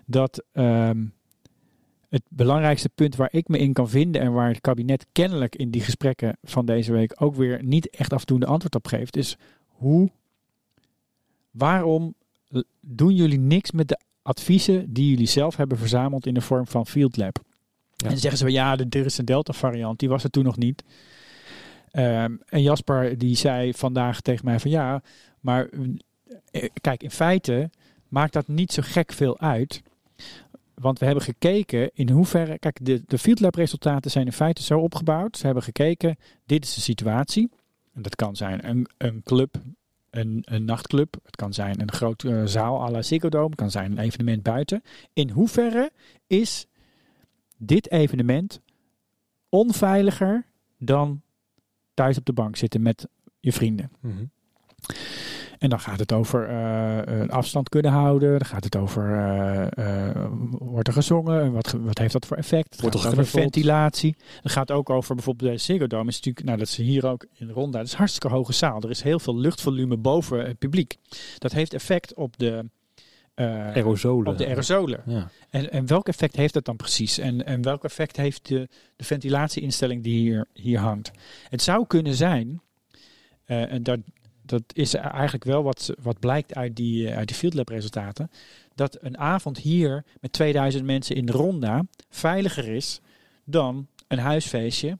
dat 0.06 0.44
ehm, 0.52 1.04
het 2.08 2.22
belangrijkste 2.28 2.88
punt 2.88 3.16
waar 3.16 3.28
ik 3.32 3.48
me 3.48 3.58
in 3.58 3.72
kan 3.72 3.88
vinden 3.88 4.20
en 4.20 4.32
waar 4.32 4.48
het 4.48 4.60
kabinet 4.60 5.06
kennelijk 5.12 5.56
in 5.56 5.70
die 5.70 5.80
gesprekken 5.80 6.38
van 6.42 6.66
deze 6.66 6.92
week 6.92 7.14
ook 7.22 7.34
weer 7.34 7.64
niet 7.64 7.90
echt 7.90 8.12
afdoende 8.12 8.46
antwoord 8.46 8.74
op 8.74 8.86
geeft, 8.86 9.16
is 9.16 9.36
hoe, 9.66 10.10
waarom 11.50 12.14
doen 12.80 13.14
jullie 13.14 13.38
niks 13.38 13.70
met 13.70 13.88
de 13.88 13.98
adviezen 14.22 14.92
die 14.92 15.10
jullie 15.10 15.26
zelf 15.26 15.56
hebben 15.56 15.78
verzameld 15.78 16.26
in 16.26 16.34
de 16.34 16.40
vorm 16.40 16.66
van 16.66 16.86
Field 16.86 17.16
Lab? 17.16 17.38
Ja. 17.96 18.08
En 18.10 18.18
zeggen 18.18 18.38
ze 18.38 18.50
ja, 18.50 18.76
de- 18.76 18.98
er 18.98 19.04
is 19.04 19.18
een 19.18 19.24
Delta 19.24 19.52
variant, 19.52 19.98
die 19.98 20.08
was 20.08 20.24
er 20.24 20.30
toen 20.30 20.44
nog 20.44 20.56
niet. 20.56 20.84
Ehm, 21.90 22.36
en 22.46 22.62
Jasper 22.62 23.18
die 23.18 23.36
zei 23.36 23.74
vandaag 23.74 24.20
tegen 24.20 24.44
mij 24.44 24.60
van 24.60 24.70
ja, 24.70 25.02
maar 25.40 25.68
eh, 26.50 26.68
kijk, 26.80 27.02
in 27.02 27.10
feite 27.10 27.70
maakt 28.08 28.32
dat 28.32 28.48
niet 28.48 28.72
zo 28.72 28.82
gek 28.84 29.12
veel 29.12 29.38
uit. 29.38 29.82
Want 30.80 30.98
we 30.98 31.04
hebben 31.04 31.24
gekeken 31.24 31.90
in 31.94 32.10
hoeverre. 32.10 32.58
Kijk, 32.58 32.84
de, 32.84 33.02
de 33.06 33.18
Field 33.18 33.40
Lab 33.40 33.54
resultaten 33.54 34.10
zijn 34.10 34.26
in 34.26 34.32
feite 34.32 34.62
zo 34.62 34.78
opgebouwd. 34.78 35.36
Ze 35.36 35.44
hebben 35.44 35.62
gekeken, 35.62 36.16
dit 36.46 36.64
is 36.64 36.74
de 36.74 36.80
situatie. 36.80 37.50
En 37.94 38.02
dat 38.02 38.16
kan 38.16 38.36
zijn 38.36 38.68
een, 38.68 38.88
een 38.96 39.22
club, 39.22 39.56
een, 40.10 40.42
een 40.44 40.64
nachtclub. 40.64 41.16
Het 41.24 41.36
kan 41.36 41.52
zijn 41.52 41.80
een 41.80 41.92
grote 41.92 42.36
eh, 42.36 42.42
zaal 42.44 42.82
à 42.82 42.90
la 42.90 43.02
Ziggo 43.02 43.28
Dome. 43.28 43.46
Het 43.46 43.58
kan 43.58 43.70
zijn 43.70 43.90
een 43.90 43.98
evenement 43.98 44.42
buiten. 44.42 44.82
In 45.12 45.30
hoeverre 45.30 45.90
is 46.26 46.66
dit 47.56 47.90
evenement 47.90 48.60
onveiliger 49.48 50.46
dan 50.78 51.22
thuis 51.94 52.18
op 52.18 52.24
de 52.24 52.32
bank 52.32 52.56
zitten 52.56 52.82
met 52.82 53.08
je 53.40 53.52
vrienden? 53.52 53.90
Mhm. 54.00 54.24
En 55.58 55.68
dan 55.68 55.80
gaat 55.80 55.98
het 55.98 56.12
over 56.12 56.48
eh, 56.48 57.20
een 57.20 57.30
afstand 57.30 57.68
kunnen 57.68 57.90
houden. 57.90 58.30
Dan 58.30 58.46
gaat 58.46 58.64
het 58.64 58.76
over, 58.76 59.14
eh, 59.14 60.08
eh, 60.08 60.26
wordt 60.50 60.88
er 60.88 60.94
gezongen? 60.94 61.42
En 61.42 61.52
wat, 61.52 61.72
wat 61.80 61.98
heeft 61.98 62.12
dat 62.12 62.26
voor 62.26 62.36
effect? 62.36 62.70
Het 62.70 62.80
Wordt 62.80 62.96
gaat 62.96 63.12
er 63.12 63.18
over 63.18 63.40
ventilatie. 63.40 64.16
Het 64.42 64.52
gaat 64.52 64.70
ook 64.70 64.90
over 64.90 65.14
bijvoorbeeld 65.14 65.52
de 65.52 65.58
Ziggo 65.58 65.86
Dome. 65.86 66.08
Is 66.08 66.14
natuurlijk, 66.14 66.46
nou, 66.46 66.58
dat 66.58 66.68
is 66.68 66.76
hier 66.76 67.06
ook 67.06 67.26
in 67.34 67.50
Ronda. 67.50 67.78
Dat 67.78 67.86
is 67.86 67.92
een 67.92 67.98
hartstikke 67.98 68.28
hoge 68.28 68.52
zaal. 68.52 68.80
Er 68.80 68.90
is 68.90 69.02
heel 69.02 69.18
veel 69.18 69.36
luchtvolume 69.36 69.96
boven 69.96 70.46
het 70.46 70.58
publiek. 70.58 70.96
Dat 71.38 71.52
heeft 71.52 71.74
effect 71.74 72.14
op 72.14 72.38
de, 72.38 72.64
eh, 73.34 73.46
Aerosolen. 73.46 74.32
op 74.32 74.38
de 74.38 74.46
aerosolen. 74.46 75.02
Ja. 75.06 75.30
En, 75.50 75.72
en 75.72 75.86
welk 75.86 76.08
effect 76.08 76.36
heeft 76.36 76.54
dat 76.54 76.64
dan 76.64 76.76
precies? 76.76 77.18
En, 77.18 77.46
en 77.46 77.62
welk 77.62 77.84
effect 77.84 78.16
heeft 78.16 78.48
de, 78.48 78.68
de 78.96 79.04
ventilatieinstelling 79.04 80.02
die 80.02 80.18
hier, 80.18 80.46
hier 80.52 80.78
hangt? 80.78 81.10
Het 81.48 81.62
zou 81.62 81.86
kunnen 81.86 82.14
zijn, 82.14 82.60
en 83.44 83.82
dat, 83.82 83.98
dat 84.48 84.62
is 84.72 84.94
eigenlijk 84.94 85.44
wel 85.44 85.62
wat, 85.62 85.94
wat 86.02 86.18
blijkt 86.18 86.54
uit 86.54 86.76
die, 86.76 87.08
eh, 87.08 87.16
uit 87.16 87.28
die 87.28 87.36
Field 87.36 87.54
Lab 87.54 87.68
resultaten, 87.68 88.30
dat 88.74 88.98
een 89.00 89.18
avond 89.18 89.58
hier 89.58 90.04
met 90.20 90.32
2000 90.32 90.84
mensen 90.84 91.16
in 91.16 91.26
de 91.26 91.32
ronda 91.32 91.84
veiliger 92.10 92.68
is 92.68 93.00
dan 93.44 93.86
een 94.08 94.18
huisfeestje 94.18 94.98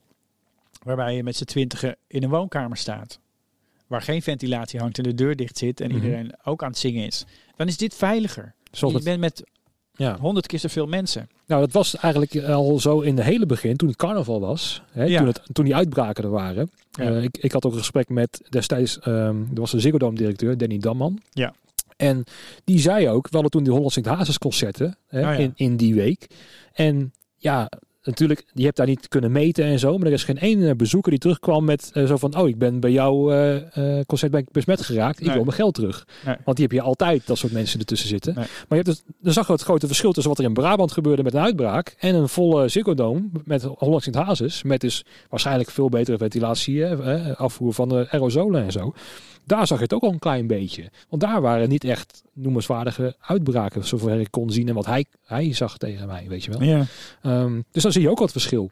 waarbij 0.83 1.15
je 1.15 1.23
met 1.23 1.35
z'n 1.35 1.43
twintigen 1.43 1.95
in 2.07 2.23
een 2.23 2.29
woonkamer 2.29 2.77
staat. 2.77 3.19
Waar 3.87 4.01
geen 4.01 4.21
ventilatie 4.21 4.79
hangt 4.79 4.97
en 4.97 5.03
de 5.03 5.13
deur 5.13 5.35
dicht 5.35 5.57
zit 5.57 5.81
en 5.81 5.87
Mhm. 5.87 5.95
iedereen 5.95 6.33
ook 6.43 6.63
aan 6.63 6.69
het 6.69 6.77
zingen 6.77 7.05
is. 7.05 7.25
Dan 7.55 7.67
is 7.67 7.77
dit 7.77 7.95
veiliger. 7.95 8.53
Je 8.71 9.03
bent 9.03 9.19
met 9.19 9.43
ja. 9.99 10.17
honderd 10.19 10.47
keer 10.47 10.59
zoveel 10.59 10.85
mensen. 10.85 11.29
Nou, 11.47 11.61
dat 11.61 11.71
was 11.71 11.95
eigenlijk 11.95 12.37
al 12.47 12.79
zo 12.79 12.99
in 12.99 13.15
de 13.15 13.23
hele 13.23 13.45
begin, 13.45 13.75
toen 13.77 13.87
het 13.87 13.97
carnaval 13.97 14.39
was. 14.39 14.81
Hè, 14.91 15.03
Ja. 15.03 15.17
toen, 15.17 15.27
het, 15.27 15.41
toen 15.51 15.65
die 15.65 15.75
uitbraken 15.75 16.23
er 16.23 16.29
waren. 16.29 16.71
Ja. 16.91 17.03
Eh, 17.03 17.23
ik, 17.23 17.37
ik 17.37 17.51
had 17.51 17.65
ook 17.65 17.71
een 17.71 17.77
gesprek 17.77 18.09
met 18.09 18.41
destijds, 18.49 18.99
ehm 18.99 19.35
er 19.53 19.59
was 19.59 19.73
een 19.73 19.81
Ziggo 19.81 19.97
Dome 19.97 20.15
directeur, 20.17 20.57
Danny 20.57 20.77
Damman. 20.77 21.19
Ja. 21.31 21.53
En 21.97 22.23
die 22.63 22.79
zei 22.79 23.09
ook, 23.09 23.23
we 23.23 23.29
hadden 23.31 23.51
toen 23.51 23.63
die 23.63 23.73
Holland 23.73 23.91
Sint 23.93 24.05
Hazes 24.05 24.37
concerten 24.37 24.97
hè, 25.07 25.19
Oh 25.19 25.25
ja. 25.25 25.33
in, 25.33 25.51
in 25.55 25.77
die 25.77 25.95
week. 25.95 26.27
En 26.73 27.13
ja, 27.37 27.69
natuurlijk, 28.09 28.45
je 28.53 28.63
hebt 28.63 28.77
daar 28.77 28.85
niet 28.87 29.07
kunnen 29.07 29.31
meten 29.31 29.65
en 29.65 29.79
zo. 29.79 29.97
Maar 29.97 30.07
er 30.07 30.13
is 30.13 30.23
geen 30.23 30.37
één 30.39 30.77
bezoeker 30.77 31.11
die 31.11 31.19
terugkwam 31.19 31.65
met 31.65 31.89
eh, 31.93 32.05
zo 32.05 32.17
van, 32.17 32.37
oh, 32.37 32.47
ik 32.47 32.57
ben 32.57 32.79
bij 32.79 32.91
jouw 32.91 33.31
eh, 33.31 33.97
eh, 33.99 34.05
concert 34.05 34.31
ben 34.31 34.41
ik 34.41 34.51
besmet 34.51 34.81
geraakt. 34.81 35.19
Ik 35.19 35.25
Nee. 35.25 35.35
wil 35.35 35.43
mijn 35.43 35.55
geld 35.55 35.73
terug. 35.73 36.07
Nee. 36.25 36.35
Want 36.45 36.57
die 36.57 36.65
heb 36.67 36.75
je 36.75 36.81
altijd, 36.81 37.27
dat 37.27 37.37
soort 37.37 37.53
mensen 37.53 37.79
ertussen 37.79 38.09
zitten. 38.09 38.33
Nee. 38.35 38.43
Maar 38.45 38.77
je 38.77 38.83
hebt 38.83 38.85
dus, 38.85 39.03
dan 39.21 39.33
zag 39.33 39.47
je 39.47 39.53
het 39.53 39.61
grote 39.61 39.87
verschil 39.87 40.11
tussen 40.11 40.31
wat 40.31 40.39
er 40.41 40.45
in 40.47 40.53
Brabant 40.53 40.91
gebeurde 40.91 41.23
met 41.23 41.33
een 41.33 41.39
uitbraak 41.41 41.95
en 41.99 42.15
een 42.15 42.29
volle 42.29 42.67
Ziggo 42.67 42.93
Dome 42.93 43.29
met 43.45 43.63
Holland 43.63 44.03
Sint 44.03 44.15
Hazes. 44.15 44.63
Met 44.63 44.81
dus 44.81 45.03
waarschijnlijk 45.29 45.69
veel 45.69 45.89
betere 45.89 46.17
ventilatie, 46.17 46.85
eh, 46.85 47.35
afvoer 47.39 47.73
van 47.73 47.89
de 47.89 48.07
aerosolen 48.09 48.63
en 48.63 48.71
zo. 48.71 48.93
Daar 49.49 49.67
zag 49.67 49.77
je 49.77 49.83
het 49.83 49.93
ook 49.93 50.03
al 50.03 50.11
een 50.11 50.19
klein 50.19 50.47
beetje. 50.47 50.91
Want 51.09 51.21
daar 51.21 51.41
waren 51.41 51.69
niet 51.69 51.83
echt 51.83 52.23
noemenswaardige 52.33 53.15
uitbraken, 53.19 53.85
zover 53.85 54.19
ik 54.19 54.31
kon 54.31 54.51
zien 54.51 54.67
en 54.67 54.73
wat 54.73 54.85
hij, 54.85 55.05
hij 55.25 55.53
zag 55.53 55.77
tegen 55.77 56.07
mij, 56.07 56.25
weet 56.27 56.43
je 56.43 56.51
wel. 56.51 56.63
Ja. 56.63 56.85
Ehm, 57.21 57.61
dus 57.71 57.83
dan 57.83 57.91
zie 57.91 58.01
je 58.01 58.09
ook 58.09 58.19
wat 58.19 58.31
verschil. 58.31 58.69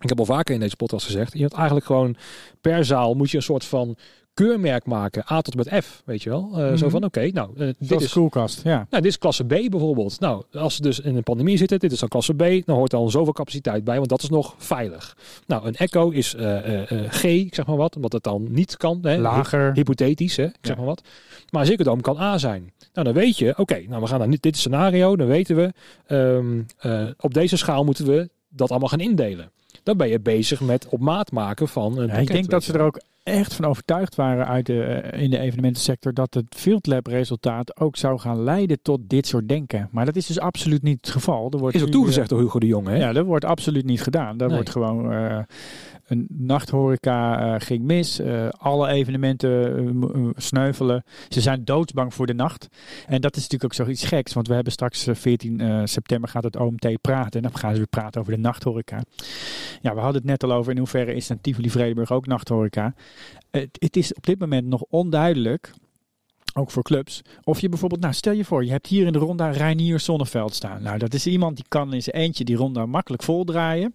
Ik 0.00 0.08
heb 0.08 0.18
al 0.18 0.24
vaker 0.24 0.54
in 0.54 0.60
deze 0.60 0.76
podcast 0.76 1.06
gezegd, 1.06 1.32
je 1.32 1.40
hebt 1.40 1.54
eigenlijk 1.54 1.86
gewoon 1.86 2.16
per 2.60 2.84
zaal 2.84 3.14
moet 3.14 3.30
je 3.30 3.36
een 3.36 3.42
soort 3.42 3.64
van 3.64 3.96
keurmerk 4.34 4.86
maken, 4.86 5.24
A 5.30 5.40
tot 5.40 5.54
met 5.54 5.68
F, 5.84 6.02
weet 6.04 6.22
je 6.22 6.30
wel. 6.30 6.50
Eh, 6.54 6.66
Zo 6.68 6.84
Mhm. 6.84 6.90
van, 6.90 7.04
oké, 7.04 7.30
nou, 7.32 7.50
eh, 7.56 7.68
dit 7.78 8.00
is 8.00 8.12
koelkast, 8.12 8.62
ja. 8.64 8.76
nou, 8.90 9.02
dit 9.02 9.04
is 9.12 9.18
klasse 9.18 9.44
B 9.44 9.48
bijvoorbeeld. 9.48 10.20
Nou, 10.20 10.42
als 10.52 10.74
ze 10.74 10.82
dus 10.82 11.00
in 11.00 11.16
een 11.16 11.22
pandemie 11.22 11.56
zitten, 11.56 11.78
dit 11.78 11.92
is 11.92 11.98
dan 11.98 12.08
klasse 12.08 12.34
B, 12.34 12.38
dan 12.66 12.76
hoort 12.76 12.90
dan 12.90 13.10
zoveel 13.10 13.32
capaciteit 13.32 13.84
bij, 13.84 13.96
want 13.96 14.08
dat 14.08 14.22
is 14.22 14.28
nog 14.28 14.54
veilig. 14.58 15.16
Nou, 15.46 15.66
een 15.66 15.74
echo 15.74 16.10
is 16.10 16.34
eh, 16.34 16.56
G, 17.08 17.24
ik 17.24 17.54
zeg 17.54 17.66
maar 17.66 17.76
wat, 17.76 17.96
omdat 17.96 18.12
het 18.12 18.22
dan 18.22 18.46
niet 18.50 18.76
kan. 18.76 18.98
Hè? 19.02 19.16
Lager. 19.18 19.72
Hypothetisch, 19.74 20.36
hè? 20.36 20.44
ik 20.44 20.56
zeg 20.60 20.74
Ja. 20.74 20.76
maar 20.76 20.86
wat. 20.90 21.02
Maar 21.50 21.66
Ziggo 21.66 21.84
Dome 21.84 22.00
kan 22.02 22.18
A 22.18 22.38
zijn. 22.38 22.72
Nou, 22.92 23.06
dan 23.06 23.14
weet 23.14 23.38
je, 23.38 23.54
oké, 23.58 23.82
nou 23.88 24.00
we 24.02 24.06
gaan 24.08 24.18
naar 24.18 24.30
dit 24.30 24.42
dit 24.42 24.56
scenario, 24.56 25.16
dan 25.16 25.26
weten 25.26 25.56
we, 25.56 25.72
ehm, 26.06 26.60
eh, 26.78 27.06
op 27.18 27.34
deze 27.34 27.56
schaal 27.56 27.84
moeten 27.84 28.06
we 28.06 28.28
dat 28.48 28.70
allemaal 28.70 28.88
gaan 28.88 29.00
indelen. 29.00 29.50
Dan 29.82 29.96
ben 29.96 30.08
je 30.08 30.20
bezig 30.20 30.60
met 30.60 30.86
op 30.88 31.00
maat 31.00 31.32
maken 31.32 31.68
van 31.68 31.98
een 31.98 32.06
Ja, 32.06 32.14
ik 32.14 32.26
denk 32.32 32.50
dat 32.50 32.64
ze 32.64 32.72
er 32.72 32.80
ook 32.80 33.00
echt 33.22 33.54
van 33.54 33.64
overtuigd 33.64 34.14
waren 34.14 34.46
uit 34.46 34.66
de, 34.66 34.82
eh, 34.82 35.22
in 35.22 35.30
de 35.30 35.38
evenementensector 35.38 36.14
dat 36.14 36.34
het 36.34 36.44
Field 36.48 36.86
Lab 36.86 37.06
resultaat 37.06 37.80
ook 37.80 37.96
zou 37.96 38.18
gaan 38.18 38.42
leiden 38.42 38.78
tot 38.82 39.00
dit 39.06 39.26
soort 39.26 39.48
denken. 39.48 39.88
Maar 39.90 40.04
dat 40.04 40.16
is 40.16 40.26
dus 40.26 40.38
absoluut 40.38 40.82
niet 40.82 40.98
het 41.00 41.10
geval. 41.10 41.50
Er 41.50 41.58
wordt 41.58 41.76
is 41.76 41.82
ook 41.82 41.88
toegezegd 41.88 42.28
door 42.28 42.40
Hugo 42.40 42.58
de 42.58 42.66
Jong, 42.66 42.86
hè? 42.86 42.96
Ja, 42.96 43.12
dat 43.12 43.26
wordt 43.26 43.44
absoluut 43.44 43.84
niet 43.84 44.02
gedaan. 44.02 44.36
Daar 44.36 44.46
Nee. 44.48 44.56
wordt 44.56 44.70
gewoon 44.70 45.12
eh, 45.12 45.38
een 46.06 46.26
nachthoreca 46.28 47.40
eh, 47.54 47.60
ging 47.60 47.82
mis. 47.84 48.20
Alle 48.50 48.88
evenementen 48.88 50.32
sneuvelen. 50.36 51.04
Ze 51.28 51.40
zijn 51.40 51.64
doodsbang 51.64 52.14
voor 52.14 52.26
de 52.26 52.34
nacht. 52.34 52.68
En 53.06 53.20
dat 53.20 53.36
is 53.36 53.42
natuurlijk 53.42 53.64
ook 53.64 53.86
zoiets 53.86 54.04
geks. 54.04 54.32
Want 54.32 54.48
we 54.48 54.54
hebben 54.54 54.72
straks 54.72 55.06
eh, 55.06 55.14
14 55.14 55.60
eh, 55.60 55.80
september 55.84 56.28
gaat 56.28 56.44
het 56.44 56.56
OMT 56.56 57.00
praten. 57.00 57.32
En 57.32 57.42
dan 57.42 57.58
gaan 57.58 57.70
ze 57.70 57.76
weer 57.76 57.86
praten 57.86 58.20
over 58.20 58.32
de 58.32 58.38
nachthoreca. 58.38 59.02
Ja, 59.82 59.94
we 59.94 60.00
hadden 60.00 60.20
het 60.20 60.30
net 60.30 60.44
al 60.44 60.52
over 60.52 60.72
in 60.72 60.78
hoeverre 60.78 61.14
is 61.14 61.28
een 61.28 61.40
Tivoli 61.40 61.70
Vredenburg 61.70 62.12
ook 62.12 62.26
nachthoreca. 62.26 62.94
Het, 63.50 63.76
het 63.78 63.96
is 63.96 64.14
op 64.14 64.26
dit 64.26 64.38
moment 64.38 64.66
nog 64.66 64.82
onduidelijk 64.88 65.72
ook 66.54 66.70
voor 66.70 66.82
clubs. 66.82 67.22
Of 67.44 67.60
je 67.60 67.68
bijvoorbeeld, 67.68 68.00
nou 68.00 68.14
stel 68.14 68.32
je 68.32 68.44
voor, 68.44 68.64
je 68.64 68.70
hebt 68.70 68.86
hier 68.86 69.06
in 69.06 69.12
de 69.12 69.18
ronda 69.18 69.50
Reinier 69.50 70.00
Zonneveld 70.00 70.54
staan. 70.54 70.82
Nou, 70.82 70.98
dat 70.98 71.14
is 71.14 71.26
iemand 71.26 71.56
die 71.56 71.64
kan 71.68 71.92
in 71.92 72.02
zijn 72.02 72.16
eentje 72.16 72.44
die 72.44 72.56
ronda 72.56 72.86
makkelijk 72.86 73.22
voldraaien. 73.22 73.92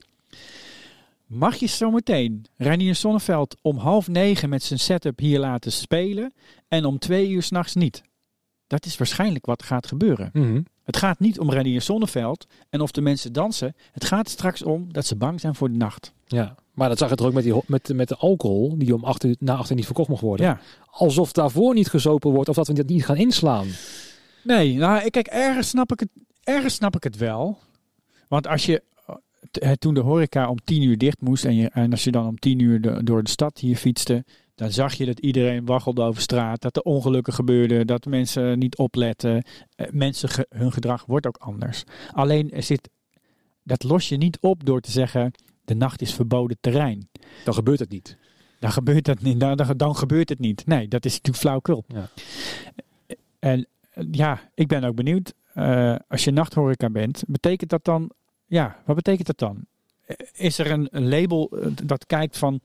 Mag 1.25 1.55
je 1.55 1.67
zometeen 1.67 2.45
Reinier 2.57 2.95
Zonneveld 2.95 3.57
om 3.61 3.77
half 3.77 4.07
negen 4.07 4.49
met 4.49 4.63
zijn 4.63 4.79
setup 4.79 5.19
hier 5.19 5.39
laten 5.39 5.71
spelen 5.71 6.33
en 6.67 6.85
om 6.85 6.99
twee 6.99 7.29
uur 7.29 7.43
s'nachts 7.43 7.75
niet? 7.75 8.03
Dat 8.67 8.85
is 8.85 8.97
waarschijnlijk 8.97 9.45
wat 9.45 9.63
gaat 9.63 9.87
gebeuren. 9.87 10.29
Mhm. 10.33 10.61
Het 10.85 10.97
gaat 10.97 11.19
niet 11.19 11.39
om 11.39 11.49
Reinier 11.51 11.81
Zonneveld 11.81 12.47
en 12.69 12.81
of 12.81 12.91
de 12.91 13.01
mensen 13.01 13.33
dansen. 13.33 13.75
Het 13.91 14.05
gaat 14.05 14.29
straks 14.29 14.63
om 14.63 14.93
dat 14.93 15.05
ze 15.05 15.15
bang 15.15 15.39
zijn 15.39 15.55
voor 15.55 15.69
de 15.71 15.77
nacht. 15.77 16.13
ja. 16.27 16.55
Maar 16.73 16.89
dat 16.89 16.97
zag 16.97 17.09
je 17.09 17.15
toch 17.15 17.27
ook 17.27 17.33
met, 17.33 17.43
die, 17.43 17.53
met, 17.65 17.93
met 17.93 18.07
de 18.07 18.15
alcohol 18.15 18.77
die 18.77 18.93
om 18.95 19.01
na 19.39 19.55
achter 19.55 19.75
niet 19.75 19.85
verkocht 19.85 20.09
mocht 20.09 20.21
worden. 20.21 20.45
Ja. 20.45 20.59
Alsof 20.91 21.31
daarvoor 21.31 21.73
niet 21.73 21.87
gezopen 21.89 22.31
wordt 22.31 22.49
of 22.49 22.55
dat 22.55 22.67
we 22.67 22.73
dat 22.73 22.87
niet 22.87 23.05
gaan 23.05 23.15
inslaan. 23.15 23.67
Nee, 24.43 24.75
nou, 24.75 25.03
ik- 25.05 25.11
kijk, 25.11 25.27
ergens 25.27 25.69
snap 25.69 25.91
ik 25.91 25.99
het, 25.99 26.09
ergens 26.43 26.73
snap 26.73 26.95
ik 26.95 27.03
het 27.03 27.17
wel. 27.17 27.57
Want 28.27 28.47
als 28.47 28.65
je 28.65 28.81
t- 29.51 29.57
eh, 29.59 29.71
toen 29.71 29.93
de 29.93 29.99
horeca 29.99 30.49
om 30.49 30.57
tien 30.63 30.81
uur 30.81 30.97
dicht 30.97 31.21
moest 31.21 31.45
en, 31.45 31.55
je, 31.55 31.69
en 31.69 31.91
als 31.91 32.03
je 32.03 32.11
dan 32.11 32.27
om 32.27 32.39
tien 32.39 32.59
uur 32.59 32.81
de- 32.81 33.03
door 33.03 33.23
de 33.23 33.29
stad 33.29 33.57
hier 33.57 33.75
fietste, 33.77 34.25
dan 34.55 34.71
zag 34.71 34.93
je 34.93 35.05
dat 35.05 35.19
iedereen 35.19 35.65
waggelde 35.65 36.01
over 36.01 36.21
straat, 36.21 36.61
dat 36.61 36.75
er 36.75 36.81
ongelukken 36.81 37.33
gebeurden, 37.33 37.87
dat 37.87 38.05
mensen 38.05 38.59
niet 38.59 38.77
opletten. 38.77 39.43
Eh, 39.75 39.87
mensen, 39.91 40.29
ge- 40.29 40.45
hun 40.49 40.71
gedrag 40.71 41.05
wordt 41.05 41.27
ook 41.27 41.37
anders. 41.37 41.83
Alleen 42.11 42.51
er 42.51 42.63
zit, 42.63 42.89
dat 43.63 43.83
los 43.83 44.09
je 44.09 44.17
niet 44.17 44.37
op 44.41 44.65
door 44.65 44.81
te 44.81 44.91
zeggen, 44.91 45.31
de 45.65 45.75
nacht 45.75 46.01
is 46.01 46.13
verboden 46.13 46.57
terrein. 46.61 47.09
Dan 47.45 47.53
gebeurt 47.53 47.79
het 47.79 47.89
niet. 47.89 48.17
Dan 48.59 48.71
gebeurt 48.71 49.05
dat 49.05 49.21
niet. 49.21 49.39
Dan, 49.39 49.57
dan, 49.77 49.95
gebeurt 49.95 50.29
het 50.29 50.39
niet. 50.39 50.65
Nee, 50.65 50.87
dat 50.87 51.05
is 51.05 51.11
natuurlijk 51.11 51.37
flauwkul. 51.43 51.83
Ja. 51.87 52.09
En 53.39 53.67
eh, 53.91 54.03
ja, 54.11 54.41
ik 54.53 54.67
ben 54.67 54.83
ook 54.83 54.95
benieuwd. 54.95 55.33
eh, 55.53 55.95
als 56.07 56.23
je 56.23 56.31
nachthoreca 56.31 56.89
bent, 56.89 57.23
betekent 57.27 57.69
dat 57.69 57.83
dan... 57.85 58.11
Ja, 58.45 58.81
wat 58.85 58.95
betekent 58.95 59.27
dat 59.27 59.37
dan? 59.37 59.65
Eh, 60.05 60.15
Is 60.33 60.57
er 60.57 60.71
een, 60.71 60.87
een 60.91 61.09
label 61.09 61.49
eh, 61.51 61.67
dat 61.83 62.05
kijkt 62.05 62.37
van... 62.37 62.59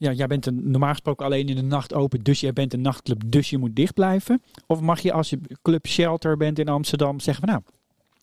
Ja, 0.00 0.12
jij 0.12 0.26
bent 0.26 0.46
een, 0.46 0.70
normaal 0.70 0.90
gesproken 0.90 1.26
alleen 1.26 1.48
in 1.48 1.56
de 1.56 1.62
nacht 1.62 1.94
open, 1.94 2.22
dus 2.22 2.40
jij 2.40 2.52
bent 2.52 2.72
een 2.72 2.80
nachtclub, 2.80 3.22
dus 3.26 3.50
je 3.50 3.58
moet 3.58 3.76
dicht 3.76 3.94
blijven? 3.94 4.42
Of 4.66 4.80
mag 4.80 5.00
je 5.00 5.12
als 5.12 5.30
je 5.30 5.38
Club 5.62 5.86
Shelter 5.86 6.36
bent 6.36 6.58
in 6.58 6.68
Amsterdam 6.68 7.20
zeggen 7.20 7.46
van 7.46 7.54
nou... 7.54 7.64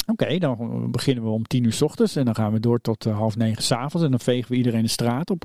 Oké, 0.05 0.37
dan 0.37 0.91
beginnen 0.91 1.23
we 1.23 1.29
om 1.29 1.43
tien 1.43 1.63
uur 1.63 1.73
s 1.73 1.81
ochtends 1.81 2.15
en 2.15 2.25
dan 2.25 2.35
gaan 2.35 2.51
we 2.51 2.59
door 2.59 2.81
tot 2.81 3.05
eh, 3.05 3.17
half 3.17 3.35
negen 3.35 3.63
s'avonds 3.63 4.05
en 4.05 4.11
dan 4.11 4.19
vegen 4.19 4.51
we 4.51 4.57
iedereen 4.57 4.81
de 4.81 4.87
straat 4.87 5.29
op. 5.29 5.43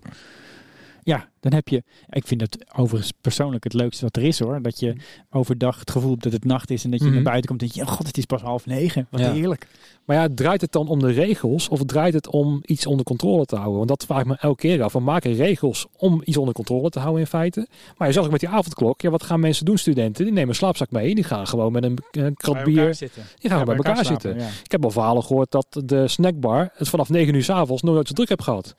Ja, 1.05 1.29
dan 1.41 1.53
heb 1.53 1.69
je. 1.69 1.83
Ik 2.11 2.27
vind 2.27 2.41
het 2.41 2.65
overigens 2.77 3.13
persoonlijk 3.21 3.65
het 3.65 3.73
leukste 3.73 4.05
wat 4.05 4.17
er 4.17 4.23
is 4.23 4.39
hoor. 4.39 4.63
Dat 4.63 4.81
je 4.81 4.95
overdag 5.31 5.79
het 5.79 5.91
gevoel 5.91 6.11
hebt 6.11 6.23
dat 6.23 6.33
het 6.33 6.45
nacht 6.45 6.71
is 6.71 6.85
en 6.85 6.91
dat 6.91 6.99
je 7.01 7.05
Mhm. 7.07 7.15
naar 7.15 7.23
buiten 7.23 7.49
komt 7.49 7.63
en 7.63 7.69
je, 7.73 7.83
oh 7.83 7.89
god, 7.89 8.07
het 8.07 8.19
is 8.19 8.25
pas 8.25 8.41
half 8.43 8.67
negen. 8.67 9.07
Wat 9.11 9.21
Ja. 9.21 9.33
heerlijk. 9.33 9.67
Maar 10.05 10.17
ja, 10.17 10.29
draait 10.35 10.61
het 10.61 10.73
dan 10.73 10.89
om 10.89 10.99
de 10.99 11.11
regels 11.13 11.69
of 11.69 11.85
draait 11.85 12.15
het 12.15 12.29
om 12.29 12.61
iets 12.65 12.87
onder 12.87 13.05
controle 13.05 13.45
te 13.45 13.55
houden? 13.57 13.77
Want 13.77 13.89
dat 13.89 14.05
vraag 14.05 14.21
ik 14.21 14.27
me 14.27 14.37
elke 14.41 14.57
keer 14.61 14.83
af. 14.83 14.93
We 14.93 15.01
maken 15.01 15.35
regels 15.35 15.87
om 15.97 16.21
iets 16.25 16.37
onder 16.37 16.55
controle 16.55 16.89
te 16.91 16.99
houden 16.99 17.21
in 17.21 17.27
feite. 17.27 17.67
Maar 17.97 18.09
je 18.09 18.15
zag 18.15 18.25
ook 18.25 18.31
met 18.31 18.41
die 18.41 18.49
avondklok, 18.49 19.01
ja, 19.01 19.11
wat 19.11 19.23
gaan 19.23 19.41
mensen 19.41 19.65
doen, 19.65 19.79
studenten? 19.79 20.25
Die 20.25 20.33
nemen 20.33 20.49
een 20.49 20.55
slaapzak 20.55 20.91
mee, 20.91 21.15
die 21.15 21.25
gaan 21.25 21.47
gewoon 21.47 21.73
met 21.73 21.85
een, 21.85 21.99
een 22.11 22.35
krat 22.35 22.65
bier, 22.65 22.95
zitten. 22.95 23.23
die 23.39 23.51
gaan 23.51 23.59
gewoon 23.61 23.77
bij 23.77 23.85
elkaar, 23.87 24.05
slapen, 24.05 24.23
zitten. 24.31 24.41
ja. 24.45 24.49
Ik 24.65 24.71
heb 24.71 24.85
al 24.85 24.91
verhalen 24.91 25.23
gehoord 25.25 25.51
dat 25.51 25.83
de 25.85 26.09
snackbar 26.09 26.71
het 26.75 26.89
vanaf 26.89 27.09
9 27.09 27.35
uur 27.35 27.45
s 27.45 27.51
avonds 27.51 27.83
nooit 27.83 28.09
zo 28.09 28.15
druk 28.15 28.29
heeft 28.29 28.43
gehad. 28.43 28.75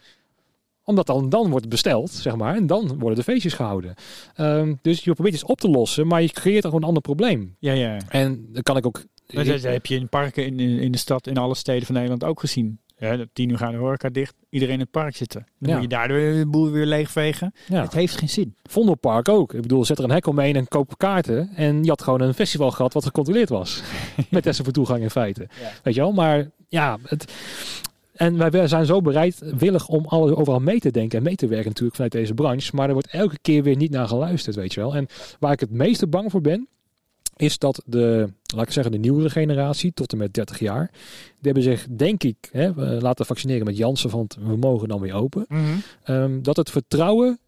Omdat 0.83 1.05
dan, 1.05 1.29
dan 1.29 1.41
wordt 1.41 1.61
het 1.61 1.69
besteld, 1.69 2.11
zeg 2.11 2.35
maar, 2.35 2.55
en 2.55 2.67
dan 2.67 2.99
worden 2.99 3.17
de 3.17 3.23
feestjes 3.23 3.53
gehouden. 3.53 3.93
Ehm, 4.35 4.73
dus 4.81 5.03
je 5.03 5.13
probeert 5.13 5.35
iets 5.35 5.43
op 5.45 5.59
te 5.59 5.69
lossen, 5.69 6.07
maar 6.07 6.21
je 6.21 6.29
creëert 6.29 6.57
er 6.63 6.69
gewoon 6.69 6.81
een 6.81 6.87
ander 6.87 7.01
probleem. 7.03 7.55
Ja, 7.59 7.73
ja. 7.73 7.97
En 8.09 8.45
dan 8.51 8.63
kan 8.63 8.77
ik 8.77 8.85
ook... 8.85 9.03
Dat, 9.27 9.45
dat 9.45 9.61
heb 9.61 9.85
je 9.85 9.95
in 9.95 10.09
parken 10.09 10.45
in, 10.45 10.59
in 10.59 10.91
de 10.91 10.97
stad, 10.97 11.27
in 11.27 11.37
alle 11.37 11.55
steden 11.55 11.85
van 11.85 11.95
Nederland 11.95 12.23
ook 12.23 12.39
gezien. 12.39 12.77
Ja, 12.97 13.17
dat 13.17 13.27
tien 13.33 13.49
uur 13.49 13.57
gaan 13.57 13.71
de 13.71 13.77
horeca 13.77 14.09
dicht, 14.09 14.33
iedereen 14.49 14.73
in 14.73 14.79
het 14.79 14.91
park 14.91 15.15
zitten. 15.15 15.45
Dan 15.59 15.69
Ja. 15.69 15.73
moet 15.73 15.83
je 15.83 15.89
daardoor 15.89 16.17
de 16.17 16.45
boel 16.47 16.71
weer 16.71 16.85
leegvegen. 16.85 17.53
Ja. 17.67 17.81
Het 17.81 17.93
heeft 17.93 18.17
geen 18.17 18.29
zin. 18.29 18.55
Vondelpark 18.63 19.29
ook. 19.29 19.53
Ik 19.53 19.61
bedoel, 19.61 19.85
zet 19.85 19.97
er 19.97 20.03
een 20.03 20.09
hek 20.11 20.27
omheen 20.27 20.55
en 20.55 20.67
koop 20.67 20.97
kaarten. 20.97 21.49
En 21.55 21.83
je 21.83 21.89
had 21.89 22.01
gewoon 22.01 22.21
een 22.21 22.33
festival 22.33 22.71
gehad 22.71 22.93
wat 22.93 23.05
gecontroleerd 23.05 23.49
was. 23.49 23.81
Met 24.29 24.43
testen 24.43 24.63
voor 24.63 24.73
toegang 24.73 25.01
in 25.01 25.09
feite. 25.09 25.47
Weet 25.83 25.93
je 25.95 26.01
wel? 26.01 26.11
Maar 26.11 26.49
ja, 26.67 26.97
het... 27.03 27.33
En 28.13 28.51
wij 28.51 28.67
zijn 28.67 28.85
zo 28.85 29.01
bereidwillig 29.01 29.87
om 29.87 30.05
alles 30.05 30.31
overal 30.31 30.59
mee 30.59 30.79
te 30.79 30.91
denken 30.91 31.17
en 31.17 31.23
mee 31.23 31.35
te 31.35 31.47
werken 31.47 31.67
natuurlijk 31.67 31.95
vanuit 31.95 32.13
deze 32.13 32.33
branche. 32.33 32.75
Maar 32.75 32.87
er 32.87 32.93
wordt 32.93 33.11
elke 33.11 33.37
keer 33.41 33.63
weer 33.63 33.75
niet 33.75 33.91
naar 33.91 34.07
geluisterd, 34.07 34.55
weet 34.55 34.73
je 34.73 34.79
wel. 34.79 34.95
En 34.95 35.07
waar 35.39 35.51
ik 35.51 35.59
het 35.59 35.71
meeste 35.71 36.07
bang 36.07 36.31
voor 36.31 36.41
ben, 36.41 36.67
is 37.35 37.57
dat 37.57 37.81
de, 37.85 38.29
laat 38.55 38.65
ik 38.65 38.71
zeggen, 38.71 38.91
de 38.91 38.97
nieuwere 38.97 39.29
generatie, 39.29 39.93
tot 39.93 40.11
en 40.11 40.17
met 40.17 40.33
30 40.33 40.59
jaar, 40.59 40.89
die 40.91 41.51
hebben 41.51 41.63
zich, 41.63 41.87
denk 41.89 42.23
ik, 42.23 42.49
hè, 42.51 42.73
laten 42.99 43.25
vaccineren 43.25 43.65
met 43.65 43.77
Janssen, 43.77 44.09
want 44.09 44.37
we 44.41 44.55
mogen 44.55 44.87
dan 44.87 44.99
weer 44.99 45.13
open. 45.13 45.47
Ehm, 46.03 46.41
dat 46.41 46.57
het 46.57 46.69
vertrouwen 46.69 47.39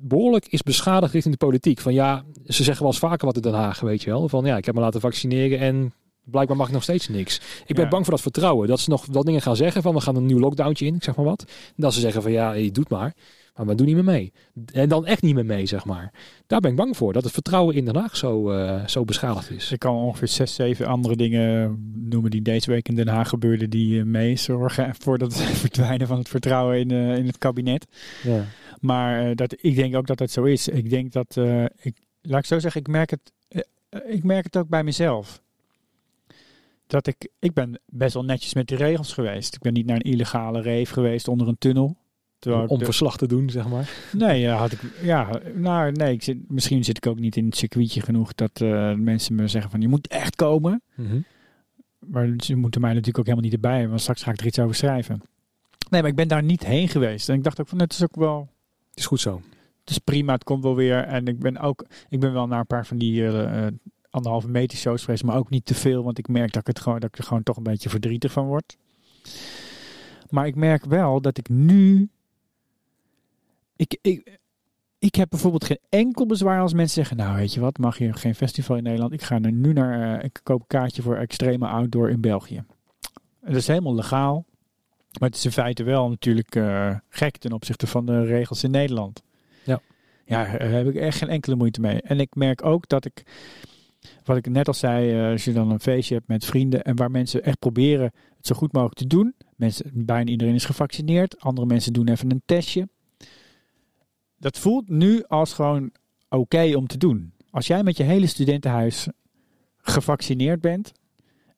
behoorlijk 0.00 0.46
is 0.46 0.62
beschadigd 0.62 1.12
richting 1.12 1.34
de 1.38 1.46
politiek. 1.46 1.80
Van 1.80 1.94
ja, 1.94 2.24
ze 2.46 2.62
zeggen 2.62 2.82
wel 2.82 2.92
eens 2.92 3.00
vaker 3.00 3.26
wat 3.26 3.36
in 3.36 3.42
Den 3.42 3.52
Haag, 3.52 3.80
weet 3.80 4.02
je 4.02 4.10
wel. 4.10 4.28
Van 4.28 4.44
ja, 4.44 4.56
ik 4.56 4.64
heb 4.64 4.74
me 4.74 4.80
laten 4.80 5.00
vaccineren 5.00 5.58
en 5.58 5.92
blijkbaar 6.24 6.56
mag 6.56 6.66
ik 6.66 6.72
nog 6.72 6.82
steeds 6.82 7.08
niks. 7.08 7.40
Ik 7.66 7.74
ben 7.74 7.84
Ja. 7.84 7.90
bang 7.90 8.04
voor 8.04 8.12
dat 8.14 8.22
vertrouwen. 8.22 8.68
Dat 8.68 8.80
ze 8.80 8.90
nog 8.90 9.06
wat 9.10 9.26
dingen 9.26 9.42
gaan 9.42 9.56
zeggen 9.56 9.82
van 9.82 9.94
we 9.94 10.00
gaan 10.00 10.16
een 10.16 10.26
nieuw 10.26 10.38
lockdowntje 10.38 10.86
in, 10.86 10.94
ik 10.94 11.04
zeg 11.04 11.16
maar 11.16 11.24
wat. 11.24 11.42
En 11.48 11.74
dat 11.76 11.94
ze 11.94 12.00
zeggen 12.00 12.22
van 12.22 12.32
ja, 12.32 12.52
je 12.52 12.70
doet 12.70 12.88
maar. 12.88 13.14
Maar 13.54 13.66
we 13.66 13.74
doen 13.74 13.86
niet 13.86 13.94
meer 13.94 14.04
mee. 14.04 14.32
En 14.72 14.88
dan 14.88 15.06
echt 15.06 15.22
niet 15.22 15.34
meer 15.34 15.46
mee, 15.46 15.66
zeg 15.66 15.84
maar. 15.84 16.12
Daar 16.46 16.60
ben 16.60 16.70
ik 16.70 16.76
bang 16.76 16.96
voor. 16.96 17.12
Dat 17.12 17.24
het 17.24 17.32
vertrouwen 17.32 17.74
in 17.74 17.84
Den 17.84 17.96
Haag 17.96 18.16
zo, 18.16 18.50
eh, 18.50 18.86
zo 18.86 19.04
beschadigd 19.04 19.50
is. 19.50 19.72
Ik 19.72 19.78
kan 19.78 19.94
ongeveer 19.96 20.28
zes, 20.28 20.54
zeven 20.54 20.86
andere 20.86 21.16
dingen 21.16 21.78
noemen 22.08 22.30
die 22.30 22.42
deze 22.42 22.70
week 22.70 22.88
in 22.88 22.94
Den 22.94 23.08
Haag 23.08 23.28
gebeurden 23.28 23.70
die 23.70 23.98
eh, 23.98 24.04
meezorgen 24.04 24.94
voor 24.98 25.18
het 25.24 25.36
verdwijnen 25.36 26.06
van 26.06 26.18
het 26.18 26.28
vertrouwen 26.28 26.78
in, 26.78 26.90
eh, 26.90 27.16
in 27.16 27.26
het 27.26 27.38
kabinet. 27.38 27.86
Ja. 28.22 28.44
Maar 28.80 29.36
dat, 29.36 29.56
ik 29.60 29.74
denk 29.76 29.96
ook 29.96 30.06
dat 30.06 30.18
dat 30.18 30.30
zo 30.30 30.44
is. 30.44 30.68
Ik 30.68 30.90
denk 30.90 31.12
dat, 31.12 31.36
ik, 31.82 31.96
laat 32.20 32.38
ik 32.38 32.46
zo 32.46 32.58
zeggen, 32.58 32.80
ik 32.80 32.88
merk 32.88 33.10
het, 33.10 33.32
ik 34.06 34.24
merk 34.24 34.44
het 34.44 34.56
ook 34.56 34.68
bij 34.68 34.84
mezelf. 34.84 35.42
Dat 36.86 37.06
ik, 37.06 37.28
ik 37.38 37.52
ben 37.52 37.80
best 37.86 38.14
wel 38.14 38.24
netjes 38.24 38.54
met 38.54 38.68
de 38.68 38.76
regels 38.76 39.12
geweest. 39.12 39.54
Ik 39.54 39.60
ben 39.60 39.72
niet 39.72 39.86
naar 39.86 39.96
een 39.96 40.02
illegale 40.12 40.62
rave 40.62 40.92
geweest 40.92 41.28
onder 41.28 41.48
een 41.48 41.58
tunnel. 41.58 41.96
Om 42.66 42.78
de- 42.78 42.84
verslag 42.84 43.16
te 43.16 43.26
doen, 43.26 43.50
zeg 43.50 43.68
maar. 43.68 43.90
Nee, 44.12 44.40
ja, 44.40 44.56
had 44.56 44.72
ik, 44.72 44.80
ja, 45.02 45.40
nou, 45.54 45.92
nee 45.92 46.12
ik 46.12 46.22
zit, 46.22 46.38
misschien 46.50 46.84
zit 46.84 46.96
ik 46.96 47.06
ook 47.06 47.18
niet 47.18 47.36
in 47.36 47.44
het 47.46 47.56
circuitje 47.56 48.00
genoeg 48.00 48.34
dat 48.34 48.60
eh, 48.60 48.92
mensen 48.94 49.34
me 49.34 49.48
zeggen 49.48 49.70
van 49.70 49.80
je 49.80 49.88
moet 49.88 50.06
echt 50.08 50.36
komen. 50.36 50.82
Mhm. 50.94 51.20
Maar 51.98 52.28
ze 52.36 52.54
moeten 52.56 52.80
mij 52.80 52.90
natuurlijk 52.90 53.18
ook 53.18 53.24
helemaal 53.26 53.44
niet 53.44 53.54
erbij 53.54 53.70
hebben, 53.72 53.88
want 53.90 54.00
straks 54.00 54.22
ga 54.22 54.30
ik 54.30 54.40
er 54.40 54.46
iets 54.46 54.58
over 54.58 54.74
schrijven. 54.74 55.22
Nee, 55.90 56.00
maar 56.00 56.10
ik 56.10 56.16
ben 56.16 56.28
daar 56.28 56.42
niet 56.42 56.66
heen 56.66 56.88
geweest. 56.88 57.28
En 57.28 57.34
ik 57.34 57.42
dacht 57.44 57.60
ook 57.60 57.68
van 57.68 57.80
het 57.80 57.92
is 57.92 58.02
ook 58.02 58.16
wel, 58.16 58.48
Het 58.90 58.98
is 58.98 59.06
goed 59.06 59.20
zo. 59.20 59.40
het 59.80 59.90
is 59.90 59.98
prima, 59.98 60.32
het 60.32 60.44
komt 60.44 60.62
wel 60.62 60.74
weer. 60.76 60.98
En 61.04 61.26
ik 61.26 61.38
ben 61.38 61.58
ook, 61.58 61.84
ik 62.08 62.20
ben 62.20 62.32
wel 62.32 62.46
naar 62.46 62.58
een 62.60 62.66
paar 62.66 62.86
van 62.86 62.98
die 62.98 63.26
eh, 63.26 63.66
eh, 63.66 63.72
anderhalve 64.14 64.48
meter 64.48 64.78
shows 64.78 65.04
geweest, 65.04 65.24
maar 65.24 65.36
ook 65.36 65.50
niet 65.50 65.66
te 65.66 65.74
veel, 65.74 66.02
want 66.02 66.18
ik 66.18 66.28
merk 66.28 66.52
dat 66.52 66.60
ik, 66.60 66.66
het 66.66 66.80
gewoon, 66.80 67.00
dat 67.00 67.08
ik 67.08 67.18
er 67.18 67.24
gewoon 67.24 67.42
toch 67.42 67.56
een 67.56 67.62
beetje 67.62 67.88
verdrietig 67.88 68.32
van 68.32 68.46
word. 68.46 68.76
Maar 70.30 70.46
ik 70.46 70.54
merk 70.54 70.84
wel 70.84 71.20
dat 71.20 71.38
ik 71.38 71.48
nu, 71.48 72.08
ik, 73.76 73.98
ik, 74.00 74.38
ik 74.98 75.14
heb 75.14 75.30
bijvoorbeeld 75.30 75.64
geen 75.64 75.80
enkel 75.88 76.26
bezwaar 76.26 76.60
als 76.60 76.72
mensen 76.72 76.94
zeggen, 76.94 77.16
nou 77.16 77.36
weet 77.36 77.54
je 77.54 77.60
wat, 77.60 77.78
mag 77.78 77.98
je 77.98 78.12
geen 78.12 78.34
festival 78.34 78.76
in 78.76 78.82
Nederland? 78.82 79.12
Ik 79.12 79.22
ga 79.22 79.40
er 79.40 79.52
nu 79.52 79.72
naar, 79.72 80.18
eh, 80.18 80.24
ik 80.24 80.40
koop 80.42 80.60
een 80.60 80.66
kaartje 80.66 81.02
voor 81.02 81.16
extreme 81.16 81.66
outdoor 81.66 82.10
in 82.10 82.20
België. 82.20 82.64
Dat 83.40 83.54
is 83.54 83.66
helemaal 83.66 83.94
legaal. 83.94 84.44
Maar 85.18 85.28
het 85.28 85.38
is 85.38 85.44
in 85.44 85.52
feite 85.52 85.82
wel 85.82 86.08
natuurlijk 86.08 86.56
eh, 86.56 86.96
gek 87.08 87.36
ten 87.36 87.52
opzichte 87.52 87.86
van 87.86 88.06
de 88.06 88.24
regels 88.24 88.64
in 88.64 88.70
Nederland. 88.70 89.22
Ja. 89.64 89.80
Ja, 90.24 90.58
daar 90.58 90.70
heb 90.70 90.86
ik 90.86 90.94
echt 90.94 91.18
geen 91.18 91.28
enkele 91.28 91.56
moeite 91.56 91.80
mee. 91.80 92.02
En 92.02 92.20
ik 92.20 92.34
merk 92.34 92.64
ook 92.64 92.88
dat 92.88 93.04
ik, 93.04 93.22
wat 94.24 94.36
ik 94.36 94.48
net 94.48 94.68
al 94.68 94.74
zei, 94.74 95.12
eh, 95.12 95.30
als 95.30 95.44
je 95.44 95.52
dan 95.52 95.70
een 95.70 95.80
feestje 95.80 96.14
hebt 96.14 96.28
met 96.28 96.44
vrienden 96.44 96.82
en 96.82 96.96
waar 96.96 97.10
mensen 97.10 97.44
echt 97.44 97.58
proberen 97.58 98.12
het 98.36 98.46
zo 98.46 98.54
goed 98.54 98.72
mogelijk 98.72 98.98
te 98.98 99.06
doen, 99.06 99.34
Mensen, 99.56 99.90
bijna 99.94 100.30
iedereen 100.30 100.54
is 100.54 100.64
gevaccineerd. 100.64 101.40
Andere 101.40 101.66
mensen 101.66 101.92
doen 101.92 102.08
even 102.08 102.30
een 102.30 102.42
testje. 102.44 102.88
Dat 104.38 104.58
voelt 104.58 104.88
nu 104.88 105.24
als 105.24 105.52
gewoon 105.52 105.90
oké 106.28 106.76
om 106.76 106.86
te 106.86 106.98
doen. 106.98 107.32
Als 107.50 107.66
jij 107.66 107.82
met 107.82 107.96
je 107.96 108.02
hele 108.02 108.26
studentenhuis 108.26 109.08
gevaccineerd 109.76 110.60
bent. 110.60 110.92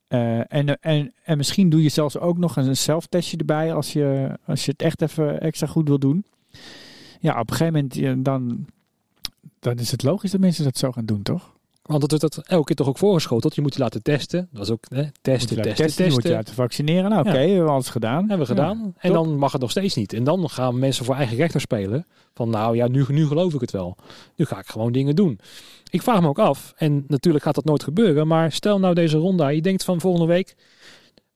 eh, 0.08 0.52
en, 0.52 0.80
en, 0.80 1.12
en 1.24 1.36
misschien 1.36 1.68
doe 1.68 1.82
je 1.82 1.88
zelfs 1.88 2.18
ook 2.18 2.38
nog 2.38 2.56
een 2.56 2.76
zelftestje 2.76 3.36
erbij 3.36 3.74
als 3.74 3.92
je, 3.92 4.38
als 4.44 4.64
je 4.64 4.70
het 4.70 4.82
echt 4.82 5.02
even 5.02 5.40
extra 5.40 5.66
goed 5.66 5.88
wil 5.88 5.98
doen. 5.98 6.24
Ja, 7.20 7.40
op 7.40 7.50
een 7.50 7.56
gegeven 7.56 7.88
moment 7.94 8.24
dan, 8.24 8.66
dan 9.58 9.78
is 9.78 9.90
het 9.90 10.02
logisch 10.02 10.30
dat 10.30 10.40
mensen 10.40 10.64
dat 10.64 10.78
zo 10.78 10.92
gaan 10.92 11.06
doen, 11.06 11.22
toch? 11.22 11.55
Want 11.86 12.00
dat 12.00 12.10
wordt 12.10 12.34
dat 12.34 12.46
elke 12.46 12.64
keer 12.64 12.76
toch 12.76 12.88
ook 12.88 12.98
voorgeschoteld. 12.98 13.54
Je 13.54 13.60
moet 13.62 13.74
je 13.74 13.80
laten 13.80 14.02
testen. 14.02 14.48
Dat 14.50 14.58
was 14.58 14.70
ook 14.70 14.84
hè, 14.88 15.02
testen, 15.20 15.56
je 15.56 15.62
testen, 15.62 15.86
testen, 15.86 16.04
je 16.04 16.10
moet 16.10 16.22
je 16.22 16.28
testen. 16.28 16.30
laten 16.30 16.54
vaccineren. 16.54 17.10
Nou, 17.10 17.20
oké, 17.28 17.38
Ja. 17.38 17.44
we 17.46 17.52
hebben 17.52 17.72
alles 17.72 17.88
gedaan. 17.88 18.18
Hebben 18.28 18.38
we 18.46 18.54
gedaan. 18.54 18.94
en 18.98 19.12
top. 19.12 19.24
dan 19.24 19.36
mag 19.38 19.52
het 19.52 19.60
nog 19.60 19.70
steeds 19.70 19.94
niet. 19.94 20.12
En 20.12 20.24
dan 20.24 20.50
gaan 20.50 20.78
mensen 20.78 21.04
voor 21.04 21.14
eigen 21.14 21.36
rechter 21.36 21.60
spelen. 21.60 22.06
Van 22.34 22.50
nou 22.50 22.76
ja, 22.76 22.88
nu, 22.88 23.04
nu 23.08 23.26
geloof 23.26 23.54
ik 23.54 23.60
het 23.60 23.70
wel. 23.70 23.96
Nu 24.36 24.44
ga 24.44 24.58
ik 24.58 24.66
gewoon 24.66 24.92
dingen 24.92 25.16
doen. 25.16 25.38
Ik 25.90 26.02
vraag 26.02 26.20
me 26.20 26.28
ook 26.28 26.38
af. 26.38 26.72
En 26.76 27.04
natuurlijk 27.08 27.44
gaat 27.44 27.54
dat 27.54 27.64
nooit 27.64 27.82
gebeuren. 27.82 28.26
Maar 28.26 28.52
stel 28.52 28.78
nou 28.78 28.94
deze 28.94 29.16
ronde. 29.16 29.54
Je 29.54 29.62
denkt 29.62 29.84
van 29.84 30.00
volgende 30.00 30.26
week. 30.26 30.54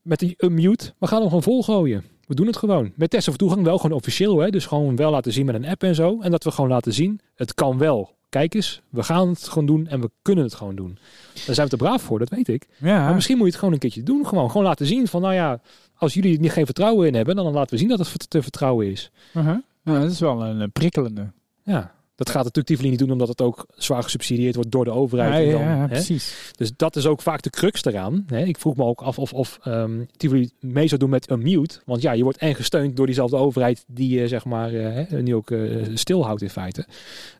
Met 0.03 0.19
die 0.19 0.35
unmute. 0.39 0.93
We 0.99 1.07
gaan 1.07 1.19
hem 1.19 1.27
gewoon 1.29 1.43
volgooien. 1.43 2.05
We 2.27 2.35
doen 2.35 2.47
het 2.47 2.57
gewoon. 2.57 2.93
Met 2.97 3.11
testen 3.11 3.33
voor 3.33 3.41
toegang 3.41 3.65
wel 3.65 3.79
gewoon 3.79 3.97
officieel. 3.97 4.39
Hè? 4.39 4.51
Dus 4.51 4.67
gewoon 4.67 4.97
wel 4.97 5.11
laten 5.11 5.33
zien 5.33 5.47
met 5.47 5.55
een 5.55 5.67
app 5.67 5.83
en 5.83 5.95
zo. 5.95 6.21
En 6.21 6.31
dat 6.31 6.45
we 6.45 6.51
gewoon 6.51 6.71
laten 6.71 6.93
zien. 6.93 7.21
Het 7.35 7.55
kan 7.55 7.79
wel. 7.79 8.19
Kijk 8.31 8.55
eens. 8.55 8.83
We 8.89 9.03
gaan 9.03 9.29
het 9.29 9.49
gewoon 9.49 9.67
doen. 9.67 9.87
En 9.87 10.01
we 10.01 10.11
kunnen 10.23 10.45
het 10.45 10.55
gewoon 10.55 10.75
doen. 10.75 10.99
Daar 11.47 11.55
zijn 11.55 11.69
we 11.69 11.77
te 11.77 11.85
braaf 11.85 12.03
voor. 12.03 12.19
Dat 12.19 12.29
weet 12.29 12.49
ik. 12.49 12.67
Ja, 12.77 13.05
Maar 13.05 13.15
misschien 13.15 13.37
moet 13.37 13.45
je 13.45 13.51
het 13.51 13.59
gewoon 13.61 13.75
een 13.75 13.81
keertje 13.81 14.03
doen. 14.03 14.27
Gewoon, 14.27 14.51
gewoon 14.51 14.67
laten 14.67 14.87
zien 14.87 15.09
van, 15.09 15.23
nou 15.23 15.35
ja, 15.35 15.61
als 15.95 16.15
jullie 16.15 16.35
er 16.35 16.41
niet 16.41 16.53
geen 16.53 16.65
vertrouwen 16.65 17.07
in 17.07 17.15
hebben, 17.15 17.37
dan 17.37 17.53
laten 17.53 17.71
we 17.71 17.79
zien 17.79 17.89
dat 17.89 17.99
het 17.99 18.31
te 18.31 18.43
vertrouwen 18.43 18.91
is. 18.91 19.11
Uh-huh. 19.35 19.57
ja, 19.83 20.01
dat 20.01 20.11
is 20.11 20.21
wel 20.21 20.45
een, 20.45 20.61
eh, 20.61 20.69
prikkelende. 20.73 21.33
Ja, 21.65 21.95
dat 22.21 22.31
gaat 22.31 22.45
natuurlijk 22.45 22.67
Tivoli 22.67 22.89
niet 22.91 22.99
doen, 22.99 23.11
omdat 23.11 23.29
het 23.29 23.41
ook 23.41 23.67
zwaar 23.77 24.03
gesubsidieerd 24.03 24.55
wordt 24.55 24.71
door 24.71 24.85
de 24.85 24.91
overheid. 24.91 25.33
Ja, 25.47 25.53
en 25.53 25.67
dan, 25.67 25.77
ja, 25.77 25.87
precies. 25.87 26.53
Dus 26.57 26.71
dat 26.77 26.97
is 26.97 27.07
ook 27.07 27.21
vaak 27.23 27.43
de 27.43 27.51
crux 27.51 27.85
eraan. 27.85 28.25
Hè? 28.27 28.45
Ik 28.45 28.59
vroeg 28.59 28.77
me 28.77 28.85
ook 28.85 29.01
af 29.01 29.19
of, 29.19 29.33
of 29.33 29.59
ehm 29.63 30.05
Tivoli 30.17 30.51
mee 30.61 30.87
zou 30.89 31.01
doen 31.01 31.11
met 31.11 31.31
een 31.31 31.43
mute. 31.43 31.81
Want 31.85 32.03
ja, 32.03 32.13
je 32.13 32.23
wordt 32.23 32.39
en 32.39 32.55
gesteund 32.55 32.97
door 32.97 33.07
diezelfde 33.07 33.37
overheid 33.37 33.85
die 33.87 34.19
je 34.21 34.29
zeg 34.29 34.45
maar 34.45 34.75
eh, 34.75 35.21
nu 35.23 35.35
ook 35.35 35.51
eh, 35.51 35.61
stilhoudt 35.95 36.43
in 36.43 36.51
feite. 36.51 36.87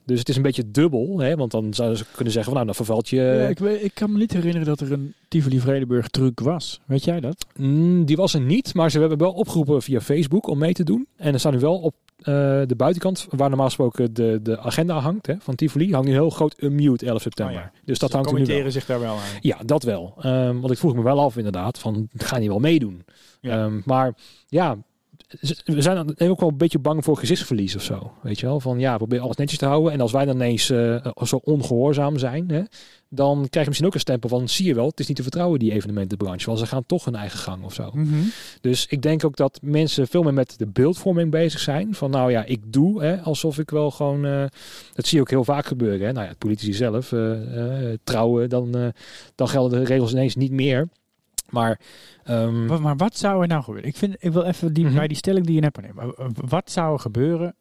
Dus 0.05 0.19
het 0.19 0.29
is 0.29 0.37
een 0.37 0.43
beetje 0.43 0.71
dubbel, 0.71 1.19
hè? 1.19 1.37
want 1.37 1.51
dan 1.51 1.75
zouden 1.75 1.99
ze 1.99 2.05
kunnen 2.15 2.33
zeggen 2.33 2.53
van 2.53 2.55
nou, 2.55 2.67
dan 2.67 2.75
vervalt 2.75 3.09
je... 3.09 3.17
Ja, 3.17 3.49
ik, 3.49 3.59
weet- 3.59 3.83
ik 3.85 3.95
kan 3.95 4.13
me 4.13 4.19
niet 4.19 4.33
herinneren 4.33 4.67
dat 4.67 4.81
er 4.81 4.93
een 4.93 5.15
Tivoli 5.29 5.61
Vredenburg 5.61 6.09
truc 6.09 6.41
was. 6.41 6.81
Weet 6.87 7.05
jij 7.05 7.21
dat? 7.21 7.47
Mm, 7.57 8.05
die 8.05 8.17
was 8.17 8.35
er 8.35 8.41
niet, 8.41 8.75
maar 8.75 8.91
ze 8.91 8.99
hebben 9.01 9.19
wel 9.19 9.33
opgeroepen 9.33 9.83
via 9.83 10.01
Facebook 10.01 10.47
om 10.49 10.59
mee 10.59 10.73
te 10.73 10.85
doen. 10.85 11.07
En 11.17 11.33
er 11.33 11.39
staan 11.39 11.53
nu 11.53 11.59
wel 11.59 11.79
op 11.79 11.95
eh, 12.05 12.10
de 12.23 12.75
buitenkant, 12.77 13.27
waar 13.31 13.49
normaal 13.49 13.67
gesproken 13.67 14.15
de, 14.15 14.39
de 14.43 14.59
agenda 14.59 14.99
hangt 14.99 15.27
hè, 15.27 15.35
van 15.39 15.55
Tivoli, 15.55 15.93
hangt 15.93 16.07
nu 16.07 16.13
heel 16.13 16.31
groot 16.31 16.63
unmute 16.63 17.07
11 17.07 17.23
september. 17.23 17.57
Oh 17.57 17.61
ja. 17.63 17.71
Dus 17.85 17.99
dat 17.99 18.13
hangt 18.13 18.31
er 18.31 18.39
nu 18.39 18.63
wel. 18.63 18.71
zich 18.71 18.87
daar 18.87 19.01
wel 19.01 19.15
aan. 19.15 19.39
Ja, 19.41 19.57
dat 19.65 19.83
wel. 19.83 20.15
Ehm, 20.21 20.61
want 20.61 20.73
ik 20.73 20.79
vroeg 20.79 20.95
me 20.95 21.03
wel 21.03 21.21
af 21.21 21.37
inderdaad, 21.37 21.79
van 21.79 22.09
gaan 22.17 22.41
die 22.41 22.49
wel 22.49 22.59
meedoen? 22.59 23.05
Ja. 23.41 23.65
Ehm, 23.65 23.81
maar 23.85 24.15
ja, 24.49 24.77
we 25.65 25.83
zijn 25.83 25.97
dan 25.97 26.29
ook 26.29 26.41
wel 26.41 26.49
een 26.49 26.57
beetje 26.57 26.79
bang 26.79 27.05
voor 27.05 27.17
gezichtsverlies 27.17 27.77
of 27.77 27.83
zo. 27.83 28.13
Weet 28.23 28.41
je 28.41 28.47
wel? 28.47 28.61
Van 28.61 28.79
ja, 28.79 28.97
probeer 28.97 29.21
alles 29.21 29.37
netjes 29.37 29.59
te 29.59 29.67
houden. 29.67 29.93
En 29.93 30.01
als 30.01 30.13
wij 30.13 30.25
dan 30.25 30.35
ineens 30.35 30.71
eh, 30.71 31.07
zo 31.23 31.41
ongehoorzaam 31.45 32.19
zijn, 32.19 32.51
hè, 32.51 32.63
dan 33.09 33.37
krijg 33.37 33.53
je 33.53 33.67
misschien 33.67 33.87
ook 33.87 33.95
een 33.95 34.01
stempel 34.01 34.29
van 34.29 34.49
zie 34.49 34.67
je 34.67 34.75
wel, 34.75 34.87
het 34.87 35.01
is 35.01 35.07
niet 35.07 35.17
te 35.17 35.23
vertrouwen 35.23 35.59
die 35.59 35.73
evenementenbranche. 35.73 36.47
Want 36.47 36.59
ze 36.59 36.67
gaan 36.67 36.87
toch 36.87 37.05
hun 37.05 37.15
eigen 37.15 37.39
gang 37.39 37.65
of 37.65 37.75
zo. 37.75 37.91
Mhm. 37.95 38.15
Dus 38.61 38.87
ik 38.87 39.03
denk 39.03 39.25
ook 39.25 39.37
dat 39.37 39.59
mensen 39.63 40.09
veel 40.09 40.23
meer 40.23 40.35
met 40.35 40.55
de 40.59 40.67
beeldvorming 40.67 41.31
bezig 41.31 41.61
zijn. 41.61 41.95
Van 41.95 42.11
nou 42.11 42.31
ja, 42.31 42.45
ik 42.45 42.73
doe 42.73 43.03
hè, 43.03 43.21
alsof 43.21 43.59
ik 43.59 43.71
wel 43.71 43.91
gewoon. 43.91 44.25
eh, 44.25 44.45
dat 44.93 45.07
zie 45.07 45.17
je 45.17 45.23
ook 45.23 45.31
heel 45.31 45.45
vaak 45.45 45.67
gebeuren. 45.67 46.07
Hè. 46.07 46.13
Nou 46.13 46.27
ja, 46.27 46.33
politici 46.39 46.73
zelf 46.73 47.13
eh, 47.13 47.33
trouwen, 48.05 48.49
dan, 48.49 48.93
dan 49.35 49.49
gelden 49.49 49.81
de 49.81 49.87
regels 49.87 50.13
ineens 50.13 50.37
niet 50.37 50.53
meer. 50.53 50.89
Maar 51.51 51.81
ehm, 52.25 52.67
Maar, 52.67 52.81
maar 52.81 52.97
wat 52.97 53.17
zou 53.17 53.43
er 53.43 53.49
nou 53.49 53.63
gebeuren? 53.63 53.89
Ik, 53.91 53.97
vind, 53.97 54.17
ik 54.19 54.33
wil 54.33 54.43
even 54.43 54.73
die, 54.73 54.85
Mhm. 54.85 54.95
bij 54.95 55.09
die 55.09 55.17
stelling 55.17 55.47
die 55.47 55.55
je 55.55 55.61
net 55.61 55.81
neemt. 55.81 56.15
Wat 56.49 56.71
zou 56.71 56.93
er 56.93 56.99
gebeuren? 57.01 57.55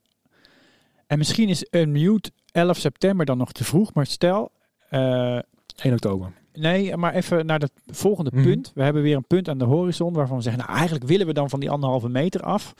En 1.07 1.17
misschien 1.17 1.49
is 1.49 1.67
een 1.69 1.91
mute 1.91 2.31
11 2.51 2.77
september 2.77 3.25
dan 3.25 3.37
nog 3.37 3.51
te 3.51 3.63
vroeg. 3.63 3.93
Maar 3.93 4.05
stel, 4.05 4.51
eh, 4.89 5.39
1 5.81 5.93
oktober. 5.93 6.31
nee, 6.53 6.97
maar 6.97 7.13
even 7.13 7.45
naar 7.45 7.59
het 7.59 7.71
volgende 7.87 8.31
Mhm. 8.33 8.43
punt. 8.43 8.71
We 8.75 8.83
hebben 8.83 9.01
weer 9.01 9.15
een 9.15 9.27
punt 9.27 9.49
aan 9.49 9.57
de 9.57 9.65
horizon 9.65 10.13
waarvan 10.13 10.37
we 10.37 10.43
zeggen, 10.43 10.61
nou 10.63 10.75
eigenlijk 10.77 11.07
willen 11.07 11.27
we 11.27 11.33
dan 11.33 11.49
van 11.49 11.59
die 11.59 11.69
anderhalve 11.69 12.09
meter 12.09 12.41
af. 12.41 12.73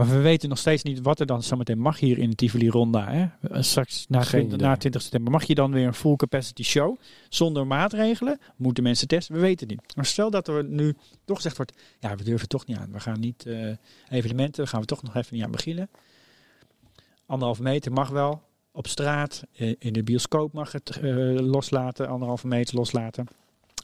Maar 0.00 0.08
we 0.08 0.20
weten 0.20 0.48
nog 0.48 0.58
steeds 0.58 0.82
niet 0.82 1.00
wat 1.00 1.20
er 1.20 1.26
dan 1.26 1.42
zometeen 1.42 1.78
mag 1.78 1.98
hier 1.98 2.18
in 2.18 2.30
de 2.30 2.36
Tivoli 2.36 2.68
Ronda. 2.68 3.10
Hè? 3.10 3.26
Eh, 3.48 3.62
Straks 3.62 4.06
na, 4.08 4.20
Geen 4.20 4.28
20, 4.30 4.54
idee. 4.54 4.66
na 4.68 4.76
20 4.76 5.02
september 5.02 5.32
mag 5.32 5.44
je 5.44 5.54
dan 5.54 5.72
weer 5.72 5.86
een 5.86 5.94
full 5.94 6.16
capacity 6.16 6.62
show. 6.62 6.96
Zonder 7.28 7.66
maatregelen. 7.66 8.38
Moeten 8.56 8.82
mensen 8.82 9.08
testen? 9.08 9.34
We 9.34 9.40
weten 9.40 9.68
het 9.68 9.76
niet. 9.76 9.96
Maar 9.96 10.04
stel 10.04 10.30
dat 10.30 10.48
er 10.48 10.64
nu 10.64 10.96
toch 11.24 11.36
gezegd 11.36 11.56
wordt, 11.56 11.72
ja 11.98 12.16
we 12.16 12.24
durven 12.24 12.48
toch 12.48 12.66
niet 12.66 12.76
aan. 12.76 12.92
We 12.92 13.00
gaan 13.00 13.20
niet 13.20 13.46
eh, 13.46 13.72
evenementen, 14.08 14.68
gaan 14.68 14.80
we 14.80 14.86
toch 14.86 15.02
nog 15.02 15.14
even 15.14 15.34
niet 15.34 15.44
aan 15.44 15.50
beginnen. 15.50 15.90
Anderhalve 17.26 17.62
meter 17.62 17.92
mag 17.92 18.08
wel. 18.08 18.42
Op 18.72 18.86
straat, 18.86 19.44
eh, 19.52 19.74
in 19.78 19.92
de 19.92 20.02
bioscoop 20.02 20.52
mag 20.52 20.72
het 20.72 20.98
loslaten, 21.40 22.08
anderhalve 22.08 22.46
meter 22.46 22.76
loslaten. 22.76 23.26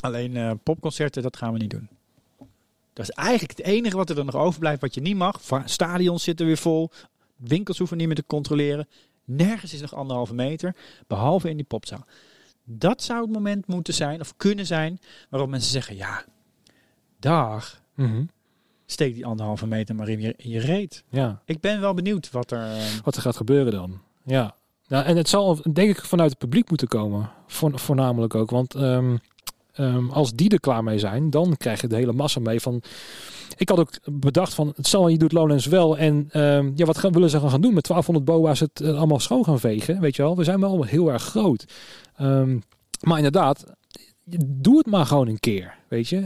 Alleen 0.01 0.61
popconcerten, 0.63 1.23
dat 1.23 1.37
gaan 1.37 1.53
we 1.53 1.59
niet 1.59 1.71
doen. 1.71 1.89
Dat 2.97 3.09
is 3.09 3.15
eigenlijk 3.15 3.59
het 3.59 3.67
enige 3.67 3.97
wat 3.97 4.09
er 4.09 4.15
dan 4.15 4.27
nog 4.27 4.35
overblijft 4.35 4.81
wat 4.81 4.95
je 4.95 5.01
niet 5.01 5.17
mag. 5.17 5.41
Stadions 5.65 6.23
zitten 6.23 6.47
weer 6.47 6.57
vol. 6.57 6.91
Winkels 7.37 7.79
hoeven 7.79 7.97
niet 7.97 8.07
meer 8.07 8.17
te 8.17 8.27
controleren. 8.27 8.89
Nergens 9.25 9.73
is 9.75 9.81
nog 9.81 9.95
anderhalve 9.95 10.35
meter, 10.35 10.77
behalve 11.07 11.51
in 11.51 11.57
die 11.57 11.67
popzaal. 11.67 12.05
Dat 12.65 13.03
zou 13.03 13.23
het 13.23 13.33
moment 13.33 13.67
moeten 13.67 13.95
zijn, 13.95 14.21
of 14.21 14.37
kunnen 14.37 14.67
zijn, 14.67 14.99
waarop 15.31 15.49
mensen 15.49 15.71
zeggen, 15.73 15.97
ja, 15.97 16.25
dag, 17.19 17.83
Mhm. 17.95 18.25
steek 18.87 19.15
die 19.15 19.27
anderhalve 19.27 19.67
meter 19.67 19.95
maar 19.95 20.09
in 20.09 20.21
je, 20.21 20.35
in 20.37 20.51
je 20.51 20.61
reet. 20.61 21.05
Ja, 21.09 21.43
Ik 21.45 21.61
ben 21.61 21.81
wel 21.81 21.95
benieuwd 21.95 22.31
wat 22.31 22.51
er... 22.51 22.63
eh, 22.77 22.83
wat 23.05 23.17
er 23.17 23.23
gaat 23.23 23.37
gebeuren 23.37 23.73
dan. 23.73 24.01
Ja. 24.25 24.55
Nou, 24.89 25.05
en 25.05 25.17
het 25.17 25.29
zal 25.29 25.61
denk 25.73 25.91
ik 25.99 26.05
vanuit 26.05 26.31
het 26.31 26.39
publiek 26.39 26.69
moeten 26.69 26.89
komen. 26.89 27.31
Voor, 27.47 27.79
voornamelijk 27.79 28.35
ook. 28.35 28.51
Want 28.51 28.75
ehm, 28.75 29.17
ehm, 29.77 30.11
als 30.11 30.33
die 30.33 30.51
er 30.51 30.61
klaar 30.61 30.85
mee 30.85 30.99
zijn, 30.99 31.31
dan 31.31 31.57
krijg 31.57 31.81
je 31.81 31.87
de 31.87 31.95
hele 31.97 32.13
massa 32.13 32.41
mee 32.41 32.61
van. 32.61 32.83
Ik 33.57 33.69
had 33.69 33.79
ook 33.79 33.91
bedacht 34.05 34.55
van, 34.55 34.73
het 34.77 34.87
zal 34.87 35.09
je 35.09 35.19
doet 35.19 35.33
Lowlands 35.33 35.67
wel. 35.67 35.99
En 35.99 36.27
ehm, 36.31 36.73
ja, 36.75 36.85
wat 36.85 36.99
gaan, 36.99 37.13
willen 37.13 37.31
ze 37.31 37.41
gaan 37.41 37.61
doen 37.61 37.75
met 37.75 37.87
1200 37.87 38.25
boa's 38.25 38.61
het 38.61 38.81
eh, 38.81 38.97
allemaal 38.97 39.21
schoon 39.21 39.45
gaan 39.45 39.61
vegen? 39.61 40.01
Weet 40.01 40.17
je 40.17 40.23
wel, 40.23 40.37
we 40.37 40.45
zijn 40.45 40.61
wel 40.61 40.83
heel 40.83 41.13
erg 41.13 41.23
groot. 41.23 41.65
Ehm, 42.17 42.59
maar 43.01 43.17
inderdaad, 43.17 43.65
doe 44.39 44.77
het 44.79 44.87
maar 44.87 45.07
gewoon 45.07 45.29
een 45.29 45.41
keer, 45.41 45.75
weet 45.89 46.09
je. 46.09 46.21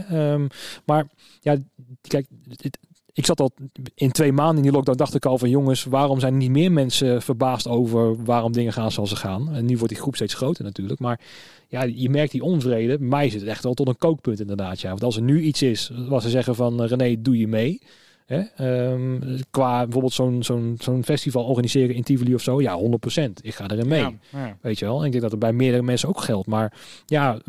Maar 0.85 1.07
ja, 1.39 1.57
kijk, 2.01 2.27
het- 2.49 2.77
ik 3.13 3.25
zat 3.25 3.39
al 3.39 3.51
in 3.95 4.11
twee 4.11 4.31
maanden 4.31 4.57
in 4.57 4.63
die 4.63 4.71
lockdown, 4.71 4.97
dacht 4.97 5.15
ik 5.15 5.25
al 5.25 5.37
van 5.37 5.49
jongens, 5.49 5.83
waarom 5.83 6.19
zijn 6.19 6.33
er 6.33 6.39
niet 6.39 6.51
meer 6.51 6.71
mensen 6.71 7.21
verbaasd 7.21 7.67
over 7.67 8.23
waarom 8.23 8.51
dingen 8.51 8.73
gaan 8.73 8.91
zoals 8.91 9.09
ze 9.09 9.15
gaan? 9.15 9.53
En 9.53 9.65
nu 9.65 9.77
wordt 9.77 9.93
die 9.93 10.01
groep 10.01 10.15
steeds 10.15 10.33
groter 10.33 10.63
natuurlijk. 10.63 10.99
Maar 10.99 11.19
ja, 11.67 11.83
je 11.83 12.09
merkt 12.09 12.31
die 12.31 12.43
onvrede. 12.43 12.99
Mij 12.99 13.29
zit 13.29 13.39
het 13.39 13.49
echt 13.49 13.63
wel 13.63 13.73
tot 13.73 13.87
een 13.87 13.97
kookpunt 13.97 14.39
inderdaad. 14.39 14.81
Ja. 14.81 14.89
Want 14.89 15.03
als 15.03 15.15
er 15.15 15.21
nu 15.21 15.41
iets 15.41 15.61
is 15.61 15.91
wat 16.07 16.21
ze 16.21 16.29
zeggen 16.29 16.55
van 16.55 16.83
eh, 16.83 16.89
René, 16.89 17.21
doe 17.21 17.37
je 17.37 17.47
mee? 17.47 17.81
Hè? 18.25 18.39
Ehm, 18.39 19.39
qua 19.49 19.83
bijvoorbeeld 19.83 20.13
zo'n 20.13 20.43
zo'n 20.43 20.75
zo'n 20.79 21.03
festival 21.03 21.43
organiseren 21.43 21.95
in 21.95 22.03
Tivoli 22.03 22.33
of 22.33 22.41
zo. 22.41 22.61
Ja, 22.61 22.79
100%. 22.79 23.41
Ik 23.41 23.55
ga 23.55 23.69
erin 23.69 23.87
mee. 23.87 24.01
ja, 24.01 24.13
ja. 24.31 24.57
Weet 24.61 24.79
je 24.79 24.85
wel. 24.85 24.99
En 24.99 25.05
ik 25.05 25.11
denk 25.11 25.23
dat 25.23 25.31
het 25.31 25.39
bij 25.39 25.53
meerdere 25.53 25.83
mensen 25.83 26.09
ook 26.09 26.21
geldt. 26.21 26.47
Maar 26.47 26.73
ja, 27.05 27.41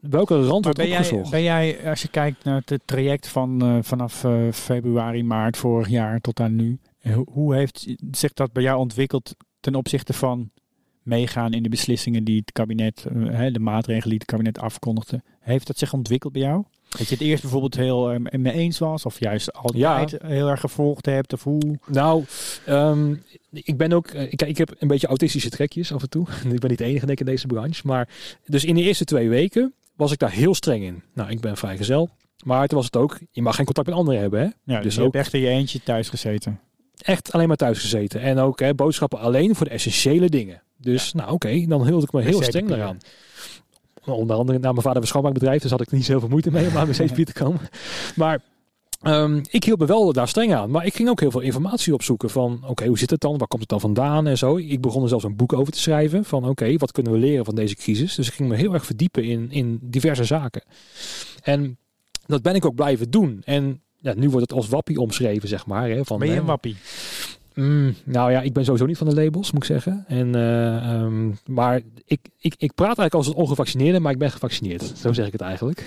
welke 0.00 0.46
rand 0.46 0.64
wordt 0.64 0.78
ben 0.78 0.88
jij, 0.88 1.24
ben 1.30 1.42
jij, 1.42 1.88
als 1.90 2.02
je 2.02 2.08
kijkt 2.08 2.44
naar 2.44 2.62
het 2.64 2.80
traject 2.84 3.28
van 3.28 3.62
eh, 3.62 3.78
vanaf 3.80 4.24
eh, 4.24 4.32
februari, 4.52 5.24
maart 5.24 5.56
vorig 5.56 5.88
jaar 5.88 6.20
tot 6.20 6.40
aan 6.40 6.56
nu, 6.56 6.78
hoe- 7.26 7.54
heeft 7.54 7.94
zich 8.10 8.32
dat 8.32 8.52
bij 8.52 8.62
jou 8.62 8.78
ontwikkeld 8.78 9.34
ten 9.60 9.74
opzichte 9.74 10.12
van 10.12 10.50
meegaan 11.02 11.52
in 11.52 11.62
de 11.62 11.68
beslissingen 11.68 12.24
die 12.24 12.38
het 12.40 12.52
kabinet, 12.52 13.06
eh, 13.30 13.52
de 13.52 13.58
maatregelen 13.60 14.08
die 14.08 14.18
het 14.18 14.26
kabinet 14.26 14.58
afkondigde? 14.58 15.22
Heeft 15.40 15.66
dat 15.66 15.78
zich 15.78 15.92
ontwikkeld 15.92 16.32
bij 16.32 16.42
jou? 16.42 16.64
Dat 16.88 17.08
je 17.08 17.14
het 17.14 17.22
eerst 17.24 17.42
bijvoorbeeld 17.42 17.76
heel 17.76 18.10
eh, 18.12 18.38
mee 18.38 18.52
eens 18.52 18.78
was, 18.78 19.06
of 19.06 19.20
juist 19.20 19.52
altijd 19.52 20.16
heel 20.22 20.48
erg 20.48 20.60
gevolgd 20.60 21.06
hebt, 21.06 21.32
of 21.32 21.42
hoe? 21.44 21.78
Nou, 21.86 22.24
ehm, 22.66 23.14
ik 23.52 23.76
ben 23.76 23.92
ook. 23.92 24.10
Ik, 24.10 24.42
ik 24.42 24.56
heb 24.58 24.74
een 24.78 24.88
beetje 24.88 25.06
autistische 25.06 25.50
trekjes 25.50 25.92
af 25.92 26.02
en 26.02 26.08
toe. 26.08 26.26
ik 26.52 26.60
ben 26.60 26.70
niet 26.70 26.78
de 26.78 26.84
enige 26.84 27.06
denk 27.06 27.20
ik 27.20 27.26
in 27.26 27.32
deze 27.32 27.46
branche. 27.46 27.82
Maar 27.86 28.08
dus 28.46 28.64
in 28.64 28.74
de 28.74 28.82
eerste 28.82 29.04
twee 29.04 29.28
weken 29.28 29.74
was 29.96 30.12
ik 30.12 30.18
daar 30.18 30.30
heel 30.30 30.54
streng 30.54 30.82
in. 30.84 31.02
Nou, 31.14 31.30
ik 31.30 31.40
ben 31.40 31.56
vrijgezel. 31.56 32.08
Maar 32.44 32.66
toen 32.68 32.76
was 32.76 32.86
het 32.86 32.96
ook, 32.96 33.18
je 33.30 33.42
mag 33.42 33.56
geen 33.56 33.64
contact 33.64 33.86
met 33.88 33.96
anderen 33.96 34.20
hebben. 34.20 34.40
Hè? 34.40 34.74
Ja, 34.74 34.80
dus 34.80 34.94
je 34.94 35.00
ook- 35.00 35.12
hebt 35.12 35.24
echt 35.24 35.34
in 35.34 35.40
je 35.40 35.48
eentje 35.48 35.82
thuis 35.82 36.08
gezeten. 36.08 36.60
Echt 37.02 37.32
alleen 37.32 37.48
maar 37.48 37.56
thuis 37.56 37.80
gezeten. 37.80 38.20
En 38.20 38.38
ook 38.38 38.60
hè, 38.60 38.74
boodschappen 38.74 39.18
alleen 39.18 39.54
voor 39.54 39.66
de 39.66 39.72
essentiële 39.72 40.28
dingen. 40.28 40.62
Dus 40.80 41.12
nou 41.12 41.30
oké, 41.32 41.64
dan 41.66 41.86
hield 41.86 42.02
ik 42.02 42.12
me 42.12 42.22
heel 42.22 42.42
streng 42.42 42.68
daaraan. 42.68 42.98
Onder 44.04 44.36
andere, 44.36 44.58
nou, 44.58 44.72
mijn 44.72 44.84
vader 44.86 45.02
een 45.02 45.08
schoonmaakbedrijf, 45.08 45.62
dus 45.62 45.70
had 45.70 45.80
ik 45.80 45.90
niet 45.90 46.04
zoveel 46.04 46.28
moeite 46.28 46.50
mee 46.50 46.66
om 46.66 46.76
aan 46.76 46.86
wc-papier 46.86 47.24
te 47.32 47.32
komen. 47.32 47.60
Maar 48.16 48.40
Ehm, 49.02 49.40
ik 49.50 49.64
hield 49.64 49.78
me 49.78 49.86
wel 49.86 50.12
daar 50.12 50.28
streng 50.28 50.54
aan, 50.54 50.70
maar 50.70 50.86
ik 50.86 50.94
ging 50.94 51.08
ook 51.08 51.20
heel 51.20 51.30
veel 51.30 51.40
informatie 51.40 51.94
opzoeken 51.94 52.30
van 52.30 52.60
oké, 52.66 52.86
hoe 52.86 52.98
zit 52.98 53.10
het 53.10 53.20
dan? 53.20 53.38
Waar 53.38 53.48
komt 53.48 53.60
het 53.60 53.70
dan 53.70 53.80
vandaan 53.80 54.26
en 54.26 54.38
zo? 54.38 54.56
Ik 54.56 54.80
begon 54.80 55.02
er 55.02 55.08
zelfs 55.08 55.24
een 55.24 55.36
boek 55.36 55.52
over 55.52 55.72
te 55.72 55.78
schrijven 55.78 56.24
van 56.24 56.48
oké, 56.48 56.76
wat 56.76 56.92
kunnen 56.92 57.12
we 57.12 57.18
leren 57.18 57.44
van 57.44 57.54
deze 57.54 57.74
crisis? 57.74 58.14
Dus 58.14 58.28
ik 58.28 58.34
ging 58.34 58.48
me 58.48 58.56
heel 58.56 58.74
erg 58.74 58.86
verdiepen 58.86 59.24
in, 59.24 59.50
in 59.50 59.78
diverse 59.82 60.24
zaken. 60.24 60.62
En 61.42 61.78
dat 62.26 62.42
ben 62.42 62.54
ik 62.54 62.64
ook 62.64 62.74
blijven 62.74 63.10
doen. 63.10 63.42
En 63.44 63.80
ja, 63.96 64.14
nu 64.14 64.30
wordt 64.30 64.50
het 64.50 64.58
als 64.58 64.68
wappie 64.68 65.00
omschreven, 65.00 65.48
zeg 65.48 65.66
maar. 65.66 65.88
Hè, 65.88 66.04
van, 66.04 66.18
Ben 66.18 66.28
je 66.28 66.36
een 66.36 66.44
wappie? 66.44 66.76
Mm, 67.54 67.94
nou 68.04 68.30
ja, 68.30 68.40
ik 68.42 68.52
ben 68.52 68.64
sowieso 68.64 68.86
niet 68.86 68.98
van 68.98 69.08
de 69.08 69.14
labels, 69.14 69.52
moet 69.52 69.62
ik 69.62 69.68
zeggen. 69.68 70.04
En, 70.08 70.34
eh, 70.34 70.76
ehm, 70.76 71.30
maar 71.46 71.80
ik, 72.04 72.20
ik, 72.38 72.54
ik 72.58 72.74
praat 72.74 72.98
eigenlijk 72.98 73.14
als 73.14 73.26
een 73.26 73.34
ongevaccineerde, 73.34 74.00
maar 74.00 74.12
ik 74.12 74.18
ben 74.18 74.30
gevaccineerd. 74.30 74.92
Zo 74.96 75.12
zeg 75.12 75.26
ik 75.26 75.32
het 75.32 75.40
eigenlijk. 75.40 75.84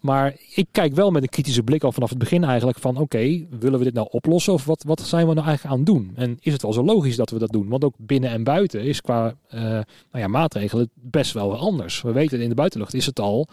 Maar 0.00 0.36
ik 0.54 0.66
kijk 0.70 0.94
wel 0.94 1.10
met 1.10 1.22
een 1.22 1.28
kritische 1.28 1.62
blik 1.62 1.84
al 1.84 1.92
vanaf 1.92 2.08
het 2.08 2.18
begin 2.18 2.44
eigenlijk 2.44 2.78
van 2.78 2.96
oké, 2.96 3.46
willen 3.58 3.78
we 3.78 3.84
dit 3.84 3.94
nou 3.94 4.08
oplossen 4.10 4.52
of 4.52 4.64
wat, 4.64 4.82
wat 4.86 5.00
zijn 5.00 5.26
we 5.26 5.34
nou 5.34 5.46
eigenlijk 5.46 5.74
aan 5.74 5.84
het 5.84 5.94
doen? 5.94 6.12
En 6.14 6.36
is 6.40 6.52
het 6.52 6.62
wel 6.62 6.72
zo 6.72 6.84
logisch 6.84 7.16
dat 7.16 7.30
we 7.30 7.38
dat 7.38 7.52
doen? 7.52 7.68
Want 7.68 7.84
ook 7.84 7.94
binnen 7.98 8.30
en 8.30 8.44
buiten 8.44 8.82
is 8.82 9.00
qua 9.00 9.34
eh, 9.48 9.60
nou 9.60 9.84
ja, 10.10 10.26
maatregelen 10.26 10.90
best 10.94 11.32
wel 11.32 11.56
anders. 11.56 12.02
We 12.02 12.12
weten 12.12 12.40
in 12.40 12.48
de 12.48 12.54
buitenlucht 12.54 12.94
is 12.94 13.06
het 13.06 13.20
al 13.20 13.48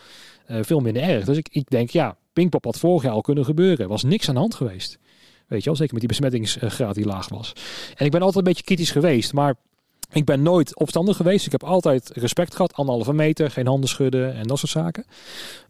eh, 0.45 0.57
veel 0.61 0.80
minder 0.80 1.03
erg. 1.03 1.26
Dus 1.26 1.38
ik, 1.38 1.48
ik 1.52 1.70
denk 1.70 1.90
ja, 1.90 2.18
Pinkpop 2.34 2.65
had 2.65 2.80
vorig 2.80 3.03
jaar 3.03 3.11
al 3.11 3.22
kunnen 3.22 3.45
gebeuren. 3.45 3.80
Er 3.80 3.88
was 3.88 4.03
niks 4.03 4.28
aan 4.28 4.34
de 4.34 4.40
hand 4.40 4.56
geweest. 4.56 4.98
Weet 5.48 5.64
je 5.64 5.65
wel, 5.65 5.76
zeker 5.76 5.94
met 5.94 6.02
die 6.02 6.10
besmettingsgraad 6.10 6.95
die 6.95 7.06
laag 7.06 7.30
was. 7.30 7.53
En 7.95 8.06
ik 8.06 8.11
ben 8.11 8.22
altijd 8.22 8.38
een 8.38 8.52
beetje 8.52 8.64
kritisch 8.64 8.91
geweest, 8.91 9.34
maar 9.34 9.56
ik 10.14 10.26
ben 10.26 10.41
nooit 10.41 10.80
opstandig 10.80 11.15
geweest. 11.18 11.45
Ik 11.45 11.52
heb 11.52 11.64
altijd 11.64 12.11
respect 12.14 12.56
gehad, 12.56 12.73
anderhalve 12.73 13.14
meter, 13.14 13.52
geen 13.52 13.68
handen 13.68 13.90
schudden 13.90 14.35
en 14.35 14.48
dat 14.48 14.57
soort 14.60 14.72
zaken. 14.72 15.06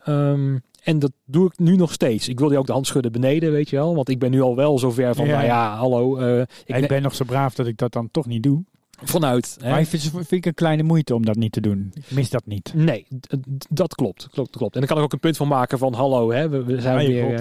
Ehm, 0.03 0.57
en 0.83 0.99
dat 0.99 1.11
doe 1.25 1.45
ik 1.45 1.59
nu 1.59 1.75
nog 1.75 1.91
steeds. 1.93 2.27
Ik 2.27 2.39
wilde 2.39 2.57
ook 2.57 2.65
de 2.65 2.71
hand 2.71 2.87
schudden 2.87 3.11
beneden, 3.11 3.51
weet 3.51 3.69
je 3.69 3.75
wel. 3.75 3.95
Want 3.95 4.09
ik 4.09 4.19
ben 4.19 4.31
nu 4.31 4.41
al 4.41 4.55
wel 4.55 4.79
zover 4.79 5.15
van, 5.15 5.25
Ja. 5.25 5.33
nou 5.33 5.45
ja, 5.45 5.75
hallo. 5.75 6.17
eh, 6.17 6.39
ik 6.65 6.75
Ik, 6.75 6.87
ben 6.87 7.01
nog 7.01 7.15
zo 7.15 7.25
braaf 7.25 7.53
dat 7.55 7.67
ik 7.67 7.77
dat 7.77 7.91
dan 7.91 8.09
toch 8.11 8.25
niet 8.25 8.43
doe. 8.43 8.63
Vanuit. 9.03 9.57
Hè? 9.61 9.69
Maar 9.69 9.79
ik 9.79 9.87
vind, 9.87 10.01
vind 10.11 10.31
ik 10.31 10.45
een 10.45 10.53
kleine 10.53 10.83
moeite 10.83 11.15
om 11.15 11.25
dat 11.25 11.35
niet 11.35 11.51
te 11.51 11.61
doen. 11.61 11.91
Ik 11.93 12.11
mis 12.11 12.29
dat 12.29 12.45
niet. 12.45 12.73
Nee, 12.75 13.05
dat 13.69 13.95
klopt, 13.95 14.27
klopt, 14.31 14.57
klopt. 14.57 14.73
En 14.73 14.79
dan 14.79 14.89
kan 14.89 14.97
ik 14.97 15.03
ook 15.03 15.13
een 15.13 15.19
punt 15.19 15.37
van 15.37 15.47
maken 15.47 15.77
van, 15.77 15.93
hallo, 15.93 16.31
hè, 16.31 16.49
we, 16.49 16.63
we 16.63 16.81
zijn 16.81 17.07
weer... 17.07 17.33
eh, 17.33 17.39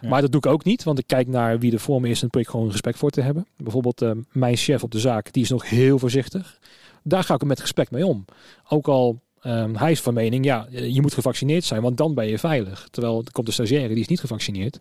Ja. 0.00 0.08
Maar 0.08 0.20
dat 0.20 0.32
doe 0.32 0.40
ik 0.40 0.46
ook 0.52 0.64
niet, 0.64 0.82
want 0.82 0.98
ik 0.98 1.06
kijk 1.06 1.26
naar 1.26 1.58
wie 1.58 1.72
er 1.72 1.80
voor 1.80 2.00
me 2.00 2.08
is 2.08 2.22
en 2.22 2.28
probeer 2.28 2.46
ik 2.48 2.54
gewoon 2.54 2.70
respect 2.70 2.98
voor 2.98 3.10
te 3.10 3.20
hebben. 3.20 3.46
Bijvoorbeeld 3.56 4.02
eh, 4.02 4.10
mijn 4.32 4.56
chef 4.56 4.82
op 4.82 4.90
de 4.90 4.98
zaak, 5.00 5.32
die 5.32 5.42
is 5.42 5.50
nog 5.50 5.68
heel 5.68 5.98
voorzichtig. 5.98 6.58
Daar 7.02 7.24
ga 7.24 7.34
ik 7.34 7.44
met 7.44 7.60
respect 7.60 7.90
mee 7.90 8.06
om. 8.06 8.24
Ook 8.68 8.88
al 8.88 9.20
ehm, 9.40 9.74
hij 9.74 9.90
is 9.90 10.00
van 10.00 10.14
mening, 10.14 10.44
ja, 10.44 10.66
eh, 10.72 10.94
je 10.94 11.00
moet 11.00 11.14
gevaccineerd 11.14 11.64
zijn, 11.64 11.82
want 11.82 11.96
dan 11.96 12.14
ben 12.14 12.26
je 12.28 12.38
veilig. 12.38 12.88
Terwijl 12.90 13.22
er 13.24 13.32
komt 13.32 13.46
een 13.46 13.52
stagiaire, 13.52 13.88
die 13.94 14.02
is 14.02 14.08
niet 14.08 14.20
gevaccineerd. 14.20 14.78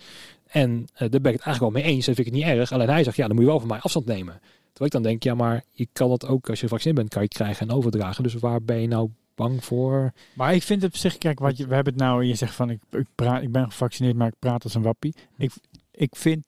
En 0.47 0.87
daar 0.97 1.09
ben 1.09 1.31
ik 1.31 1.37
het 1.37 1.45
eigenlijk 1.45 1.59
wel 1.59 1.83
mee 1.83 1.83
eens 1.83 2.07
en 2.07 2.15
vind 2.15 2.27
ik 2.27 2.33
het 2.33 2.43
niet 2.43 2.53
erg. 2.57 2.71
Alleen 2.71 2.89
hij 2.89 3.03
zegt, 3.03 3.15
ja, 3.17 3.25
dan 3.27 3.35
moet 3.35 3.43
je 3.43 3.49
wel 3.49 3.59
van 3.59 3.67
mij 3.69 3.79
afstand 3.79 4.05
nemen. 4.05 4.39
Terwijl 4.79 4.85
ik 4.85 4.91
dan 4.91 5.11
denk, 5.11 5.23
ja, 5.23 5.35
maar 5.45 5.63
je 5.71 5.87
kan 5.93 6.11
het 6.11 6.25
ook 6.25 6.49
als 6.49 6.59
je 6.59 6.63
gevaccineerd 6.65 6.99
bent, 6.99 7.09
kan 7.13 7.21
je 7.21 7.27
het 7.27 7.37
krijgen 7.37 7.67
en 7.69 7.75
overdragen. 7.75 8.23
Dus 8.23 8.33
waar 8.33 8.61
ben 8.63 8.81
je 8.81 8.87
nou 8.87 9.09
bang 9.35 9.63
voor? 9.63 10.11
Maar 10.33 10.53
ik 10.53 10.63
vind 10.63 10.81
het 10.81 10.91
op 10.91 10.97
zich, 10.97 11.17
kijk, 11.17 11.39
wat 11.39 11.57
je, 11.57 11.67
we 11.67 11.73
hebben 11.75 11.93
het 11.93 12.01
nou, 12.01 12.23
je 12.23 12.35
zegt 12.35 12.53
van 12.53 12.69
ik, 12.69 12.81
ik, 12.91 13.05
praat, 13.15 13.41
ik 13.41 13.51
ben 13.51 13.65
gevaccineerd, 13.71 14.15
maar 14.15 14.27
ik 14.27 14.39
praat 14.39 14.63
als 14.63 14.73
een 14.73 14.81
wappie. 14.81 15.15
Ik, 15.37 15.51
ik 15.91 16.15
vind, 16.15 16.45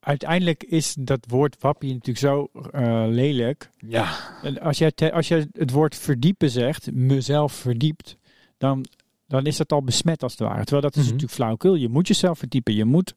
uiteindelijk 0.00 0.62
is 0.64 0.94
dat 0.98 1.24
woord 1.28 1.56
wappie 1.60 1.92
natuurlijk 1.92 2.18
zo 2.18 2.48
eh, 2.70 3.04
lelijk. 3.08 3.70
Ja, 3.78 4.38
En 4.42 4.60
als 4.60 4.78
jij, 4.78 4.90
te- 4.92 5.12
als 5.12 5.28
jij 5.28 5.46
het 5.52 5.70
woord 5.70 5.96
verdiepen 5.96 6.50
zegt, 6.50 6.92
mezelf 6.92 7.52
verdiept, 7.52 8.16
dan, 8.58 8.84
dan 9.26 9.46
is 9.46 9.56
dat 9.56 9.72
al 9.72 9.82
besmet 9.82 10.22
als 10.22 10.32
het 10.32 10.40
ware. 10.40 10.60
Terwijl 10.64 10.82
dat 10.82 10.92
is 10.96 11.02
Mhm. 11.02 11.06
natuurlijk 11.06 11.32
flauwekul. 11.34 11.74
Je 11.74 11.88
moet 11.88 12.08
jezelf 12.08 12.38
verdiepen. 12.38 12.74
Je 12.74 12.84
moet 12.84 13.14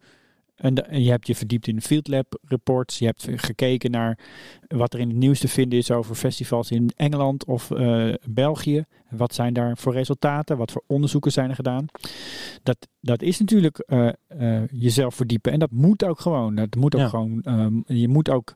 en, 0.55 1.01
je 1.03 1.09
hebt 1.09 1.27
je 1.27 1.35
verdiept 1.35 1.67
in 1.67 1.81
field 1.81 2.07
lab 2.07 2.39
reports. 2.47 2.99
Je 2.99 3.05
hebt 3.05 3.27
gekeken 3.35 3.91
naar 3.91 4.19
wat 4.67 4.93
er 4.93 4.99
in 4.99 5.07
het 5.07 5.17
nieuws 5.17 5.39
te 5.39 5.47
vinden 5.47 5.79
is 5.79 5.91
over 5.91 6.15
festivals 6.15 6.71
in 6.71 6.91
Engeland 6.95 7.45
of 7.45 7.71
eh, 7.71 8.13
België. 8.29 8.85
Wat 9.09 9.33
zijn 9.33 9.53
daar 9.53 9.77
voor 9.77 9.93
resultaten? 9.93 10.57
Wat 10.57 10.71
voor 10.71 10.83
onderzoeken 10.87 11.31
zijn 11.31 11.49
er 11.49 11.55
gedaan? 11.55 11.85
Dat, 12.63 12.87
dat 12.99 13.21
is 13.21 13.39
natuurlijk 13.39 13.79
eh, 13.79 14.07
eh, 14.27 14.63
jezelf 14.71 15.15
verdiepen. 15.15 15.51
En 15.51 15.59
dat 15.59 15.71
moet 15.71 16.03
ook 16.05 16.19
gewoon. 16.19 16.55
Dat 16.55 16.75
moet 16.75 16.95
ook 16.95 17.01
Ja. 17.01 17.07
gewoon. 17.09 17.41
ehm, 17.43 17.73
je 17.85 18.07
moet 18.07 18.29
ook 18.29 18.55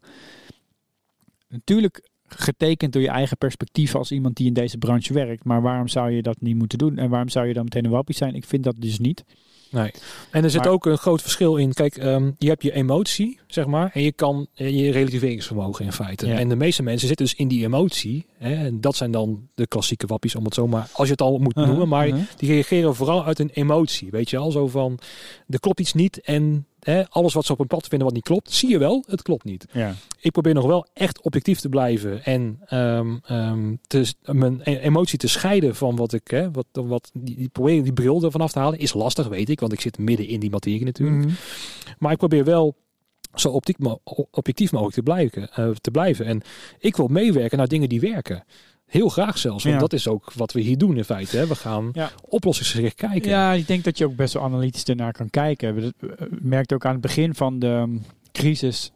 natuurlijk 1.47 2.09
getekend 2.25 2.93
door 2.93 3.01
je 3.01 3.07
eigen 3.07 3.37
perspectief 3.37 3.95
als 3.95 4.11
iemand 4.11 4.35
die 4.37 4.47
in 4.47 4.53
deze 4.53 4.77
branche 4.77 5.13
werkt. 5.13 5.43
Maar 5.43 5.61
waarom 5.61 5.87
zou 5.87 6.11
je 6.11 6.21
dat 6.21 6.41
niet 6.41 6.55
moeten 6.55 6.77
doen? 6.77 6.97
En 6.97 7.09
waarom 7.09 7.29
zou 7.29 7.47
je 7.47 7.53
dan 7.53 7.63
meteen 7.63 7.85
een 7.85 7.91
wappie 7.91 8.15
zijn? 8.15 8.35
Ik 8.35 8.45
vind 8.45 8.63
dat 8.63 8.75
dus 8.79 8.99
niet. 8.99 9.23
Nee. 9.71 9.91
En 10.31 10.43
er 10.43 10.49
zit 10.49 10.61
Maar- 10.63 10.69
ook 10.71 10.85
een 10.85 10.97
groot 10.97 11.21
verschil 11.21 11.55
in. 11.55 11.73
Kijk, 11.73 11.97
ehm, 11.97 12.31
je 12.37 12.47
hebt 12.47 12.63
je 12.63 12.73
emotie, 12.73 13.39
zeg 13.47 13.65
maar, 13.65 13.91
en 13.93 14.01
je 14.03 14.11
kan 14.11 14.47
eh, 14.55 14.69
je 14.69 14.91
relativeringsvermogen 14.91 15.85
in 15.85 15.91
feite. 15.93 16.27
Ja. 16.27 16.37
En 16.37 16.49
de 16.49 16.55
meeste 16.55 16.83
mensen 16.83 17.07
zitten 17.07 17.25
dus 17.25 17.35
in 17.35 17.47
die 17.47 17.65
emotie. 17.65 18.25
Hè, 18.37 18.53
en 18.65 18.81
dat 18.81 18.95
zijn 18.95 19.11
dan 19.11 19.47
de 19.55 19.67
klassieke 19.67 20.07
wappies, 20.07 20.35
om 20.35 20.45
het 20.45 20.53
zo 20.53 20.67
maar, 20.67 20.89
als 20.93 21.05
je 21.07 21.11
het 21.11 21.21
al 21.21 21.37
moet 21.37 21.57
Uh-huh, 21.57 21.67
noemen. 21.69 21.87
Maar 21.87 22.07
uh-huh. 22.07 22.21
die 22.37 22.49
reageren 22.49 22.95
vooral 22.95 23.25
uit 23.25 23.39
een 23.39 23.49
emotie. 23.53 24.11
Weet 24.11 24.29
je 24.29 24.37
al, 24.37 24.51
zo 24.51 24.67
van, 24.67 24.99
er 25.47 25.59
klopt 25.59 25.79
iets 25.79 25.93
niet 25.93 26.21
en 26.21 26.65
hè, 26.79 27.09
alles 27.09 27.33
wat 27.33 27.45
ze 27.45 27.51
op 27.51 27.59
een 27.59 27.67
pad 27.67 27.87
vinden 27.87 28.07
wat 28.07 28.15
niet 28.15 28.25
klopt, 28.25 28.51
zie 28.51 28.69
je 28.69 28.77
wel, 28.77 29.03
het 29.07 29.21
klopt 29.21 29.43
niet. 29.43 29.65
Ja. 29.71 29.95
Ik 30.19 30.31
probeer 30.31 30.53
nog 30.53 30.65
wel 30.65 30.87
echt 30.93 31.21
objectief 31.21 31.59
te 31.59 31.69
blijven 31.69 32.23
en 32.23 32.59
ehm, 32.65 33.17
ehm, 33.25 33.75
te, 33.87 34.13
mijn 34.21 34.61
e- 34.63 34.77
emotie 34.77 35.17
te 35.17 35.27
scheiden 35.27 35.75
van 35.75 35.95
wat 35.95 36.13
ik, 36.13 36.27
hè, 36.27 36.51
wat, 36.51 36.65
wat 36.71 37.11
die, 37.13 37.35
die 37.35 37.49
proberen 37.49 37.83
die 37.83 37.93
bril 37.93 38.23
ervan 38.23 38.41
af 38.41 38.51
te 38.51 38.59
halen, 38.59 38.79
is 38.79 38.93
lastig, 38.93 39.27
weet 39.27 39.49
ik, 39.49 39.59
want 39.59 39.73
ik 39.73 39.81
zit 39.81 39.97
midden 39.97 40.27
in 40.27 40.39
die 40.39 40.49
materie 40.49 40.85
natuurlijk. 40.85 41.25
Mhm. 41.25 41.33
Maar 41.97 42.11
ik 42.11 42.17
probeer 42.17 42.43
wel 42.43 42.75
zo 43.33 43.49
optiek 43.49 43.77
objectief 44.31 44.71
mogelijk 44.71 44.95
te 44.95 45.03
blijven, 45.03 45.51
eh, 45.51 45.69
te 45.69 45.91
blijven. 45.91 46.25
En 46.25 46.41
ik 46.79 46.95
wil 46.95 47.07
meewerken 47.07 47.57
naar 47.57 47.67
dingen 47.67 47.89
die 47.89 47.99
werken. 47.99 48.43
Heel 48.89 49.09
graag 49.09 49.37
zelfs, 49.37 49.63
want 49.63 49.75
Ja. 49.75 49.81
dat 49.81 49.93
is 49.93 50.07
ook 50.07 50.33
wat 50.33 50.51
we 50.51 50.61
hier 50.61 50.77
doen 50.77 50.97
in 50.97 51.03
feite. 51.03 51.37
Hè. 51.37 51.47
We 51.47 51.55
gaan 51.55 51.89
Ja. 51.93 52.11
oplossingsgericht 52.21 52.95
kijken. 52.95 53.29
Ja, 53.29 53.53
ik 53.53 53.67
denk 53.67 53.83
dat 53.83 53.97
je 53.97 54.05
ook 54.05 54.15
best 54.15 54.33
wel 54.33 54.43
analytisch 54.43 54.83
ernaar 54.83 55.11
kan 55.11 55.29
kijken. 55.29 55.75
We 55.75 55.93
merkten 56.41 56.75
ook 56.75 56.85
aan 56.85 56.91
het 56.91 57.01
begin 57.01 57.35
van 57.35 57.59
de 57.59 57.67
um, 57.67 58.01
crisis, 58.31 58.91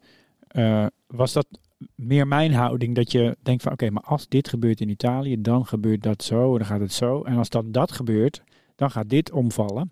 eh, 0.48 0.86
was 1.08 1.34
dat 1.34 1.48
meer 1.96 2.28
mijn 2.28 2.54
houding. 2.54 2.96
Dat 2.96 3.12
je 3.12 3.38
denkt 3.44 3.64
van 3.64 3.72
oké, 3.72 3.90
maar 3.90 4.04
als 4.04 4.28
dit 4.28 4.48
gebeurt 4.50 4.82
in 4.82 4.90
Italië, 4.90 5.42
dan 5.42 5.66
gebeurt 5.66 6.04
dat 6.04 6.24
zo, 6.24 6.52
en 6.52 6.58
dan 6.58 6.68
gaat 6.68 6.80
het 6.80 6.94
zo. 6.94 7.22
En 7.22 7.38
als 7.38 7.50
dan 7.50 7.72
dat 7.72 7.92
gebeurt, 7.92 8.42
dan 8.76 8.92
gaat 8.92 9.10
dit 9.10 9.32
omvallen. 9.32 9.92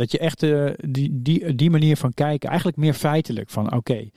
Dat 0.00 0.12
je 0.12 0.18
echt 0.18 0.42
eh, 0.42 0.70
die, 0.88 1.22
die, 1.22 1.54
die 1.54 1.70
manier 1.70 1.96
van 1.96 2.14
kijken, 2.14 2.48
eigenlijk 2.48 2.78
meer 2.78 2.94
feitelijk 2.94 3.50
van 3.50 3.74
oké. 3.74 4.08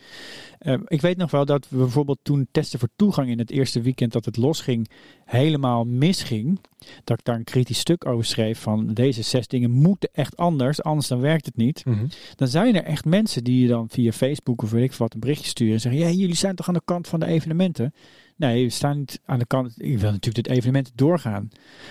eh, 0.60 0.80
ik 0.88 1.02
weet 1.02 1.18
nog 1.18 1.32
wel 1.32 1.46
dat 1.46 1.70
we 1.70 1.78
bijvoorbeeld 1.78 2.20
toen 2.22 2.48
testen 2.52 2.80
voor 2.80 2.90
toegang 2.96 3.30
in 3.30 3.40
het 3.40 3.50
eerste 3.52 3.82
weekend 3.82 4.12
dat 4.12 4.26
het 4.26 4.38
losging, 4.38 4.90
helemaal 5.26 5.86
misging 5.86 6.60
dat 7.04 7.20
ik 7.20 7.26
daar 7.26 7.36
een 7.36 7.44
kritisch 7.44 7.80
stuk 7.80 8.06
over 8.06 8.26
schreef 8.26 8.60
van 8.60 8.94
deze 8.94 9.22
zes 9.22 9.48
dingen 9.48 9.72
moeten 9.72 10.10
echt 10.14 10.38
anders, 10.38 10.84
anders 10.84 11.08
dan 11.08 11.20
werkt 11.20 11.46
het 11.46 11.56
niet. 11.56 11.86
Mhm. 11.86 12.06
Dan 12.36 12.48
zijn 12.48 12.76
er 12.76 12.84
echt 12.84 13.06
mensen 13.06 13.44
die 13.44 13.62
je 13.62 13.68
dan 13.68 13.90
via 13.90 14.12
Facebook 14.12 14.62
of 14.62 14.72
weet 14.72 14.84
ik 14.84 14.94
wat 14.94 15.14
een 15.14 15.20
berichtje 15.20 15.48
sturen 15.50 15.74
en 15.74 15.80
zeggen, 15.80 16.02
ja, 16.02 16.10
jullie 16.10 16.36
zijn 16.36 16.56
toch 16.56 16.68
aan 16.68 16.74
de 16.74 16.82
kant 16.86 17.08
van 17.08 17.20
de 17.20 17.26
evenementen? 17.26 17.94
Nee, 18.36 18.64
we 18.64 18.70
staan 18.70 18.98
niet 18.98 19.22
aan 19.26 19.40
de 19.40 19.46
kant. 19.46 19.74
Ik 19.78 19.98
wil 20.00 20.12
natuurlijk 20.12 20.46
dit 20.46 20.56
evenement 20.56 20.92
doorgaan. 20.96 21.50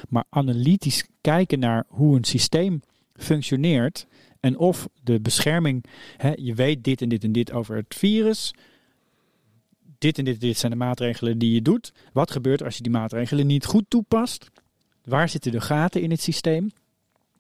Maar 0.09 0.25
analytisch 0.31 1.07
kijken 1.21 1.59
naar 1.59 1.85
hoe 1.89 2.17
een 2.17 2.25
systeem 2.25 2.83
functioneert 3.15 4.07
en 4.41 4.59
of 4.59 4.89
de 5.03 5.21
bescherming, 5.21 5.85
hè, 6.17 6.33
je 6.37 6.55
weet 6.55 6.85
dit 6.85 7.03
en 7.03 7.09
dit 7.09 7.25
en 7.25 7.33
dit 7.33 7.53
over 7.53 7.77
het 7.77 7.95
virus. 7.95 8.55
Dit 9.99 10.19
en 10.19 10.25
dit, 10.25 10.35
en 10.35 10.41
dit 10.41 10.59
zijn 10.59 10.73
de 10.73 10.79
maatregelen 10.79 11.39
die 11.39 11.55
je 11.55 11.63
doet. 11.63 11.93
Wat 12.13 12.31
gebeurt 12.31 12.63
als 12.63 12.77
je 12.77 12.83
die 12.83 12.93
maatregelen 12.93 13.47
niet 13.47 13.65
goed 13.65 13.85
toepast? 13.89 14.51
Waar 15.05 15.29
zitten 15.29 15.53
de 15.53 15.61
gaten 15.61 16.03
in 16.03 16.11
het 16.11 16.21
systeem? 16.21 16.71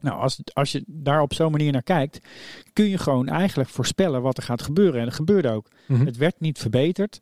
Nou, 0.00 0.20
als, 0.20 0.40
als 0.52 0.72
je 0.72 0.82
daar 0.86 1.22
op 1.22 1.34
zo'n 1.34 1.50
manier 1.50 1.72
naar 1.72 1.82
kijkt, 1.82 2.28
kun 2.72 2.88
je 2.88 2.98
gewoon 2.98 3.28
eigenlijk 3.28 3.70
voorspellen 3.70 4.22
wat 4.22 4.36
er 4.36 4.42
gaat 4.42 4.62
gebeuren. 4.62 5.00
En 5.00 5.04
dat 5.04 5.14
gebeurde 5.14 5.48
ook. 5.48 5.68
Mhm. 5.86 6.06
Het 6.06 6.16
werd 6.16 6.40
niet 6.40 6.58
verbeterd. 6.58 7.20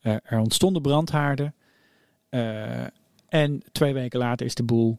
Eh, 0.00 0.16
er 0.22 0.38
ontstonden 0.38 0.82
brandhaarden. 0.82 1.54
Eh, 2.28 2.84
en 3.28 3.62
twee 3.72 3.92
weken 3.92 4.18
later 4.18 4.46
is 4.46 4.54
de 4.54 4.62
boel 4.62 4.98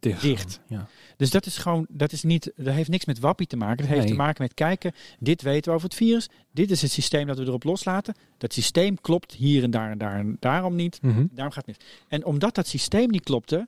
Dicht. 0.00 0.22
dicht. 0.22 0.60
Ja. 0.66 0.88
Dus 1.16 1.30
dat 1.30 1.46
is 1.46 1.56
gewoon, 1.58 1.86
dat 1.88 2.12
is 2.12 2.22
niet, 2.22 2.52
dat 2.56 2.74
heeft 2.74 2.88
niks 2.88 3.04
met 3.04 3.18
wappie 3.18 3.46
te 3.46 3.56
maken. 3.56 3.76
Dat 3.76 3.86
heeft 3.86 4.00
Nee. 4.00 4.10
te 4.10 4.16
maken 4.16 4.42
met 4.42 4.54
kijken, 4.54 4.92
dit 5.18 5.42
weten 5.42 5.70
we 5.70 5.76
over 5.76 5.88
het 5.88 5.96
virus. 5.98 6.28
Dit 6.50 6.70
is 6.70 6.82
het 6.82 6.90
systeem 6.90 7.26
dat 7.26 7.38
we 7.38 7.44
erop 7.44 7.64
loslaten. 7.64 8.14
Dat 8.38 8.52
systeem 8.52 9.00
klopt 9.00 9.32
hier 9.32 9.62
en 9.62 9.70
daar 9.70 9.90
en 9.90 9.98
daar 9.98 10.18
en 10.18 10.36
daarom 10.40 10.74
niet. 10.74 10.98
Mhm. 11.02 11.26
Daarom 11.30 11.54
gaat 11.54 11.66
het 11.66 11.78
mis. 11.78 11.88
En 12.08 12.24
omdat 12.24 12.54
dat 12.54 12.66
systeem 12.66 13.10
niet 13.10 13.24
klopte, 13.24 13.66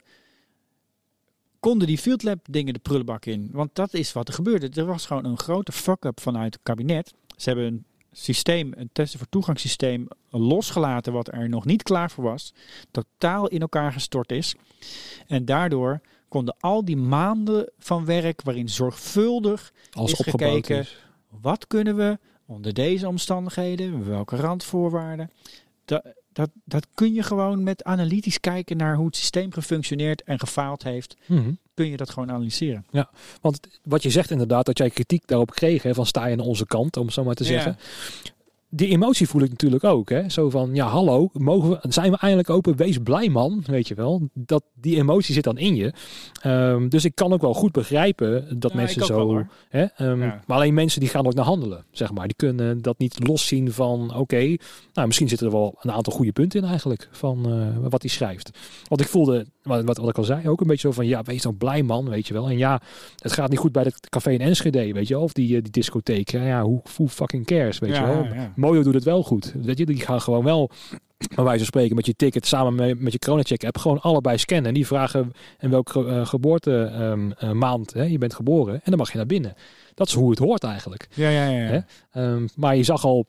konden 1.60 1.86
die 1.86 1.98
field 1.98 2.22
lab 2.22 2.38
dingen 2.50 2.72
de 2.72 2.78
prullenbak 2.78 3.24
in. 3.24 3.48
Want 3.52 3.70
dat 3.74 3.94
is 3.94 4.12
wat 4.12 4.28
er 4.28 4.34
gebeurde. 4.34 4.68
Er 4.80 4.86
was 4.86 5.06
gewoon 5.06 5.24
een 5.24 5.38
grote 5.38 5.72
fuck-up 5.72 6.20
vanuit 6.20 6.54
het 6.54 6.62
kabinet. 6.62 7.14
Ze 7.36 7.48
hebben 7.48 7.66
een 7.66 7.84
systeem, 8.12 8.72
een 8.76 8.90
testen 8.92 9.18
voor 9.18 9.28
toegangssysteem 9.28 10.08
losgelaten 10.30 11.12
wat 11.12 11.32
er 11.32 11.48
nog 11.48 11.64
niet 11.64 11.82
klaar 11.82 12.10
voor 12.10 12.24
was. 12.24 12.52
Totaal 12.90 13.48
in 13.48 13.60
elkaar 13.60 13.92
gestort 13.92 14.32
is. 14.32 14.54
En 15.26 15.44
daardoor 15.44 16.00
konden 16.28 16.56
al 16.60 16.84
die 16.84 16.96
maanden 16.96 17.70
van 17.78 18.04
werk, 18.04 18.42
waarin 18.42 18.68
zorgvuldig 18.68 19.72
Als 19.92 20.12
is 20.12 20.18
gekeken. 20.18 20.78
is. 20.78 20.96
wat 21.40 21.66
kunnen 21.66 21.96
we 21.96 22.18
onder 22.46 22.74
deze 22.74 23.08
omstandigheden, 23.08 24.08
welke 24.08 24.36
randvoorwaarden. 24.36 25.30
Dat, 25.84 26.04
dat, 26.32 26.50
dat 26.64 26.86
kun 26.94 27.14
je 27.14 27.22
gewoon 27.22 27.62
met 27.62 27.84
analytisch 27.84 28.40
kijken 28.40 28.76
naar 28.76 28.96
hoe 28.96 29.06
het 29.06 29.16
systeem 29.16 29.52
gefunctioneerd 29.52 30.22
en 30.22 30.38
gefaald 30.38 30.82
heeft. 30.82 31.16
Mhm. 31.26 31.52
Kun 31.74 31.86
je 31.86 31.96
dat 31.96 32.10
gewoon 32.10 32.30
analyseren. 32.30 32.86
Want 33.40 33.60
wat 33.82 34.02
je 34.02 34.10
zegt 34.10 34.30
inderdaad, 34.30 34.66
dat 34.66 34.78
jij 34.78 34.90
kritiek 34.90 35.26
daarop 35.26 35.50
kreeg, 35.50 35.82
hè, 35.82 35.94
van 35.94 36.06
sta 36.06 36.26
je 36.26 36.32
aan 36.32 36.40
onze 36.46 36.66
kant, 36.66 36.96
om 36.96 37.04
het 37.04 37.14
zo 37.14 37.24
maar 37.24 37.34
te 37.34 37.44
zeggen. 37.44 37.76
Die 38.70 38.88
emotie 38.88 39.28
voel 39.28 39.42
ik 39.42 39.50
natuurlijk 39.50 39.84
ook. 39.84 40.08
Hè? 40.08 40.28
Zo 40.28 40.50
van, 40.50 40.74
ja 40.74 40.86
hallo, 40.86 41.30
mogen 41.32 41.70
we, 41.70 41.78
zijn 41.88 42.10
we 42.10 42.16
eindelijk 42.18 42.50
open? 42.50 42.76
Wees 42.76 42.98
blij 42.98 43.28
man, 43.28 43.62
weet 43.66 43.88
je 43.88 43.94
wel. 43.94 44.28
Dat, 44.32 44.62
die 44.74 44.96
emotie 44.96 45.34
zit 45.34 45.44
dan 45.44 45.58
in 45.58 45.76
je. 45.76 45.92
Ehm, 46.42 46.88
dus 46.88 47.04
ik 47.04 47.14
kan 47.14 47.32
ook 47.32 47.40
wel 47.40 47.54
goed 47.54 47.72
begrijpen 47.72 48.60
dat 48.60 48.70
Ja, 48.70 48.76
mensen 48.76 49.08
wel, 49.08 49.28
zo... 49.28 49.46
hè, 49.68 49.84
ehm, 49.84 50.22
Ja. 50.22 50.40
Maar 50.46 50.56
alleen 50.56 50.74
mensen 50.74 51.00
die 51.00 51.08
gaan 51.08 51.26
ook 51.26 51.34
naar 51.34 51.44
handelen, 51.44 51.84
zeg 51.90 52.12
maar. 52.12 52.26
Die 52.26 52.36
kunnen 52.36 52.82
dat 52.82 52.98
niet 52.98 53.28
loszien 53.28 53.72
van, 53.72 54.14
oké, 54.16 54.56
nou 54.92 55.06
misschien 55.06 55.28
zitten 55.28 55.46
er 55.46 55.52
wel 55.52 55.76
een 55.80 55.92
aantal 55.92 56.12
goede 56.12 56.32
punten 56.32 56.60
in 56.62 56.68
eigenlijk, 56.68 57.08
van 57.10 57.52
eh, 57.52 57.88
wat 57.90 58.02
hij 58.02 58.10
schrijft. 58.10 58.50
Want 58.88 59.00
ik 59.00 59.08
voelde, 59.08 59.46
wat, 59.68 59.84
wat, 59.84 59.96
wat 59.98 60.08
ik 60.08 60.18
al 60.18 60.24
zei, 60.24 60.48
ook 60.48 60.60
een 60.60 60.66
beetje 60.66 60.88
zo 60.88 60.94
van, 60.94 61.06
ja, 61.06 61.22
wees 61.22 61.42
dan 61.42 61.56
blij 61.56 61.82
man, 61.82 62.08
weet 62.08 62.26
je 62.26 62.34
wel. 62.34 62.48
En 62.48 62.58
ja, 62.58 62.80
het 63.16 63.32
gaat 63.32 63.50
niet 63.50 63.58
goed 63.58 63.72
bij 63.72 63.82
het 63.82 64.08
café 64.08 64.30
in 64.30 64.40
Enschede, 64.40 64.92
weet 64.92 65.08
je 65.08 65.14
wel. 65.14 65.22
Of 65.22 65.32
die, 65.32 65.56
eh, 65.56 65.62
die 65.62 65.72
discotheek, 65.72 66.30
Ja, 66.30 66.46
ja, 66.46 66.62
hoe, 66.62 66.82
hoe 66.96 67.08
fucking 67.08 67.46
cares, 67.46 67.78
weet 67.78 67.90
Ja, 67.96 68.00
je 68.00 68.14
wel. 68.14 68.24
ja. 68.24 68.52
Mojo 68.56 68.82
doet 68.82 68.94
het 68.94 69.04
wel 69.04 69.22
goed. 69.22 69.54
Weet 69.62 69.78
je, 69.78 69.86
die 69.86 70.00
gaan 70.00 70.20
gewoon 70.20 70.44
wel, 70.44 70.70
bij 71.34 71.44
wijze 71.44 71.58
van 71.58 71.66
spreken, 71.66 71.96
met 71.96 72.06
je 72.06 72.14
ticket 72.16 72.46
samen 72.46 72.98
met, 73.02 73.12
je 73.12 73.18
coronacheck 73.18 73.64
app 73.64 73.78
gewoon 73.78 74.00
allebei 74.00 74.38
scannen. 74.38 74.66
En 74.66 74.74
die 74.74 74.86
vragen 74.86 75.32
in 75.58 75.70
welke 75.70 76.06
eh, 76.06 76.26
geboorte 76.26 76.82
ehm, 76.82 77.30
eh, 77.30 77.50
maand 77.52 77.92
hè, 77.92 78.02
je 78.02 78.18
bent 78.18 78.34
geboren. 78.34 78.74
En 78.74 78.80
dan 78.84 78.96
mag 78.98 79.10
je 79.10 79.16
naar 79.16 79.26
binnen. 79.26 79.54
Dat 79.94 80.06
is 80.06 80.14
hoe 80.14 80.30
het 80.30 80.38
hoort 80.38 80.64
eigenlijk. 80.64 81.08
Ja, 81.14 81.28
ja, 81.28 81.46
ja. 81.48 81.66
Hè? 81.66 81.78
Ehm, 82.22 82.46
maar 82.56 82.76
je 82.76 82.82
zag 82.82 83.04
al, 83.04 83.26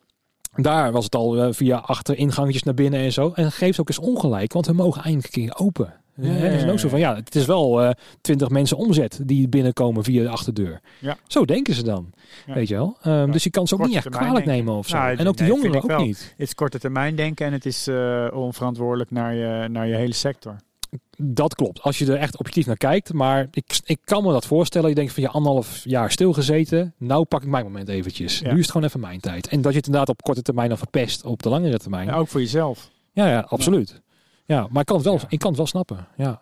daar 0.56 0.92
was 0.92 1.04
het 1.04 1.16
al 1.16 1.54
via 1.54 1.78
achter 1.78 2.18
ingangetjes 2.18 2.64
naar 2.64 2.74
binnen 2.74 3.00
en 3.00 3.12
zo. 3.12 3.32
En 3.36 3.52
geeft 3.52 3.80
ook 3.80 3.88
eens 3.88 4.00
ongelijk, 4.00 4.54
want 4.54 4.66
we 4.66 4.74
mogen 4.74 5.04
eindelijk 5.04 5.36
een 5.36 5.42
keer 5.44 5.58
open. 5.58 5.94
Ja, 6.22 6.30
Hè, 6.30 6.48
ja, 6.48 6.52
is 6.66 6.72
ook 6.72 6.80
zo 6.80 6.90
van, 6.90 7.00
ja, 7.00 7.16
het 7.16 7.36
is 7.36 7.46
wel 7.46 7.82
eh, 7.82 7.90
twintig 8.22 8.50
mensen 8.50 8.78
omzet 8.78 9.20
die 9.24 9.48
binnenkomen 9.48 10.04
via 10.04 10.24
de 10.24 10.30
achterdeur. 10.30 10.80
Ja. 11.00 11.18
Zo 11.28 11.46
denken 11.46 11.74
ze 11.74 11.84
dan, 11.84 12.14
weet 12.46 12.68
je 12.68 12.76
wel. 12.76 12.98
Ehm, 13.02 13.32
Dus 13.32 13.44
je 13.44 13.50
kan 13.50 13.68
ze 13.68 13.74
ook 13.74 13.86
niet 13.86 13.96
echt 13.96 14.10
kwalijk 14.10 14.34
denken. 14.36 14.52
nemen 14.54 14.74
of 14.74 14.88
zo. 14.88 14.98
Nou, 14.98 15.16
en 15.18 15.28
ook 15.28 15.38
de 15.38 15.44
nee, 15.44 15.52
jongeren 15.52 15.76
ook 15.76 15.88
wel. 15.88 16.02
niet. 16.06 16.34
Het 16.38 16.48
is 16.48 16.56
korte 16.56 16.80
termijn 16.80 17.16
denken 17.16 17.46
en 17.46 17.54
het 17.54 17.66
is 17.66 17.88
eh, 17.88 18.28
onverantwoordelijk 18.34 19.12
naar 19.12 19.34
je, 19.34 19.68
naar 19.70 19.88
je 19.88 19.96
hele 19.96 20.14
sector. 20.14 20.56
Dat 21.18 21.56
klopt. 21.56 21.82
Als 21.82 21.98
je 22.00 22.06
er 22.06 22.18
echt 22.18 22.38
objectief 22.38 22.66
naar 22.66 22.78
kijkt. 22.78 23.14
Maar 23.14 23.48
ik, 23.52 23.80
ik 23.86 24.00
kan 24.04 24.24
me 24.24 24.32
dat 24.32 24.46
voorstellen. 24.46 24.90
Je 24.90 24.96
denkt 24.96 25.14
van 25.14 25.24
je 25.24 25.30
anderhalf 25.30 25.82
jaar 25.84 26.12
stilgezeten. 26.12 26.94
Nou 26.98 27.26
pak 27.26 27.42
ik 27.44 27.48
mijn 27.50 27.64
moment 27.64 27.90
eventjes. 27.90 28.40
Ja. 28.40 28.48
Nu 28.48 28.54
is 28.54 28.62
het 28.62 28.72
gewoon 28.72 28.88
even 28.88 29.00
mijn 29.00 29.20
tijd. 29.20 29.48
En 29.48 29.62
dat 29.62 29.72
je 29.72 29.78
het 29.78 29.86
inderdaad 29.86 30.10
op 30.10 30.22
korte 30.22 30.42
termijn 30.42 30.70
dan 30.70 30.78
verpest 30.78 31.26
op 31.26 31.44
de 31.44 31.50
langere 31.50 31.78
termijn. 31.80 32.08
Ja, 32.08 32.16
ook 32.16 32.28
voor 32.28 32.40
jezelf. 32.40 32.90
Ja, 33.14 33.28
ja, 33.30 33.40
absoluut. 33.40 34.02
Ja, 34.50 34.68
maar 34.70 34.82
ik 34.82 34.86
kan 34.88 34.96
het 34.96 35.06
wel, 35.06 35.20
ik 35.28 35.40
kan 35.40 35.48
het 35.48 35.58
wel 35.58 35.68
snappen. 35.68 36.08
Ja. 36.18 36.40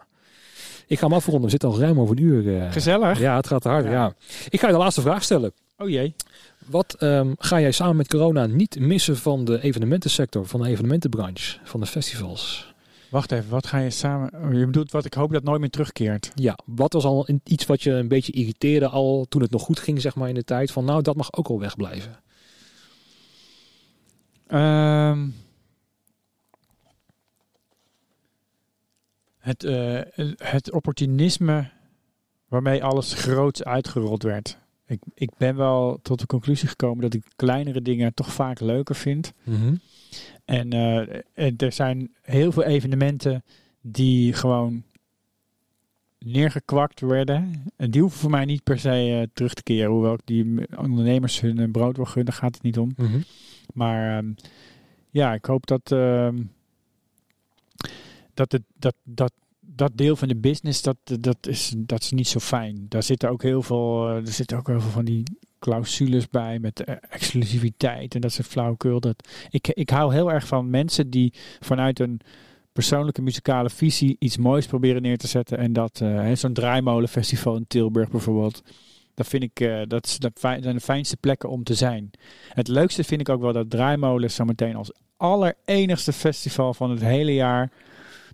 Ik 0.88 1.00
ga 1.00 1.06
hem 1.06 1.16
afronden. 1.16 1.44
We 1.44 1.50
zitten 1.50 1.70
al 1.70 1.80
ruim 1.80 2.00
over 2.00 2.18
een 2.18 2.24
uur. 2.24 2.62
eh. 2.62 2.72
Gezellig. 2.72 3.20
Ja, 3.20 3.36
het 3.36 3.48
gaat 3.48 3.64
hard. 3.64 3.86
Ja. 3.86 3.92
Ja. 3.92 4.14
Ik 4.50 4.60
ga 4.60 4.68
je 4.68 4.74
de 4.74 4.80
laatste 4.80 5.02
vraag 5.02 5.24
stellen. 5.24 5.52
Oh 5.78 5.90
jee. 5.90 6.16
Wat 6.66 6.94
ehm, 7.00 7.34
ga 7.38 7.60
jij 7.60 7.72
samen 7.72 7.96
met 7.96 8.08
corona 8.08 8.46
niet 8.46 8.80
missen 8.80 9.18
van 9.18 9.46
de 9.46 9.62
evenementensector, 9.64 10.46
van 10.46 10.62
de 10.62 10.68
evenementenbranche, 10.70 11.58
van 11.64 11.80
de 11.80 11.86
festivals? 11.86 12.74
Wacht 13.10 13.32
even, 13.32 13.50
wat 13.50 13.68
ga 13.68 13.78
je 13.78 13.90
samen... 13.90 14.58
Je 14.58 14.66
bedoelt 14.66 14.92
wat 14.92 15.06
ik 15.06 15.14
hoop 15.14 15.32
dat 15.32 15.44
nooit 15.44 15.60
meer 15.60 15.70
terugkeert. 15.70 16.32
Ja, 16.36 16.58
wat 16.66 16.94
was 16.94 17.04
al 17.04 17.28
iets 17.44 17.66
wat 17.66 17.82
je 17.84 17.92
een 17.92 18.08
beetje 18.08 18.32
irriteerde 18.32 18.88
al 18.88 19.26
toen 19.30 19.42
het 19.42 19.52
nog 19.52 19.62
goed 19.62 19.80
ging, 19.80 20.02
zeg 20.02 20.16
maar 20.16 20.30
in 20.30 20.36
de 20.36 20.44
tijd? 20.44 20.72
Van 20.72 20.86
nou, 20.86 21.02
dat 21.02 21.16
mag 21.16 21.34
ook 21.34 21.48
al 21.48 21.60
wegblijven. 21.60 22.20
Ehm, 24.48 25.28
het, 29.48 29.64
eh, 29.64 30.00
het 30.38 30.72
opportunisme 30.72 31.70
waarmee 32.48 32.84
alles 32.84 33.14
groots 33.14 33.64
uitgerold 33.64 34.24
werd. 34.24 34.58
Ik, 34.86 35.00
ik 35.14 35.30
ben 35.38 35.56
wel 35.56 36.00
tot 36.02 36.20
de 36.20 36.26
conclusie 36.26 36.68
gekomen 36.68 37.02
dat 37.02 37.14
ik 37.14 37.24
kleinere 37.36 37.82
dingen 37.82 38.14
toch 38.14 38.34
vaak 38.34 38.60
leuker 38.60 38.96
vind. 38.96 39.34
En, 40.46 40.72
eh, 40.74 41.22
en 41.34 41.58
er 41.58 41.72
zijn 41.72 42.12
heel 42.22 42.52
veel 42.52 42.64
evenementen 42.64 43.44
die 43.82 44.34
gewoon 44.34 44.84
neergekwakt 46.20 47.02
werden. 47.02 47.64
En 47.76 47.92
die 47.92 48.02
hoeven 48.02 48.20
voor 48.20 48.30
mij 48.30 48.46
niet 48.46 48.64
per 48.64 48.80
se 48.80 48.90
eh, 48.90 49.28
terug 49.34 49.54
te 49.54 49.64
keren. 49.64 49.92
Hoewel 49.92 50.14
ik 50.14 50.22
die 50.26 50.68
ondernemers 50.78 51.42
hun 51.42 51.72
brood 51.72 51.96
wil 51.96 52.06
gunnen, 52.06 52.34
gaat 52.34 52.54
het 52.54 52.64
niet 52.64 52.78
om. 52.78 52.96
Maar 53.74 54.18
ehm, 54.18 54.32
ja, 55.10 55.34
ik 55.34 55.46
hoop 55.46 55.68
dat, 55.68 55.92
ehm, 55.92 56.38
dat, 58.38 58.52
het, 58.52 58.64
dat, 58.76 58.96
dat, 59.04 59.32
dat 59.60 59.92
deel 59.96 60.16
van 60.16 60.28
de 60.28 60.36
business, 60.36 60.82
dat, 60.82 60.98
dat, 61.20 61.38
is, 61.48 61.74
dat 61.78 62.02
is 62.02 62.12
niet 62.12 62.28
zo 62.28 62.40
fijn. 62.40 62.86
Daar 62.90 63.04
zitten 63.04 63.30
ook 63.30 63.42
heel 63.42 63.62
veel, 63.62 64.10
eh, 64.10 64.16
er 64.16 64.32
zitten 64.32 64.58
ook 64.58 64.68
heel 64.68 64.82
veel 64.82 64.92
van 64.92 65.06
die 65.06 65.24
clausules 65.60 66.30
bij 66.30 66.60
met 66.60 66.84
eh, 66.84 66.96
exclusiviteit 67.10 68.16
en 68.16 68.22
dat 68.22 68.32
soort 68.32 68.48
flauwekul. 68.48 69.00
Dat, 69.00 69.30
ik, 69.50 69.68
ik 69.68 69.90
hou 69.90 70.14
heel 70.14 70.32
erg 70.32 70.48
van 70.48 70.70
mensen 70.70 71.10
die 71.10 71.34
vanuit 71.60 72.00
een 72.00 72.20
persoonlijke 72.72 73.22
muzikale 73.22 73.70
visie 73.70 74.16
iets 74.20 74.38
moois 74.38 74.66
proberen 74.66 75.02
neer 75.02 75.18
te 75.18 75.28
zetten. 75.28 75.58
En 75.58 75.74
dat, 75.74 75.98
hè, 75.98 76.36
zo'n 76.36 76.54
draaimolenfestival 76.54 77.56
in 77.56 77.68
Tilburg 77.68 78.10
bijvoorbeeld. 78.10 78.64
Dat 79.14 79.28
vind 79.28 79.44
ik, 79.44 79.88
dat, 79.88 80.16
dat 80.20 80.40
zijn 80.40 80.62
de 80.62 80.80
fijnste 80.80 81.18
plekken 81.18 81.50
om 81.50 81.64
te 81.64 81.74
zijn. 81.74 82.12
Het 82.50 82.68
leukste 82.68 83.04
vind 83.04 83.22
ik 83.22 83.30
ook 83.30 83.42
wel 83.42 83.54
dat 83.54 83.70
Draaimolen 83.70 84.32
zometeen 84.32 84.76
als 84.76 84.92
allerenigste 85.18 86.14
festival 86.14 86.74
van 86.74 86.90
het 86.90 87.02
hele 87.02 87.34
jaar, 87.34 87.72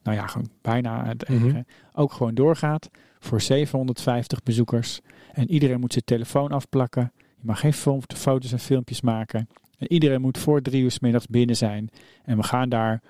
nou 0.04 0.18
ja, 0.18 0.28
gewoon 0.28 0.50
bijna 0.62 1.06
het 1.06 1.30
enige, 1.30 1.46
Mhm. 1.48 1.62
ook 1.94 2.12
gewoon 2.14 2.34
doorgaat 2.36 2.90
voor 3.20 3.42
750 3.42 4.44
bezoekers. 4.44 5.00
En 5.34 5.52
iedereen 5.52 5.80
moet 5.80 5.92
zijn 5.92 6.06
telefoon 6.06 6.50
afplakken. 6.52 7.12
Je 7.18 7.42
mag 7.42 7.60
geen 7.60 7.74
fo- 7.74 8.00
foto's 8.16 8.52
en 8.52 8.60
filmpjes 8.60 9.02
maken. 9.02 9.48
En 9.78 9.92
iedereen 9.92 10.22
moet 10.22 10.38
voor 10.38 10.62
drie 10.62 10.84
uur 10.84 10.92
's 10.92 11.00
middags 11.00 11.28
binnen 11.28 11.56
zijn. 11.56 11.90
En 12.26 12.38
we 12.38 12.44
gaan 12.44 12.70
daar 12.70 13.02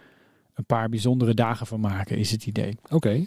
een 0.53 0.65
paar 0.65 0.89
bijzondere 0.89 1.33
dagen 1.33 1.67
van 1.67 1.79
maken, 1.79 2.17
is 2.17 2.31
het 2.31 2.45
idee. 2.45 2.77
Oké. 2.89 3.25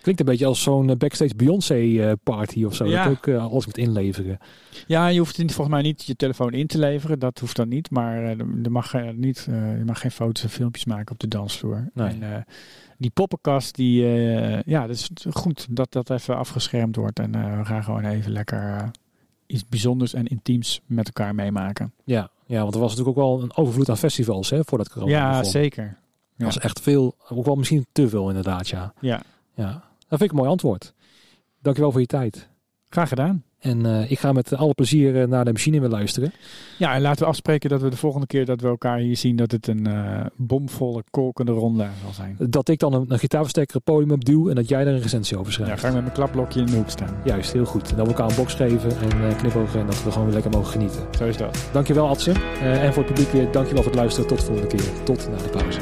Klinkt 0.00 0.20
een 0.20 0.30
beetje 0.30 0.46
als 0.46 0.62
zo'n 0.62 0.90
eh, 0.90 0.96
backstage 0.96 1.34
Beyoncé 1.36 1.74
eh, 1.74 2.12
party 2.22 2.64
of 2.64 2.74
zo. 2.74 2.84
Ja. 2.84 3.04
Dat 3.04 3.12
ook 3.12 3.26
eh, 3.26 3.44
alles 3.46 3.66
moet 3.66 3.78
inleveren. 3.78 4.38
Ja, 4.86 5.06
je 5.08 5.18
hoeft 5.18 5.36
volgens 5.36 5.68
mij 5.68 5.82
niet 5.82 6.04
je 6.04 6.16
telefoon 6.16 6.52
in 6.52 6.66
te 6.66 6.78
leveren. 6.78 7.18
Dat 7.18 7.38
hoeft 7.38 7.56
dan 7.56 7.68
niet. 7.68 7.90
Maar 7.90 8.22
eh, 8.24 8.30
er 8.62 8.70
mag, 8.70 8.94
eh, 8.94 9.10
niet, 9.10 9.46
eh, 9.50 9.78
je 9.78 9.84
mag 9.84 10.00
geen 10.00 10.10
foto's 10.10 10.42
en 10.42 10.48
filmpjes 10.50 10.84
maken 10.84 11.12
op 11.12 11.20
de 11.20 11.28
dansvloer. 11.28 11.88
Nee. 11.94 12.08
En 12.08 12.22
eh, 12.22 12.42
die 12.98 13.10
poppenkast, 13.10 13.74
die, 13.74 14.04
eh, 14.04 14.62
ja, 14.62 14.86
dat 14.86 14.96
is 14.96 15.10
goed 15.30 15.66
dat 15.70 15.92
dat 15.92 16.10
even 16.10 16.36
afgeschermd 16.36 16.96
wordt. 16.96 17.18
En 17.18 17.34
eh, 17.34 17.58
we 17.58 17.64
gaan 17.64 17.84
gewoon 17.84 18.04
even 18.04 18.32
lekker 18.32 18.76
eh, 18.76 18.88
iets 19.46 19.68
bijzonders 19.68 20.14
en 20.14 20.26
intiems 20.26 20.80
met 20.86 21.06
elkaar 21.06 21.34
meemaken. 21.34 21.92
Ja, 22.04 22.30
ja, 22.46 22.62
want 22.62 22.74
er 22.74 22.80
was 22.80 22.90
natuurlijk 22.90 23.18
ook 23.18 23.24
wel 23.24 23.42
een 23.42 23.56
overvloed 23.56 23.88
aan 23.88 23.96
festivals 23.96 24.50
hè, 24.50 24.64
voordat 24.64 24.88
corona 24.88 25.10
ja, 25.10 25.28
begon. 25.28 25.50
zeker. 25.50 25.98
Dat 26.36 26.54
was 26.54 26.58
echt 26.58 26.80
veel, 26.80 27.14
ook 27.28 27.44
wel 27.44 27.54
misschien 27.54 27.86
te 27.92 28.08
veel 28.08 28.28
inderdaad, 28.28 28.68
ja. 28.68 28.92
Ja, 29.00 29.22
ja. 29.54 29.70
Dat 30.08 30.18
vind 30.18 30.22
ik 30.22 30.30
een 30.30 30.36
mooi 30.36 30.50
antwoord. 30.50 30.94
Dankjewel 31.60 31.92
voor 31.92 32.00
je 32.00 32.06
tijd. 32.06 32.48
graag 32.88 33.08
gedaan. 33.08 33.44
En 33.60 33.86
eh, 33.86 34.10
ik 34.10 34.18
ga 34.18 34.32
met 34.32 34.54
alle 34.56 34.74
plezier 34.74 35.20
eh, 35.22 35.28
naar 35.28 35.44
de 35.44 35.52
machine 35.52 35.80
weer 35.80 35.88
luisteren. 35.88 36.32
Ja, 36.78 36.94
en 36.94 37.00
laten 37.00 37.22
we 37.22 37.28
afspreken 37.28 37.70
dat 37.70 37.82
we 37.82 37.88
de 37.90 37.96
volgende 37.96 38.26
keer 38.26 38.44
dat 38.44 38.60
we 38.60 38.68
elkaar 38.68 38.98
hier 38.98 39.16
zien, 39.16 39.36
dat 39.36 39.50
het 39.50 39.66
een 39.66 39.86
eh, 39.86 40.26
bomvolle, 40.36 41.04
kolkende 41.10 41.52
ronde 41.52 41.86
zal 42.02 42.12
zijn. 42.12 42.36
Dat 42.38 42.68
ik 42.68 42.78
dan 42.78 42.92
een, 42.92 43.04
een 43.08 43.18
gitaarversterker 43.18 43.74
het 43.74 43.84
podium 43.84 44.10
op 44.10 44.24
duw 44.24 44.48
en 44.48 44.54
dat 44.54 44.68
jij 44.68 44.80
er 44.80 44.86
een 44.86 45.00
recensie 45.00 45.38
over 45.38 45.52
Ja, 45.52 45.58
schrijft. 45.58 45.80
ga 45.80 45.88
ik 45.88 45.94
met 45.94 46.02
mijn 46.02 46.14
klapblokje 46.14 46.60
in 46.60 46.66
de 46.66 46.76
hoek 46.76 46.90
staan. 46.90 47.16
Juist, 47.24 47.52
heel 47.52 47.64
goed. 47.64 47.90
En 47.90 47.96
dat 47.96 48.06
we 48.06 48.12
elkaar 48.12 48.30
een 48.30 48.36
box 48.36 48.54
geven 48.54 48.90
en 48.90 49.36
knipogen 49.36 49.80
en 49.80 49.86
dat 49.86 50.04
we 50.04 50.10
gewoon 50.10 50.24
weer 50.26 50.34
lekker 50.34 50.52
mogen 50.52 50.70
genieten. 50.72 51.00
Zo 51.18 51.24
is 51.24 51.36
dat. 51.36 51.68
Dankjewel 51.72 52.08
Adse. 52.08 52.32
En 52.62 52.92
voor 52.92 53.02
het 53.04 53.14
publiek 53.14 53.32
weer 53.32 53.52
dankjewel 53.52 53.82
voor 53.82 53.92
het 53.92 54.00
luisteren. 54.00 54.28
Tot 54.28 54.38
de 54.38 54.44
volgende 54.44 54.68
keer. 54.76 55.02
Tot 55.04 55.28
na 55.30 55.36
de 55.36 55.48
pauze. 55.48 55.80